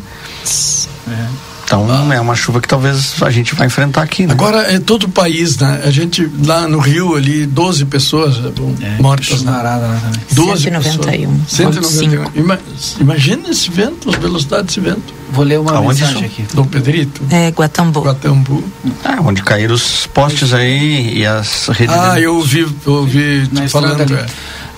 Então 1.71 2.11
é 2.11 2.19
uma 2.19 2.35
chuva 2.35 2.59
que 2.59 2.67
talvez 2.67 3.13
a 3.21 3.29
gente 3.31 3.55
vai 3.55 3.67
enfrentar 3.67 4.01
aqui, 4.01 4.27
né? 4.27 4.33
Agora 4.33 4.57
é 4.73 4.77
todo 4.77 5.05
o 5.05 5.09
país, 5.09 5.57
né? 5.57 5.81
A 5.85 5.89
gente 5.89 6.29
lá 6.45 6.67
no 6.67 6.79
Rio 6.79 7.15
ali 7.15 7.45
12 7.45 7.85
pessoas 7.85 8.35
eh, 8.35 8.51
bom, 8.53 8.75
mortas, 8.99 9.41
né? 9.41 9.51
Lá 9.53 9.79
também. 9.79 10.21
12 10.33 10.63
191. 10.63 11.37
pessoas. 11.37 11.51
191. 11.71 12.25
Ima, 12.35 12.59
imagina 12.99 13.49
esse 13.49 13.71
vento, 13.71 14.13
a 14.13 14.17
velocidade 14.19 14.63
desse 14.67 14.81
vento. 14.81 15.13
Vou 15.31 15.45
ler 15.45 15.61
uma 15.61 15.71
Aonde 15.71 16.01
mensagem 16.01 16.25
isso? 16.25 16.41
aqui. 16.41 16.45
Dom 16.53 16.65
Pedrito, 16.65 17.21
É, 17.29 17.47
Guatambu. 17.51 18.01
Guatambu. 18.01 18.61
Ah, 19.05 19.19
onde 19.23 19.41
caíram 19.41 19.73
os 19.73 20.05
postes 20.07 20.53
aí 20.53 21.19
e 21.19 21.25
as 21.25 21.69
redes. 21.69 21.95
Ah, 21.95 22.19
eu 22.19 22.35
ouvi, 22.35 22.67
eu 22.85 22.93
ouvi 22.93 23.47
Na 23.53 23.69
falando. 23.69 24.13
é. 24.13 24.25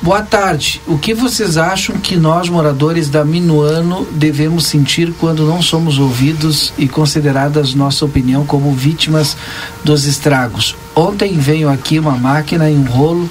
Boa 0.03 0.21
tarde. 0.21 0.81
O 0.85 0.97
que 0.97 1.13
vocês 1.13 1.55
acham 1.55 1.95
que 1.95 2.17
nós, 2.17 2.49
moradores 2.49 3.07
da 3.07 3.23
Minuano, 3.23 4.05
devemos 4.11 4.65
sentir 4.65 5.13
quando 5.17 5.47
não 5.47 5.61
somos 5.61 5.97
ouvidos 5.97 6.73
e 6.77 6.89
consideradas 6.89 7.73
nossa 7.73 8.03
opinião 8.03 8.45
como 8.45 8.73
vítimas 8.73 9.37
dos 9.81 10.03
estragos? 10.03 10.75
Ontem 10.93 11.37
veio 11.37 11.69
aqui 11.69 11.99
uma 11.99 12.17
máquina 12.17 12.69
em 12.69 12.79
um 12.79 12.83
rolo 12.83 13.29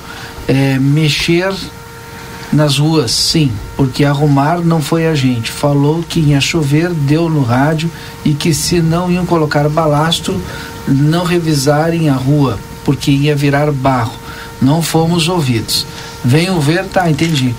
eh, 0.49 0.79
mexer 0.79 1.53
nas 2.51 2.79
ruas, 2.79 3.11
sim, 3.11 3.53
porque 3.77 4.03
arrumar 4.03 4.61
não 4.61 4.81
foi 4.81 5.07
a 5.07 5.15
gente. 5.15 5.51
Falou 5.51 6.03
que 6.03 6.21
ia 6.21 6.41
chover, 6.41 6.89
deu 6.89 7.29
no 7.29 7.43
rádio 7.43 7.91
e 8.25 8.33
que 8.33 8.55
se 8.55 8.81
não 8.81 9.13
iam 9.13 9.27
colocar 9.27 9.69
balastro, 9.69 10.41
não 10.89 11.25
revisarem 11.25 12.09
a 12.09 12.15
rua, 12.15 12.59
porque 12.83 13.11
ia 13.11 13.37
virar 13.37 13.71
barro. 13.71 14.15
Não 14.63 14.81
fomos 14.81 15.29
ouvidos. 15.29 15.85
Venham 16.25 16.61
ver, 16.61 16.85
tá, 16.87 17.11
entendi. 17.11 17.55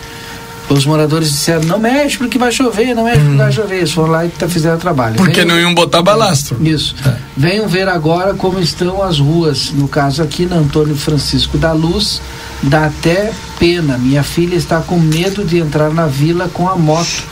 Os 0.69 0.85
moradores 0.85 1.29
disseram, 1.29 1.63
não 1.63 1.77
mexe 1.77 2.17
porque 2.17 2.37
vai 2.37 2.49
chover, 2.51 2.95
não 2.95 3.03
mexe 3.03 3.19
porque 3.19 3.35
vai 3.37 3.51
chover. 3.51 3.75
Eles 3.79 3.91
foram 3.91 4.11
lá 4.11 4.25
e 4.25 4.29
tá- 4.29 4.47
fizeram 4.47 4.77
o 4.77 4.79
trabalho. 4.79 5.15
Porque 5.17 5.41
Venham- 5.41 5.47
não 5.55 5.59
iam 5.61 5.73
botar 5.75 6.01
balastro. 6.01 6.57
isso. 6.65 6.95
Venham 7.35 7.67
ver 7.67 7.89
agora 7.89 8.33
como 8.33 8.59
estão 8.59 9.03
as 9.03 9.19
ruas. 9.19 9.71
No 9.71 9.87
caso 9.89 10.23
aqui 10.23 10.45
na 10.45 10.55
Antônio 10.55 10.95
Francisco 10.95 11.57
da 11.57 11.73
Luz, 11.73 12.21
dá 12.63 12.85
até 12.85 13.33
pena. 13.59 13.97
Minha 13.97 14.23
filha 14.23 14.55
está 14.55 14.79
com 14.79 14.97
medo 14.97 15.43
de 15.43 15.57
entrar 15.59 15.89
na 15.91 16.05
vila 16.07 16.49
com 16.53 16.67
a 16.69 16.75
moto. 16.77 17.23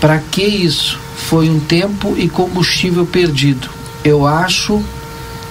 Para 0.00 0.18
que 0.18 0.42
isso? 0.42 0.98
foi 1.28 1.48
um 1.48 1.58
tempo 1.58 2.14
e 2.16 2.28
combustível 2.28 3.04
perdido. 3.06 3.68
Eu 4.04 4.26
acho, 4.26 4.82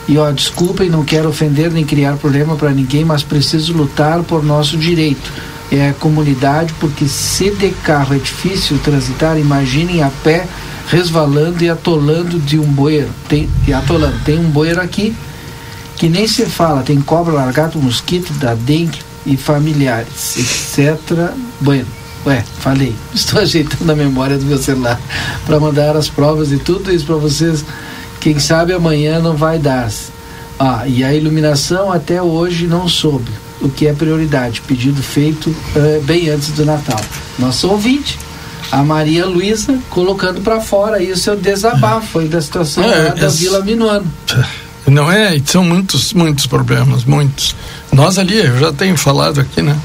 e 0.07 0.17
ó, 0.17 0.31
desculpem, 0.31 0.89
não 0.89 1.03
quero 1.03 1.29
ofender 1.29 1.71
nem 1.71 1.83
criar 1.83 2.17
problema 2.17 2.55
para 2.55 2.71
ninguém, 2.71 3.03
mas 3.03 3.23
preciso 3.23 3.73
lutar 3.73 4.21
por 4.23 4.43
nosso 4.43 4.77
direito. 4.77 5.31
É 5.71 5.89
a 5.89 5.93
comunidade, 5.93 6.73
porque 6.79 7.07
se 7.07 7.49
de 7.49 7.71
carro 7.71 8.13
é 8.15 8.19
difícil 8.19 8.77
transitar, 8.83 9.37
imaginem 9.37 10.03
a 10.03 10.11
pé 10.23 10.47
resvalando 10.87 11.63
e 11.63 11.69
atolando 11.69 12.39
de 12.39 12.59
um 12.59 12.65
bueiro. 12.65 13.09
Tem, 13.27 13.49
e 13.67 13.73
atolando. 13.73 14.19
Tem 14.23 14.37
um 14.37 14.49
bueiro 14.49 14.79
aqui 14.79 15.15
que 15.95 16.09
nem 16.09 16.27
se 16.27 16.45
fala, 16.45 16.83
tem 16.83 17.01
cobra, 17.01 17.33
largato, 17.33 17.79
mosquito, 17.79 18.33
da 18.33 18.53
dengue 18.53 18.99
e 19.25 19.35
familiares, 19.35 20.37
etc. 20.37 21.31
Bueno, 21.59 21.87
ué, 22.25 22.43
falei. 22.59 22.93
Estou 23.13 23.41
ajeitando 23.41 23.91
a 23.91 23.95
memória 23.95 24.37
do 24.37 24.45
meu 24.45 24.57
celular 24.57 24.99
para 25.45 25.59
mandar 25.59 25.95
as 25.95 26.09
provas 26.09 26.51
e 26.51 26.57
tudo 26.57 26.91
isso 26.91 27.05
para 27.05 27.15
vocês. 27.15 27.65
Quem 28.25 28.39
sabe 28.39 28.73
amanhã 28.73 29.19
não 29.19 29.37
vai 29.37 29.59
dar. 29.59 29.87
Ah, 30.57 30.87
e 30.87 31.03
a 31.03 31.13
iluminação 31.13 31.91
até 31.91 32.19
hoje 32.19 32.65
não 32.65 32.89
soube 32.89 33.29
o 33.61 33.69
que 33.69 33.85
é 33.85 33.93
prioridade. 33.93 34.61
Pedido 34.61 35.03
feito 35.03 35.51
uh, 35.51 36.01
bem 36.05 36.31
antes 36.31 36.49
do 36.49 36.65
Natal. 36.65 36.99
Nosso 37.37 37.69
ouvinte, 37.69 38.17
a 38.71 38.81
Maria 38.81 39.27
Luísa, 39.27 39.77
colocando 39.91 40.41
para 40.41 40.59
fora 40.59 40.97
aí 40.97 41.11
o 41.11 41.15
seu 41.15 41.35
desabafo 41.35 42.17
aí 42.17 42.27
da 42.27 42.41
situação 42.41 42.83
é, 42.83 43.11
da 43.11 43.27
Vila 43.27 43.61
Minuano. 43.61 44.11
Não 44.87 45.11
é, 45.11 45.39
são 45.45 45.63
muitos, 45.63 46.11
muitos 46.11 46.47
problemas, 46.47 47.03
muitos. 47.03 47.55
Nós 47.91 48.17
ali, 48.17 48.37
eu 48.37 48.57
já 48.57 48.73
tenho 48.73 48.97
falado 48.97 49.39
aqui, 49.39 49.61
né, 49.61 49.77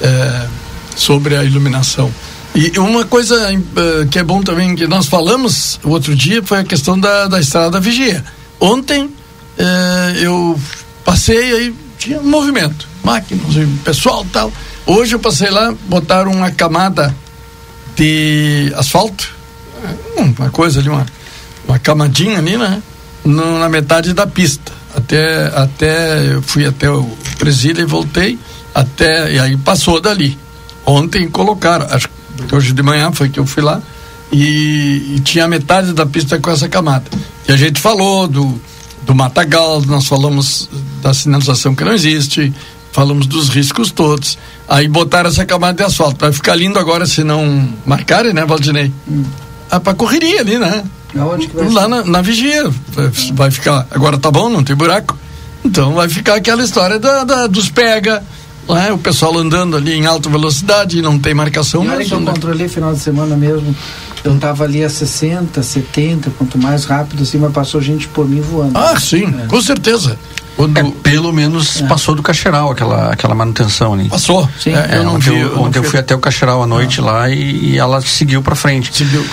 é, 0.00 0.46
sobre 0.94 1.34
a 1.34 1.42
iluminação. 1.42 2.08
E 2.58 2.76
uma 2.76 3.04
coisa 3.04 3.36
uh, 3.54 4.08
que 4.08 4.18
é 4.18 4.24
bom 4.24 4.42
também 4.42 4.74
que 4.74 4.84
nós 4.88 5.06
falamos 5.06 5.78
o 5.84 5.90
outro 5.90 6.16
dia 6.16 6.42
foi 6.42 6.58
a 6.58 6.64
questão 6.64 6.98
da, 6.98 7.28
da 7.28 7.38
estrada 7.38 7.78
vigia. 7.78 8.24
Ontem 8.58 9.04
uh, 9.04 10.16
eu 10.20 10.60
passei 11.04 11.52
aí 11.54 11.74
tinha 11.96 12.20
movimento, 12.20 12.88
máquinas, 13.04 13.54
pessoal 13.84 14.26
tal. 14.32 14.52
Hoje 14.84 15.14
eu 15.14 15.20
passei 15.20 15.50
lá, 15.50 15.72
botaram 15.88 16.32
uma 16.32 16.50
camada 16.50 17.14
de 17.94 18.72
asfalto, 18.74 19.32
uma 20.16 20.50
coisa 20.50 20.80
ali, 20.80 20.88
uma, 20.88 21.06
uma 21.68 21.78
camadinha 21.78 22.38
ali, 22.38 22.56
né? 22.56 22.82
No, 23.24 23.60
na 23.60 23.68
metade 23.68 24.12
da 24.12 24.26
pista. 24.26 24.72
Até, 24.96 25.46
até 25.54 26.34
eu 26.34 26.42
fui 26.42 26.66
até 26.66 26.90
o 26.90 27.04
presídio 27.38 27.82
e 27.82 27.86
voltei, 27.86 28.36
até, 28.74 29.32
e 29.32 29.38
aí 29.38 29.56
passou 29.56 30.00
dali. 30.00 30.36
Ontem 30.84 31.28
colocaram, 31.28 31.86
acho 31.88 32.08
que 32.08 32.17
hoje 32.52 32.72
de 32.72 32.82
manhã 32.82 33.12
foi 33.12 33.28
que 33.28 33.40
eu 33.40 33.46
fui 33.46 33.62
lá, 33.62 33.80
e, 34.30 35.14
e 35.16 35.20
tinha 35.20 35.48
metade 35.48 35.92
da 35.92 36.06
pista 36.06 36.38
com 36.38 36.50
essa 36.50 36.68
camada. 36.68 37.04
E 37.48 37.52
a 37.52 37.56
gente 37.56 37.80
falou 37.80 38.28
do, 38.28 38.60
do 39.02 39.14
matagal, 39.14 39.80
nós 39.82 40.06
falamos 40.06 40.68
da 41.02 41.14
sinalização 41.14 41.74
que 41.74 41.84
não 41.84 41.92
existe, 41.92 42.52
falamos 42.92 43.26
dos 43.26 43.48
riscos 43.48 43.90
todos. 43.90 44.38
Aí 44.68 44.86
botaram 44.86 45.30
essa 45.30 45.46
camada 45.46 45.78
de 45.78 45.82
asfalto. 45.82 46.18
Vai 46.20 46.32
ficar 46.32 46.54
lindo 46.54 46.78
agora 46.78 47.06
se 47.06 47.24
não 47.24 47.68
marcarem, 47.86 48.32
né, 48.32 48.44
Valdinei? 48.44 48.92
Hum. 49.08 49.24
Ah, 49.70 49.80
pra 49.80 49.94
correria 49.94 50.40
ali, 50.40 50.58
né? 50.58 50.84
Aonde 51.18 51.48
que 51.48 51.56
vai 51.56 51.68
Lá 51.70 51.88
na, 51.88 52.04
na, 52.04 52.22
vigia. 52.22 52.70
Vai, 52.88 53.10
vai, 53.32 53.50
ficar. 53.50 53.86
Agora 53.90 54.18
tá 54.18 54.30
bom, 54.30 54.48
não 54.48 54.62
tem 54.62 54.76
buraco. 54.76 55.16
Então 55.64 55.94
vai 55.94 56.08
ficar 56.08 56.34
aquela 56.34 56.62
história 56.62 56.98
da, 56.98 57.24
da 57.24 57.46
dos 57.46 57.68
pega. 57.68 58.22
Né? 58.68 58.92
O 58.92 58.98
pessoal 58.98 59.36
andando 59.38 59.76
ali 59.76 59.92
em 59.94 60.06
alta 60.06 60.28
velocidade 60.28 60.98
e 60.98 61.02
não 61.02 61.18
tem 61.18 61.34
marcação 61.34 61.84
e 61.84 61.88
olha 61.88 61.98
mesmo. 61.98 62.08
que 62.10 62.14
eu 62.14 62.20
né? 62.20 62.32
controlei 62.32 62.68
final 62.68 62.92
de 62.92 63.00
semana 63.00 63.36
mesmo. 63.36 63.74
Eu 64.22 64.36
tava 64.38 64.64
ali 64.64 64.84
a 64.84 64.90
60, 64.90 65.62
70, 65.62 66.30
quanto 66.36 66.58
mais 66.58 66.84
rápido 66.84 67.22
assim, 67.22 67.38
mas 67.38 67.52
passou 67.52 67.80
gente 67.80 68.08
por 68.08 68.28
mim 68.28 68.40
voando. 68.40 68.76
Ah, 68.76 68.98
sim, 68.98 69.32
é. 69.44 69.46
com 69.46 69.60
certeza. 69.60 70.18
É, 70.58 70.90
pelo 71.08 71.32
menos 71.32 71.80
é. 71.80 71.86
passou 71.86 72.16
do 72.16 72.22
Cacheral 72.22 72.70
aquela, 72.72 73.12
aquela 73.12 73.34
manutenção 73.34 73.94
ali. 73.94 74.08
Passou? 74.08 74.48
Sim. 74.58 74.74
É, 74.74 74.98
eu 74.98 75.08
ontem 75.08 75.30
vi. 75.30 75.38
Eu, 75.38 75.60
ontem 75.60 75.78
eu 75.78 75.84
fui 75.84 76.00
até 76.00 76.14
o 76.16 76.18
Cacheral 76.18 76.62
à 76.62 76.66
noite 76.66 77.00
lá 77.00 77.30
e, 77.30 77.74
e, 77.74 77.78
ela 77.78 78.00
seguiu 78.00 78.42
para 78.42 78.56
frente. 78.56 78.90
Seguiu. 78.92 79.24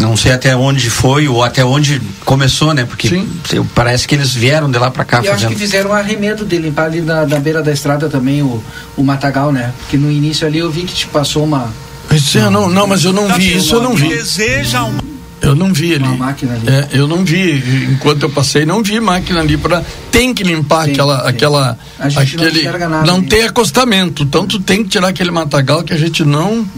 Não 0.00 0.16
sei 0.16 0.32
até 0.32 0.54
onde 0.56 0.88
foi 0.90 1.28
ou 1.28 1.42
até 1.42 1.64
onde 1.64 2.00
começou, 2.24 2.72
né? 2.72 2.84
Porque 2.84 3.08
Sim. 3.08 3.28
parece 3.74 4.06
que 4.06 4.14
eles 4.14 4.34
vieram 4.34 4.70
de 4.70 4.78
lá 4.78 4.90
para 4.90 5.04
cá. 5.04 5.20
E 5.20 5.26
fazendo... 5.26 5.34
acho 5.34 5.48
que 5.48 5.56
fizeram 5.56 5.90
um 5.90 5.92
arremedo 5.92 6.44
de 6.44 6.58
limpar 6.58 6.86
ali 6.86 7.00
na, 7.00 7.26
na 7.26 7.38
beira 7.38 7.62
da 7.62 7.72
estrada 7.72 8.08
também 8.08 8.42
o, 8.42 8.62
o 8.96 9.02
matagal, 9.02 9.52
né? 9.52 9.72
Porque 9.78 9.96
no 9.96 10.10
início 10.10 10.46
ali 10.46 10.58
eu 10.58 10.70
vi 10.70 10.82
que 10.82 10.94
te 10.94 11.06
passou 11.06 11.44
uma. 11.44 11.72
Isso, 12.10 12.38
não, 12.50 12.70
não, 12.70 12.86
mas 12.86 13.04
eu 13.04 13.12
não 13.12 13.28
vi 13.28 13.56
isso, 13.56 13.74
eu 13.74 13.82
não 13.82 13.94
vi. 13.94 14.08
Deseja 14.08 14.84
uma 14.84 15.07
eu 15.40 15.54
não 15.54 15.72
vi 15.72 15.94
ali. 15.94 16.04
Uma 16.04 16.16
máquina 16.16 16.54
ali. 16.54 16.68
É, 16.68 16.88
eu 16.92 17.06
não 17.06 17.24
vi, 17.24 17.62
enquanto 17.90 18.24
eu 18.24 18.30
passei, 18.30 18.64
não 18.64 18.82
vi 18.82 18.98
máquina 19.00 19.40
ali 19.40 19.56
para 19.56 19.82
tem 20.10 20.34
que 20.34 20.42
limpar 20.42 20.84
sim, 20.84 20.92
aquela 20.92 21.22
sim. 21.22 21.28
aquela 21.28 21.78
aquele 22.16 22.88
não, 22.88 23.04
não 23.04 23.22
tem 23.22 23.42
acostamento, 23.44 24.26
tanto 24.26 24.58
tem 24.58 24.82
que 24.82 24.90
tirar 24.90 25.08
aquele 25.08 25.30
matagal 25.30 25.82
que 25.82 25.92
a 25.92 25.96
gente 25.96 26.24
não 26.24 26.60
uh, 26.60 26.68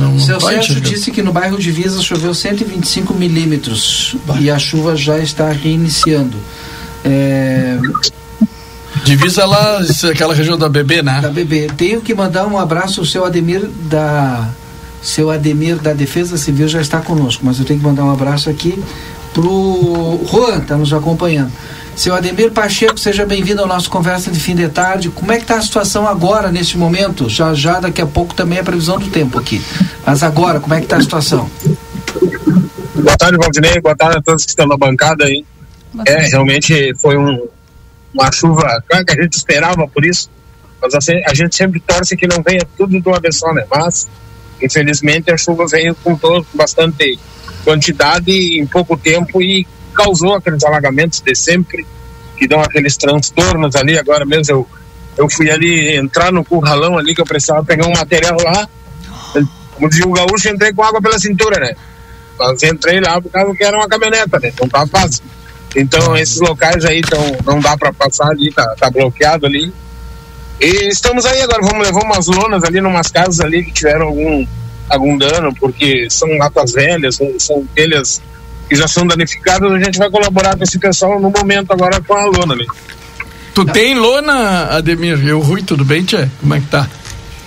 não 0.00 0.18
Seu 0.20 0.40
Sérgio 0.40 0.80
disse 0.80 1.10
que 1.10 1.22
no 1.22 1.32
bairro 1.32 1.58
de 1.58 1.70
Visa 1.70 2.00
choveu 2.02 2.32
125 2.32 3.12
milímetros 3.14 4.16
e 4.38 4.50
a 4.50 4.58
chuva 4.58 4.96
já 4.96 5.18
está 5.18 5.50
reiniciando. 5.50 6.36
É... 7.04 7.78
Divisa 9.04 9.46
lá, 9.46 9.80
aquela 10.10 10.34
região 10.34 10.58
da 10.58 10.68
BB, 10.68 11.02
né? 11.02 11.20
Da 11.20 11.30
BB. 11.30 11.68
Tenho 11.76 12.00
que 12.00 12.14
mandar 12.14 12.46
um 12.46 12.58
abraço 12.58 13.00
ao 13.00 13.06
seu 13.06 13.24
Ademir 13.24 13.68
da 13.88 14.48
seu 15.02 15.30
Ademir 15.30 15.76
da 15.76 15.92
Defesa 15.92 16.36
Civil 16.36 16.68
já 16.68 16.80
está 16.80 17.00
conosco, 17.00 17.44
mas 17.44 17.58
eu 17.58 17.64
tenho 17.64 17.78
que 17.78 17.84
mandar 17.84 18.04
um 18.04 18.12
abraço 18.12 18.50
aqui 18.50 18.82
pro 19.32 20.20
Juan, 20.30 20.58
está 20.58 20.76
nos 20.76 20.92
acompanhando. 20.92 21.52
Seu 21.94 22.14
Ademir 22.14 22.52
Pacheco, 22.52 22.98
seja 22.98 23.26
bem-vindo 23.26 23.60
ao 23.60 23.66
nosso 23.66 23.90
Conversa 23.90 24.30
de 24.30 24.38
Fim 24.38 24.54
de 24.54 24.68
Tarde. 24.68 25.08
Como 25.10 25.32
é 25.32 25.36
que 25.36 25.42
está 25.42 25.56
a 25.56 25.62
situação 25.62 26.06
agora, 26.06 26.50
neste 26.52 26.78
momento? 26.78 27.28
Já 27.28 27.54
já, 27.54 27.80
daqui 27.80 28.00
a 28.00 28.06
pouco 28.06 28.34
também 28.34 28.58
é 28.58 28.60
a 28.60 28.64
previsão 28.64 28.98
do 28.98 29.08
tempo 29.10 29.36
aqui. 29.38 29.60
Mas 30.06 30.22
agora, 30.22 30.60
como 30.60 30.74
é 30.74 30.78
que 30.78 30.84
está 30.84 30.96
a 30.96 31.00
situação? 31.00 31.50
Boa 32.94 33.16
tarde, 33.16 33.36
Valdinei. 33.36 33.80
Boa 33.80 33.96
tarde 33.96 34.18
a 34.18 34.22
todos 34.22 34.44
que 34.44 34.50
estão 34.50 34.66
na 34.66 34.76
bancada 34.76 35.24
aí. 35.24 35.44
É, 36.06 36.28
realmente 36.28 36.94
foi 37.00 37.16
um, 37.18 37.48
uma 38.14 38.30
chuva 38.30 38.82
que 38.88 39.12
a 39.12 39.22
gente 39.22 39.32
esperava 39.32 39.88
por 39.88 40.04
isso. 40.04 40.30
Mas 40.80 40.94
assim, 40.94 41.20
a 41.26 41.34
gente 41.34 41.56
sempre 41.56 41.80
torce 41.80 42.16
que 42.16 42.26
não 42.26 42.42
venha 42.42 42.62
tudo 42.76 43.00
de 43.00 43.08
uma 43.08 43.18
vez 43.18 43.36
só, 43.36 43.52
né? 43.52 43.64
Mas 43.68 44.08
Infelizmente 44.62 45.30
a 45.30 45.36
chuva 45.36 45.66
veio 45.66 45.94
com, 45.96 46.18
bastante 46.54 47.18
quantidade 47.64 48.32
em 48.32 48.66
pouco 48.66 48.96
tempo 48.96 49.40
e 49.42 49.66
causou 49.94 50.34
aqueles 50.34 50.64
alagamentos 50.64 51.20
de 51.20 51.34
sempre 51.34 51.86
que 52.36 52.46
dão 52.46 52.60
aqueles 52.60 52.96
transtornos 52.96 53.74
ali. 53.76 53.98
Agora 53.98 54.24
mesmo 54.24 54.54
eu, 54.54 54.68
eu 55.16 55.28
fui 55.28 55.50
ali 55.50 55.96
entrar 55.96 56.32
no 56.32 56.44
curralão 56.44 56.96
ali 56.96 57.14
que 57.14 57.20
eu 57.20 57.26
precisava 57.26 57.64
pegar 57.64 57.86
um 57.86 57.92
material 57.92 58.36
lá. 58.42 58.68
Como 59.74 59.88
dizia 59.88 60.06
o 60.06 60.12
gaúcho, 60.12 60.48
entrei 60.48 60.72
com 60.72 60.82
água 60.82 61.00
pela 61.00 61.18
cintura, 61.18 61.60
né? 61.60 61.74
Mas 62.38 62.62
entrei 62.62 63.00
lá 63.00 63.20
por 63.20 63.30
causa 63.30 63.54
que 63.54 63.64
era 63.64 63.76
uma 63.76 63.88
caminhoneta, 63.88 64.38
né? 64.38 64.52
Não 64.60 64.68
tá 64.68 64.86
fácil. 64.86 65.22
Então 65.76 66.16
esses 66.16 66.40
locais 66.40 66.84
aí 66.84 67.00
tão, 67.02 67.20
não 67.44 67.60
dá 67.60 67.76
para 67.76 67.92
passar 67.92 68.28
ali, 68.28 68.52
tá, 68.52 68.74
tá 68.78 68.90
bloqueado 68.90 69.46
ali. 69.46 69.72
E 70.60 70.88
estamos 70.88 71.24
aí 71.24 71.40
agora, 71.42 71.62
vamos 71.62 71.86
levar 71.86 72.02
umas 72.02 72.26
lonas 72.26 72.64
ali, 72.64 72.80
numas 72.80 73.08
casas 73.08 73.40
ali 73.40 73.64
que 73.64 73.72
tiveram 73.72 74.06
algum, 74.06 74.46
algum 74.88 75.16
dano, 75.16 75.54
porque 75.54 76.08
são 76.10 76.28
latas 76.36 76.72
velhas, 76.72 77.16
são, 77.16 77.38
são 77.38 77.64
telhas 77.74 78.20
que 78.68 78.74
já 78.74 78.88
são 78.88 79.06
danificadas, 79.06 79.70
a 79.70 79.78
gente 79.78 79.98
vai 79.98 80.10
colaborar 80.10 80.56
com 80.56 80.64
esse 80.64 80.78
pessoal 80.78 81.20
no 81.20 81.30
momento 81.30 81.72
agora 81.72 82.00
com 82.00 82.14
a 82.14 82.26
lona 82.26 82.54
ali. 82.54 82.66
Tu 83.54 83.64
tem 83.66 83.94
lona, 83.98 84.76
Ademir? 84.76 85.26
Eu, 85.26 85.40
Rui, 85.40 85.62
tudo 85.62 85.84
bem, 85.84 86.04
Tchê? 86.04 86.28
Como 86.40 86.54
é 86.54 86.60
que 86.60 86.66
tá? 86.66 86.88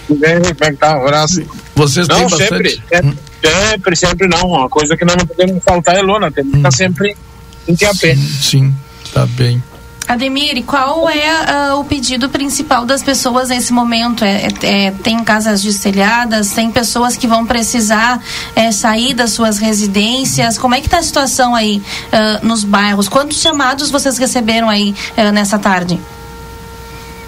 Tudo 0.07 0.19
bem, 0.19 0.41
como 0.41 0.47
é 0.49 0.71
que 0.71 0.77
tá? 0.77 0.97
Um 0.97 1.01
abraço. 1.03 1.43
Vocês 1.75 2.07
não, 2.07 2.15
têm 2.15 2.29
bastante? 2.29 2.69
sempre, 2.69 2.83
é, 2.91 3.01
hum. 3.01 3.13
sempre, 3.43 3.95
sempre 3.95 4.27
não. 4.27 4.47
Uma 4.47 4.69
coisa 4.69 4.97
que 4.97 5.05
nós 5.05 5.15
não 5.15 5.25
podemos 5.25 5.63
faltar 5.63 5.95
é 5.95 6.01
lona, 6.01 6.31
temos 6.31 6.51
que 6.51 6.57
estar 6.57 6.69
hum. 6.69 6.71
sempre 6.71 7.15
em 7.67 7.75
TAP. 7.75 7.95
Sim, 7.95 8.15
sim, 8.17 8.75
tá 9.13 9.25
bem. 9.25 9.61
Ademir, 10.11 10.61
qual 10.65 11.09
é 11.09 11.71
uh, 11.71 11.79
o 11.79 11.85
pedido 11.85 12.27
principal 12.27 12.83
das 12.83 13.01
pessoas 13.01 13.47
nesse 13.47 13.71
momento? 13.71 14.25
É, 14.25 14.47
é, 14.61 14.91
tem 14.91 15.23
casas 15.23 15.63
destelhadas, 15.63 16.51
tem 16.51 16.69
pessoas 16.69 17.15
que 17.15 17.25
vão 17.25 17.45
precisar 17.45 18.21
é, 18.53 18.73
sair 18.73 19.13
das 19.13 19.31
suas 19.31 19.57
residências. 19.57 20.57
Como 20.57 20.75
é 20.75 20.81
que 20.81 20.87
está 20.87 20.97
a 20.97 21.01
situação 21.01 21.55
aí 21.55 21.81
uh, 22.11 22.45
nos 22.45 22.65
bairros? 22.65 23.07
Quantos 23.07 23.39
chamados 23.39 23.89
vocês 23.89 24.17
receberam 24.17 24.67
aí 24.67 24.93
uh, 25.17 25.31
nessa 25.31 25.57
tarde? 25.57 25.97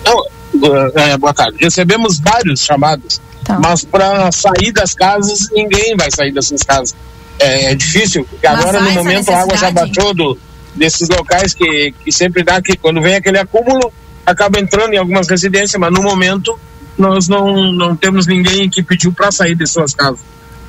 Não, 0.04 1.18
boa 1.18 1.34
tarde. 1.34 1.60
Recebemos 1.62 2.20
vários 2.20 2.60
chamados, 2.60 3.22
tá. 3.46 3.60
mas 3.64 3.86
para 3.86 4.30
sair 4.34 4.74
das 4.74 4.94
casas, 4.94 5.48
ninguém 5.54 5.96
vai 5.96 6.10
sair 6.14 6.34
dessas 6.34 6.62
casas. 6.64 6.94
É, 7.40 7.72
é 7.72 7.76
difícil, 7.76 8.28
porque 8.30 8.46
mas 8.46 8.60
agora 8.60 8.82
no 8.82 8.92
momento 8.92 9.30
a 9.30 9.42
água 9.42 9.56
já 9.56 9.72
baixou 9.72 10.14
do 10.14 10.38
desses 10.76 11.08
locais 11.10 11.54
que, 11.54 11.94
que 12.04 12.12
sempre 12.12 12.44
dá 12.44 12.62
que 12.62 12.76
quando 12.76 13.02
vem 13.02 13.16
aquele 13.16 13.38
acúmulo 13.38 13.92
acaba 14.26 14.60
entrando 14.60 14.94
em 14.94 14.98
algumas 14.98 15.28
residências, 15.28 15.80
mas 15.80 15.92
no 15.92 16.02
momento 16.02 16.58
nós 16.98 17.28
não, 17.28 17.72
não 17.72 17.96
temos 17.96 18.28
ninguém 18.28 18.70
que 18.70 18.82
pediu 18.82 19.12
para 19.12 19.32
sair 19.32 19.56
de 19.56 19.68
suas 19.68 19.94
casas. 19.94 20.22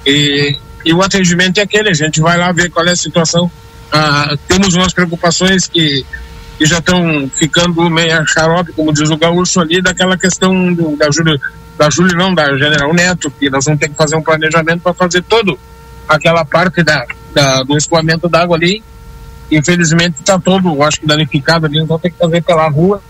E 0.06 0.56
e 0.84 0.92
o 0.92 1.02
atendimento 1.02 1.58
é 1.58 1.62
aquele, 1.62 1.88
a 1.88 1.94
gente 1.94 2.20
vai 2.20 2.36
lá 2.36 2.52
ver 2.52 2.70
qual 2.70 2.86
é 2.86 2.90
a 2.90 2.96
situação. 2.96 3.50
Ah, 3.90 4.36
temos 4.46 4.74
umas 4.74 4.92
preocupações 4.92 5.66
que, 5.66 6.04
que 6.58 6.66
já 6.66 6.78
estão 6.78 7.28
ficando 7.34 7.88
meio 7.88 8.26
xarope, 8.26 8.72
como 8.72 8.92
diz 8.92 9.08
o 9.08 9.16
gaúcho 9.16 9.60
ali, 9.60 9.80
daquela 9.80 10.18
questão 10.18 10.74
do, 10.74 10.94
da 10.96 11.10
Júlia, 11.10 11.40
da 11.78 11.88
Júlia 11.88 12.14
não, 12.16 12.34
da 12.34 12.54
General 12.58 12.92
Neto, 12.92 13.30
que 13.30 13.48
nós 13.48 13.64
vamos 13.64 13.80
ter 13.80 13.88
que 13.88 13.94
fazer 13.94 14.16
um 14.16 14.22
planejamento 14.22 14.82
para 14.82 14.92
fazer 14.92 15.22
todo 15.22 15.58
aquela 16.06 16.44
parte 16.44 16.82
da, 16.82 17.06
da 17.32 17.62
do 17.62 17.76
escoamento 17.78 18.28
d'água 18.28 18.56
ali. 18.56 18.82
Infelizmente 19.50 20.16
está 20.20 20.38
todo, 20.38 20.82
acho 20.82 21.00
que 21.00 21.06
danificado 21.06 21.66
ali, 21.66 21.78
então 21.78 21.98
tem 21.98 22.10
que 22.10 22.18
fazer 22.18 22.42
pela 22.42 22.68
rua. 22.68 23.02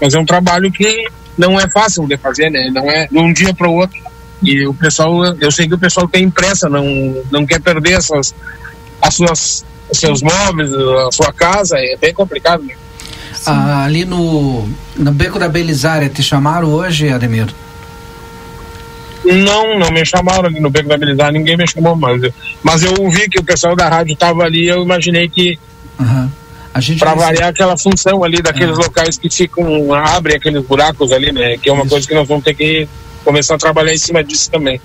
Mas 0.00 0.14
é 0.14 0.18
um 0.18 0.24
trabalho 0.24 0.70
que 0.70 1.08
não 1.36 1.58
é 1.58 1.68
fácil 1.70 2.06
de 2.06 2.16
fazer, 2.16 2.50
né? 2.50 2.70
Não 2.72 2.90
é 2.90 3.06
de 3.06 3.18
um 3.18 3.32
dia 3.32 3.54
para 3.54 3.68
o 3.68 3.74
outro. 3.74 3.98
E 4.42 4.66
o 4.66 4.74
pessoal, 4.74 5.24
eu 5.40 5.50
sei 5.50 5.66
que 5.66 5.74
o 5.74 5.78
pessoal 5.78 6.06
tem 6.06 6.30
pressa, 6.30 6.68
não, 6.68 6.84
não 7.30 7.44
quer 7.44 7.60
perder 7.60 7.94
essas, 7.94 8.34
as 9.02 9.14
suas, 9.14 9.64
seus 9.92 10.22
móveis, 10.22 10.72
a 10.72 11.10
sua 11.12 11.32
casa, 11.32 11.76
é 11.78 11.96
bem 11.96 12.14
complicado. 12.14 12.62
Né? 12.62 12.74
Ah, 13.46 13.84
ali 13.84 14.04
no, 14.04 14.68
no 14.96 15.12
Beco 15.12 15.38
da 15.38 15.48
Belisária, 15.48 16.08
te 16.08 16.22
chamaram 16.22 16.68
hoje, 16.68 17.08
Ademir? 17.08 17.48
Não, 19.24 19.78
não 19.78 19.90
me 19.90 20.04
chamaram 20.04 20.46
ali 20.46 20.60
no 20.60 20.70
Beco 20.70 20.88
da 20.88 21.32
ninguém 21.32 21.56
me 21.56 21.66
chamou, 21.66 21.94
mas, 21.96 22.22
mas 22.62 22.82
eu 22.82 22.94
ouvi 22.98 23.28
que 23.28 23.38
o 23.38 23.44
pessoal 23.44 23.74
da 23.74 23.88
rádio 23.88 24.12
estava 24.12 24.44
ali, 24.44 24.66
eu 24.66 24.82
imaginei 24.82 25.28
que 25.28 25.58
uhum. 25.98 26.30
para 26.98 27.14
variar 27.14 27.48
aquela 27.48 27.76
função 27.76 28.22
ali 28.22 28.40
daqueles 28.40 28.76
uhum. 28.76 28.84
locais 28.84 29.18
que 29.18 29.28
ficam, 29.28 29.92
abrem 29.92 30.36
aqueles 30.36 30.64
buracos 30.64 31.12
ali, 31.12 31.32
né? 31.32 31.58
Que 31.58 31.68
é 31.68 31.72
uma 31.72 31.82
Isso. 31.82 31.90
coisa 31.90 32.08
que 32.08 32.14
nós 32.14 32.28
vamos 32.28 32.44
ter 32.44 32.54
que 32.54 32.88
começar 33.24 33.56
a 33.56 33.58
trabalhar 33.58 33.92
em 33.92 33.98
cima 33.98 34.22
disso 34.22 34.50
também. 34.50 34.80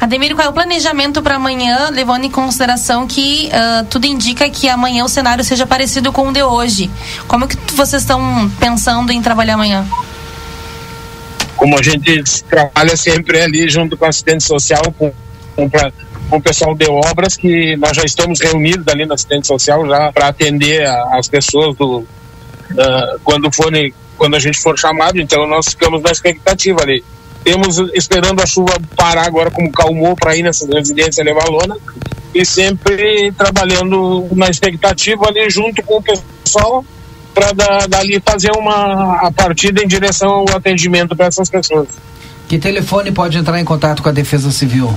Ademir, 0.00 0.34
qual 0.34 0.46
é 0.46 0.50
o 0.50 0.52
planejamento 0.52 1.22
para 1.22 1.36
amanhã, 1.36 1.90
levando 1.90 2.24
em 2.24 2.30
consideração 2.30 3.06
que 3.06 3.48
uh, 3.48 3.84
tudo 3.86 4.06
indica 4.06 4.48
que 4.48 4.68
amanhã 4.68 5.04
o 5.04 5.08
cenário 5.08 5.44
seja 5.44 5.66
parecido 5.66 6.10
com 6.12 6.28
o 6.28 6.32
de 6.32 6.42
hoje? 6.42 6.90
Como 7.28 7.44
é 7.44 7.48
que 7.48 7.56
vocês 7.74 8.02
estão 8.02 8.50
pensando 8.58 9.12
em 9.12 9.20
trabalhar 9.20 9.54
amanhã? 9.54 9.86
Como 11.60 11.78
a 11.78 11.82
gente 11.82 12.22
trabalha 12.44 12.96
sempre 12.96 13.38
ali 13.38 13.68
junto 13.68 13.94
com 13.94 14.06
assistente 14.06 14.42
social, 14.44 14.82
com, 14.96 15.12
com, 15.54 15.68
com 16.30 16.36
o 16.38 16.40
pessoal 16.40 16.74
de 16.74 16.86
obras, 16.88 17.36
que 17.36 17.76
nós 17.76 17.94
já 17.94 18.02
estamos 18.02 18.40
reunidos 18.40 18.88
ali 18.88 19.04
na 19.04 19.14
assistente 19.14 19.46
social 19.46 19.86
já 19.86 20.10
para 20.10 20.28
atender 20.28 20.86
a, 20.86 21.18
as 21.18 21.28
pessoas 21.28 21.76
do, 21.76 21.98
uh, 21.98 23.20
quando 23.22 23.52
forem 23.52 23.92
quando 24.16 24.36
a 24.36 24.38
gente 24.38 24.58
for 24.58 24.78
chamado, 24.78 25.18
então 25.18 25.46
nós 25.46 25.68
ficamos 25.68 26.02
na 26.02 26.10
expectativa 26.10 26.82
ali 26.82 27.04
temos 27.42 27.78
esperando 27.94 28.42
a 28.42 28.46
chuva 28.46 28.78
parar 28.94 29.26
agora, 29.26 29.50
como 29.50 29.72
calmou, 29.72 30.14
para 30.14 30.36
ir 30.36 30.42
nessa 30.42 30.66
residência 30.66 31.24
levar 31.24 31.48
lona. 31.48 31.76
E 32.34 32.44
sempre 32.44 33.32
trabalhando 33.32 34.28
na 34.32 34.48
expectativa 34.48 35.26
ali 35.26 35.50
junto 35.50 35.82
com 35.82 35.96
o 35.96 36.02
pessoal 36.02 36.84
para 37.34 37.52
da, 37.52 37.86
dali 37.86 38.20
fazer 38.24 38.52
uma 38.52 39.26
a 39.26 39.32
partida 39.32 39.82
em 39.82 39.86
direção 39.86 40.30
ao 40.30 40.56
atendimento 40.56 41.16
para 41.16 41.26
essas 41.26 41.48
pessoas. 41.48 41.88
Que 42.48 42.58
telefone 42.58 43.12
pode 43.12 43.38
entrar 43.38 43.60
em 43.60 43.64
contato 43.64 44.02
com 44.02 44.08
a 44.08 44.12
Defesa 44.12 44.50
Civil? 44.50 44.92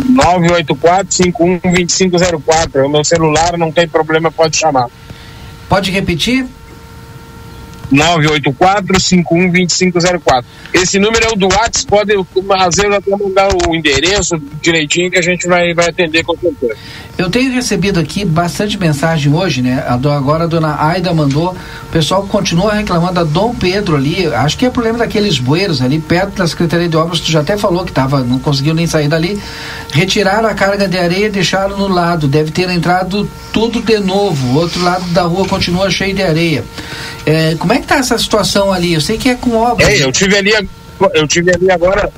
984-51-2504. 0.00 2.76
É 2.76 2.82
o 2.82 2.88
meu 2.88 3.04
celular, 3.04 3.58
não 3.58 3.70
tem 3.70 3.86
problema, 3.86 4.32
pode 4.32 4.56
chamar. 4.56 4.86
Pode 5.68 5.90
repetir? 5.90 6.46
984-51-2504. 7.92 10.44
Esse 10.72 10.98
número 10.98 11.26
é 11.26 11.32
o 11.32 11.36
do 11.36 11.46
WhatsApp, 11.46 11.86
pode 11.86 12.12
vezes 12.12 12.94
até 12.94 13.10
mandar 13.16 13.48
o 13.66 13.74
endereço 13.74 14.40
direitinho 14.62 15.10
que 15.10 15.18
a 15.18 15.22
gente 15.22 15.46
vai, 15.46 15.74
vai 15.74 15.88
atender 15.88 16.24
com 16.24 16.36
certeza. 16.36 16.74
Eu 17.18 17.28
tenho 17.28 17.52
recebido 17.52 18.00
aqui 18.00 18.24
bastante 18.24 18.78
mensagem 18.78 19.32
hoje, 19.32 19.60
né? 19.60 19.84
Agora 19.86 20.44
a 20.44 20.46
dona 20.46 20.82
Aida 20.82 21.12
mandou, 21.12 21.50
o 21.50 21.92
pessoal 21.92 22.26
continua 22.26 22.72
reclamando 22.72 23.14
da 23.14 23.24
Dom 23.24 23.54
Pedro 23.54 23.96
ali, 23.96 24.26
acho 24.26 24.56
que 24.56 24.64
é 24.64 24.70
problema 24.70 24.98
daqueles 24.98 25.38
bueiros 25.38 25.82
ali, 25.82 26.00
perto 26.00 26.36
da 26.36 26.46
Secretaria 26.46 26.88
de 26.88 26.96
Obras, 26.96 27.20
tu 27.20 27.30
já 27.30 27.40
até 27.40 27.58
falou 27.58 27.84
que 27.84 27.92
tava, 27.92 28.20
não 28.20 28.38
conseguiu 28.38 28.72
nem 28.72 28.86
sair 28.86 29.08
dali. 29.08 29.38
Retiraram 29.92 30.48
a 30.48 30.54
carga 30.54 30.88
de 30.88 30.96
areia 30.96 31.26
e 31.26 31.30
deixaram 31.30 31.76
no 31.76 31.88
lado, 31.88 32.26
deve 32.26 32.52
ter 32.52 32.70
entrado 32.70 33.28
tudo 33.52 33.82
de 33.82 33.98
novo, 33.98 34.54
o 34.54 34.56
outro 34.56 34.82
lado 34.82 35.04
da 35.10 35.22
rua 35.22 35.46
continua 35.46 35.90
cheio 35.90 36.14
de 36.14 36.22
areia. 36.22 36.64
É, 37.26 37.54
como 37.56 37.72
é 37.72 37.79
que 37.80 37.86
tá 37.86 37.96
essa 37.96 38.18
situação 38.18 38.72
ali? 38.72 38.94
Eu 38.94 39.00
sei 39.00 39.18
que 39.18 39.28
é 39.28 39.34
com 39.34 39.56
obra. 39.56 39.90
É, 39.90 40.02
eu 40.02 40.12
tive 40.12 40.36
ali, 40.36 40.52
eu 41.14 41.26
tive 41.26 41.54
ali 41.54 41.70
agora. 41.70 42.10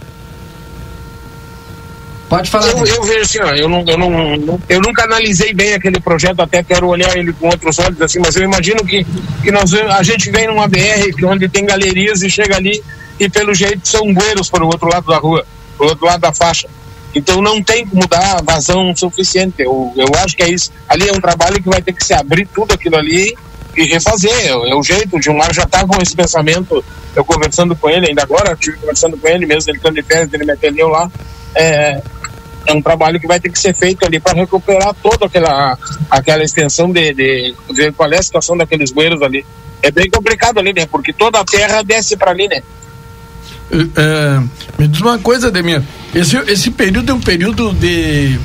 Pode 2.29 2.51
falar. 2.51 2.69
Eu, 2.69 2.87
eu 2.87 3.03
vejo 3.03 3.21
assim, 3.21 3.39
ó, 3.41 3.51
eu, 3.55 3.69
não, 3.69 3.85
eu, 3.87 3.99
não, 3.99 4.61
eu 4.69 4.81
nunca 4.81 5.05
analisei 5.05 5.53
bem 5.53 5.75
aquele 5.75 6.01
projeto, 6.01 6.41
até 6.41 6.63
quero 6.63 6.89
olhar 6.89 7.15
ele 7.17 7.33
com 7.33 7.47
outros 7.49 7.79
olhos, 7.79 8.01
assim, 8.01 8.21
mas 8.21 8.35
eu 8.37 8.43
imagino 8.43 8.83
que, 8.85 9.05
que 9.43 9.51
nós, 9.51 9.75
a 9.75 10.03
gente 10.03 10.31
vem 10.31 10.47
numa 10.47 10.67
BR 10.67 11.13
onde 11.27 11.49
tem 11.49 11.67
galerias 11.67 12.23
e 12.23 12.31
chega 12.31 12.57
ali 12.57 12.83
e 13.21 13.29
pelo 13.29 13.55
jeito 13.55 13.87
são 13.87 14.15
bueiros 14.15 14.49
para 14.49 14.65
o 14.65 14.67
outro 14.67 14.89
lado 14.89 15.07
da 15.07 15.19
rua, 15.19 15.45
para 15.77 15.87
o 15.87 15.91
outro 15.91 16.07
lado 16.07 16.21
da 16.21 16.33
faixa. 16.33 16.69
Então 17.15 17.43
não 17.43 17.63
tem 17.63 17.87
como 17.87 18.07
dar 18.09 18.43
vazão 18.43 18.97
suficiente. 18.97 19.57
Eu, 19.59 19.93
eu 19.95 20.09
acho 20.25 20.35
que 20.35 20.43
é 20.43 20.49
isso. 20.49 20.73
Ali 20.89 21.09
é 21.09 21.13
um 21.13 21.21
trabalho 21.21 21.63
que 21.63 21.69
vai 21.69 21.83
ter 21.83 21.93
que 21.93 22.05
se 22.05 22.15
abrir 22.15 22.47
tudo 22.47 22.73
aquilo 22.73 22.97
ali 22.97 23.37
e 23.77 23.85
refazer. 23.85 24.33
É, 24.33 24.49
é 24.49 24.75
o 24.75 24.83
jeito. 24.83 25.17
O 25.17 25.23
Gilmar 25.23 25.53
já 25.53 25.63
estava 25.63 25.87
com 25.87 26.03
esse 26.03 26.15
pensamento. 26.15 26.85
Eu 27.15 27.25
conversando 27.25 27.77
com 27.77 27.91
ele 27.91 28.09
ainda 28.09 28.23
agora, 28.23 28.53
estive 28.55 28.79
conversando 28.79 29.17
com 29.17 29.29
ele 29.29 29.45
mesmo, 29.47 29.71
ele 29.71 29.79
estando 29.79 29.95
de 29.95 30.03
férias, 30.03 30.33
ele 30.33 30.45
me 30.45 30.53
atendeu 30.53 30.89
lá. 30.89 31.11
É, 31.55 32.03
é 32.67 32.73
um 32.73 32.81
trabalho 32.81 33.21
que 33.21 33.27
vai 33.27 33.41
ter 33.41 33.51
que 33.51 33.59
ser 33.59 33.75
feito 33.75 34.05
ali 34.07 34.21
para 34.21 34.35
recuperar 34.35 34.95
toda 35.03 35.27
aquela, 35.27 35.79
aquela 36.11 36.43
extensão 36.43 36.91
de, 36.91 37.13
de, 37.13 37.55
qual 37.97 38.11
é 38.13 38.19
a 38.19 38.23
situação 38.23 38.57
daqueles 38.57 38.93
bueiros 38.93 39.21
ali. 39.23 39.45
É 39.83 39.91
bem 39.91 40.09
complicado 40.09 40.59
ali, 40.59 40.73
né? 40.73 40.87
Porque 40.87 41.13
toda 41.13 41.41
a 41.41 41.45
terra 41.45 41.83
desce 41.83 42.17
para 42.17 42.31
ali, 42.31 42.49
né? 42.49 42.63
É, 43.73 44.43
me 44.79 44.87
diz 44.87 45.01
uma 45.01 45.19
coisa, 45.19 45.51
Demir. 45.51 45.83
Esse, 46.15 46.37
esse 46.51 46.71
período 46.71 47.11
é 47.11 47.15
um 47.15 47.21
período 47.21 47.73
de, 47.73 48.39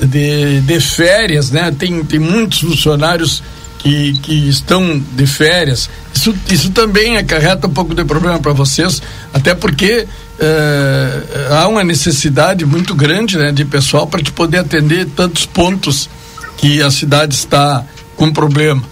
de, 0.00 0.60
de 0.60 0.80
férias, 0.80 1.50
né? 1.50 1.74
Tem, 1.76 2.04
tem 2.04 2.20
muitos 2.20 2.60
funcionários 2.60 3.42
que, 3.84 4.14
que 4.14 4.48
estão 4.48 4.98
de 4.98 5.26
férias. 5.26 5.90
Isso, 6.14 6.34
isso 6.48 6.70
também 6.70 7.18
acarreta 7.18 7.66
um 7.66 7.70
pouco 7.70 7.94
de 7.94 8.02
problema 8.02 8.38
para 8.38 8.54
vocês, 8.54 9.02
até 9.30 9.54
porque 9.54 10.08
é, 10.40 11.22
há 11.50 11.68
uma 11.68 11.84
necessidade 11.84 12.64
muito 12.64 12.94
grande 12.94 13.36
né, 13.36 13.52
de 13.52 13.62
pessoal 13.66 14.06
para 14.06 14.22
te 14.22 14.32
poder 14.32 14.58
atender 14.58 15.06
tantos 15.14 15.44
pontos 15.44 16.08
que 16.56 16.80
a 16.80 16.90
cidade 16.90 17.34
está 17.34 17.84
com 18.16 18.32
problema. 18.32 18.82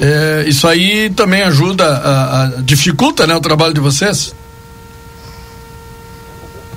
É, 0.00 0.44
isso 0.46 0.68
aí 0.68 1.10
também 1.10 1.42
ajuda, 1.42 1.84
a, 1.84 2.44
a, 2.44 2.46
dificulta 2.62 3.26
né, 3.26 3.34
o 3.34 3.40
trabalho 3.40 3.74
de 3.74 3.80
vocês? 3.80 4.32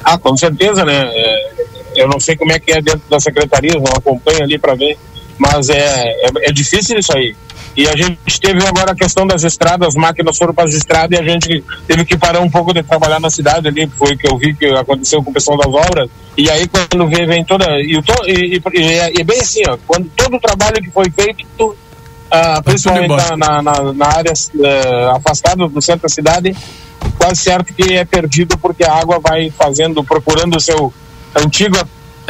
Ah, 0.03 0.17
com 0.17 0.35
certeza, 0.35 0.83
né? 0.83 1.07
É, 1.13 1.51
eu 1.97 2.07
não 2.07 2.19
sei 2.19 2.35
como 2.35 2.51
é 2.51 2.59
que 2.59 2.71
é 2.71 2.81
dentro 2.81 3.03
da 3.07 3.19
secretaria, 3.19 3.73
não 3.75 3.93
acompanho 3.95 4.41
ali 4.41 4.57
para 4.57 4.73
ver, 4.73 4.97
mas 5.37 5.69
é, 5.69 5.77
é, 5.77 6.29
é, 6.49 6.51
difícil 6.51 6.97
isso 6.97 7.15
aí. 7.15 7.35
E 7.75 7.87
a 7.87 7.95
gente 7.95 8.41
teve 8.41 8.65
agora 8.65 8.91
a 8.91 8.95
questão 8.95 9.25
das 9.25 9.43
estradas, 9.43 9.89
as 9.89 9.95
máquinas 9.95 10.37
foram 10.37 10.53
para 10.53 10.65
as 10.65 10.73
estradas 10.73 11.17
e 11.17 11.21
a 11.21 11.25
gente 11.25 11.63
teve 11.87 12.03
que 12.03 12.17
parar 12.17 12.41
um 12.41 12.49
pouco 12.49 12.73
de 12.73 12.83
trabalhar 12.83 13.19
na 13.19 13.29
cidade 13.29 13.67
ali, 13.67 13.87
foi 13.97 14.17
que 14.17 14.27
eu 14.27 14.37
vi 14.37 14.53
que 14.53 14.65
aconteceu 14.65 15.23
com 15.23 15.31
o 15.31 15.33
pessoal 15.33 15.57
das 15.57 15.67
obras. 15.67 16.09
E 16.37 16.49
aí 16.49 16.67
quando 16.67 17.07
vem, 17.07 17.25
vem 17.25 17.45
toda. 17.45 17.65
E, 17.79 17.93
e, 18.27 18.61
e, 18.73 18.81
e, 18.81 19.21
é 19.21 19.23
bem 19.23 19.39
assim, 19.39 19.61
ó, 19.67 19.77
quando 19.87 20.09
todo 20.15 20.35
o 20.35 20.39
trabalho 20.39 20.81
que 20.81 20.91
foi 20.91 21.09
feito, 21.09 21.75
ah, 22.31 22.61
principalmente 22.63 23.15
na, 23.15 23.37
na, 23.37 23.61
na, 23.61 23.93
na 23.93 24.07
área 24.07 24.33
uh, 24.33 25.15
afastada 25.15 25.67
do 25.67 25.81
centro 25.81 26.03
da 26.03 26.09
cidade, 26.09 26.55
quase 27.17 27.41
certo 27.41 27.73
que 27.73 27.93
é 27.93 28.05
perdido 28.05 28.57
porque 28.57 28.83
a 28.83 28.93
água 28.93 29.19
vai 29.19 29.49
fazendo, 29.51 30.03
procurando 30.03 30.57
o 30.57 30.59
seu 30.59 30.93
antigo, 31.35 31.77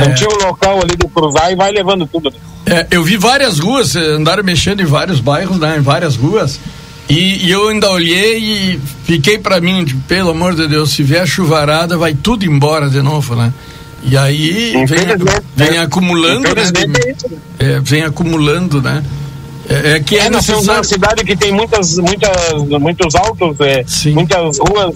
é. 0.03 0.09
antigo 0.09 0.33
local 0.43 0.81
ali 0.81 0.95
do 0.95 1.07
cruzar 1.07 1.51
e 1.51 1.55
vai 1.55 1.71
levando 1.71 2.07
tudo. 2.07 2.31
É, 2.65 2.87
eu 2.91 3.03
vi 3.03 3.17
várias 3.17 3.59
ruas, 3.59 3.95
eh, 3.95 3.99
andaram 3.99 4.43
mexendo 4.43 4.81
em 4.81 4.85
vários 4.85 5.19
bairros, 5.19 5.57
né, 5.57 5.77
em 5.77 5.81
várias 5.81 6.15
ruas. 6.15 6.59
E, 7.09 7.47
e, 7.47 7.51
eu 7.51 7.69
ainda 7.69 7.89
olhei 7.89 8.37
e 8.37 8.79
fiquei 9.03 9.39
para 9.39 9.59
mim, 9.59 9.83
de, 9.83 9.95
pelo 9.95 10.29
amor 10.29 10.53
de 10.53 10.67
Deus, 10.67 10.91
se 10.91 11.01
vier 11.01 11.25
chuvarada, 11.25 11.97
vai 11.97 12.13
tudo 12.13 12.45
embora 12.45 12.87
de 12.87 13.01
novo, 13.01 13.35
né? 13.35 13.51
E 14.03 14.15
aí 14.15 14.73
vem, 14.85 14.85
vem 15.55 15.71
né? 15.71 15.79
acumulando, 15.79 16.47
né? 16.55 16.63
É, 17.59 17.65
é, 17.65 17.79
vem 17.79 18.03
acumulando, 18.03 18.81
né? 18.81 19.03
É, 19.67 19.93
é 19.93 19.99
que 19.99 20.17
é, 20.17 20.27
é 20.27 20.41
somos 20.41 20.67
uma 20.67 20.83
cidade 20.83 21.23
que 21.23 21.35
tem 21.35 21.51
muitas, 21.51 21.97
muitas, 21.97 22.31
muitos 22.79 23.15
altos, 23.15 23.57
é, 23.59 23.83
muitas 24.11 24.59
ruas. 24.59 24.95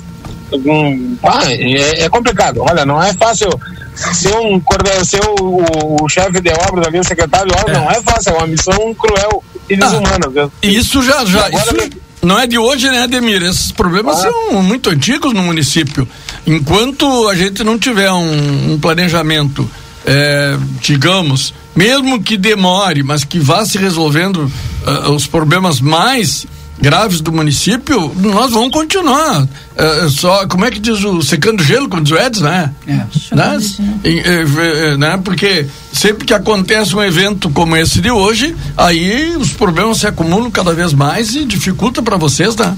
Um, 0.54 1.18
ah, 1.24 1.51
é, 1.51 2.04
é, 2.04 2.10
complicado. 2.10 2.62
Olha, 2.62 2.86
não 2.86 3.01
é 3.01 3.14
fácil 3.14 3.49
ser 3.95 4.36
um 4.36 4.62
ser 5.04 5.22
o, 5.39 6.04
o 6.04 6.10
chefe 6.10 6.41
de 6.41 6.51
obras 6.70 6.88
ali, 6.88 6.99
o 6.99 7.04
secretário 7.04 7.47
de 7.51 7.60
obras, 7.60 7.78
é. 7.78 7.80
não 7.80 7.91
é 7.91 8.01
fácil, 8.01 8.32
é 8.32 8.38
uma 8.38 8.47
missão 8.47 8.93
cruel 8.93 9.43
e 9.70 9.76
desumana. 9.76 10.28
Ah, 10.38 10.49
isso 10.62 11.01
já, 11.01 11.26
já 11.26 11.49
isso, 11.49 11.76
não 12.22 12.39
é 12.39 12.47
de 12.47 12.58
hoje, 12.58 12.89
né, 12.89 13.04
Ademir? 13.04 13.43
Esses 13.43 13.72
problemas 13.72 14.20
ah. 14.20 14.22
são 14.24 14.64
muito 14.64 14.89
antigos 14.89 15.34
no 15.34 15.43
município. 15.43 16.08
Enquanto 16.45 17.28
a 17.28 17.36
gente 17.36 17.64
não 17.64 17.78
tiver 17.78 18.12
um, 18.12 18.74
um 18.74 18.80
planejamento, 18.80 19.70
é, 20.06 20.58
digamos, 20.80 21.54
mesmo 21.76 22.22
que 22.22 22.38
demore, 22.38 23.04
mas 23.04 23.24
que 23.24 23.39
vá 23.39 23.66
se 23.66 23.78
resolvendo 23.78 24.51
uh, 24.86 25.12
os 25.12 25.28
problemas 25.28 25.82
mais 25.82 26.45
graves 26.80 27.21
do 27.21 27.32
município, 27.32 28.11
nós 28.17 28.51
vamos 28.51 28.71
continuar. 28.71 29.43
Uh, 29.43 30.09
só, 30.09 30.47
como 30.47 30.65
é 30.65 30.71
que 30.71 30.80
diz 30.80 31.03
o 31.03 31.21
secando 31.21 31.63
gelo, 31.63 31.88
como 31.88 32.03
diz 32.03 32.11
o 32.11 32.17
Edson, 32.17 32.43
né? 32.43 32.74
É, 32.88 33.36
né? 33.36 33.57
E, 34.03 34.09
e, 34.09 34.97
né? 34.97 35.19
Porque 35.24 35.65
sempre 35.91 36.26
que 36.26 36.34
acontece 36.34 36.95
um 36.95 37.03
evento 37.03 37.49
como 37.49 37.76
esse 37.76 38.01
de 38.01 38.11
hoje, 38.11 38.55
aí 38.78 39.36
os 39.38 39.51
problemas 39.51 39.99
se 39.99 40.07
acumulam 40.07 40.51
cada 40.51 40.74
vez 40.74 40.93
mais 40.93 41.36
e 41.36 41.45
dificulta 41.45 42.01
para 42.01 42.17
vocês, 42.17 42.55
né? 42.55 42.76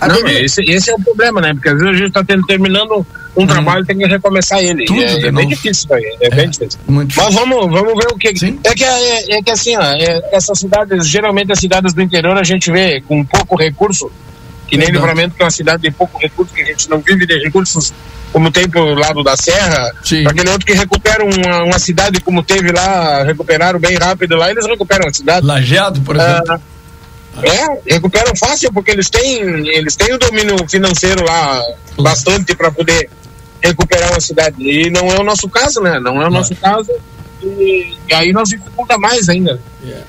Não, 0.00 0.28
esse, 0.28 0.62
esse 0.68 0.90
é 0.90 0.94
o 0.94 1.00
problema, 1.00 1.40
né? 1.40 1.54
Porque 1.54 1.68
às 1.68 1.78
vezes 1.78 1.88
a 1.88 1.96
gente 1.96 2.08
está 2.08 2.24
terminando 2.24 3.06
um 3.36 3.42
hum. 3.42 3.46
trabalho 3.46 3.84
tem 3.84 3.98
que 3.98 4.06
recomeçar 4.06 4.60
ele. 4.60 4.84
Tudo 4.84 5.02
é, 5.02 5.26
é 5.26 5.32
bem 5.32 5.48
difícil 5.48 5.70
isso 5.72 5.94
aí, 5.94 6.16
é, 6.20 6.26
é, 6.26 6.30
bem 6.30 6.48
difícil. 6.48 6.78
Mas 6.86 7.34
vamos, 7.34 7.70
vamos 7.70 7.94
ver 7.94 8.12
o 8.12 8.16
que. 8.16 8.36
Sim. 8.36 8.58
É 8.62 8.74
que, 8.74 8.84
é, 8.84 9.38
é 9.38 9.42
que 9.42 9.50
assim, 9.50 9.76
ó, 9.76 9.82
é, 9.82 10.30
essas 10.32 10.58
cidades, 10.58 11.08
geralmente 11.08 11.52
as 11.52 11.58
cidades 11.58 11.92
do 11.92 12.02
interior 12.02 12.36
a 12.36 12.44
gente 12.44 12.70
vê 12.70 13.00
com 13.00 13.24
pouco 13.24 13.56
recurso, 13.56 14.10
que 14.68 14.76
nem 14.76 14.86
Verdade. 14.86 15.06
Livramento, 15.06 15.34
que 15.34 15.42
é 15.42 15.44
uma 15.44 15.50
cidade 15.50 15.82
de 15.82 15.90
pouco 15.90 16.18
recurso, 16.18 16.54
que 16.54 16.62
a 16.62 16.66
gente 16.66 16.88
não 16.88 17.00
vive 17.00 17.26
de 17.26 17.38
recursos 17.38 17.92
como 18.32 18.50
tem 18.50 18.68
pro 18.68 18.94
lado 18.94 19.22
da 19.22 19.36
Serra, 19.36 19.92
aquele 20.26 20.50
outro 20.50 20.66
que 20.66 20.72
recupera 20.72 21.24
uma, 21.24 21.62
uma, 21.62 21.78
cidade 21.78 22.20
como 22.20 22.42
teve 22.42 22.72
lá, 22.72 23.22
recuperaram 23.22 23.78
bem 23.78 23.96
rápido 23.96 24.34
lá, 24.34 24.50
eles 24.50 24.66
recuperam 24.66 25.06
a 25.08 25.12
cidade. 25.12 25.46
Lajeado, 25.46 26.00
por 26.00 26.16
exemplo. 26.16 26.42
Ah, 26.48 26.60
é, 27.42 27.94
recuperam 27.94 28.34
fácil 28.36 28.72
porque 28.72 28.90
eles 28.90 29.08
têm, 29.08 29.68
eles 29.68 29.94
têm 29.94 30.14
o 30.14 30.18
domínio 30.18 30.56
financeiro 30.68 31.24
lá 31.24 31.62
bastante 31.96 32.56
para 32.56 32.72
poder 32.72 33.08
recuperar 33.64 34.10
uma 34.10 34.20
cidade. 34.20 34.56
E 34.62 34.90
não 34.90 35.08
é 35.08 35.18
o 35.18 35.24
nosso 35.24 35.48
caso, 35.48 35.80
né? 35.80 35.98
Não 35.98 36.20
é 36.20 36.26
o 36.26 36.30
nosso 36.30 36.54
caso. 36.56 36.90
E, 37.42 37.96
e 38.08 38.14
aí 38.14 38.32
nós 38.32 38.48
dificulta 38.48 38.98
mais 38.98 39.28
ainda. 39.28 39.60
Yeah. 39.82 40.04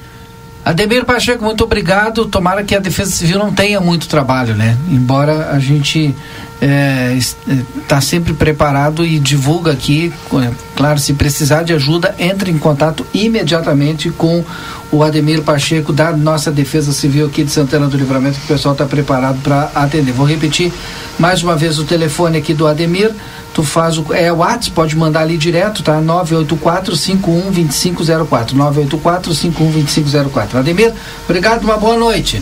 Ademir 0.64 1.06
Pacheco, 1.06 1.44
muito 1.44 1.64
obrigado. 1.64 2.26
Tomara 2.26 2.64
que 2.64 2.76
a 2.76 2.80
Defesa 2.80 3.12
Civil 3.12 3.38
não 3.38 3.54
tenha 3.54 3.80
muito 3.80 4.08
trabalho, 4.08 4.56
né? 4.56 4.76
Embora 4.90 5.52
a 5.52 5.60
gente 5.60 6.16
está 6.62 7.96
é, 7.96 8.00
é 8.00 8.02
sempre 8.02 8.34
preparado 8.34 9.06
e 9.06 9.20
divulga 9.20 9.72
aqui. 9.72 10.14
É, 10.34 10.52
claro, 10.76 11.00
se 11.00 11.14
precisar 11.14 11.64
de 11.64 11.74
ajuda, 11.74 12.16
entre 12.18 12.52
em 12.52 12.58
contato 12.58 13.06
imediatamente 13.14 14.10
com 14.10 14.44
o 14.92 15.04
Ademir 15.04 15.42
Pacheco 15.42 15.92
da 15.92 16.12
nossa 16.12 16.52
Defesa 16.52 16.94
Civil 16.94 17.28
aqui 17.28 17.44
de 17.44 17.52
Santana 17.52 17.88
do 17.88 17.98
Livramento, 17.98 18.40
que 18.40 18.46
o 18.46 18.48
pessoal 18.48 18.74
está 18.74 18.86
preparado 18.86 19.42
para 19.42 19.70
atender. 19.76 20.14
Vou 20.14 20.26
repetir 20.26 20.72
mais 21.20 21.44
uma 21.44 21.56
vez 21.56 21.78
o 21.80 21.84
telefone 21.84 22.38
aqui 22.38 22.54
do 22.54 22.68
Ademir. 22.68 23.12
Tu 23.54 23.64
faz 23.64 23.98
o. 23.98 24.14
É 24.14 24.32
o 24.32 24.38
WhatsApp, 24.38 24.72
pode 24.72 24.98
mandar 24.98 25.22
ali 25.22 25.38
direto, 25.38 25.82
tá? 25.82 26.02
984 26.02 26.96
51 26.96 27.52
2504. 27.52 28.56
984 28.56 29.34
51 29.34 29.72
2504. 29.72 30.60
Ademir, 30.60 30.94
obrigado, 31.26 31.64
uma 31.64 31.78
boa 31.78 31.98
noite. 31.98 32.42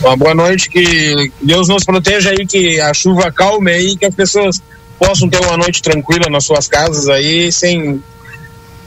Uma 0.00 0.16
boa 0.16 0.34
noite, 0.34 0.68
que 0.68 1.30
Deus 1.42 1.68
nos 1.68 1.84
proteja 1.84 2.30
aí, 2.30 2.46
que 2.46 2.80
a 2.80 2.92
chuva 2.94 3.30
calme 3.30 3.70
aí, 3.70 3.96
que 3.96 4.06
as 4.06 4.14
pessoas 4.14 4.62
possam 4.98 5.28
ter 5.28 5.40
uma 5.40 5.56
noite 5.56 5.82
tranquila 5.82 6.28
nas 6.30 6.44
suas 6.44 6.68
casas 6.68 7.08
aí, 7.08 7.52
sem 7.52 8.02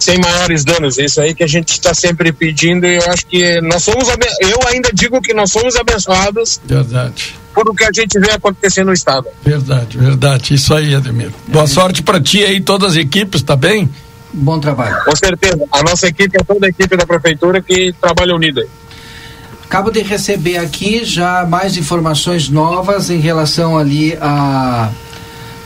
sem 0.04 0.20
maiores 0.20 0.66
danos. 0.66 0.98
Isso 0.98 1.22
aí 1.22 1.34
que 1.34 1.44
a 1.44 1.48
gente 1.48 1.70
está 1.70 1.94
sempre 1.94 2.32
pedindo 2.34 2.86
e 2.86 2.98
eu 2.98 3.12
acho 3.12 3.26
que 3.26 3.62
nós 3.62 3.84
somos, 3.84 4.10
eu 4.42 4.60
ainda 4.68 4.90
digo 4.94 5.22
que 5.22 5.34
nós 5.34 5.52
somos 5.52 5.76
abençoados. 5.76 6.60
Verdade. 6.66 7.36
Por 7.54 7.70
o 7.70 7.74
que 7.74 7.86
a 7.86 7.92
gente 7.94 8.20
vê 8.20 8.32
acontecer 8.32 8.84
no 8.84 8.92
estado. 8.92 9.28
Verdade, 9.44 9.98
verdade. 9.98 10.56
Isso 10.56 10.74
aí, 10.74 10.94
Ademir. 10.94 11.32
Boa 11.48 11.68
sorte 11.68 12.04
para 12.04 12.20
ti 12.20 12.44
aí, 12.44 12.60
todas 12.60 12.94
as 12.94 12.98
equipes, 12.98 13.42
tá 13.42 13.56
bem? 13.56 13.90
Bom 14.34 14.60
trabalho. 14.60 14.96
Com 15.06 15.16
certeza. 15.16 15.64
A 15.72 15.84
nossa 15.84 16.08
equipe 16.08 16.36
é 16.36 16.44
toda 16.44 16.66
a 16.66 16.70
equipe 16.70 16.98
da 16.98 17.06
prefeitura 17.06 17.62
que 17.62 17.94
trabalha 18.02 18.36
unida. 18.36 18.68
Acabo 19.66 19.90
de 19.90 20.02
receber 20.02 20.58
aqui 20.58 21.04
já 21.04 21.46
mais 21.46 21.78
informações 21.78 22.50
novas 22.50 23.10
em 23.10 23.20
relação 23.20 23.78
ali 23.78 24.18
a 24.22 24.92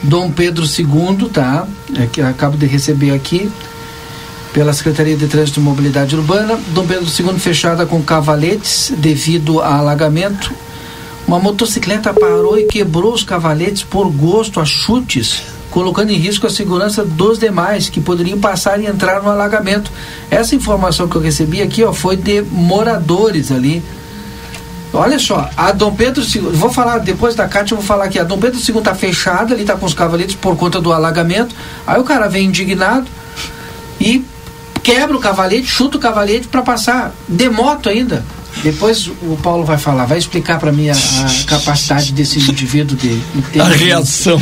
Dom 0.02 0.32
Pedro 0.32 0.64
II, 0.66 1.30
tá? 1.30 1.68
É 1.96 2.06
que 2.06 2.22
acabo 2.22 2.56
de 2.56 2.66
receber 2.66 3.12
aqui 3.12 3.52
pela 4.54 4.74
Secretaria 4.74 5.18
de 5.18 5.28
Trânsito 5.28 5.60
e 5.60 5.64
Mobilidade 5.64 6.16
Urbana. 6.16 6.60
Dom 6.70 6.86
Pedro 6.88 7.06
II 7.06 7.38
fechada 7.40 7.86
com 7.86 8.02
cavaletes 8.02 8.94
devido 8.98 9.62
a 9.62 9.76
alagamento. 9.76 10.54
Uma 11.28 11.40
motocicleta 11.40 12.14
parou 12.14 12.58
e 12.58 12.64
quebrou 12.64 13.14
os 13.14 13.24
cavaletes 13.24 13.84
por 13.84 14.10
gosto 14.10 14.62
a 14.62 14.66
chutes, 14.66 15.44
colocando 15.78 16.10
em 16.10 16.18
risco 16.18 16.48
a 16.48 16.50
segurança 16.50 17.06
dos 17.06 17.38
demais 17.38 17.88
que 17.88 18.02
poderiam 18.02 18.40
passar 18.40 18.80
e 18.80 18.88
entrar 18.88 19.22
no 19.22 19.30
alagamento. 19.30 19.92
Essa 20.32 20.56
informação 20.56 21.08
que 21.08 21.16
eu 21.16 21.22
recebi 21.22 21.62
aqui 21.62 21.84
ó, 21.84 21.94
foi 21.94 22.18
de 22.18 22.42
moradores 22.42 23.52
ali. 23.52 23.84
Olha 24.92 25.20
só, 25.20 25.48
a 25.56 25.72
Dom 25.72 25.94
Pedro 25.94 26.24
II, 26.24 26.50
vou 26.54 26.74
falar 26.74 26.98
depois 26.98 27.36
da 27.36 27.48
Cátia, 27.48 27.76
eu 27.76 27.78
vou 27.78 27.86
falar 27.86 28.06
aqui, 28.06 28.18
a 28.18 28.24
Dom 28.24 28.40
Pedro 28.40 28.60
II 28.60 28.80
está 28.80 28.96
fechada, 28.96 29.54
ali 29.54 29.62
está 29.62 29.76
com 29.76 29.86
os 29.86 29.94
cavaletes 29.94 30.36
por 30.36 30.58
conta 30.58 30.82
do 30.82 30.92
alagamento. 30.92 31.56
Aí 31.86 32.02
o 32.02 32.04
cara 32.04 32.28
vem 32.28 32.48
indignado 32.48 33.06
e 34.02 34.26
quebra 34.82 35.16
o 35.16 35.20
cavalete, 35.20 35.68
chuta 35.68 35.98
o 35.98 36.00
cavalete 36.00 36.48
para 36.48 36.64
passar 36.64 37.14
de 37.30 37.52
moto 37.52 37.88
ainda. 37.88 38.26
Depois 38.64 39.08
o 39.08 39.38
Paulo 39.42 39.64
vai 39.64 39.78
falar, 39.78 40.06
vai 40.06 40.18
explicar 40.18 40.60
para 40.60 40.72
mim 40.72 40.90
a, 40.90 40.94
a, 40.94 41.46
capacidade 41.46 42.12
desse 42.12 42.40
indivíduo 42.40 42.98
de, 42.98 43.20
de 43.52 43.60
a 43.60 43.66
reação. 43.66 44.42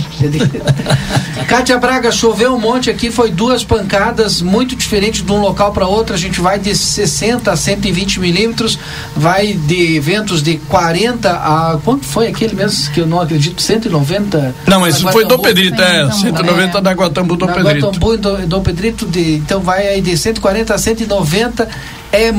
Cátia 1.47 1.77
Braga, 1.79 2.11
choveu 2.11 2.55
um 2.55 2.59
monte 2.59 2.89
aqui, 2.89 3.11
foi 3.11 3.31
duas 3.31 3.63
pancadas, 3.63 4.41
muito 4.41 4.75
diferente 4.75 5.21
de 5.21 5.31
um 5.31 5.39
local 5.39 5.71
para 5.71 5.87
outro. 5.87 6.15
A 6.15 6.17
gente 6.17 6.39
vai 6.39 6.57
de 6.57 6.75
60 6.75 7.51
a 7.51 7.55
120 7.55 8.19
milímetros, 8.19 8.79
vai 9.15 9.53
de 9.53 9.99
ventos 9.99 10.41
de 10.41 10.57
40 10.57 11.31
a. 11.31 11.79
Quanto 11.83 12.05
foi 12.05 12.27
aquele 12.27 12.55
mesmo 12.55 12.91
que 12.91 13.01
eu 13.01 13.07
não 13.07 13.19
acredito? 13.19 13.61
190? 13.61 14.55
Não, 14.67 14.79
mas 14.79 15.01
foi 15.01 15.25
Dom 15.25 15.39
Pedrito, 15.39 15.81
é, 15.81 16.09
190 16.09 16.77
é, 16.77 16.81
da 16.81 16.91
Guatambu 16.91 17.35
Dom 17.35 17.47
Pedrito. 17.47 17.87
Guatambu 17.87 18.13
e 18.13 18.45
Dom 18.45 18.61
Pedrito, 18.61 19.05
de, 19.05 19.35
então 19.35 19.59
vai 19.59 19.87
aí 19.87 20.01
de 20.01 20.17
140 20.17 20.73
a 20.73 20.77
190. 20.77 21.67
É 22.11 22.31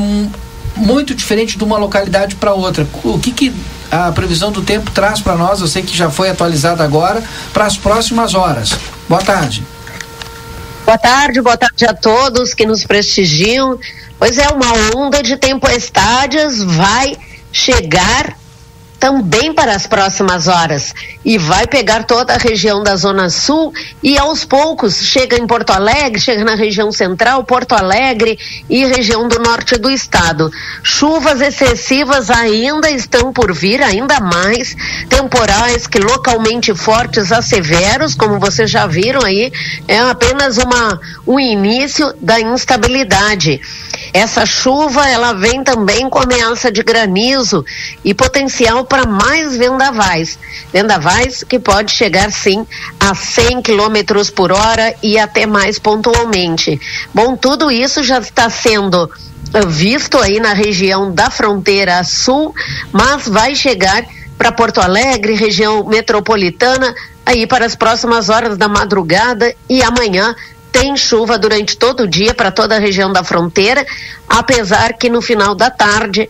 muito 0.77 1.15
diferente 1.15 1.57
de 1.57 1.65
uma 1.65 1.79
localidade 1.79 2.37
para 2.37 2.53
outra. 2.53 2.87
O 3.03 3.19
que, 3.19 3.33
que 3.33 3.55
a 3.91 4.13
previsão 4.13 4.53
do 4.53 4.63
tempo 4.63 4.91
traz 4.91 5.21
para 5.21 5.35
nós? 5.37 5.61
Eu 5.61 5.67
sei 5.67 5.83
que 5.83 5.97
já 5.97 6.11
foi 6.11 6.29
atualizada 6.29 6.85
agora 6.85 7.23
para 7.53 7.65
as 7.65 7.77
próximas 7.77 8.35
horas. 8.35 8.77
Boa 9.09 9.23
tarde. 9.23 9.63
Boa 10.85 10.99
tarde, 10.99 11.41
boa 11.41 11.57
tarde 11.57 11.85
a 11.85 11.95
todos 11.95 12.55
que 12.55 12.65
nos 12.65 12.85
prestigiam. 12.85 13.79
Pois 14.19 14.39
é, 14.39 14.49
uma 14.49 14.97
onda 14.97 15.23
de 15.23 15.37
tempestades 15.37 16.63
vai 16.63 17.17
chegar 17.53 18.37
também 18.99 19.53
para 19.53 19.75
as 19.75 19.87
próximas 19.87 20.49
horas 20.49 20.95
e 21.25 21.39
vai 21.39 21.67
pegar 21.67 22.05
toda 22.05 22.35
a 22.35 22.39
região 22.39 22.83
da 22.83 22.97
Zona 22.97 23.29
Sul 23.31 23.73
e 24.03 24.19
aos 24.19 24.45
poucos 24.45 24.97
chega 25.05 25.37
em 25.37 25.47
Porto 25.47 25.71
Alegre, 25.71 26.21
chega 26.21 26.45
na 26.45 26.55
região 26.55 26.91
central, 26.91 27.45
Porto 27.45 27.75
Alegre 27.75 28.39
e 28.69 28.85
região 28.87 29.29
do 29.29 29.39
norte 29.39 29.77
do 29.77 29.91
estado. 29.91 30.51
Chuvas 30.83 31.41
excessivas 31.41 32.31
ainda 32.31 32.91
estão 32.91 33.33
por 33.33 33.53
vir, 33.53 33.83
ainda 33.83 34.19
mais, 34.21 34.75
temporais 35.09 35.87
que 35.87 35.99
localmente 35.99 36.75
fortes 36.75 37.33
a 37.33 37.43
severos, 37.43 38.15
como 38.15 38.41
vocês 38.41 38.71
já 38.71 38.87
viram 38.87 39.23
aí, 39.23 39.53
é 39.87 39.99
apenas 39.99 40.57
uma 40.57 41.01
um 41.27 41.39
início 41.39 42.15
da 42.21 42.41
instabilidade. 42.41 43.61
Essa 44.13 44.47
chuva, 44.47 45.07
ela 45.09 45.33
vem 45.33 45.63
também 45.63 46.09
com 46.09 46.19
ameaça 46.19 46.71
de 46.71 46.83
granizo 46.83 47.65
e 48.05 48.15
potencial 48.15 48.86
para 48.87 49.07
mais 49.07 49.57
vendavais. 49.57 50.39
Vendavais 50.73 51.45
que 51.45 51.59
pode 51.59 51.93
chegar 51.93 52.31
sim 52.31 52.67
a 52.99 53.15
100 53.15 53.63
km 53.63 54.31
por 54.35 54.53
hora 54.53 54.95
e 55.03 55.19
até 55.19 55.47
mais 55.47 55.79
pontualmente. 55.79 56.81
Bom, 57.13 57.37
tudo 57.37 57.71
isso 57.71 58.03
já 58.03 58.19
está 58.19 58.49
sendo 58.49 59.11
eh, 59.53 59.67
visto 59.67 60.19
aí 60.19 60.41
na 60.41 60.53
região 60.53 61.13
da 61.13 61.31
fronteira 61.31 62.03
sul, 62.05 62.55
mas 62.93 63.29
vai 63.29 63.55
chegar 63.55 64.05
para 64.39 64.53
Porto 64.53 64.81
Alegre, 64.81 65.35
região 65.35 65.85
metropolitana, 65.85 66.95
aí 67.25 67.47
para 67.47 67.65
as 67.65 67.75
próximas 67.75 68.29
horas 68.29 68.57
da 68.57 68.69
madrugada 68.69 69.55
e 69.69 69.83
amanhã 69.83 70.35
tem 70.71 70.95
chuva 70.95 71.39
durante 71.39 71.77
todo 71.77 72.03
o 72.03 72.09
dia 72.09 72.35
para 72.35 72.51
toda 72.51 72.77
a 72.77 72.79
região 72.79 73.11
da 73.11 73.25
fronteira, 73.25 73.85
apesar 74.29 74.93
que 74.93 75.09
no 75.09 75.23
final 75.23 75.55
da 75.55 75.71
tarde, 75.71 76.29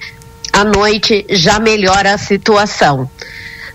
à 0.56 0.64
noite, 0.64 1.26
já 1.30 1.60
melhora 1.60 2.14
a 2.14 2.18
situação 2.18 3.10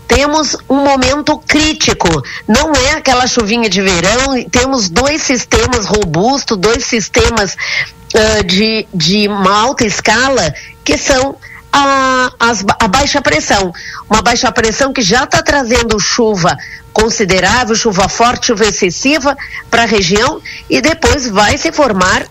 temos 0.08 0.58
um 0.70 0.84
momento 0.84 1.38
crítico. 1.48 2.10
Não 2.46 2.74
é 2.74 2.96
aquela 2.96 3.26
chuvinha 3.26 3.70
de 3.70 3.82
verão, 3.82 4.44
temos 4.52 4.90
dois 4.90 5.22
sistemas 5.22 5.86
robustos, 5.86 6.58
dois 6.58 6.84
sistemas 6.84 7.54
uh, 7.54 8.44
de, 8.44 8.86
de 8.94 9.30
uma 9.30 9.58
alta 9.58 9.86
escala, 9.86 10.54
que 10.84 10.98
são 10.98 11.38
a, 11.72 12.30
as, 12.38 12.66
a 12.78 12.88
baixa 12.90 13.22
pressão. 13.22 13.72
Uma 14.10 14.22
baixa 14.22 14.52
pressão 14.52 14.92
que 14.92 15.02
já 15.02 15.24
está 15.24 15.42
trazendo 15.42 15.98
chuva 15.98 16.58
considerável, 16.92 17.74
chuva 17.74 18.10
forte, 18.10 18.48
chuva 18.48 18.66
excessiva 18.66 19.38
para 19.70 19.84
a 19.84 19.88
região 19.88 20.42
e 20.70 20.82
depois 20.82 21.30
vai 21.30 21.58
se 21.58 21.72
formar 21.72 22.28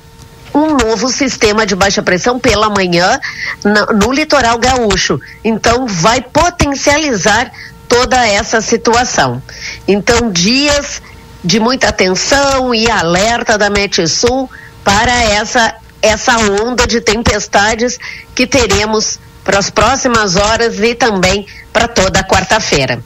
um 0.55 0.77
novo 0.77 1.09
sistema 1.09 1.65
de 1.65 1.75
baixa 1.75 2.03
pressão 2.03 2.39
pela 2.39 2.69
manhã 2.69 3.21
no, 3.65 4.13
litoral 4.13 4.59
gaúcho. 4.59 5.21
Então 5.45 5.87
vai 5.87 6.21
potencializar 6.21 7.51
toda 7.89 8.27
essa 8.27 8.61
situação. 8.61 9.43
Então 9.87 10.31
dias 10.31 11.03
de 11.43 11.59
muita 11.59 11.89
atenção 11.89 12.75
e 12.75 12.91
alerta 12.91 13.57
da 13.57 13.71
Metsul 13.71 14.51
para 14.85 15.13
essa 15.13 15.75
essa 16.03 16.39
onda 16.39 16.87
de 16.87 17.01
tempestades 17.03 17.99
que 18.35 18.47
teremos 18.47 19.19
para 19.45 19.59
as 19.59 19.69
próximas 19.69 20.35
horas 20.35 20.79
e 20.79 20.95
também 20.95 21.47
para 21.73 21.87
toda 21.87 22.25
quarta-feira. 22.25 23.03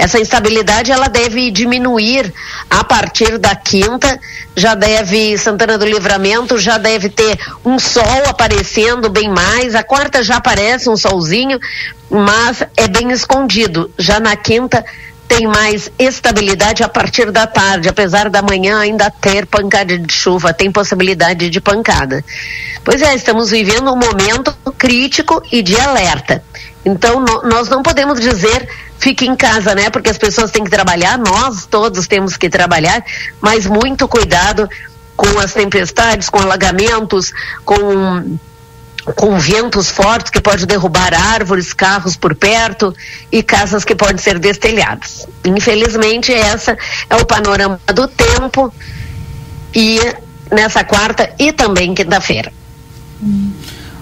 Essa 0.00 0.18
instabilidade 0.18 0.90
ela 0.90 1.08
deve 1.08 1.50
diminuir 1.50 2.32
a 2.70 2.82
partir 2.82 3.36
da 3.36 3.54
quinta, 3.54 4.18
já 4.56 4.74
deve 4.74 5.36
Santana 5.36 5.76
do 5.76 5.84
Livramento 5.84 6.56
já 6.56 6.78
deve 6.78 7.10
ter 7.10 7.38
um 7.62 7.78
sol 7.78 8.22
aparecendo 8.26 9.10
bem 9.10 9.28
mais. 9.28 9.74
A 9.74 9.82
quarta 9.82 10.24
já 10.24 10.36
aparece 10.36 10.88
um 10.88 10.96
solzinho, 10.96 11.60
mas 12.08 12.62
é 12.78 12.88
bem 12.88 13.10
escondido. 13.10 13.90
Já 13.98 14.18
na 14.18 14.34
quinta 14.36 14.82
tem 15.28 15.46
mais 15.46 15.90
estabilidade 15.98 16.82
a 16.82 16.88
partir 16.88 17.30
da 17.30 17.46
tarde, 17.46 17.86
apesar 17.86 18.30
da 18.30 18.40
manhã 18.40 18.78
ainda 18.78 19.10
ter 19.10 19.44
pancada 19.44 19.98
de 19.98 20.12
chuva, 20.14 20.54
tem 20.54 20.72
possibilidade 20.72 21.50
de 21.50 21.60
pancada. 21.60 22.24
Pois 22.82 23.02
é, 23.02 23.14
estamos 23.14 23.50
vivendo 23.50 23.92
um 23.92 23.96
momento 23.96 24.56
crítico 24.78 25.42
e 25.52 25.60
de 25.60 25.78
alerta. 25.78 26.42
Então, 26.86 27.20
no, 27.20 27.42
nós 27.42 27.68
não 27.68 27.82
podemos 27.82 28.18
dizer 28.18 28.66
fique 29.00 29.26
em 29.26 29.34
casa, 29.34 29.74
né? 29.74 29.90
Porque 29.90 30.10
as 30.10 30.18
pessoas 30.18 30.50
têm 30.50 30.62
que 30.62 30.70
trabalhar, 30.70 31.18
nós 31.18 31.66
todos 31.66 32.06
temos 32.06 32.36
que 32.36 32.48
trabalhar, 32.48 33.02
mas 33.40 33.66
muito 33.66 34.06
cuidado 34.06 34.68
com 35.16 35.38
as 35.38 35.52
tempestades, 35.52 36.28
com 36.28 36.38
alagamentos, 36.38 37.32
com 37.64 38.38
com 39.16 39.38
ventos 39.38 39.88
fortes 39.90 40.30
que 40.30 40.42
pode 40.42 40.66
derrubar 40.66 41.14
árvores, 41.14 41.72
carros 41.72 42.16
por 42.16 42.34
perto 42.34 42.94
e 43.32 43.42
casas 43.42 43.82
que 43.82 43.94
podem 43.94 44.18
ser 44.18 44.38
destelhadas. 44.38 45.26
Infelizmente, 45.42 46.32
essa 46.32 46.76
é 47.08 47.16
o 47.16 47.24
panorama 47.24 47.80
do 47.94 48.06
tempo 48.06 48.72
e 49.74 49.98
nessa 50.50 50.84
quarta 50.84 51.32
e 51.38 51.50
também 51.50 51.94
quinta-feira. 51.94 52.52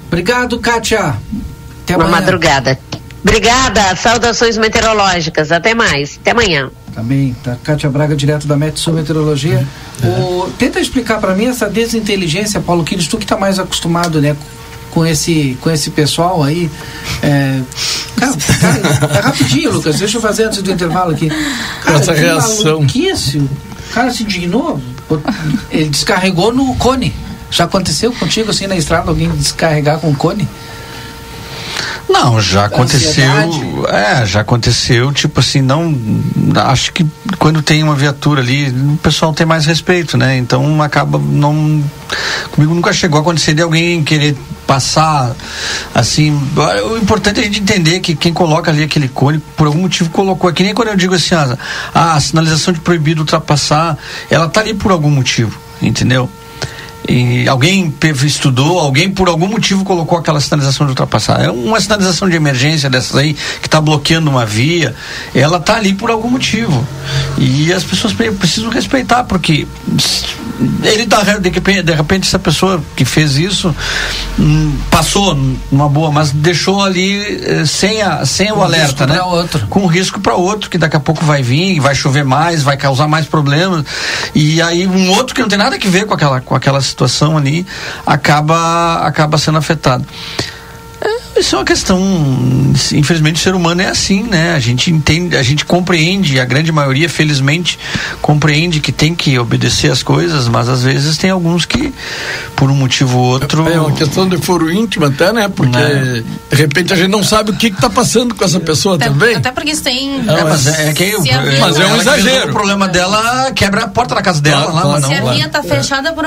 Obrigado, 0.09 0.59
Kátia. 0.59 1.15
Até 1.85 1.97
Uma 1.97 2.09
madrugada. 2.09 2.79
Obrigada, 3.23 3.97
saudações 3.97 4.57
meteorológicas. 4.57 5.51
Até 5.51 5.75
mais. 5.75 6.19
Até 6.21 6.31
amanhã. 6.31 6.71
Também, 6.95 7.37
tá. 7.45 7.57
Kátia 7.63 7.89
Braga, 7.89 8.17
direto 8.17 8.47
da 8.47 8.57
Metsu 8.57 8.93
Meteorologia. 8.93 9.67
O, 10.03 10.51
tenta 10.59 10.81
explicar 10.81 11.21
para 11.21 11.35
mim 11.35 11.47
essa 11.47 11.69
desinteligência, 11.69 12.61
Paulo 12.61 12.85
Quires, 12.85 13.07
tu 13.07 13.19
que 13.19 13.25
está 13.25 13.37
mais 13.37 13.59
acostumado, 13.59 14.21
né, 14.21 14.37
com 14.91 15.07
esse, 15.07 15.57
com 15.61 15.71
esse 15.71 15.91
pessoal 15.91 16.43
aí. 16.43 16.71
É, 17.23 17.61
cara, 18.17 18.37
cara, 18.61 19.17
é 19.17 19.21
rapidinho, 19.21 19.73
Lucas, 19.73 19.99
deixa 19.99 20.17
eu 20.17 20.21
fazer 20.21 20.45
antes 20.45 20.63
do 20.63 20.73
intervalo 20.73 21.13
aqui. 21.13 21.29
Cara, 21.85 21.99
Essa 21.99 22.13
reação. 22.13 22.81
O 22.81 23.95
cara 23.95 24.11
se 24.11 24.23
indignou, 24.23 24.81
ele 25.71 25.89
descarregou 25.89 26.53
no 26.53 26.75
cone. 26.77 27.15
Já 27.51 27.65
aconteceu 27.65 28.13
contigo 28.13 28.51
assim 28.51 28.67
na 28.67 28.77
estrada 28.77 29.09
alguém 29.09 29.31
descarregar 29.31 29.99
com 29.99 30.15
cone? 30.15 30.47
Não, 32.19 32.41
já 32.41 32.65
aconteceu. 32.65 33.25
É, 33.89 34.27
já 34.27 34.41
aconteceu, 34.41 35.13
tipo 35.13 35.39
assim, 35.39 35.63
não. 35.63 35.95
Acho 36.57 36.93
que 36.93 37.07
quando 37.39 37.63
tem 37.63 37.81
uma 37.83 37.95
viatura 37.95 38.41
ali, 38.41 38.69
o 38.69 38.97
pessoal 38.97 39.33
tem 39.33 39.47
mais 39.47 39.67
respeito, 39.67 40.19
né? 40.19 40.37
Então 40.37 40.83
acaba 40.83 41.17
não. 41.17 41.83
Comigo 42.51 42.75
nunca 42.75 42.93
chegou 42.93 43.19
a 43.19 43.21
acontecer 43.21 43.55
de 43.55 43.63
alguém 43.63 44.03
querer 44.03 44.37
passar 44.67 45.33
assim. 45.95 46.37
O 46.91 46.97
importante 46.97 47.39
é 47.39 47.43
a 47.43 47.47
gente 47.47 47.61
entender 47.61 48.01
que 48.01 48.17
quem 48.17 48.33
coloca 48.33 48.69
ali 48.69 48.83
aquele 48.83 49.09
cone, 49.09 49.39
por 49.57 49.69
algum 49.69 49.83
motivo 49.83 50.11
colocou. 50.11 50.51
É 50.51 50.53
que 50.53 50.65
nem 50.65 50.75
quando 50.75 50.89
eu 50.89 50.97
digo 50.97 51.15
assim, 51.15 51.37
ah, 51.37 52.15
a 52.15 52.21
sinalização 52.21 52.75
de 52.75 52.81
proibido 52.81 53.21
ultrapassar, 53.21 53.97
ela 54.29 54.49
tá 54.49 54.61
ali 54.61 54.75
por 54.75 54.91
algum 54.91 55.11
motivo, 55.11 55.57
entendeu? 55.81 56.29
E 57.09 57.49
alguém 57.49 57.95
estudou, 58.25 58.79
alguém 58.79 59.11
por 59.11 59.29
algum 59.29 59.49
motivo 59.49 59.83
colocou 59.83 60.19
aquela 60.19 60.41
sinalização 60.41 60.85
de 60.85 60.91
ultrapassar. 60.91 61.43
É 61.43 61.51
uma 61.51 61.81
sinalização 61.81 62.29
de 62.29 62.37
emergência 62.37 62.91
dessas 62.91 63.17
aí 63.17 63.33
que 63.33 63.67
está 63.67 63.81
bloqueando 63.81 64.29
uma 64.29 64.45
via, 64.45 64.95
ela 65.35 65.57
está 65.57 65.77
ali 65.77 65.95
por 65.95 66.11
algum 66.11 66.29
motivo. 66.29 66.87
E 67.39 67.73
as 67.73 67.83
pessoas 67.83 68.13
precisam 68.13 68.69
respeitar, 68.69 69.25
porque 69.25 69.67
ele 70.83 71.07
tá 71.07 71.23
de 71.23 71.49
repente, 71.49 71.83
de 71.83 71.93
repente 71.93 72.27
essa 72.27 72.39
pessoa 72.39 72.83
que 72.97 73.05
fez 73.05 73.37
isso 73.37 73.75
hum, 74.39 74.77
passou 74.91 75.35
numa 75.71 75.89
boa, 75.89 76.11
mas 76.11 76.33
deixou 76.33 76.83
ali 76.83 77.43
eh, 77.45 77.65
sem, 77.65 78.03
a, 78.03 78.27
sem 78.27 78.51
o 78.53 78.63
alerta, 78.63 79.07
né? 79.07 79.21
Outro. 79.23 79.67
Com 79.69 79.87
risco 79.87 80.21
para 80.21 80.35
outro 80.35 80.69
que 80.69 80.79
daqui 80.79 80.97
a 80.97 81.01
pouco 81.01 81.25
vai 81.25 81.43
vir, 81.43 81.79
vai 81.81 81.95
chover 81.95 82.25
mais, 82.25 82.63
vai 82.63 82.77
causar 82.77 83.07
mais 83.07 83.27
problemas. 83.27 83.85
E 84.35 84.61
aí 84.61 84.87
um 84.87 85.11
outro 85.11 85.35
que 85.35 85.41
não 85.41 85.49
tem 85.49 85.59
nada 85.59 85.77
a 85.77 85.91
ver 85.91 86.07
com 86.07 86.15
aquela 86.15 86.41
com 86.41 86.55
aquela 86.55 86.81
situação 86.81 87.37
ali 87.37 87.67
acaba 88.05 88.97
acaba 89.05 89.39
sendo 89.39 89.59
afetado. 89.59 90.05
Isso 91.39 91.55
é 91.55 91.59
uma 91.59 91.65
questão, 91.65 92.01
infelizmente 92.93 93.37
o 93.37 93.39
ser 93.39 93.55
humano 93.55 93.81
é 93.81 93.87
assim, 93.87 94.23
né? 94.25 94.55
A 94.55 94.59
gente 94.59 94.91
entende, 94.91 95.37
a 95.37 95.43
gente 95.43 95.65
compreende, 95.65 96.41
a 96.41 96.45
grande 96.45 96.73
maioria, 96.73 97.09
felizmente, 97.09 97.79
compreende 98.21 98.81
que 98.81 98.91
tem 98.91 99.15
que 99.15 99.39
obedecer 99.39 99.91
as 99.91 100.03
coisas, 100.03 100.49
mas 100.49 100.69
às 100.69 100.83
vezes 100.83 101.17
tem 101.17 101.31
alguns 101.31 101.65
que, 101.65 101.95
por 102.57 102.71
um 102.71 102.75
motivo 102.75 103.19
ou 103.19 103.25
outro. 103.25 103.69
É 103.69 103.81
uma 103.81 103.93
questão 103.93 104.29
de 104.29 104.37
foro 104.39 104.71
íntimo 104.71 105.07
até, 105.07 105.33
né? 105.33 105.49
Porque 105.49 105.79
né? 105.79 106.25
de 106.51 106.57
repente 106.57 106.93
a 106.93 106.97
gente 106.97 107.09
não 107.09 107.23
sabe 107.23 107.51
o 107.51 107.57
que 107.57 107.69
está 107.69 107.89
passando 107.89 108.35
com 108.35 108.45
essa 108.45 108.59
pessoa 108.59 108.97
até, 108.97 109.07
também. 109.07 109.37
Até 109.37 109.53
porque 109.53 109.77
tem. 109.77 110.21
É, 110.29 110.45
mas 110.45 110.67
é, 110.67 110.89
é 110.89 110.93
que 110.93 111.05
é, 111.05 111.59
mas 111.61 111.79
é 111.79 111.87
um 111.87 111.97
exagero. 111.97 112.51
O 112.51 112.53
problema 112.53 112.89
dela 112.89 113.53
quebra 113.53 113.85
a 113.85 113.89
porta 113.89 114.15
da 114.15 114.23
casa 114.23 114.41
dela 114.41 114.73
lá, 114.73 114.85
mas 114.87 115.03
não. 115.03 115.09
Se 115.09 115.15
a 115.15 115.33
via 115.33 115.47
está 115.47 115.63
fechada 115.63 116.13
por, 116.13 116.25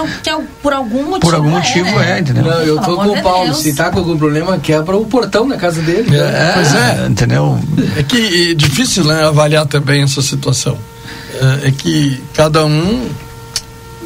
por 0.62 0.74
algum 0.74 1.04
motivo. 1.04 1.20
Por 1.20 1.36
algum 1.36 1.50
motivo 1.50 2.00
é, 2.00 2.20
entendeu? 2.20 2.44
Não, 2.44 2.62
eu 2.62 2.80
tô 2.80 2.96
com 2.96 3.10
o 3.10 3.22
Paulo. 3.22 3.54
Se 3.56 3.74
tá 3.74 3.90
com 3.90 4.00
algum 4.00 4.18
problema, 4.18 4.58
quebra 4.58 4.98
o 4.98 5.01
portão 5.06 5.48
na 5.48 5.58
casa 5.58 5.82
dele. 5.82 6.16
É, 6.16 6.52
pois 6.54 6.74
é, 6.74 7.08
entendeu? 7.10 7.60
É 7.98 8.04
que 8.04 8.52
é 8.52 8.54
difícil 8.54 9.04
né, 9.04 9.24
avaliar 9.26 9.66
também 9.66 10.04
essa 10.04 10.22
situação. 10.22 10.78
É, 11.64 11.68
é 11.68 11.72
que 11.72 12.22
cada 12.34 12.66
um 12.66 13.10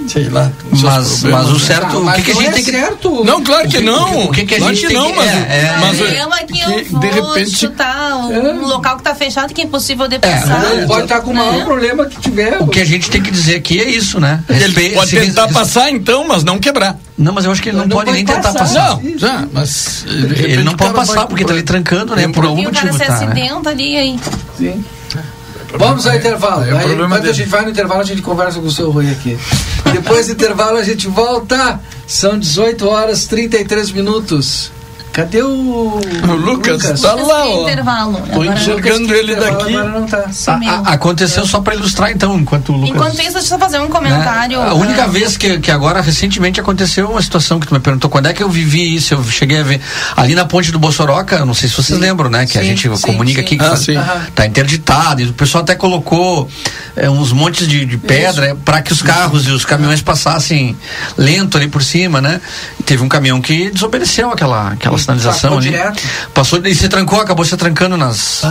sei 0.08 0.30
lá. 0.30 0.52
Mas, 0.72 1.24
mas 1.24 1.50
o 1.50 1.60
certo. 1.60 1.94
Não, 2.00 2.06
o 2.08 2.14
que, 2.14 2.22
que 2.22 2.32
a 2.32 2.34
gente 2.36 2.48
é 2.48 2.52
tem 2.52 2.64
que. 2.64 2.72
Certo. 2.72 3.24
Não, 3.24 3.44
claro 3.44 3.68
que 3.68 3.80
não. 3.82 4.26
O 4.26 4.32
que, 4.32 4.46
que 4.46 4.56
a 4.56 4.58
claro 4.60 4.74
gente 4.76 4.82
que 4.88 4.94
tem 4.94 4.98
não, 5.02 5.12
que. 5.12 5.18
mas, 5.18 5.28
É, 5.32 5.32
é, 5.34 5.78
mas, 5.82 5.98
problema 5.98 6.38
que, 6.44 6.60
eu 6.62 6.86
vou 6.92 7.00
de 7.00 7.08
repente. 7.08 7.58
chutar 7.58 8.16
um, 8.18 8.32
É. 8.32 8.54
um 8.54 8.68
local 8.68 8.96
que 8.98 9.02
está 9.02 9.16
fechado 9.16 9.52
que 9.54 9.62
é 9.62 9.64
impossível 9.64 10.08
de 10.08 10.16
É, 10.16 10.20
passar. 10.20 10.60
Não, 10.60 10.88
pode 10.88 11.04
estar 11.04 11.22
com 11.22 11.32
o 11.32 11.36
maior 11.36 11.64
problema 11.66 12.06
que 12.06 12.20
tiver. 12.20 12.58
O 12.62 12.68
que 12.68 12.82
a 12.82 12.86
gente 12.86 13.10
tem 13.10 13.22
que 13.22 13.32
dizer 13.32 13.56
aqui 13.56 13.80
é 13.80 13.90
isso, 13.90 14.20
né? 14.20 14.44
Ele 14.48 14.92
pode 14.92 15.12
tentar 15.12 15.48
se- 15.48 15.54
passar 15.54 15.90
então, 15.90 16.28
mas 16.28 16.44
não 16.44 16.60
quebrar. 16.60 16.98
Não, 17.18 17.32
mas 17.34 17.46
eu 17.46 17.52
acho 17.52 17.62
que 17.64 17.70
ele 17.70 17.78
não, 17.78 17.86
Não 17.88 17.96
pode 17.96 18.06
pode 18.08 18.18
nem 18.18 18.26
tentar 18.26 18.42
passar. 18.54 18.60
passar. 18.60 19.00
Não, 19.02 19.18
já, 19.18 19.48
mas. 19.54 20.06
Ele 20.08 20.64
não 20.64 20.76
pode 20.76 20.94
passar 20.94 21.14
vai 21.16 21.28
porque 21.28 21.46
tá 21.46 21.54
ali 21.54 21.64
trancando, 21.64 22.16
né? 22.16 22.28
Por 22.28 22.44
algum 22.46 22.62
E 22.64 22.68
o 22.68 22.72
cara 22.72 22.92
motivo 22.92 22.98
se 23.04 23.06
tá, 23.10 23.20
né? 23.20 23.26
acidenta 23.32 23.70
ali 23.70 23.98
aí. 23.98 24.20
Sim. 24.58 24.84
Vamos 25.78 26.06
ao 26.08 26.16
intervalo. 26.16 26.64
é 26.64 26.72
Aí, 26.72 26.84
problema 26.86 27.06
enquanto 27.06 27.14
a 27.14 27.22
dele. 27.22 27.34
gente 27.34 27.50
vai 27.50 27.64
no 27.64 27.70
intervalo, 27.72 28.02
a 28.02 28.06
gente 28.06 28.22
conversa 28.22 28.60
com 28.60 28.68
o 28.68 28.72
seu 28.72 28.92
Rui 28.92 29.10
aqui. 29.12 29.38
Depois 29.92 30.28
do 30.28 30.34
intervalo, 30.34 30.78
a 30.78 30.84
gente 30.84 31.08
volta. 31.08 31.80
São 32.08 32.38
18 32.38 32.88
horas 32.88 33.26
33 33.26 33.92
minutos. 33.92 34.72
Cadê 35.16 35.42
o. 35.42 35.48
O 35.48 36.32
Lucas 36.36 36.84
tá 37.02 37.14
Lucas 37.14 37.28
lá, 37.30 37.42
tem 37.44 37.54
ó. 37.56 37.62
intervalo. 37.62 38.14
Tô 38.34 38.42
Agora- 38.42 38.54
enxergando 38.60 39.14
ele 39.16 39.34
daqui. 39.34 39.74
Agora 39.74 39.90
não 39.90 40.06
tá. 40.06 40.30
Sumiu. 40.30 40.70
A- 40.70 40.74
a- 40.90 40.94
aconteceu 40.96 41.46
só 41.46 41.62
para 41.62 41.74
ilustrar 41.76 42.12
então, 42.12 42.38
enquanto 42.38 42.74
o 42.74 42.76
Lucas. 42.76 42.90
Enquanto 42.90 43.14
isso, 43.14 43.22
deixa 43.22 43.38
eu 43.38 43.42
só 43.44 43.58
fazer 43.58 43.80
um 43.80 43.84
né? 43.86 43.90
comentário. 43.90 44.62
A 44.62 44.74
única 44.74 45.06
ah, 45.06 45.08
vez 45.08 45.38
que, 45.38 45.58
que 45.60 45.72
agora, 45.72 46.02
recentemente, 46.02 46.60
aconteceu 46.60 47.10
uma 47.10 47.22
situação 47.22 47.62
que 47.62 47.68
tu 47.68 47.74
me 47.74 47.80
perguntou 47.80 48.10
quando 48.10 48.26
é 48.26 48.34
que 48.34 48.44
eu 48.44 48.50
vivi 48.50 48.94
isso, 48.94 49.14
eu 49.14 49.24
cheguei 49.24 49.62
a 49.62 49.64
ver. 49.64 49.80
Ali 50.18 50.36
na 50.36 50.44
ponte 50.44 50.70
do 50.70 50.80
Bossoroca, 50.80 51.46
não 51.46 51.54
sei 51.54 51.70
se 51.70 51.76
vocês 51.76 51.98
lembram, 51.98 52.30
né? 52.30 52.46
Que 52.46 52.58
a 52.58 52.62
Sim, 52.62 52.68
gente 52.68 52.90
sim, 52.98 53.02
comunica 53.02 53.40
sim. 53.40 53.46
aqui 53.46 53.58
que 53.58 53.64
Ah, 53.64 53.70
faz- 53.70 53.80
sim. 53.86 53.96
tá 54.36 54.46
interditado. 54.46 55.22
E 55.22 55.28
o 55.28 55.34
pessoal 55.34 55.64
até 55.64 55.76
colocou 55.76 56.50
é, 56.96 57.10
uns 57.10 57.32
montes 57.32 57.68
de, 57.68 57.86
de 57.86 57.98
pedra 57.98 58.56
para 58.64 58.82
que 58.82 58.94
os 58.94 59.02
carros 59.02 59.48
e 59.48 59.52
os 59.52 59.66
caminhões 59.66 60.02
passassem 60.02 60.76
lento 61.18 61.58
ali 61.58 61.68
por 61.68 61.84
cima, 61.84 62.22
né? 62.22 62.40
E 62.80 62.84
teve 62.84 63.04
um 63.04 63.10
caminhão 63.10 63.42
que 63.42 63.70
desobedeceu 63.70 64.32
aquela, 64.32 64.72
aquela 64.72 64.98
sinalização 64.98 65.52
Passou 65.52 65.58
ali. 65.58 65.70
direto. 65.70 66.04
Passou 66.34 66.60
e 66.66 66.74
se 66.76 66.88
trancou, 66.88 67.20
acabou 67.20 67.44
se 67.46 67.56
trancando 67.58 67.98
nas. 67.98 68.42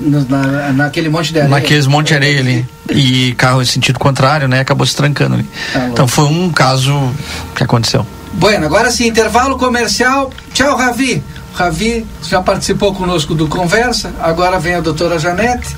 Na, 0.00 0.20
na- 0.28 0.72
naquele 0.72 1.08
monte 1.08 1.32
de 1.32 1.38
areia. 1.40 1.50
Naqueles 1.54 1.86
monte 1.86 2.08
de 2.08 2.14
areia 2.14 2.40
ali. 2.40 2.66
E 2.90 3.32
carro 3.34 3.62
em 3.62 3.64
sentido 3.64 3.98
contrário, 3.98 4.46
né? 4.48 4.60
Acabou 4.60 4.86
se 4.86 4.94
trancando 4.94 5.34
ali. 5.36 5.48
Louco. 5.74 5.88
então 5.92 6.06
foi 6.08 6.24
um 6.24 6.50
caso 6.50 7.12
que 7.54 7.62
aconteceu. 7.64 8.06
Bueno, 8.34 8.66
agora 8.66 8.90
sim, 8.90 9.06
intervalo 9.06 9.56
comercial. 9.56 10.30
Tchau, 10.52 10.76
Ravi. 10.76 11.22
Ravi 11.54 12.04
já 12.28 12.42
participou 12.42 12.92
conosco 12.92 13.32
do 13.32 13.46
Conversa, 13.46 14.12
agora 14.20 14.58
vem 14.58 14.74
a 14.74 14.80
doutora 14.80 15.18
Janete. 15.20 15.68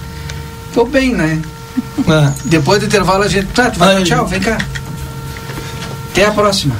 Tô 0.73 0.87
bem, 0.87 1.13
né? 1.15 1.41
Ah. 2.09 2.33
Depois 2.45 2.81
do 2.81 2.87
intervalo 2.87 3.23
a 3.23 3.29
gente. 3.29 3.47
Tá, 3.49 3.71
tu 3.71 3.79
vai 3.79 4.03
tchau, 4.03 4.27
vem 4.27 4.41
cá. 4.41 4.59
Até 6.11 6.27
a 6.27 6.31
próxima. 6.31 6.75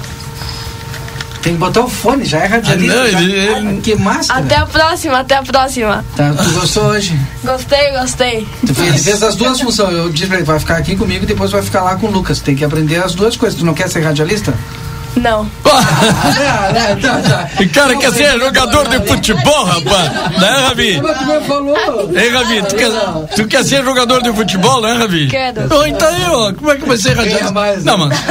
Tem 1.43 1.53
que 1.53 1.61
botar 1.61 1.83
o 1.83 1.89
fone, 1.89 2.25
já 2.25 2.39
é 2.41 2.47
radialista. 2.47 2.99
Ah, 2.99 3.05
não, 3.05 3.11
já, 3.11 3.21
ele... 3.21 3.81
Que 3.81 3.95
máscara. 3.95 4.41
Até 4.45 4.57
a 4.57 4.67
próxima, 4.67 5.19
até 5.21 5.37
a 5.37 5.43
próxima. 5.45 6.05
Tá, 6.17 6.33
tu 6.33 6.51
gostou 6.51 6.87
hoje? 6.87 7.17
Gostei, 7.45 7.93
gostei. 7.93 8.49
Tu 8.67 8.75
fez, 8.75 9.05
fez 9.05 9.23
as 9.23 9.37
duas 9.37 9.61
funções. 9.61 9.95
Eu 9.95 10.11
disse 10.11 10.27
pra 10.27 10.39
ele, 10.39 10.45
vai 10.45 10.59
ficar 10.59 10.77
aqui 10.77 10.97
comigo 10.97 11.23
e 11.23 11.27
depois 11.27 11.53
vai 11.53 11.63
ficar 11.63 11.83
lá 11.83 11.95
com 11.95 12.09
o 12.09 12.11
Lucas. 12.11 12.41
Tem 12.41 12.57
que 12.57 12.65
aprender 12.65 12.97
as 12.97 13.15
duas 13.15 13.37
coisas. 13.37 13.57
Tu 13.57 13.65
não 13.65 13.75
quer 13.75 13.89
ser 13.89 14.01
radialista? 14.01 14.53
Não. 15.17 15.43
O 15.43 15.49
cara 17.73 17.97
quer 17.97 18.13
ser 18.13 18.39
jogador 18.39 18.87
de 18.89 19.01
futebol, 19.07 19.65
rapaz. 19.65 20.13
Né, 20.39 20.51
Ravi? 20.69 21.01
Ei, 22.15 22.29
Ravi, 22.31 22.63
tu 22.63 22.77
quer, 22.77 22.91
tu 23.35 23.47
quer 23.49 23.65
ser 23.65 23.83
jogador 23.83 24.23
de 24.23 24.31
futebol, 24.33 24.81
né, 24.83 24.93
Ravi? 24.93 25.27
Quero. 25.29 25.67
Oh, 25.75 25.87
então 25.87 26.07
aí, 26.09 26.27
ó, 26.29 26.53
como 26.53 26.71
é 26.71 26.77
que 26.77 26.87
vai 26.87 26.97
ser 26.99 27.17
radialista? 27.17 27.51
Mais, 27.53 27.83
não, 27.85 27.97
mano. 27.99 28.13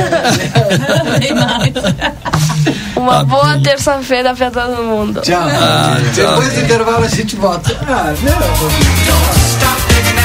Uma 2.96 3.24
boa 3.24 3.60
terça-feira 3.62 4.34
pra 4.34 4.50
todo 4.50 4.82
mundo. 4.84 5.22
Tchau. 5.22 5.40
Ah, 5.42 5.98
Depois 6.16 6.54
do 6.54 6.62
intervalo 6.62 7.04
a 7.04 7.08
gente 7.08 7.36
volta. 7.36 7.76
Ah, 7.88 8.14
não. 8.24 10.25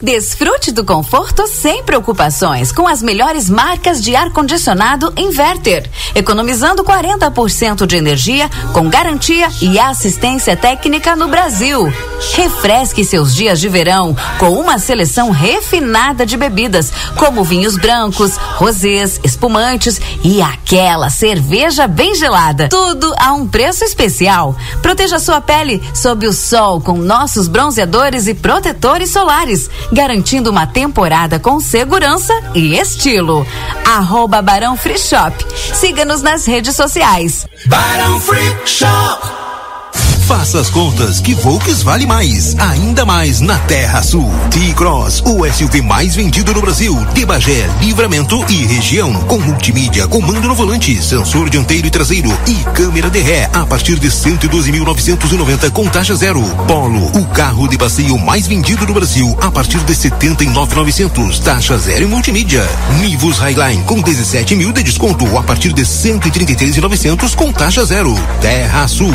Desfrute 0.00 0.72
do 0.72 0.84
conforto 0.84 1.46
sem 1.46 1.82
preocupações 1.82 2.70
com 2.70 2.86
as 2.86 3.00
melhores 3.00 3.48
marcas 3.48 4.02
de 4.02 4.14
ar-condicionado 4.14 5.10
Inverter, 5.16 5.90
economizando 6.14 6.84
40% 6.84 7.86
de 7.86 7.96
energia 7.96 8.50
com 8.74 8.90
garantia 8.90 9.48
e 9.62 9.78
assistência 9.78 10.54
técnica 10.54 11.16
no 11.16 11.28
Brasil. 11.28 11.90
Refresque 12.34 13.06
seus 13.06 13.34
dias 13.34 13.58
de 13.58 13.70
verão 13.70 14.14
com 14.38 14.50
uma 14.50 14.78
seleção 14.78 15.30
refinada 15.30 16.26
de 16.26 16.36
bebidas, 16.36 16.92
como 17.16 17.42
vinhos 17.42 17.78
brancos, 17.78 18.36
rosés, 18.36 19.18
espumantes 19.24 19.98
e 20.22 20.42
aquela 20.42 21.08
cerveja 21.08 21.86
bem 21.86 22.14
gelada. 22.14 22.68
Tudo 22.68 23.14
a 23.18 23.32
um 23.32 23.48
preço 23.48 23.82
especial. 23.82 24.54
Proteja 24.82 25.18
sua 25.18 25.40
pele 25.40 25.82
sob 25.94 26.26
o 26.26 26.34
sol 26.34 26.82
com 26.82 26.98
nossos 26.98 27.48
bronzeadores 27.48 28.26
e 28.26 28.34
protetores 28.34 29.08
solares 29.08 29.70
garantindo 29.92 30.50
uma 30.50 30.66
temporada 30.66 31.38
com 31.38 31.60
segurança 31.60 32.32
e 32.54 32.78
estilo. 32.78 33.46
Arroba 33.84 34.42
Barão 34.42 34.76
Free 34.76 34.98
Shop. 34.98 35.34
Siga-nos 35.74 36.22
nas 36.22 36.46
redes 36.46 36.74
sociais. 36.76 37.46
Barão 37.66 38.20
Free 38.20 38.56
Shop. 38.66 39.45
Faça 40.26 40.58
as 40.58 40.68
contas 40.68 41.20
que 41.20 41.36
Volks 41.36 41.84
vale 41.84 42.04
mais. 42.04 42.56
Ainda 42.58 43.06
mais 43.06 43.40
na 43.40 43.56
Terra 43.60 44.02
Sul. 44.02 44.28
T-Cross, 44.50 45.22
o 45.24 45.46
SUV 45.46 45.82
mais 45.82 46.16
vendido 46.16 46.52
no 46.52 46.60
Brasil. 46.60 46.98
De 47.14 47.24
Bagé, 47.24 47.70
Livramento 47.80 48.44
e 48.50 48.66
região. 48.66 49.12
Com 49.28 49.38
multimídia, 49.38 50.08
comando 50.08 50.48
no 50.48 50.54
volante, 50.56 51.00
sensor 51.00 51.48
dianteiro 51.48 51.86
e 51.86 51.90
traseiro 51.90 52.36
e 52.48 52.54
câmera 52.74 53.08
de 53.08 53.20
ré 53.20 53.48
a 53.52 53.64
partir 53.64 54.00
de 54.00 54.08
112.990 54.08 55.70
com 55.70 55.86
taxa 55.86 56.16
zero. 56.16 56.42
Polo, 56.66 57.06
o 57.16 57.24
carro 57.26 57.68
de 57.68 57.78
passeio 57.78 58.18
mais 58.18 58.48
vendido 58.48 58.84
no 58.84 58.94
Brasil 58.94 59.38
a 59.40 59.48
partir 59.52 59.78
de 59.78 59.94
79.900 59.94 61.38
taxa 61.38 61.78
zero 61.78 62.02
e 62.02 62.06
multimídia. 62.06 62.68
Nivus 62.98 63.38
Highline 63.38 63.84
com 63.84 64.00
17 64.00 64.56
mil 64.56 64.72
de 64.72 64.82
desconto 64.82 65.38
a 65.38 65.42
partir 65.44 65.72
de 65.72 65.82
133.900 65.82 67.32
com 67.36 67.52
taxa 67.52 67.84
zero. 67.84 68.12
Terra 68.40 68.88
Sul. 68.88 69.14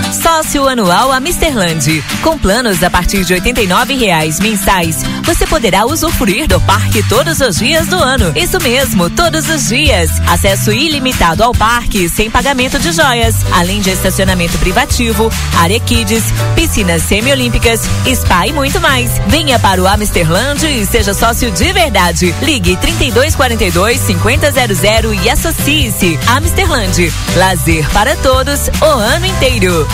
Sócio 0.11 0.67
anual 0.67 1.11
Amisterland. 1.11 2.03
Com 2.21 2.37
planos 2.37 2.83
a 2.83 2.89
partir 2.89 3.23
de 3.23 3.33
89 3.33 3.95
reais 3.95 4.39
mensais, 4.39 4.97
você 5.23 5.47
poderá 5.47 5.85
usufruir 5.85 6.47
do 6.47 6.59
parque 6.61 7.01
todos 7.07 7.39
os 7.39 7.57
dias 7.57 7.87
do 7.87 7.95
ano. 7.95 8.33
Isso 8.35 8.59
mesmo, 8.61 9.09
todos 9.09 9.49
os 9.49 9.69
dias. 9.69 10.11
Acesso 10.27 10.71
ilimitado 10.71 11.43
ao 11.43 11.53
parque 11.53 12.09
sem 12.09 12.29
pagamento 12.29 12.77
de 12.77 12.91
joias, 12.91 13.35
além 13.53 13.79
de 13.79 13.89
estacionamento 13.91 14.57
privativo, 14.57 15.31
área 15.57 15.79
kids, 15.79 16.23
piscinas 16.55 17.03
semiolímpicas, 17.03 17.81
spa 18.13 18.47
e 18.47 18.53
muito 18.53 18.81
mais. 18.81 19.11
Venha 19.27 19.59
para 19.59 19.81
o 19.81 19.87
Amisterland 19.87 20.65
e 20.65 20.85
seja 20.85 21.13
sócio 21.13 21.51
de 21.51 21.71
verdade. 21.71 22.35
Ligue 22.41 22.75
3242 22.77 23.99
5000 23.99 25.13
e 25.23 25.29
associe-se. 25.29 26.19
Amisterland. 26.27 27.13
Lazer 27.35 27.89
para 27.91 28.15
todos 28.17 28.69
o 28.81 28.85
ano 28.85 29.25
inteiro. 29.25 29.87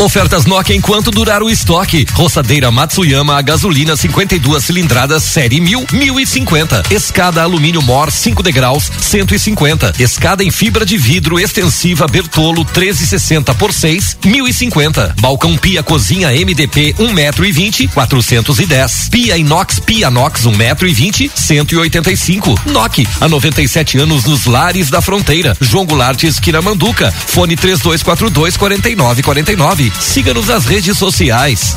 Ofertas 0.00 0.46
Nokia 0.46 0.74
enquanto 0.74 1.10
durar 1.10 1.42
o 1.42 1.50
estoque. 1.50 2.06
Roçadeira 2.14 2.70
Matsuyama 2.70 3.36
a 3.36 3.42
gasolina 3.42 3.94
52 3.94 4.64
cilindradas 4.64 5.22
série 5.22 5.60
1000, 5.60 5.88
1050. 5.92 6.84
Escada 6.90 7.42
alumínio 7.42 7.82
Mor 7.82 8.10
5 8.10 8.42
degraus 8.42 8.90
150. 8.98 9.92
Escada 9.98 10.42
em 10.42 10.50
fibra 10.50 10.86
de 10.86 10.96
vidro 10.96 11.38
extensiva 11.38 12.06
Bertolo 12.08 12.64
1360 12.64 13.52
por 13.56 13.74
6, 13.74 14.16
1050. 14.24 15.16
Balcão 15.20 15.54
Pia 15.58 15.82
Cozinha 15.82 16.30
MDP 16.30 16.94
1 16.98 17.12
metro 17.12 17.44
e 17.44 17.52
20, 17.52 17.88
410. 17.88 19.10
Pia 19.10 19.36
inox 19.36 19.80
Pianox 19.80 20.46
1 20.46 20.56
metro 20.56 20.88
e 20.88 20.94
20, 20.94 21.30
185. 21.34 22.58
Nokia 22.70 23.06
há 23.20 23.28
97 23.28 23.98
anos 23.98 24.24
nos 24.24 24.46
lares 24.46 24.88
da 24.88 25.02
fronteira. 25.02 25.54
João 25.60 25.84
Goulart 25.84 26.24
esquina 26.24 26.62
Manduca. 26.62 27.12
Fone 27.12 27.54
3242 27.54 28.56
4949. 28.56 29.89
Siga-nos 29.98 30.46
nas 30.46 30.64
redes 30.66 30.96
sociais. 30.96 31.76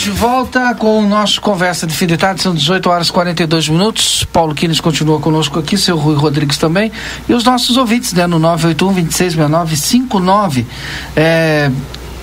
De 0.00 0.10
volta 0.10 0.74
com 0.74 0.98
o 0.98 1.06
nosso 1.06 1.40
Conversa 1.42 1.86
de 1.86 1.92
Fim 1.92 2.06
são 2.38 2.54
18 2.54 2.88
horas 2.88 3.08
e 3.08 3.12
42 3.12 3.68
minutos. 3.68 4.26
Paulo 4.32 4.54
Quines 4.54 4.80
continua 4.80 5.20
conosco 5.20 5.58
aqui, 5.58 5.76
seu 5.76 5.98
Rui 5.98 6.16
Rodrigues 6.16 6.56
também. 6.56 6.90
E 7.28 7.34
os 7.34 7.44
nossos 7.44 7.76
ouvintes, 7.76 8.14
né, 8.14 8.26
no 8.26 8.40
981-266959. 8.40 10.64
É, 11.14 11.70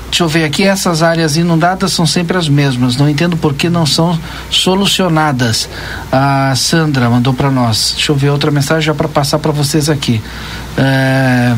deixa 0.06 0.24
eu 0.24 0.28
ver 0.28 0.46
aqui, 0.46 0.64
essas 0.64 1.04
áreas 1.04 1.38
inundadas 1.38 1.94
são 1.94 2.08
sempre 2.08 2.36
as 2.36 2.50
mesmas. 2.50 2.98
Não 2.98 3.08
entendo 3.08 3.38
por 3.38 3.54
que 3.54 3.70
não 3.70 3.86
são 3.86 4.20
solucionadas. 4.50 5.70
A 6.12 6.56
Sandra 6.56 7.08
mandou 7.12 7.32
para 7.32 7.52
nós. 7.52 7.92
Deixa 7.96 8.12
eu 8.12 8.16
ver 8.16 8.32
outra 8.32 8.50
mensagem 8.50 8.88
já 8.88 8.96
para 8.96 9.08
passar 9.08 9.38
para 9.38 9.52
vocês 9.52 9.88
aqui. 9.88 10.20
É, 10.76 11.56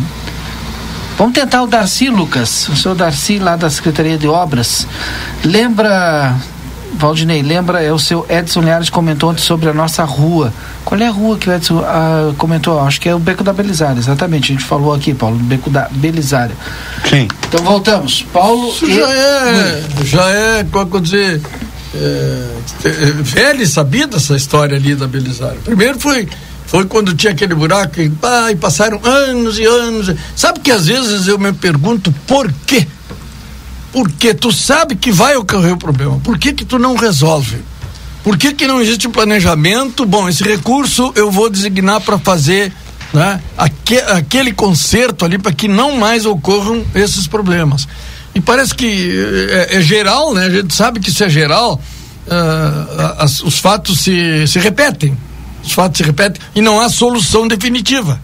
Vamos 1.19 1.33
tentar 1.33 1.61
o 1.63 1.67
Darcy, 1.67 2.09
Lucas. 2.09 2.69
O 2.69 2.77
senhor 2.77 2.95
Darcy, 2.95 3.39
lá 3.39 3.57
da 3.57 3.69
Secretaria 3.69 4.17
de 4.17 4.25
Obras. 4.25 4.87
Lembra, 5.43 6.33
Valdinei, 6.93 7.41
lembra, 7.41 7.83
é 7.83 7.91
o 7.91 7.99
seu 7.99 8.25
Edson 8.29 8.61
Liares 8.61 8.89
comentou 8.89 9.29
ontem 9.29 9.41
sobre 9.41 9.67
a 9.67 9.73
nossa 9.73 10.05
rua. 10.05 10.53
Qual 10.85 10.97
é 10.97 11.07
a 11.07 11.11
rua 11.11 11.37
que 11.37 11.49
o 11.49 11.53
Edson 11.53 11.83
ah, 11.85 12.33
comentou? 12.37 12.79
Acho 12.79 13.01
que 13.01 13.09
é 13.09 13.13
o 13.13 13.19
Beco 13.19 13.43
da 13.43 13.51
Belisária, 13.51 13.99
exatamente. 13.99 14.53
A 14.53 14.55
gente 14.55 14.63
falou 14.63 14.93
aqui, 14.93 15.13
Paulo, 15.13 15.37
do 15.37 15.43
Beco 15.43 15.69
da 15.69 15.89
Belisária. 15.91 16.55
Sim. 17.09 17.27
Então 17.49 17.65
voltamos. 17.65 18.25
Paulo. 18.31 18.69
Isso 18.69 18.85
e... 18.85 18.95
já 18.95 19.11
é, 19.11 19.83
já 20.05 20.29
é, 20.29 20.63
como 20.71 20.89
é 20.89 20.97
eu 20.97 21.01
dizer, 21.01 21.41
é, 21.95 22.47
é, 22.85 22.89
velha 23.21 23.61
e 23.61 23.67
sabida 23.67 24.15
essa 24.15 24.37
história 24.37 24.77
ali 24.77 24.95
da 24.95 25.05
Belisária. 25.05 25.59
Primeiro 25.65 25.99
foi 25.99 26.29
foi 26.69 26.85
quando 26.85 27.15
tinha 27.15 27.33
aquele 27.33 27.55
buraco 27.55 27.99
e, 27.99 28.11
ah, 28.21 28.51
e 28.51 28.55
passaram 28.55 29.01
anos 29.03 29.57
e 29.57 29.65
anos. 29.65 30.15
Sabe 30.35 30.59
que 30.59 30.71
às 30.71 30.85
vezes 30.85 31.27
eu 31.27 31.39
me 31.39 31.51
pergunto 31.51 32.13
por 32.27 32.53
quê? 32.67 32.87
Porque 33.91 34.35
tu 34.35 34.51
sabe 34.51 34.95
que 34.95 35.11
vai 35.11 35.35
ocorrer 35.35 35.73
o 35.73 35.77
problema. 35.77 36.19
Por 36.19 36.37
que 36.37 36.53
que 36.53 36.63
tu 36.63 36.77
não 36.77 36.95
resolve? 36.95 37.57
Por 38.23 38.37
que 38.37 38.53
que 38.53 38.67
não 38.67 38.79
existe 38.79 39.07
um 39.07 39.11
planejamento? 39.11 40.05
Bom, 40.05 40.29
esse 40.29 40.43
recurso 40.43 41.11
eu 41.15 41.31
vou 41.31 41.49
designar 41.49 42.01
para 42.01 42.19
fazer 42.19 42.71
né, 43.11 43.41
aque, 43.57 43.97
aquele 43.97 44.53
conserto 44.53 45.25
ali 45.25 45.39
para 45.39 45.51
que 45.51 45.67
não 45.67 45.97
mais 45.97 46.27
ocorram 46.27 46.85
esses 46.93 47.25
problemas. 47.25 47.87
E 48.35 48.39
parece 48.39 48.75
que 48.75 49.11
é, 49.49 49.77
é, 49.77 49.81
geral, 49.81 50.35
né? 50.35 50.45
A 50.45 50.49
gente 50.51 50.75
sabe 50.75 50.99
que 50.99 51.09
isso 51.09 51.23
é 51.23 51.29
geral. 51.29 51.81
Uh, 52.27 53.15
as, 53.17 53.41
os 53.41 53.57
fatos 53.57 54.01
se, 54.01 54.45
se 54.45 54.59
repetem 54.59 55.17
os 55.63 55.71
fatos 55.71 55.97
se 55.97 56.03
repetem 56.03 56.41
e 56.55 56.61
não 56.61 56.79
há 56.79 56.89
solução 56.89 57.47
definitiva. 57.47 58.19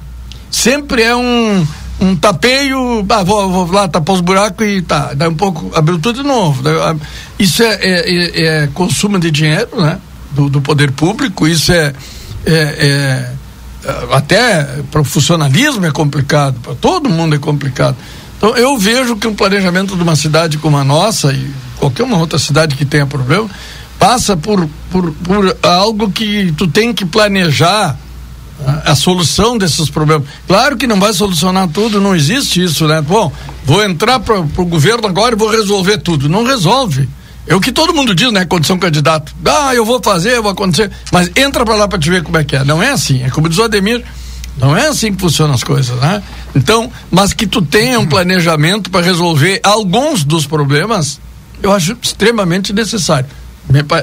Sempre 0.50 1.02
é 1.04 1.16
um, 1.16 1.68
um 2.00 2.16
tapeio, 2.16 3.06
ah, 3.10 3.24
vou, 3.24 3.50
vou 3.50 3.72
lá 3.72 3.88
tapar 3.88 4.16
os 4.16 4.22
buracos 4.22 4.66
e 4.66 4.82
tá, 4.82 5.14
daí 5.14 5.28
um 5.28 5.36
pouco, 5.36 5.72
abriu 5.76 6.00
tudo 6.00 6.22
de 6.22 6.28
novo. 6.28 6.64
Isso 7.38 7.64
é, 7.64 7.74
é, 7.74 8.10
é, 8.10 8.46
é, 8.46 8.70
consumo 8.74 9.20
de 9.20 9.32
dinheiro, 9.32 9.82
né? 9.82 10.00
Do, 10.32 10.50
do 10.50 10.62
poder 10.62 10.92
público, 10.92 11.48
isso 11.48 11.72
é, 11.72 11.94
é, 12.46 12.54
é 12.54 13.30
até 14.12 14.64
para 14.92 15.02
o 15.02 15.04
funcionalismo 15.04 15.86
é 15.86 15.92
complicado, 15.92 16.60
para 16.62 16.76
todo 16.76 17.10
mundo 17.10 17.36
é 17.36 17.40
complicado. 17.40 17.96
Então 18.38 18.56
eu 18.58 18.78
vejo 18.78 19.16
que 19.16 19.28
o 19.28 19.34
planejamento 19.34 19.96
de 19.96 20.04
uma 20.04 20.16
cidade 20.16 20.58
como 20.58 20.78
a 20.78 20.84
nossa 20.84 21.32
e 21.32 21.50
qualquer 21.78 22.04
uma 22.04 22.18
outra 22.18 22.40
cidade 22.40 22.76
que 22.76 22.86
tenha 22.86 23.06
problema, 23.06 23.50
passa 24.00 24.36
por, 24.36 24.68
por, 24.92 25.12
por 25.12 25.58
algo 25.64 26.12
que 26.12 26.52
tu 26.58 26.68
tem 26.68 26.94
que 26.94 27.06
planejar 27.06 27.98
a, 28.66 28.92
a, 28.92 28.96
solução 28.96 29.58
desses 29.58 29.90
problemas. 29.90 30.28
Claro 30.48 30.78
que 30.78 30.88
não 30.88 31.00
vai 31.00 31.14
solucionar 31.14 31.68
tudo, 31.70 32.00
não 32.00 32.16
existe 32.16 32.64
isso, 32.64 32.88
né? 32.88 33.02
Bom, 33.02 33.32
vou 33.66 33.84
entrar 33.84 34.20
para 34.20 34.40
o 34.40 34.66
governo 34.66 35.08
agora 35.08 35.36
e 35.36 35.38
vou 35.38 35.50
resolver 35.50 35.98
tudo. 35.98 36.30
Não 36.30 36.44
resolve. 36.44 37.10
É 37.48 37.54
o 37.54 37.62
que 37.62 37.72
todo 37.72 37.94
mundo 37.94 38.16
diz, 38.16 38.32
né? 38.32 38.46
Quando 38.46 38.66
são 38.66 38.78
candidato. 38.78 39.36
Ah, 39.46 39.76
eu 39.76 39.86
vou 39.86 40.02
fazer, 40.02 40.38
eu 40.38 40.44
vou 40.44 40.52
acontecer. 40.52 40.90
Mas 41.12 41.30
entra 41.36 41.64
para 41.64 41.76
lá 41.76 41.88
para 41.88 42.00
te 42.00 42.10
ver 42.10 42.24
como 42.24 42.38
é 42.38 42.44
que 42.44 42.56
é. 42.56 42.64
Não 42.64 42.82
é 42.82 42.90
assim. 42.90 43.24
É 43.24 43.30
como 43.30 43.48
diz 43.48 43.60
o 43.60 43.64
Ademir, 43.64 44.04
Não 44.58 44.76
é 44.76 44.88
assim 44.88 45.14
que 45.14 45.20
funcionam 45.20 45.54
as 45.54 45.64
coisas, 45.64 45.96
né? 46.00 46.24
Então, 46.56 46.92
mas 47.12 47.34
que 47.34 47.46
tu 47.46 47.62
tenha 47.62 48.00
um 48.00 48.08
planejamento 48.08 48.90
para 48.90 49.06
resolver 49.06 49.60
alguns 49.64 50.24
dos 50.24 50.48
problemas, 50.48 51.20
eu 51.62 51.72
acho 51.72 51.96
extremamente 52.02 52.74
necessário. 52.74 53.28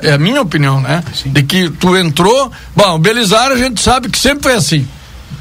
É 0.02 0.12
a 0.12 0.18
minha 0.18 0.42
opinião, 0.42 0.80
né? 0.80 1.02
De 1.24 1.42
que 1.42 1.70
tu 1.70 1.96
entrou, 1.96 2.50
bom, 2.74 2.94
o 2.94 2.98
Belisário 2.98 3.54
a 3.54 3.58
gente 3.58 3.80
sabe 3.80 4.08
que 4.08 4.18
sempre 4.18 4.42
foi 4.42 4.54
assim. 4.54 4.86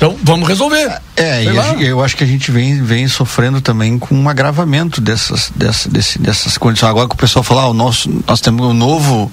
Então, 0.02 0.18
vamos 0.23 0.48
resolver. 0.48 0.99
É, 1.15 1.43
e 1.43 1.85
eu 1.85 2.03
acho 2.03 2.18
que 2.18 2.23
a 2.23 2.27
gente 2.27 2.49
vem, 2.49 2.81
vem 2.81 3.07
sofrendo 3.07 3.61
também 3.61 3.99
com 3.99 4.15
um 4.15 4.27
agravamento 4.27 4.99
dessas, 4.99 5.52
dessa, 5.56 5.88
desse, 5.89 6.18
dessas 6.18 6.57
condições. 6.57 6.89
Agora 6.89 7.07
que 7.07 7.14
o 7.14 7.18
pessoal 7.18 7.43
fala, 7.43 7.64
ah, 7.64 7.68
o 7.68 7.73
nosso, 7.73 8.10
nós 8.27 8.41
temos 8.41 8.65
um 8.65 8.73
novo. 8.73 9.31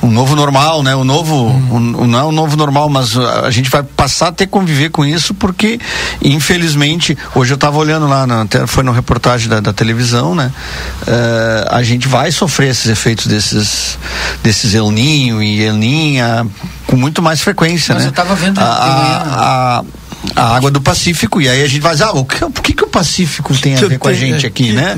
Um 0.00 0.10
novo 0.12 0.36
normal, 0.36 0.82
né? 0.84 0.94
O 0.94 1.02
novo, 1.02 1.34
Uhum. 1.34 1.74
um- 1.76 2.02
um- 2.02 2.06
não 2.06 2.18
é 2.20 2.24
um 2.24 2.30
novo 2.32 2.56
normal, 2.56 2.88
mas 2.88 3.16
a, 3.16 3.40
a 3.46 3.50
gente 3.50 3.68
vai 3.68 3.82
passar 3.82 4.28
a 4.28 4.32
ter 4.32 4.46
que 4.46 4.52
conviver 4.52 4.90
com 4.90 5.04
isso 5.04 5.34
porque, 5.34 5.80
infelizmente, 6.22 7.18
hoje 7.34 7.52
eu 7.52 7.56
estava 7.56 7.76
olhando 7.78 8.06
lá, 8.06 8.26
na, 8.26 8.42
até 8.42 8.64
foi 8.66 8.84
no 8.84 8.92
reportagem 8.92 9.48
da, 9.48 9.58
da 9.58 9.72
televisão, 9.72 10.34
né? 10.36 10.52
Eh, 11.06 11.68
a 11.70 11.82
gente 11.82 12.06
vai 12.06 12.30
sofrer 12.30 12.70
esses 12.70 12.86
efeitos 12.86 13.26
desses, 13.26 13.98
desses 14.42 14.72
El 14.74 14.90
Ninho 14.92 15.42
e 15.42 15.62
El 15.64 15.74
Ninha 15.74 16.46
com 16.86 16.96
muito 16.96 17.20
mais 17.20 17.40
frequência, 17.40 17.92
Mas 17.94 18.04
né? 18.04 18.10
eu 18.10 18.12
tava 18.12 18.34
vendo 18.36 18.58
a, 18.58 18.62
manhã. 18.62 19.22
a, 19.26 19.82
a 20.36 20.56
água 20.56 20.70
do 20.70 20.80
Pacífico 20.80 21.40
e 21.40 21.48
aí 21.48 21.62
a 21.62 21.66
gente 21.68 21.80
vai 21.80 21.92
dizer, 21.92 22.04
ah, 22.04 22.12
o 22.12 22.24
que, 22.24 22.38
por 22.38 22.62
que, 22.62 22.72
que 22.72 22.84
o 22.84 22.88
Pacífico 22.88 23.52
tem 23.58 23.76
a 23.76 23.80
ver 23.80 23.98
com 23.98 24.06
a 24.08 24.12
gente 24.14 24.46
é, 24.46 24.48
aqui, 24.48 24.72
né? 24.72 24.96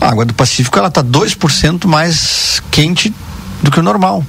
A 0.00 0.08
água 0.08 0.24
do 0.24 0.32
Pacífico 0.32 0.78
ela 0.78 0.90
tá 0.90 1.02
2% 1.04 1.86
mais 1.86 2.62
quente 2.70 3.12
do 3.62 3.70
que 3.70 3.78
o 3.78 3.82
normal. 3.82 4.24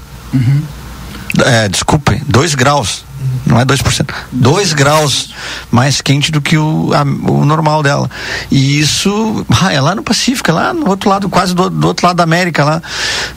É, 1.45 1.67
desculpe, 1.69 2.21
2 2.27 2.55
graus. 2.55 3.05
Não 3.45 3.59
é 3.59 3.65
2%. 3.65 4.05
2 4.31 4.73
graus 4.73 5.33
mais 5.71 6.01
quente 6.01 6.31
do 6.31 6.41
que 6.41 6.57
o, 6.57 6.91
a- 6.93 7.03
o 7.31 7.45
normal 7.45 7.81
dela. 7.83 8.09
E 8.51 8.79
isso 8.79 9.45
ah, 9.61 9.71
é 9.73 9.79
lá 9.81 9.95
no 9.95 10.03
Pacífico, 10.03 10.49
é 10.49 10.53
lá 10.53 10.73
no 10.73 10.87
outro 10.89 11.09
lado, 11.09 11.29
quase 11.29 11.53
do, 11.53 11.69
do 11.69 11.87
outro 11.87 12.05
lado 12.07 12.17
da 12.17 12.23
América 12.23 12.63
lá. 12.63 12.81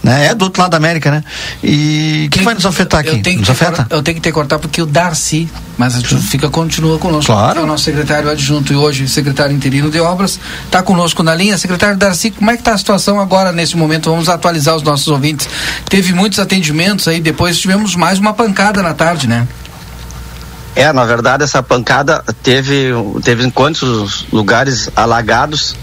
Né? 0.02 0.26
É 0.26 0.34
do 0.34 0.42
outro 0.44 0.60
lado 0.62 0.70
da 0.72 0.76
América, 0.76 1.10
né? 1.10 1.24
E 1.62 2.24
o 2.26 2.30
que, 2.30 2.38
que 2.38 2.44
vai 2.44 2.54
nos 2.54 2.66
afetar 2.66 3.00
aqui? 3.00 3.10
Eu 3.10 3.22
tenho, 3.22 3.38
Nos 3.38 3.46
que 3.46 3.52
afeta? 3.52 3.84
cor- 3.84 3.96
eu 3.96 4.02
tenho 4.02 4.14
que 4.16 4.20
ter 4.20 4.32
cortar 4.32 4.58
porque 4.58 4.80
o 4.82 4.86
Darcy, 4.86 5.48
mas 5.78 5.94
fica 6.30 6.48
continua 6.50 6.98
conosco. 6.98 7.32
Claro. 7.32 7.54
que 7.54 7.58
É 7.60 7.62
o 7.62 7.66
nosso 7.66 7.84
secretário 7.84 8.28
adjunto 8.30 8.72
e 8.72 8.76
hoje 8.76 9.08
secretário 9.08 9.54
interino 9.54 9.90
de 9.90 10.00
obras 10.00 10.38
está 10.64 10.82
conosco 10.82 11.22
na 11.22 11.34
linha. 11.34 11.56
Secretário 11.58 11.96
Darcy, 11.96 12.30
como 12.30 12.50
é 12.50 12.54
que 12.54 12.60
está 12.60 12.72
a 12.74 12.78
situação 12.78 13.20
agora 13.20 13.52
nesse 13.52 13.76
momento? 13.76 14.10
Vamos 14.10 14.28
atualizar 14.28 14.74
os 14.74 14.82
nossos 14.82 15.06
ouvintes. 15.08 15.48
Teve 15.88 16.12
muitos 16.12 16.38
atendimentos 16.38 17.06
aí, 17.08 17.20
depois 17.20 17.58
tivemos 17.58 17.94
mais 17.94 18.18
uma 18.18 18.32
pancada 18.32 18.82
na 18.82 18.94
tarde, 18.94 19.26
né? 19.28 19.46
É, 20.74 20.92
na 20.92 21.04
verdade, 21.04 21.44
essa 21.44 21.62
pancada 21.62 22.24
teve, 22.42 22.90
teve 23.22 23.44
em 23.44 23.50
quantos 23.50 24.26
lugares 24.32 24.90
alagados 24.96 25.76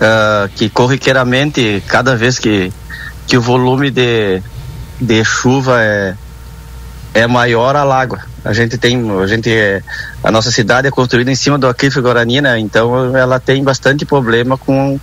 ah, 0.00 0.48
que 0.54 0.68
corriqueiramente, 0.68 1.82
cada 1.86 2.16
vez 2.16 2.38
que, 2.38 2.72
que 3.26 3.36
o 3.36 3.40
volume 3.40 3.90
de, 3.90 4.42
de 5.00 5.24
chuva 5.24 5.80
é, 5.80 6.14
é 7.14 7.26
maior, 7.26 7.76
alaga. 7.76 8.24
A 8.44 8.52
gente 8.52 8.76
tem, 8.76 9.10
a 9.22 9.26
gente 9.26 9.50
é, 9.50 9.82
a 10.22 10.30
nossa 10.30 10.50
cidade 10.50 10.88
é 10.88 10.90
construída 10.90 11.30
em 11.30 11.36
cima 11.36 11.56
do 11.56 11.66
aquífero 11.66 12.02
Guarani, 12.02 12.40
né? 12.40 12.58
Então 12.58 13.16
ela 13.16 13.40
tem 13.40 13.62
bastante 13.62 14.04
problema 14.04 14.58
com 14.58 15.00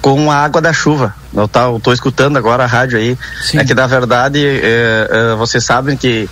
com 0.00 0.30
a 0.30 0.36
água 0.36 0.60
da 0.60 0.72
chuva. 0.72 1.12
Eu 1.34 1.48
tá, 1.48 1.66
tô 1.82 1.92
escutando 1.92 2.36
agora 2.36 2.62
a 2.62 2.66
rádio 2.66 2.98
aí. 2.98 3.18
É 3.52 3.64
que 3.64 3.74
na 3.74 3.86
verdade 3.86 4.42
é, 4.46 5.08
é, 5.10 5.34
vocês 5.34 5.64
sabem 5.64 5.96
que 5.96 6.30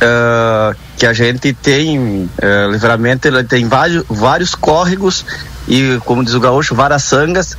ah, 0.00 0.74
que 0.96 1.06
a 1.06 1.12
gente 1.12 1.52
tem 1.52 2.30
eh, 2.40 2.68
livramento, 2.70 3.26
ele 3.26 3.42
tem 3.44 3.68
vários, 3.68 4.04
vários 4.08 4.54
córregos 4.54 5.24
e, 5.66 5.98
como 6.04 6.24
diz 6.24 6.34
o 6.34 6.40
gaúcho, 6.40 6.74
várias 6.74 7.04
sangas. 7.04 7.56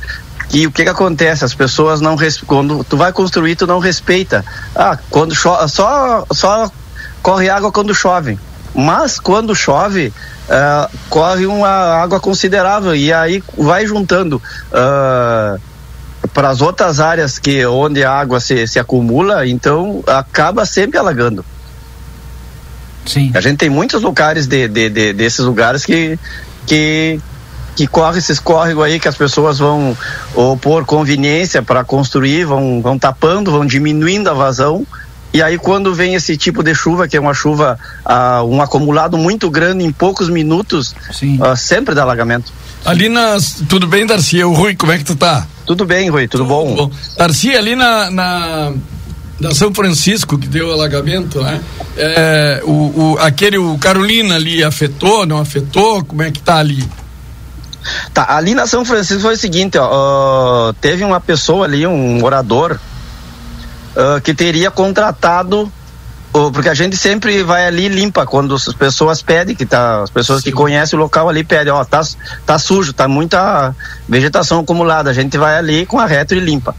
E 0.52 0.66
o 0.66 0.72
que 0.72 0.84
que 0.84 0.88
acontece? 0.88 1.44
As 1.44 1.54
pessoas 1.54 2.00
não 2.00 2.16
quando 2.46 2.84
tu 2.84 2.96
vai 2.96 3.12
construir, 3.12 3.56
tu 3.56 3.66
não 3.66 3.78
respeita. 3.78 4.44
Ah, 4.74 4.98
quando 5.10 5.34
chove, 5.34 5.68
só 5.68 6.24
só 6.32 6.70
corre 7.22 7.48
água 7.48 7.72
quando 7.72 7.94
chove. 7.94 8.38
Mas 8.74 9.18
quando 9.18 9.54
chove, 9.54 10.12
ah, 10.48 10.88
corre 11.08 11.46
uma 11.46 11.68
água 11.68 12.20
considerável 12.20 12.94
e 12.94 13.12
aí 13.12 13.42
vai 13.56 13.86
juntando 13.86 14.40
ah, 14.72 15.56
para 16.32 16.50
as 16.50 16.60
outras 16.60 17.00
áreas 17.00 17.38
que 17.38 17.64
onde 17.66 18.04
a 18.04 18.12
água 18.12 18.40
se, 18.40 18.66
se 18.66 18.78
acumula, 18.78 19.46
então 19.46 20.02
acaba 20.06 20.66
sempre 20.66 20.98
alagando. 20.98 21.44
Sim. 23.06 23.30
A 23.34 23.40
gente 23.40 23.58
tem 23.58 23.70
muitos 23.70 24.02
lugares 24.02 24.46
de, 24.46 24.66
de, 24.68 24.88
de- 24.88 25.12
desses 25.12 25.44
lugares 25.44 25.84
que 25.84 26.18
que 26.66 27.20
que 27.76 27.86
corre 27.88 28.18
esses 28.18 28.38
córregos 28.38 28.84
aí 28.84 29.00
que 29.00 29.08
as 29.08 29.16
pessoas 29.16 29.58
vão 29.58 29.96
ou 30.34 30.56
por 30.56 30.84
conveniência 30.84 31.60
para 31.62 31.82
construir, 31.84 32.44
vão 32.44 32.80
vão 32.80 32.98
tapando, 32.98 33.50
vão 33.50 33.66
diminuindo 33.66 34.30
a 34.30 34.32
vazão. 34.34 34.86
E 35.32 35.42
aí 35.42 35.58
quando 35.58 35.92
vem 35.92 36.14
esse 36.14 36.36
tipo 36.36 36.62
de 36.62 36.72
chuva, 36.74 37.08
que 37.08 37.16
é 37.16 37.20
uma 37.20 37.34
chuva 37.34 37.76
ah, 38.04 38.44
um 38.44 38.62
acumulado 38.62 39.18
muito 39.18 39.50
grande 39.50 39.84
em 39.84 39.90
poucos 39.90 40.28
minutos, 40.28 40.94
ah, 41.40 41.56
sempre 41.56 41.94
dá 41.94 42.02
alagamento. 42.02 42.52
Ali 42.84 43.08
nas. 43.08 43.62
Tudo 43.68 43.86
bem, 43.88 44.06
Darcy? 44.06 44.44
O 44.44 44.52
Rui, 44.52 44.76
como 44.76 44.92
é 44.92 44.98
que 44.98 45.04
tu 45.04 45.16
tá? 45.16 45.46
Tudo 45.66 45.84
bem, 45.86 46.10
Rui, 46.10 46.28
tudo, 46.28 46.44
bom? 46.44 46.90
Darcy, 47.16 47.56
ali 47.56 47.74
na, 47.74 48.10
na, 48.10 48.72
na 49.40 49.52
São 49.52 49.74
Francisco, 49.74 50.38
que 50.38 50.46
deu 50.46 50.72
alagamento, 50.72 51.42
né? 51.42 51.60
É, 51.96 52.62
o, 52.64 52.70
o, 52.70 53.18
aquele, 53.20 53.58
o 53.58 53.76
Carolina 53.78 54.36
ali 54.36 54.62
afetou, 54.62 55.26
não 55.26 55.38
afetou? 55.38 56.04
Como 56.04 56.22
é 56.22 56.30
que 56.30 56.40
tá 56.40 56.56
ali? 56.56 56.88
Tá, 58.12 58.36
ali 58.36 58.54
na 58.54 58.66
São 58.66 58.84
Francisco 58.84 59.22
foi 59.22 59.34
o 59.34 59.38
seguinte, 59.38 59.76
ó, 59.78 60.72
teve 60.80 61.04
uma 61.04 61.20
pessoa 61.20 61.66
ali, 61.66 61.86
um 61.86 62.18
morador, 62.18 62.78
ah, 63.96 64.20
que 64.20 64.34
teria 64.34 64.70
contratado, 64.70 65.70
porque 66.52 66.68
a 66.68 66.74
gente 66.74 66.96
sempre 66.96 67.44
vai 67.44 67.64
ali 67.64 67.84
e 67.84 67.88
limpa 67.88 68.26
quando 68.26 68.56
as 68.56 68.72
pessoas 68.72 69.22
pedem, 69.22 69.54
que 69.54 69.64
tá, 69.64 70.02
as 70.02 70.10
pessoas 70.10 70.42
que 70.42 70.50
conhecem 70.50 70.98
o 70.98 71.02
local 71.02 71.28
ali 71.28 71.44
pedem, 71.44 71.72
ó, 71.72 71.84
tá, 71.84 72.00
tá 72.44 72.58
sujo, 72.58 72.92
tá 72.92 73.06
muita 73.06 73.72
vegetação 74.08 74.58
acumulada, 74.58 75.10
a 75.10 75.12
gente 75.12 75.38
vai 75.38 75.56
ali 75.56 75.86
com 75.86 75.98
a 75.98 76.06
reto 76.06 76.34
e 76.34 76.40
limpa. 76.40 76.74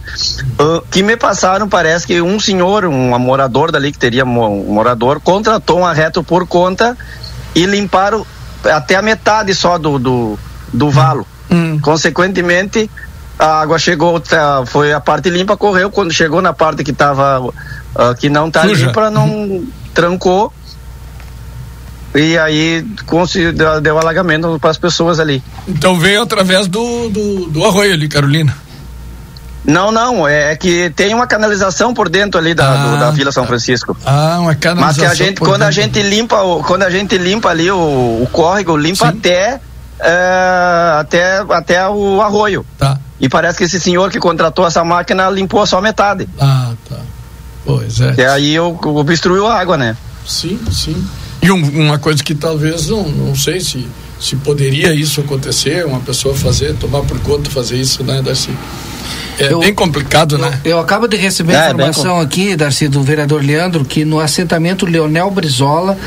Ah, 0.59 0.81
que 0.91 1.01
me 1.01 1.15
passaram, 1.15 1.69
parece 1.69 2.05
que 2.05 2.21
um 2.21 2.37
senhor, 2.37 2.83
um 2.83 3.17
morador 3.17 3.71
dali 3.71 3.93
que 3.93 3.97
teria 3.97 4.25
um 4.25 4.65
morador, 4.73 5.21
contratou 5.21 5.79
um 5.79 5.91
reto 5.91 6.21
por 6.21 6.45
conta 6.45 6.97
e 7.55 7.65
limparam 7.65 8.25
até 8.65 8.95
a 8.95 9.01
metade 9.01 9.55
só 9.55 9.77
do, 9.77 9.97
do, 9.97 10.39
do 10.73 10.89
valo. 10.89 11.25
Consequentemente, 11.81 12.89
a 13.37 13.61
água 13.61 13.77
chegou, 13.77 14.19
tá, 14.19 14.63
foi 14.65 14.93
a 14.93 14.99
parte 14.99 15.29
limpa, 15.29 15.57
correu. 15.57 15.91
Quando 15.91 16.13
chegou 16.13 16.41
na 16.41 16.53
parte 16.53 16.83
que 16.83 16.93
tava, 16.93 17.53
ah, 17.95 18.13
que 18.13 18.29
não 18.29 18.51
tá 18.51 18.61
Suja. 18.63 18.87
limpa, 18.87 19.09
não 19.09 19.63
trancou. 19.93 20.51
E 22.13 22.37
aí 22.37 22.85
deu, 23.81 23.99
alagamento 23.99 24.57
para 24.59 24.69
as 24.69 24.77
pessoas 24.77 25.19
ali. 25.19 25.43
Então 25.67 25.99
veio 25.99 26.21
através 26.21 26.67
do, 26.67 27.09
do, 27.09 27.45
do 27.47 27.65
arroio 27.65 27.93
ali, 27.93 28.07
Carolina. 28.07 28.55
Não, 29.65 29.91
não, 29.91 30.27
é, 30.27 30.51
é 30.51 30.55
que 30.55 30.91
tem 30.91 31.13
uma 31.13 31.25
canalização 31.25 31.93
por 31.93 32.07
dentro 32.07 32.39
ali 32.39 32.53
da, 32.53 32.75
do- 32.75 32.99
da 32.99 33.11
Vila 33.11 33.31
São 33.31 33.45
Francisco. 33.47 33.97
Ah, 34.05 34.37
uma 34.39 34.45
Mas 34.51 34.57
canalização. 34.59 35.03
que 35.03 35.11
a 35.11 35.13
gente, 35.25 35.37
por 35.39 35.47
quando 35.49 35.63
a 35.63 35.69
dentro. 35.71 35.81
gente 35.81 36.01
limpa, 36.03 36.37
quando 36.65 36.83
a 36.83 36.89
gente 36.89 37.17
limpa 37.17 37.49
ali 37.49 37.69
o, 37.71 37.75
o 38.21 38.29
córrego, 38.31 38.77
limpa 38.77 39.07
até 39.07 39.59
é, 39.99 40.97
até 40.99 41.37
até 41.49 41.87
o 41.89 42.21
arroio. 42.21 42.65
Tá. 42.77 42.97
E 43.19 43.27
parece 43.27 43.57
que 43.57 43.63
esse 43.63 43.79
senhor 43.79 44.11
que 44.11 44.19
contratou 44.19 44.67
essa 44.67 44.83
máquina 44.85 45.29
limpou 45.29 45.65
só 45.65 45.81
metade. 45.81 46.29
Ah, 46.39 46.73
tá. 46.87 46.97
Pois 47.65 47.99
é. 47.99 48.15
E 48.17 48.25
aí 48.25 48.53
eu, 48.55 48.77
obstruiu 48.83 49.47
a 49.47 49.59
água, 49.59 49.77
né? 49.77 49.97
Sim, 50.25 50.59
sim. 50.71 50.95
E 51.41 51.51
um- 51.51 51.85
uma 51.85 51.97
coisa 51.99 52.23
que 52.23 52.33
talvez, 52.35 52.87
não, 52.89 53.03
não 53.07 53.35
sei 53.35 53.59
se, 53.59 53.85
se 54.19 54.35
poderia 54.37 54.93
isso 54.93 55.19
acontecer, 55.21 55.85
uma 55.85 55.99
pessoa 55.99 56.33
fazer, 56.35 56.75
tomar 56.75 57.01
por 57.01 57.19
conta 57.19 57.49
fazer 57.49 57.77
isso, 57.77 58.03
né, 58.03 58.21
Darcy? 58.21 58.49
É 59.37 59.53
bem 59.53 59.73
complicado, 59.73 60.37
né? 60.37 60.61
Eu 60.63 60.79
acabo 60.79 61.07
de 61.07 61.17
receber 61.17 61.53
É, 61.53 61.73
bem 61.73 61.87
informação 61.89 62.19
aqui, 62.21 62.55
Darcy, 62.55 62.87
do 62.87 63.03
vereador 63.03 63.43
Leandro, 63.43 63.83
que 63.83 64.05
no 64.05 64.19
assentamento 64.19 64.85
Leonel 64.85 65.29
Brizola, 65.29 65.97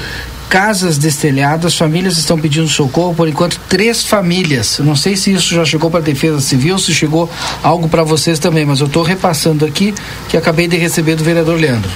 casas 0.49 0.99
destelhadas, 0.99 1.77
famílias 1.77 2.17
estão 2.17 2.39
pedindo 2.39 2.69
socorro, 2.69 3.15
por 3.15 3.29
enquanto, 3.29 3.61
três 3.69 4.05
famílias. 4.05 4.79
Não 4.79 4.97
sei 4.97 5.17
se 5.17 5.33
isso 5.33 5.55
já 5.55 5.65
chegou 5.65 5.91
para 5.91 6.01
a 6.01 6.03
Defesa 6.03 6.41
Civil, 6.41 6.79
se 6.79 6.93
chegou 6.95 7.31
algo 7.63 7.89
para 7.89 8.03
vocês 8.03 8.39
também, 8.39 8.65
mas 8.65 8.81
eu 8.81 8.87
estou 8.87 9.03
repassando 9.03 9.65
aqui 9.65 9.95
que 10.29 10.37
acabei 10.37 10.67
de 10.67 10.77
receber 10.77 11.17
do 11.17 11.25
vereador 11.25 11.59
Leandro. 11.59 11.91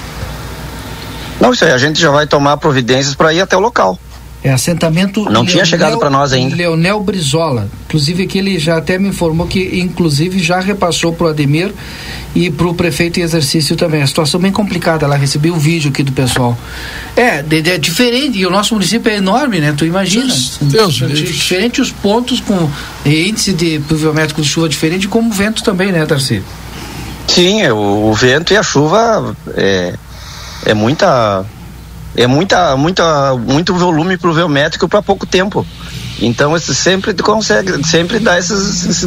Não, 1.39 1.51
isso 1.51 1.65
aí, 1.65 1.71
a 1.71 1.77
gente 1.77 1.99
já 1.99 2.11
vai 2.11 2.27
tomar 2.27 2.57
providências 2.57 3.15
para 3.15 3.33
ir 3.33 3.41
até 3.41 3.57
o 3.57 3.59
local. 3.59 3.99
É 4.43 4.51
assentamento. 4.51 5.23
Não 5.29 5.45
tinha 5.45 5.63
chegado 5.63 5.97
pra 5.97 6.09
nós 6.09 6.33
ainda. 6.33 6.53
Leonel 6.53 6.99
Brizola. 7.01 7.69
Inclusive 7.87 8.27
que 8.27 8.37
ele 8.39 8.59
já 8.59 8.77
até 8.77 8.97
me 8.99 9.07
informou 9.07 9.47
que, 9.47 9.79
inclusive, 9.79 10.39
já 10.43 10.59
repassou 10.59 11.13
pro 11.13 11.27
Ademir 11.29 11.71
e 12.35 12.49
pro 12.49 12.73
prefeito 12.73 13.21
em 13.21 13.23
exercício 13.23 13.77
também. 13.77 14.01
A 14.01 14.07
situação 14.07 14.41
bem 14.41 14.51
complicada 14.51 15.07
lá. 15.07 15.15
Recebi 15.15 15.49
um 15.49 15.57
vídeo 15.57 15.91
aqui 15.91 16.03
do 16.03 16.11
pessoal. 16.11 16.57
É, 17.15 17.41
de- 17.41 17.61
de- 17.61 17.69
é 17.71 17.77
diferente. 17.77 18.37
E 18.37 18.45
o 18.45 18.49
nosso 18.49 18.73
município 18.73 19.09
é 19.09 19.15
enorme, 19.15 19.59
né? 19.61 19.73
Tu 19.77 19.85
imagina. 19.85 20.33
Deus 20.61 20.95
livre. 20.95 21.23
diferente 21.23 21.79
os 21.79 21.91
pontos 21.91 22.41
com 22.41 22.69
índice 23.05 23.53
de 23.53 23.79
pluviométrico 23.87 24.41
de 24.41 24.47
chuva 24.49 24.67
diferente, 24.67 25.07
como 25.07 25.29
o 25.29 25.33
vento 25.33 25.63
também, 25.63 25.91
né, 25.93 26.05
Darcy? 26.05 26.41
Sim, 27.27 27.61
é, 27.61 27.71
o, 27.71 28.09
o 28.09 28.13
vento 28.13 28.51
e 28.53 28.57
a 28.57 28.61
chuva 28.63 29.33
é, 29.55 29.93
é 30.65 30.73
muita 30.73 31.45
é 32.15 32.27
muita 32.27 32.75
muita 32.77 33.35
muito 33.35 33.73
volume 33.73 34.17
pluviométrico 34.17 34.87
para 34.87 35.01
pouco 35.01 35.25
tempo. 35.25 35.65
Então 36.21 36.55
esse 36.55 36.73
sempre 36.75 37.13
consegue 37.15 37.85
sempre 37.85 38.19
dá 38.19 38.37
esses, 38.37 38.85
esse 38.85 39.05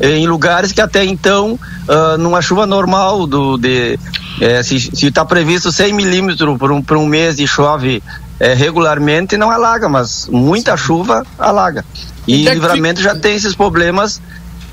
eh, 0.00 0.16
em 0.16 0.26
lugares 0.26 0.72
que 0.72 0.80
até 0.80 1.04
então 1.04 1.58
ah, 1.88 2.16
numa 2.18 2.42
chuva 2.42 2.66
normal 2.66 3.26
do 3.26 3.56
de 3.56 3.98
eh, 4.40 4.62
se 4.62 4.76
está 5.06 5.24
previsto 5.24 5.70
100 5.70 5.92
milímetros 5.92 6.58
por 6.58 6.72
um, 6.72 6.82
por 6.82 6.96
um 6.96 7.06
mês 7.06 7.38
e 7.38 7.46
chove 7.46 8.02
eh, 8.40 8.54
regularmente 8.54 9.36
não 9.36 9.50
alaga, 9.50 9.88
mas 9.88 10.28
muita 10.28 10.76
chuva 10.76 11.24
alaga. 11.38 11.84
E 12.26 12.34
Onde 12.34 12.48
é 12.48 12.50
que 12.50 12.56
livramento 12.56 13.00
já 13.00 13.14
tem 13.14 13.36
esses 13.36 13.54
problemas 13.54 14.20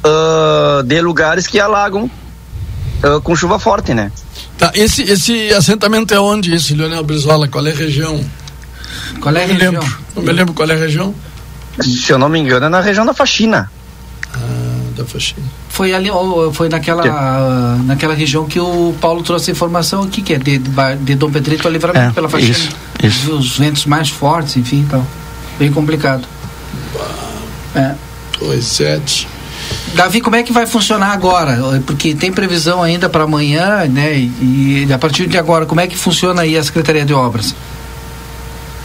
ah, 0.03 0.81
de 0.84 0.99
lugares 1.02 1.45
que 1.45 1.60
alagam 1.60 2.10
ah, 3.03 3.19
com 3.22 3.36
chuva 3.36 3.57
forte, 3.60 3.94
né? 3.94 4.11
Tá, 4.57 4.72
esse, 4.76 5.02
esse 5.03 5.49
assentamento 5.53 6.14
é 6.14 6.19
onde, 6.19 6.53
esse 6.53 6.73
Leonel 6.73 7.03
Brizola? 7.03 7.48
Qual 7.48 7.65
é 7.65 7.72
a 7.72 7.76
região? 7.76 8.23
Qual 9.19 9.36
é 9.36 9.44
a 9.44 9.48
Não 9.48 9.53
me 9.53 9.60
região? 9.60 9.82
lembro. 9.82 9.98
Não 10.15 10.23
me 10.23 10.32
lembro 10.32 10.53
qual 10.53 10.69
é 10.69 10.73
a 10.73 10.78
região. 10.78 11.14
Se 11.82 12.11
eu 12.11 12.18
não 12.19 12.30
me 12.30 12.38
engano, 12.40 12.65
é 12.65 12.69
na 12.69 12.82
região 12.82 13.06
da 13.06 13.14
faxina. 13.14 13.72
Ah, 14.34 14.38
da 14.95 15.06
faxina. 15.06 15.45
Foi 15.69 15.94
ali, 15.94 16.11
ó, 16.11 16.52
foi 16.52 16.68
naquela, 16.69 17.03
ah, 17.07 17.78
naquela 17.86 18.14
região 18.14 18.45
que 18.45 18.60
o 18.60 18.94
Paulo 18.99 19.23
trouxe 19.23 19.49
a 19.49 19.53
informação 19.53 20.03
aqui, 20.03 20.22
que 20.22 20.34
é 20.34 20.38
de, 20.38 20.60
de, 20.60 21.15
Dom 21.15 21.32
Pedrito 21.32 21.68
a 21.68 21.72
Livramento 21.72 22.10
É, 22.10 22.11
pela 22.11 22.28
faxina. 22.30 22.52
isso, 22.52 22.69
isso. 23.02 23.32
Os 23.34 23.57
ventos 23.57 23.86
mais 23.86 24.10
fortes, 24.10 24.57
enfim, 24.57 24.80
então. 24.80 25.06
Bem 25.57 25.72
complicado. 25.72 26.28
É. 27.73 27.95
Dois, 28.40 28.65
sete. 28.65 29.28
Davi, 29.95 30.22
como 30.22 30.35
é 30.35 30.43
que 30.43 30.53
vai 30.53 30.65
funcionar 30.65 31.11
agora? 31.11 31.57
Porque 31.85 32.14
tem 32.15 32.31
previsão 32.31 32.81
ainda 32.81 33.10
para 33.10 33.23
amanhã, 33.23 33.85
né? 33.85 34.18
E, 34.18 34.88
a 34.93 34.98
partir 34.98 35.27
de 35.27 35.38
agora, 35.38 35.65
como 35.65 35.81
é 35.81 35.88
que 35.88 35.98
funciona 35.98 36.43
aí 36.43 36.57
a 36.57 36.64
Secretaria 36.64 37.03
de 37.06 37.14
Obras? 37.14 37.53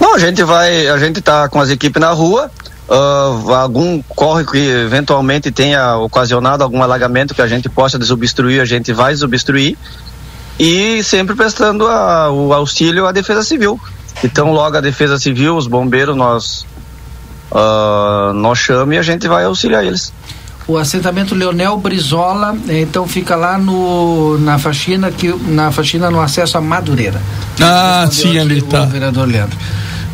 Bom, 0.00 0.14
a 0.14 0.18
gente 0.18 0.42
vai, 0.42 0.88
a 0.88 0.98
gente 0.98 1.20
tá 1.20 1.48
com 1.48 1.60
as 1.60 1.70
equipes 1.70 2.00
na 2.00 2.10
rua. 2.10 2.50
ah, 2.88 3.62
algum 3.62 4.00
corre 4.02 4.44
que 4.44 4.58
eventualmente 4.58 5.50
tenha 5.50 5.96
ocasionado 5.96 6.62
algum 6.62 6.80
alagamento 6.82 7.34
que 7.34 7.42
a 7.42 7.46
gente 7.48 7.68
possa 7.68 7.98
desobstruir, 7.98 8.60
a 8.60 8.64
gente 8.64 8.92
vai 8.92 9.12
desobstruir. 9.12 9.76
E 10.58 11.02
sempre 11.02 11.34
prestando 11.34 11.86
a- 11.88 12.30
o 12.30 12.52
auxílio 12.52 13.04
à 13.06 13.10
Defesa 13.12 13.42
Civil. 13.42 13.80
Então, 14.22 14.52
logo 14.52 14.76
a 14.76 14.80
Defesa 14.80 15.18
Civil, 15.18 15.56
os 15.56 15.66
bombeiros, 15.66 16.16
nós, 16.16 16.64
ah, 17.50 18.30
nós 18.34 18.58
chamamos 18.58 18.94
e 18.94 18.98
a 18.98 19.02
gente 19.02 19.26
vai 19.26 19.44
auxiliar 19.44 19.84
eles. 19.84 20.12
O 20.68 20.76
assentamento 20.76 21.34
Leonel 21.34 21.76
Brizola, 21.78 22.56
eh, 22.68 22.80
então 22.80 23.06
fica 23.06 23.36
lá 23.36 23.56
no, 23.56 24.36
na 24.38 24.58
faxina, 24.58 25.10
que, 25.12 25.28
na 25.48 25.70
faxina 25.70 26.10
no 26.10 26.20
acesso 26.20 26.58
à 26.58 26.60
Madureira. 26.60 27.20
Ah, 27.60 28.08
sim, 28.10 28.36
ali 28.38 28.58
o 28.58 28.64
tá. 28.64 28.84
vereador 28.84 29.28
Leandro. 29.28 29.56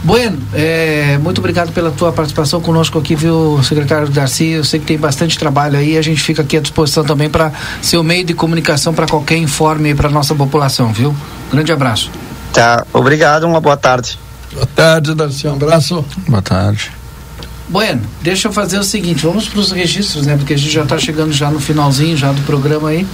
Bueno, 0.04 0.36
eh, 0.52 1.16
muito 1.22 1.38
obrigado 1.38 1.72
pela 1.72 1.90
tua 1.90 2.12
participação 2.12 2.60
conosco 2.60 2.98
aqui, 2.98 3.14
viu, 3.14 3.60
secretário 3.62 4.08
Darcy? 4.08 4.48
Eu 4.48 4.64
sei 4.64 4.80
que 4.80 4.86
tem 4.86 4.98
bastante 4.98 5.38
trabalho 5.38 5.78
aí, 5.78 5.96
a 5.96 6.02
gente 6.02 6.20
fica 6.20 6.42
aqui 6.42 6.56
à 6.56 6.60
disposição 6.60 7.04
também 7.04 7.30
para 7.30 7.52
ser 7.80 7.98
o 7.98 8.02
meio 8.02 8.24
de 8.24 8.34
comunicação 8.34 8.92
para 8.92 9.06
qualquer 9.06 9.36
informe 9.36 9.94
para 9.94 10.10
nossa 10.10 10.34
população, 10.34 10.92
viu? 10.92 11.14
Grande 11.52 11.70
abraço. 11.70 12.10
Tá, 12.52 12.84
obrigado, 12.92 13.44
uma 13.44 13.60
boa 13.60 13.76
tarde. 13.76 14.18
Boa 14.52 14.66
tarde, 14.66 15.14
Darcy. 15.14 15.46
Um 15.46 15.52
abraço. 15.52 16.04
Boa 16.28 16.42
tarde. 16.42 17.01
Bueno, 17.68 18.02
deixa 18.20 18.48
eu 18.48 18.52
fazer 18.52 18.78
o 18.78 18.84
seguinte, 18.84 19.22
vamos 19.24 19.48
para 19.48 19.60
os 19.60 19.70
registros, 19.70 20.26
né? 20.26 20.36
Porque 20.36 20.54
a 20.54 20.58
gente 20.58 20.70
já 20.72 20.82
está 20.82 20.98
chegando 20.98 21.32
já 21.32 21.50
no 21.50 21.58
finalzinho 21.60 22.16
já 22.16 22.30
do 22.32 22.42
programa 22.42 22.90
aí. 22.90 23.06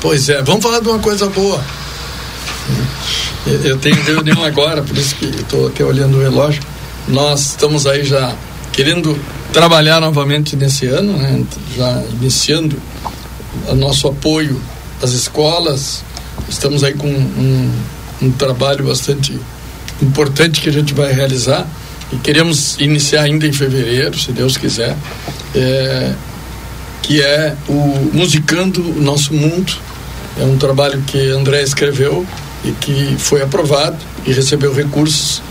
Pois 0.00 0.28
é, 0.28 0.42
vamos 0.42 0.62
falar 0.62 0.80
de 0.80 0.88
uma 0.88 0.98
coisa 0.98 1.28
boa. 1.28 1.62
Eu- 3.64 3.76
tenho 3.78 4.00
reunião 4.02 4.42
agora, 4.44 4.82
por 4.82 4.96
isso 4.96 5.14
que 5.16 5.26
estou 5.26 5.66
aqui 5.66 5.82
olhando 5.82 6.16
o 6.16 6.20
relógio. 6.22 6.62
Nós 7.08 7.40
estamos 7.50 7.86
aí 7.86 8.04
já 8.04 8.34
querendo 8.72 9.18
trabalhar 9.52 10.00
novamente 10.00 10.56
nesse 10.56 10.86
ano, 10.86 11.12
né? 11.16 11.44
já 11.76 12.02
iniciando 12.20 12.76
o 13.68 13.74
nosso 13.74 14.06
apoio 14.08 14.60
às 15.02 15.10
escolas. 15.12 16.02
Estamos 16.48 16.82
aí 16.84 16.94
com 16.94 17.08
um, 17.08 17.70
um 18.22 18.30
trabalho 18.30 18.86
bastante 18.86 19.38
importante 20.00 20.60
que 20.60 20.68
a 20.68 20.72
gente 20.72 20.94
vai 20.94 21.12
realizar 21.12 21.66
e 22.12 22.16
queremos 22.16 22.76
iniciar 22.78 23.22
ainda 23.22 23.46
em 23.46 23.52
fevereiro, 23.52 24.18
se 24.18 24.32
Deus 24.32 24.56
quiser, 24.56 24.96
é, 25.54 26.12
que 27.02 27.22
é 27.22 27.56
o 27.68 28.10
Musicando 28.12 28.80
o 28.80 29.00
Nosso 29.00 29.32
Mundo. 29.34 29.72
É 30.40 30.44
um 30.44 30.56
trabalho 30.56 31.02
que 31.06 31.30
André 31.30 31.62
escreveu 31.62 32.26
e 32.64 32.70
que 32.72 33.16
foi 33.18 33.42
aprovado 33.42 33.96
e 34.26 34.32
recebeu 34.32 34.72
recursos 34.72 35.42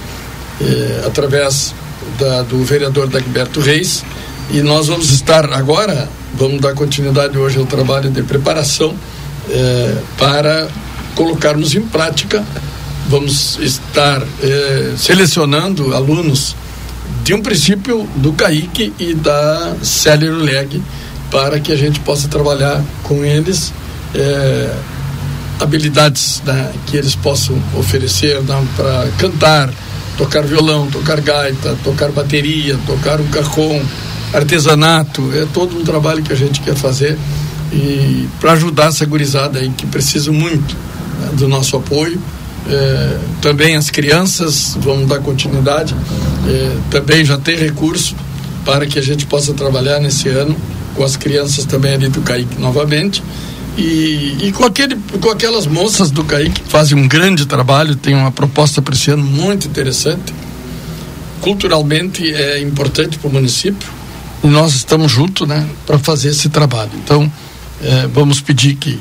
eh, 0.62 1.04
através 1.06 1.74
da, 2.18 2.42
do 2.44 2.64
vereador 2.64 3.08
Dagberto 3.08 3.60
Reis. 3.60 4.04
E 4.50 4.62
nós 4.62 4.88
vamos 4.88 5.12
estar 5.12 5.52
agora, 5.54 6.10
vamos 6.34 6.62
dar 6.62 6.74
continuidade 6.74 7.38
hoje 7.38 7.60
ao 7.60 7.66
trabalho 7.66 8.10
de 8.10 8.24
preparação 8.24 8.96
eh, 9.50 9.98
para 10.18 10.68
colocarmos 11.16 11.76
em 11.76 11.82
prática. 11.82 12.44
Vamos 13.10 13.58
estar 13.60 14.22
eh, 14.42 14.94
selecionando 14.98 15.94
alunos 15.94 16.56
de 17.24 17.34
um 17.34 17.42
princípio 17.42 18.08
do 18.16 18.34
CAIC 18.34 18.94
e 19.00 19.14
da 19.14 19.76
Célio 19.82 20.38
Leg 20.38 20.82
para 21.30 21.60
que 21.60 21.72
a 21.72 21.76
gente 21.76 22.00
possa 22.02 22.28
trabalhar 22.28 22.84
com 23.04 23.24
eles 23.24 23.74
eh, 24.14 24.76
habilidades 25.60 26.42
né, 26.46 26.72
que 26.88 26.98
eles 26.98 27.16
possam 27.16 27.62
oferecer 27.78 28.42
né, 28.42 28.68
para 28.76 29.08
cantar, 29.18 29.70
tocar 30.18 30.44
violão, 30.44 30.88
tocar 30.88 31.22
gaita, 31.22 31.78
tocar 31.84 32.12
bateria, 32.12 32.78
tocar 32.86 33.22
um 33.22 33.28
carrom, 33.28 33.82
artesanato, 34.34 35.32
é 35.34 35.46
todo 35.54 35.78
um 35.78 35.84
trabalho 35.84 36.24
que 36.24 36.34
a 36.34 36.36
gente 36.36 36.62
quer 36.62 36.76
fazer 36.76 37.18
e 37.72 38.28
para 38.40 38.54
ajudar 38.54 38.88
essa 38.88 39.06
gurizada 39.06 39.60
aí 39.60 39.70
que 39.70 39.86
precisa 39.86 40.32
muito 40.32 40.76
né, 41.20 41.30
do 41.34 41.48
nosso 41.48 41.76
apoio. 41.78 42.20
É, 42.68 43.18
também 43.42 43.76
as 43.76 43.90
crianças, 43.90 44.78
vamos 44.80 45.08
dar 45.08 45.20
continuidade, 45.20 45.96
é, 46.48 46.78
também 46.90 47.26
já 47.26 47.38
tem 47.38 47.56
recurso 47.58 48.16
para 48.64 48.86
que 48.86 49.00
a 49.00 49.02
gente 49.02 49.26
possa 49.26 49.54
trabalhar 49.54 50.00
nesse 50.00 50.30
ano 50.30 50.56
com 50.96 51.04
as 51.04 51.16
crianças 51.16 51.66
também 51.66 51.94
ali 51.94 52.10
do 52.10 52.22
CAIC 52.22 52.60
novamente. 52.60 53.24
E, 53.78 54.38
e 54.42 54.52
com, 54.52 54.66
aquele, 54.66 54.98
com 55.20 55.30
aquelas 55.30 55.66
moças 55.66 56.12
do 56.12 56.24
CAIC 56.24 56.62
que 56.62 56.70
fazem 56.70 56.98
um 56.98 57.08
grande 57.08 57.46
trabalho, 57.46 57.96
tem 57.96 58.14
uma 58.14 58.32
proposta 58.32 58.82
para 58.82 58.94
esse 58.94 59.10
ano 59.10 59.24
muito 59.24 59.68
interessante. 59.68 60.34
Culturalmente 61.40 62.32
é 62.32 62.62
importante 62.62 63.18
para 63.18 63.30
o 63.30 63.34
município 63.34 63.90
e 64.44 64.48
nós 64.48 64.74
estamos 64.76 65.12
juntos 65.12 65.48
né, 65.48 65.68
para 65.86 65.98
fazer 65.98 66.30
esse 66.30 66.50
trabalho. 66.50 66.92
Então, 67.04 67.32
eh, 67.82 68.08
vamos 68.14 68.42
pedir 68.42 68.76
que 68.76 69.00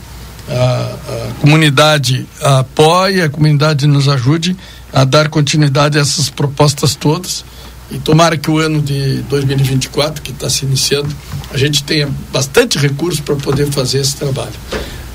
a, 0.50 1.40
comunidade 1.40 2.26
apoie, 2.42 3.22
a 3.22 3.28
comunidade 3.28 3.86
nos 3.86 4.08
ajude 4.08 4.56
a 4.92 5.04
dar 5.04 5.28
continuidade 5.28 5.96
a 5.96 6.00
essas 6.00 6.28
propostas 6.28 6.94
todas. 6.94 7.44
E 7.90 7.98
tomara 7.98 8.36
que 8.36 8.50
o 8.50 8.58
ano 8.58 8.80
de 8.80 9.22
2024, 9.22 10.22
que 10.22 10.30
está 10.30 10.48
se 10.48 10.64
iniciando, 10.64 11.08
a 11.52 11.56
gente 11.56 11.82
tenha 11.82 12.08
bastante 12.32 12.78
recurso 12.78 13.22
para 13.22 13.34
poder 13.36 13.66
fazer 13.66 13.98
esse 13.98 14.16
trabalho. 14.16 14.52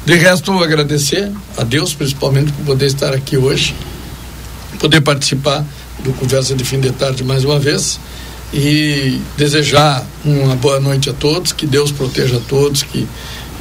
De 0.05 0.15
resto, 0.15 0.51
vou 0.51 0.63
agradecer 0.63 1.31
a 1.57 1.63
Deus, 1.63 1.93
principalmente, 1.93 2.51
por 2.51 2.65
poder 2.65 2.87
estar 2.87 3.13
aqui 3.13 3.37
hoje, 3.37 3.73
poder 4.79 5.01
participar 5.01 5.65
do 6.03 6.11
Conversa 6.13 6.53
de 6.53 6.65
Fim 6.65 6.79
de 6.79 6.91
Tarde 6.91 7.23
mais 7.23 7.45
uma 7.45 7.57
vez 7.57 7.99
e 8.53 9.19
desejar 9.37 10.05
uma 10.23 10.55
boa 10.55 10.79
noite 10.79 11.09
a 11.09 11.13
todos, 11.13 11.51
que 11.51 11.65
Deus 11.65 11.91
proteja 11.91 12.37
a 12.37 12.41
todos, 12.41 12.83
que 12.83 13.07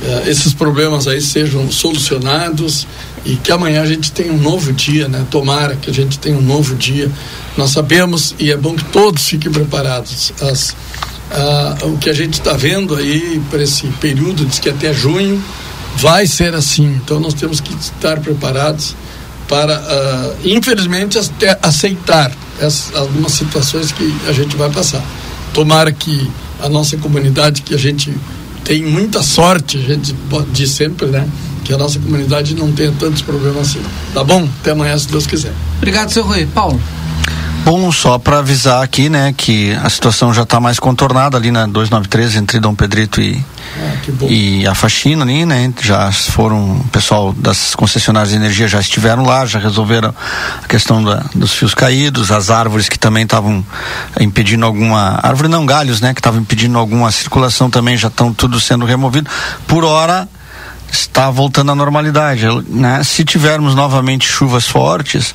eh, 0.03 0.25
esses 0.27 0.53
problemas 0.53 1.07
aí 1.07 1.21
sejam 1.21 1.71
solucionados 1.71 2.87
e 3.25 3.37
que 3.37 3.51
amanhã 3.51 3.83
a 3.83 3.87
gente 3.87 4.13
tenha 4.13 4.33
um 4.33 4.39
novo 4.39 4.73
dia, 4.73 5.09
né? 5.09 5.25
Tomara 5.31 5.77
que 5.77 5.89
a 5.89 5.95
gente 5.95 6.19
tenha 6.19 6.37
um 6.37 6.43
novo 6.43 6.75
dia. 6.75 7.11
Nós 7.57 7.71
sabemos 7.71 8.35
e 8.39 8.51
é 8.51 8.57
bom 8.57 8.75
que 8.75 8.85
todos 8.87 9.27
fiquem 9.27 9.51
preparados. 9.51 10.33
As, 10.43 10.77
ah, 11.31 11.77
o 11.85 11.97
que 11.97 12.11
a 12.11 12.13
gente 12.13 12.35
está 12.35 12.53
vendo 12.53 12.95
aí 12.95 13.41
para 13.51 13.63
esse 13.63 13.87
período, 14.01 14.45
diz 14.45 14.59
que 14.59 14.69
até 14.69 14.93
junho 14.93 15.43
vai 15.97 16.27
ser 16.27 16.55
assim. 16.55 17.01
Então 17.03 17.19
nós 17.19 17.35
temos 17.35 17.61
que 17.61 17.73
estar 17.75 18.21
preparados 18.21 18.95
para, 19.49 19.75
ah, 19.75 20.35
infelizmente, 20.45 21.19
até 21.19 21.59
aceitar 21.63 22.31
algumas 22.95 23.33
situações 23.33 23.91
que 23.91 24.15
a 24.29 24.33
gente 24.33 24.55
vai 24.57 24.71
passar. 24.71 25.03
Tomara 25.53 25.91
que 25.93 26.31
a 26.61 26.69
nossa 26.69 26.97
comunidade, 26.97 27.63
que 27.63 27.75
a 27.75 27.79
gente 27.79 28.15
tem 28.65 28.85
muita 28.85 29.23
sorte, 29.23 29.79
a 29.79 29.95
gente 29.95 30.15
diz 30.53 30.71
sempre, 30.71 31.07
né? 31.07 31.29
Que 31.65 31.73
a 31.73 31.79
nossa 31.79 31.99
comunidade 31.99 32.55
não 32.55 32.73
tenha 32.73 32.93
tantos 32.99 33.23
problemas 33.23 33.69
assim. 33.69 33.83
Tá 34.13 34.25
bom? 34.25 34.49
Até 34.61 34.73
amanhã, 34.73 34.99
se 34.99 35.09
Deus 35.09 35.27
quiser. 35.27 35.53
Obrigado, 35.79 36.11
seu 36.11 36.25
Rui. 36.25 36.47
Paulo. 36.47 36.81
Bom, 37.65 37.91
só 37.91 38.19
para 38.19 38.41
avisar 38.41 38.83
aqui, 38.83 39.09
né, 39.09 39.33
que 39.35 39.73
a 39.83 39.89
situação 39.89 40.35
já 40.35 40.43
está 40.43 40.61
mais 40.61 40.79
contornada 40.79 41.39
ali 41.39 41.51
na 41.51 41.67
293 41.67 42.37
entre 42.37 42.61
Dom 42.61 42.75
Pedrito 42.75 43.21
e 43.21 43.43
ah, 43.77 44.27
e 44.29 44.67
a 44.67 44.75
faxina 44.75 45.25
ali, 45.25 45.45
né? 45.45 45.73
Já 45.81 46.13
foram, 46.13 46.77
o 46.77 46.89
pessoal 46.93 47.33
das 47.33 47.75
concessionárias 47.75 48.31
de 48.31 48.37
energia 48.37 48.69
já 48.69 48.79
estiveram 48.79 49.25
lá, 49.25 49.47
já 49.47 49.59
resolveram 49.59 50.15
a 50.63 50.69
questão 50.69 51.03
da, 51.03 51.25
dos 51.35 51.53
fios 51.53 51.75
caídos, 51.75 52.31
as 52.31 52.51
árvores 52.51 52.89
que 52.89 52.99
também 52.99 53.25
estavam 53.25 53.65
impedindo 54.21 54.65
alguma, 54.65 55.19
árvore 55.23 55.49
não 55.49 55.67
galhos, 55.67 56.01
né? 56.01 56.15
Que 56.15 56.21
estavam 56.21 56.41
impedindo 56.41 56.79
alguma 56.79 57.11
circulação 57.11 57.69
também 57.69 57.97
já 57.97 58.09
estão 58.09 58.33
tudo 58.33 58.61
sendo 58.61 58.85
removido. 58.85 59.29
Por 59.67 59.85
hora 59.85 60.29
está 60.95 61.31
voltando 61.31 61.73
à 61.73 61.75
normalidade, 61.75 62.47
né? 62.69 63.03
Se 63.03 63.25
tivermos 63.25 63.75
novamente 63.75 64.27
chuvas 64.27 64.67
fortes, 64.67 65.35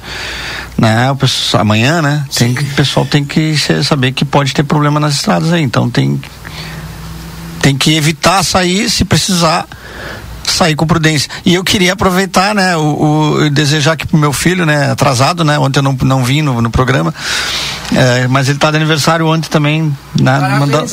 né? 0.78 1.14
Pessoal, 1.20 1.62
amanhã, 1.62 2.02
né? 2.02 2.26
Tem, 2.36 2.52
o 2.52 2.66
pessoal 2.76 3.06
tem 3.06 3.24
que 3.24 3.56
saber 3.84 4.12
que 4.12 4.26
pode 4.26 4.54
ter 4.54 4.64
problema 4.64 5.00
nas 5.00 5.16
estradas 5.16 5.52
aí, 5.54 5.62
então 5.62 5.90
tem 5.90 6.20
tem 7.62 7.78
que 7.78 7.94
evitar 7.94 8.42
sair 8.42 8.90
se 8.90 9.04
precisar 9.04 9.68
sair 10.52 10.76
com 10.76 10.86
prudência. 10.86 11.30
E 11.46 11.54
eu 11.54 11.64
queria 11.64 11.94
aproveitar, 11.94 12.54
né, 12.54 12.76
o, 12.76 13.42
o 13.42 13.50
desejar 13.50 13.94
aqui 13.94 14.06
pro 14.06 14.18
meu 14.18 14.34
filho, 14.34 14.66
né, 14.66 14.92
atrasado, 14.92 15.44
né, 15.44 15.58
ontem 15.58 15.80
eu 15.80 15.84
não, 15.84 15.98
não 16.02 16.24
vim 16.24 16.42
no, 16.42 16.62
no 16.62 16.70
programa, 16.70 17.14
é, 17.96 18.28
mas 18.28 18.50
ele 18.50 18.58
tá 18.58 18.70
de 18.72 18.78
aniversário 18.78 19.26
ontem 19.28 19.50
também, 19.50 19.96
né, 20.20 20.40
mandar, 20.60 20.86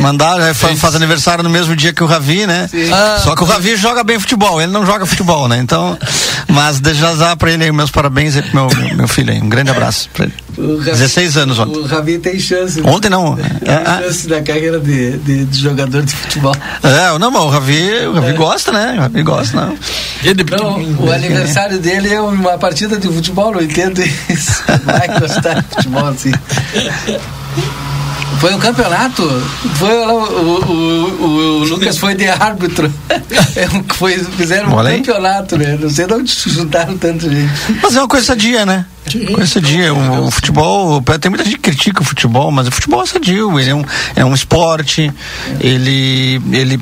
mandar 0.00 0.40
é, 0.40 0.54
faz, 0.54 0.78
faz, 0.78 0.94
aniversário 0.94 1.44
no 1.44 1.50
mesmo 1.50 1.76
dia 1.76 1.92
que 1.92 2.02
o 2.02 2.06
Ravi, 2.06 2.46
né, 2.46 2.68
ah, 2.92 3.20
Só 3.22 3.34
que 3.34 3.42
o 3.42 3.46
Ravi 3.46 3.76
joga 3.76 4.02
bem 4.02 4.18
futebol, 4.18 4.60
ele 4.60 4.72
não 4.72 4.84
joga 4.84 5.06
futebol, 5.06 5.48
né, 5.48 5.58
então, 5.58 5.98
mas 6.48 6.78
já 6.78 7.36
para 7.36 7.50
ele 7.50 7.64
aí, 7.64 7.72
meus 7.72 7.90
parabéns 7.90 8.36
aí 8.36 8.42
pro 8.42 8.54
meu, 8.54 8.76
meu, 8.76 8.96
meu 8.96 9.08
filho 9.08 9.32
aí, 9.32 9.40
um 9.40 9.48
grande 9.48 9.70
abraço 9.70 10.08
para 10.12 10.24
ele. 10.24 10.34
Ravi, 10.60 10.90
16 10.90 11.36
anos 11.36 11.58
ontem. 11.58 11.78
O 11.78 11.86
Ravi 11.86 12.18
tem 12.18 12.38
chance. 12.38 12.80
Ontem 12.82 13.08
não. 13.08 13.36
Tem 13.36 13.44
é, 13.72 14.02
chance 14.02 14.28
da 14.28 14.42
carreira 14.42 14.78
de, 14.78 15.16
de, 15.18 15.44
de, 15.44 15.58
jogador 15.58 16.02
de 16.02 16.14
futebol. 16.14 16.54
É, 16.82 17.18
não, 17.18 17.30
mas 17.30 17.42
o 17.42 17.48
Ravi, 17.48 18.06
o 18.06 18.12
Ravi 18.14 18.30
é. 18.30 18.32
gosta, 18.32 18.72
né? 18.72 18.99
O 19.00 19.02
Ravi 19.02 19.22
gosta, 19.22 19.56
não. 19.56 19.78
não 20.58 21.06
o 21.06 21.10
aniversário 21.10 21.78
dele 21.78 22.12
é 22.12 22.20
uma 22.20 22.58
partida 22.58 22.98
de 22.98 23.08
futebol, 23.08 23.50
não 23.50 23.62
entendo 23.62 24.02
isso. 24.28 24.62
Vai 24.84 25.18
gostar 25.18 25.62
de 25.62 25.68
futebol 25.74 26.06
assim. 26.06 26.32
Foi 28.40 28.54
um 28.54 28.58
campeonato? 28.58 29.22
Foi 29.76 29.94
o, 29.94 30.12
o, 30.12 30.64
o, 30.70 31.60
o 31.60 31.64
Lucas 31.64 31.96
foi 31.96 32.14
de 32.14 32.28
árbitro. 32.28 32.92
É 33.56 33.66
foi, 33.94 34.18
fizeram 34.18 34.78
um 34.78 34.82
campeonato, 34.84 35.56
né? 35.56 35.78
Não 35.80 35.88
sei 35.88 36.06
de 36.06 36.12
onde 36.12 36.32
juntaram 36.46 36.96
tanto 36.98 37.30
gente. 37.30 37.50
Mas 37.82 37.96
é 37.96 38.00
uma 38.00 38.08
coisa 38.08 38.26
sadia, 38.26 38.66
né? 38.66 38.84
Coisa 39.18 39.46
sadia. 39.46 39.92
O, 39.92 40.26
o, 40.26 40.30
futebol, 40.30 41.02
tem 41.20 41.30
muita 41.30 41.44
gente 41.44 41.56
que 41.56 41.70
critica 41.70 42.02
o 42.02 42.04
futebol, 42.04 42.50
mas 42.50 42.68
o 42.68 42.70
futebol 42.70 43.02
é 43.02 43.06
sadio. 43.06 43.58
Ele 43.58 43.70
é 43.70 43.74
um, 43.74 43.84
é 44.16 44.24
um 44.24 44.34
esporte. 44.34 45.12
Ele, 45.60 46.40
ele 46.52 46.80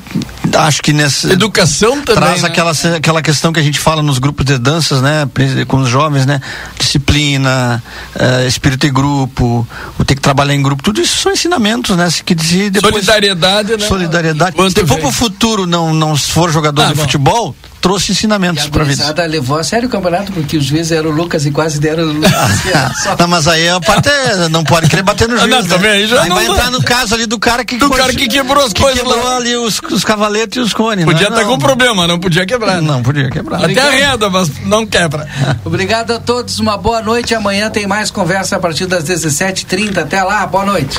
acho 0.57 0.83
que 0.83 0.93
nessa 0.93 1.33
educação 1.33 2.01
também 2.03 2.23
traz 2.23 2.43
né? 2.43 2.49
aquela 2.49 2.73
aquela 2.97 3.23
questão 3.23 3.53
que 3.53 3.61
a 3.61 3.63
gente 3.63 3.79
fala 3.79 4.03
nos 4.03 4.19
grupos 4.19 4.45
de 4.45 4.59
danças, 4.59 5.03
né, 5.03 5.29
com 5.67 5.79
os 5.79 5.89
jovens, 5.89 6.27
né, 6.27 6.41
disciplina, 6.79 7.83
uh, 8.15 8.47
espírito 8.47 8.87
em 8.87 8.93
grupo, 8.93 9.67
o 9.99 10.05
ter 10.05 10.15
que 10.15 10.21
trabalhar 10.21 10.55
em 10.55 10.63
grupo, 10.63 10.83
tudo 10.83 11.01
isso 11.01 11.19
são 11.19 11.33
ensinamentos, 11.33 11.97
né, 11.97 12.09
que 12.25 12.35
depois, 12.35 12.95
solidariedade, 12.95 13.77
né? 13.77 13.87
Solidariedade. 13.87 14.57
Se 14.73 14.87
for 14.87 14.99
pro 14.99 15.11
futuro 15.11 15.67
não 15.67 15.93
não 15.93 16.17
for 16.17 16.51
jogador 16.51 16.83
ah, 16.83 16.87
de 16.89 16.95
bom. 16.95 17.03
futebol, 17.03 17.57
trouxe 17.81 18.13
ensinamentos 18.13 18.67
para 18.69 18.83
a 18.83 18.87
vida. 18.87 19.27
levou 19.27 19.59
a 19.59 19.65
sério 19.65 19.89
o 19.89 19.91
campeonato, 19.91 20.33
porque 20.33 20.57
os 20.57 20.65
juízes 20.65 20.93
eram 20.93 21.11
o 21.11 21.13
Lucas 21.13 21.47
e 21.47 21.51
quase 21.51 21.81
deram 21.81 22.05
o 22.05 22.13
Lucas. 22.13 22.31
não, 23.19 23.29
mas 23.29 23.49
aí 23.49 23.69
a 23.69 23.81
parte 23.81 24.09
é, 24.09 24.49
não 24.49 24.65
pode 24.65 24.89
querer 24.89 25.03
bater 25.03 25.29
no 25.29 25.37
juiz. 25.39 25.51
Não, 25.51 25.63
né? 25.63 25.69
também, 25.69 26.07
já 26.07 26.23
aí 26.23 26.29
não 26.29 26.37
vai 26.37 26.47
entrar 26.47 26.71
no 26.71 26.83
caso 26.83 27.15
ali 27.15 27.27
do 27.27 27.39
cara 27.39 27.65
que. 27.65 27.77
Do 27.77 27.91
cara 27.91 28.13
que 28.13 28.29
quebrou 28.29 28.65
as 28.65 28.73
que 28.73 28.81
coisas 28.81 29.03
quebrou 29.03 29.25
lá. 29.25 29.37
ali 29.37 29.57
os, 29.57 29.81
os 29.91 30.05
cavaletes 30.05 30.57
e 30.57 30.61
os 30.61 30.73
cones. 30.73 31.05
Podia 31.05 31.29
estar 31.29 31.45
com 31.45 31.59
problema, 31.59 32.07
não 32.07 32.19
podia 32.19 32.47
quebrar. 32.47 32.81
Não 32.83 33.03
podia 33.03 33.31
quebrar. 33.31 33.65
Até 33.65 33.81
arreda, 33.81 34.31
mas 34.31 34.51
não 34.65 34.87
quebra. 34.87 35.27
Obrigado 35.65 36.13
a 36.13 36.19
todos, 36.19 36.59
uma 36.59 36.77
boa 36.77 37.03
noite. 37.03 37.35
Amanhã 37.35 37.71
tem 37.71 37.87
mais 37.87 38.11
conversa 38.11 38.57
a 38.57 38.59
partir 38.59 38.87
das 38.87 39.05
17h30. 39.05 39.99
Até 39.99 40.23
lá, 40.23 40.47
boa 40.47 40.65
noite. 40.65 40.99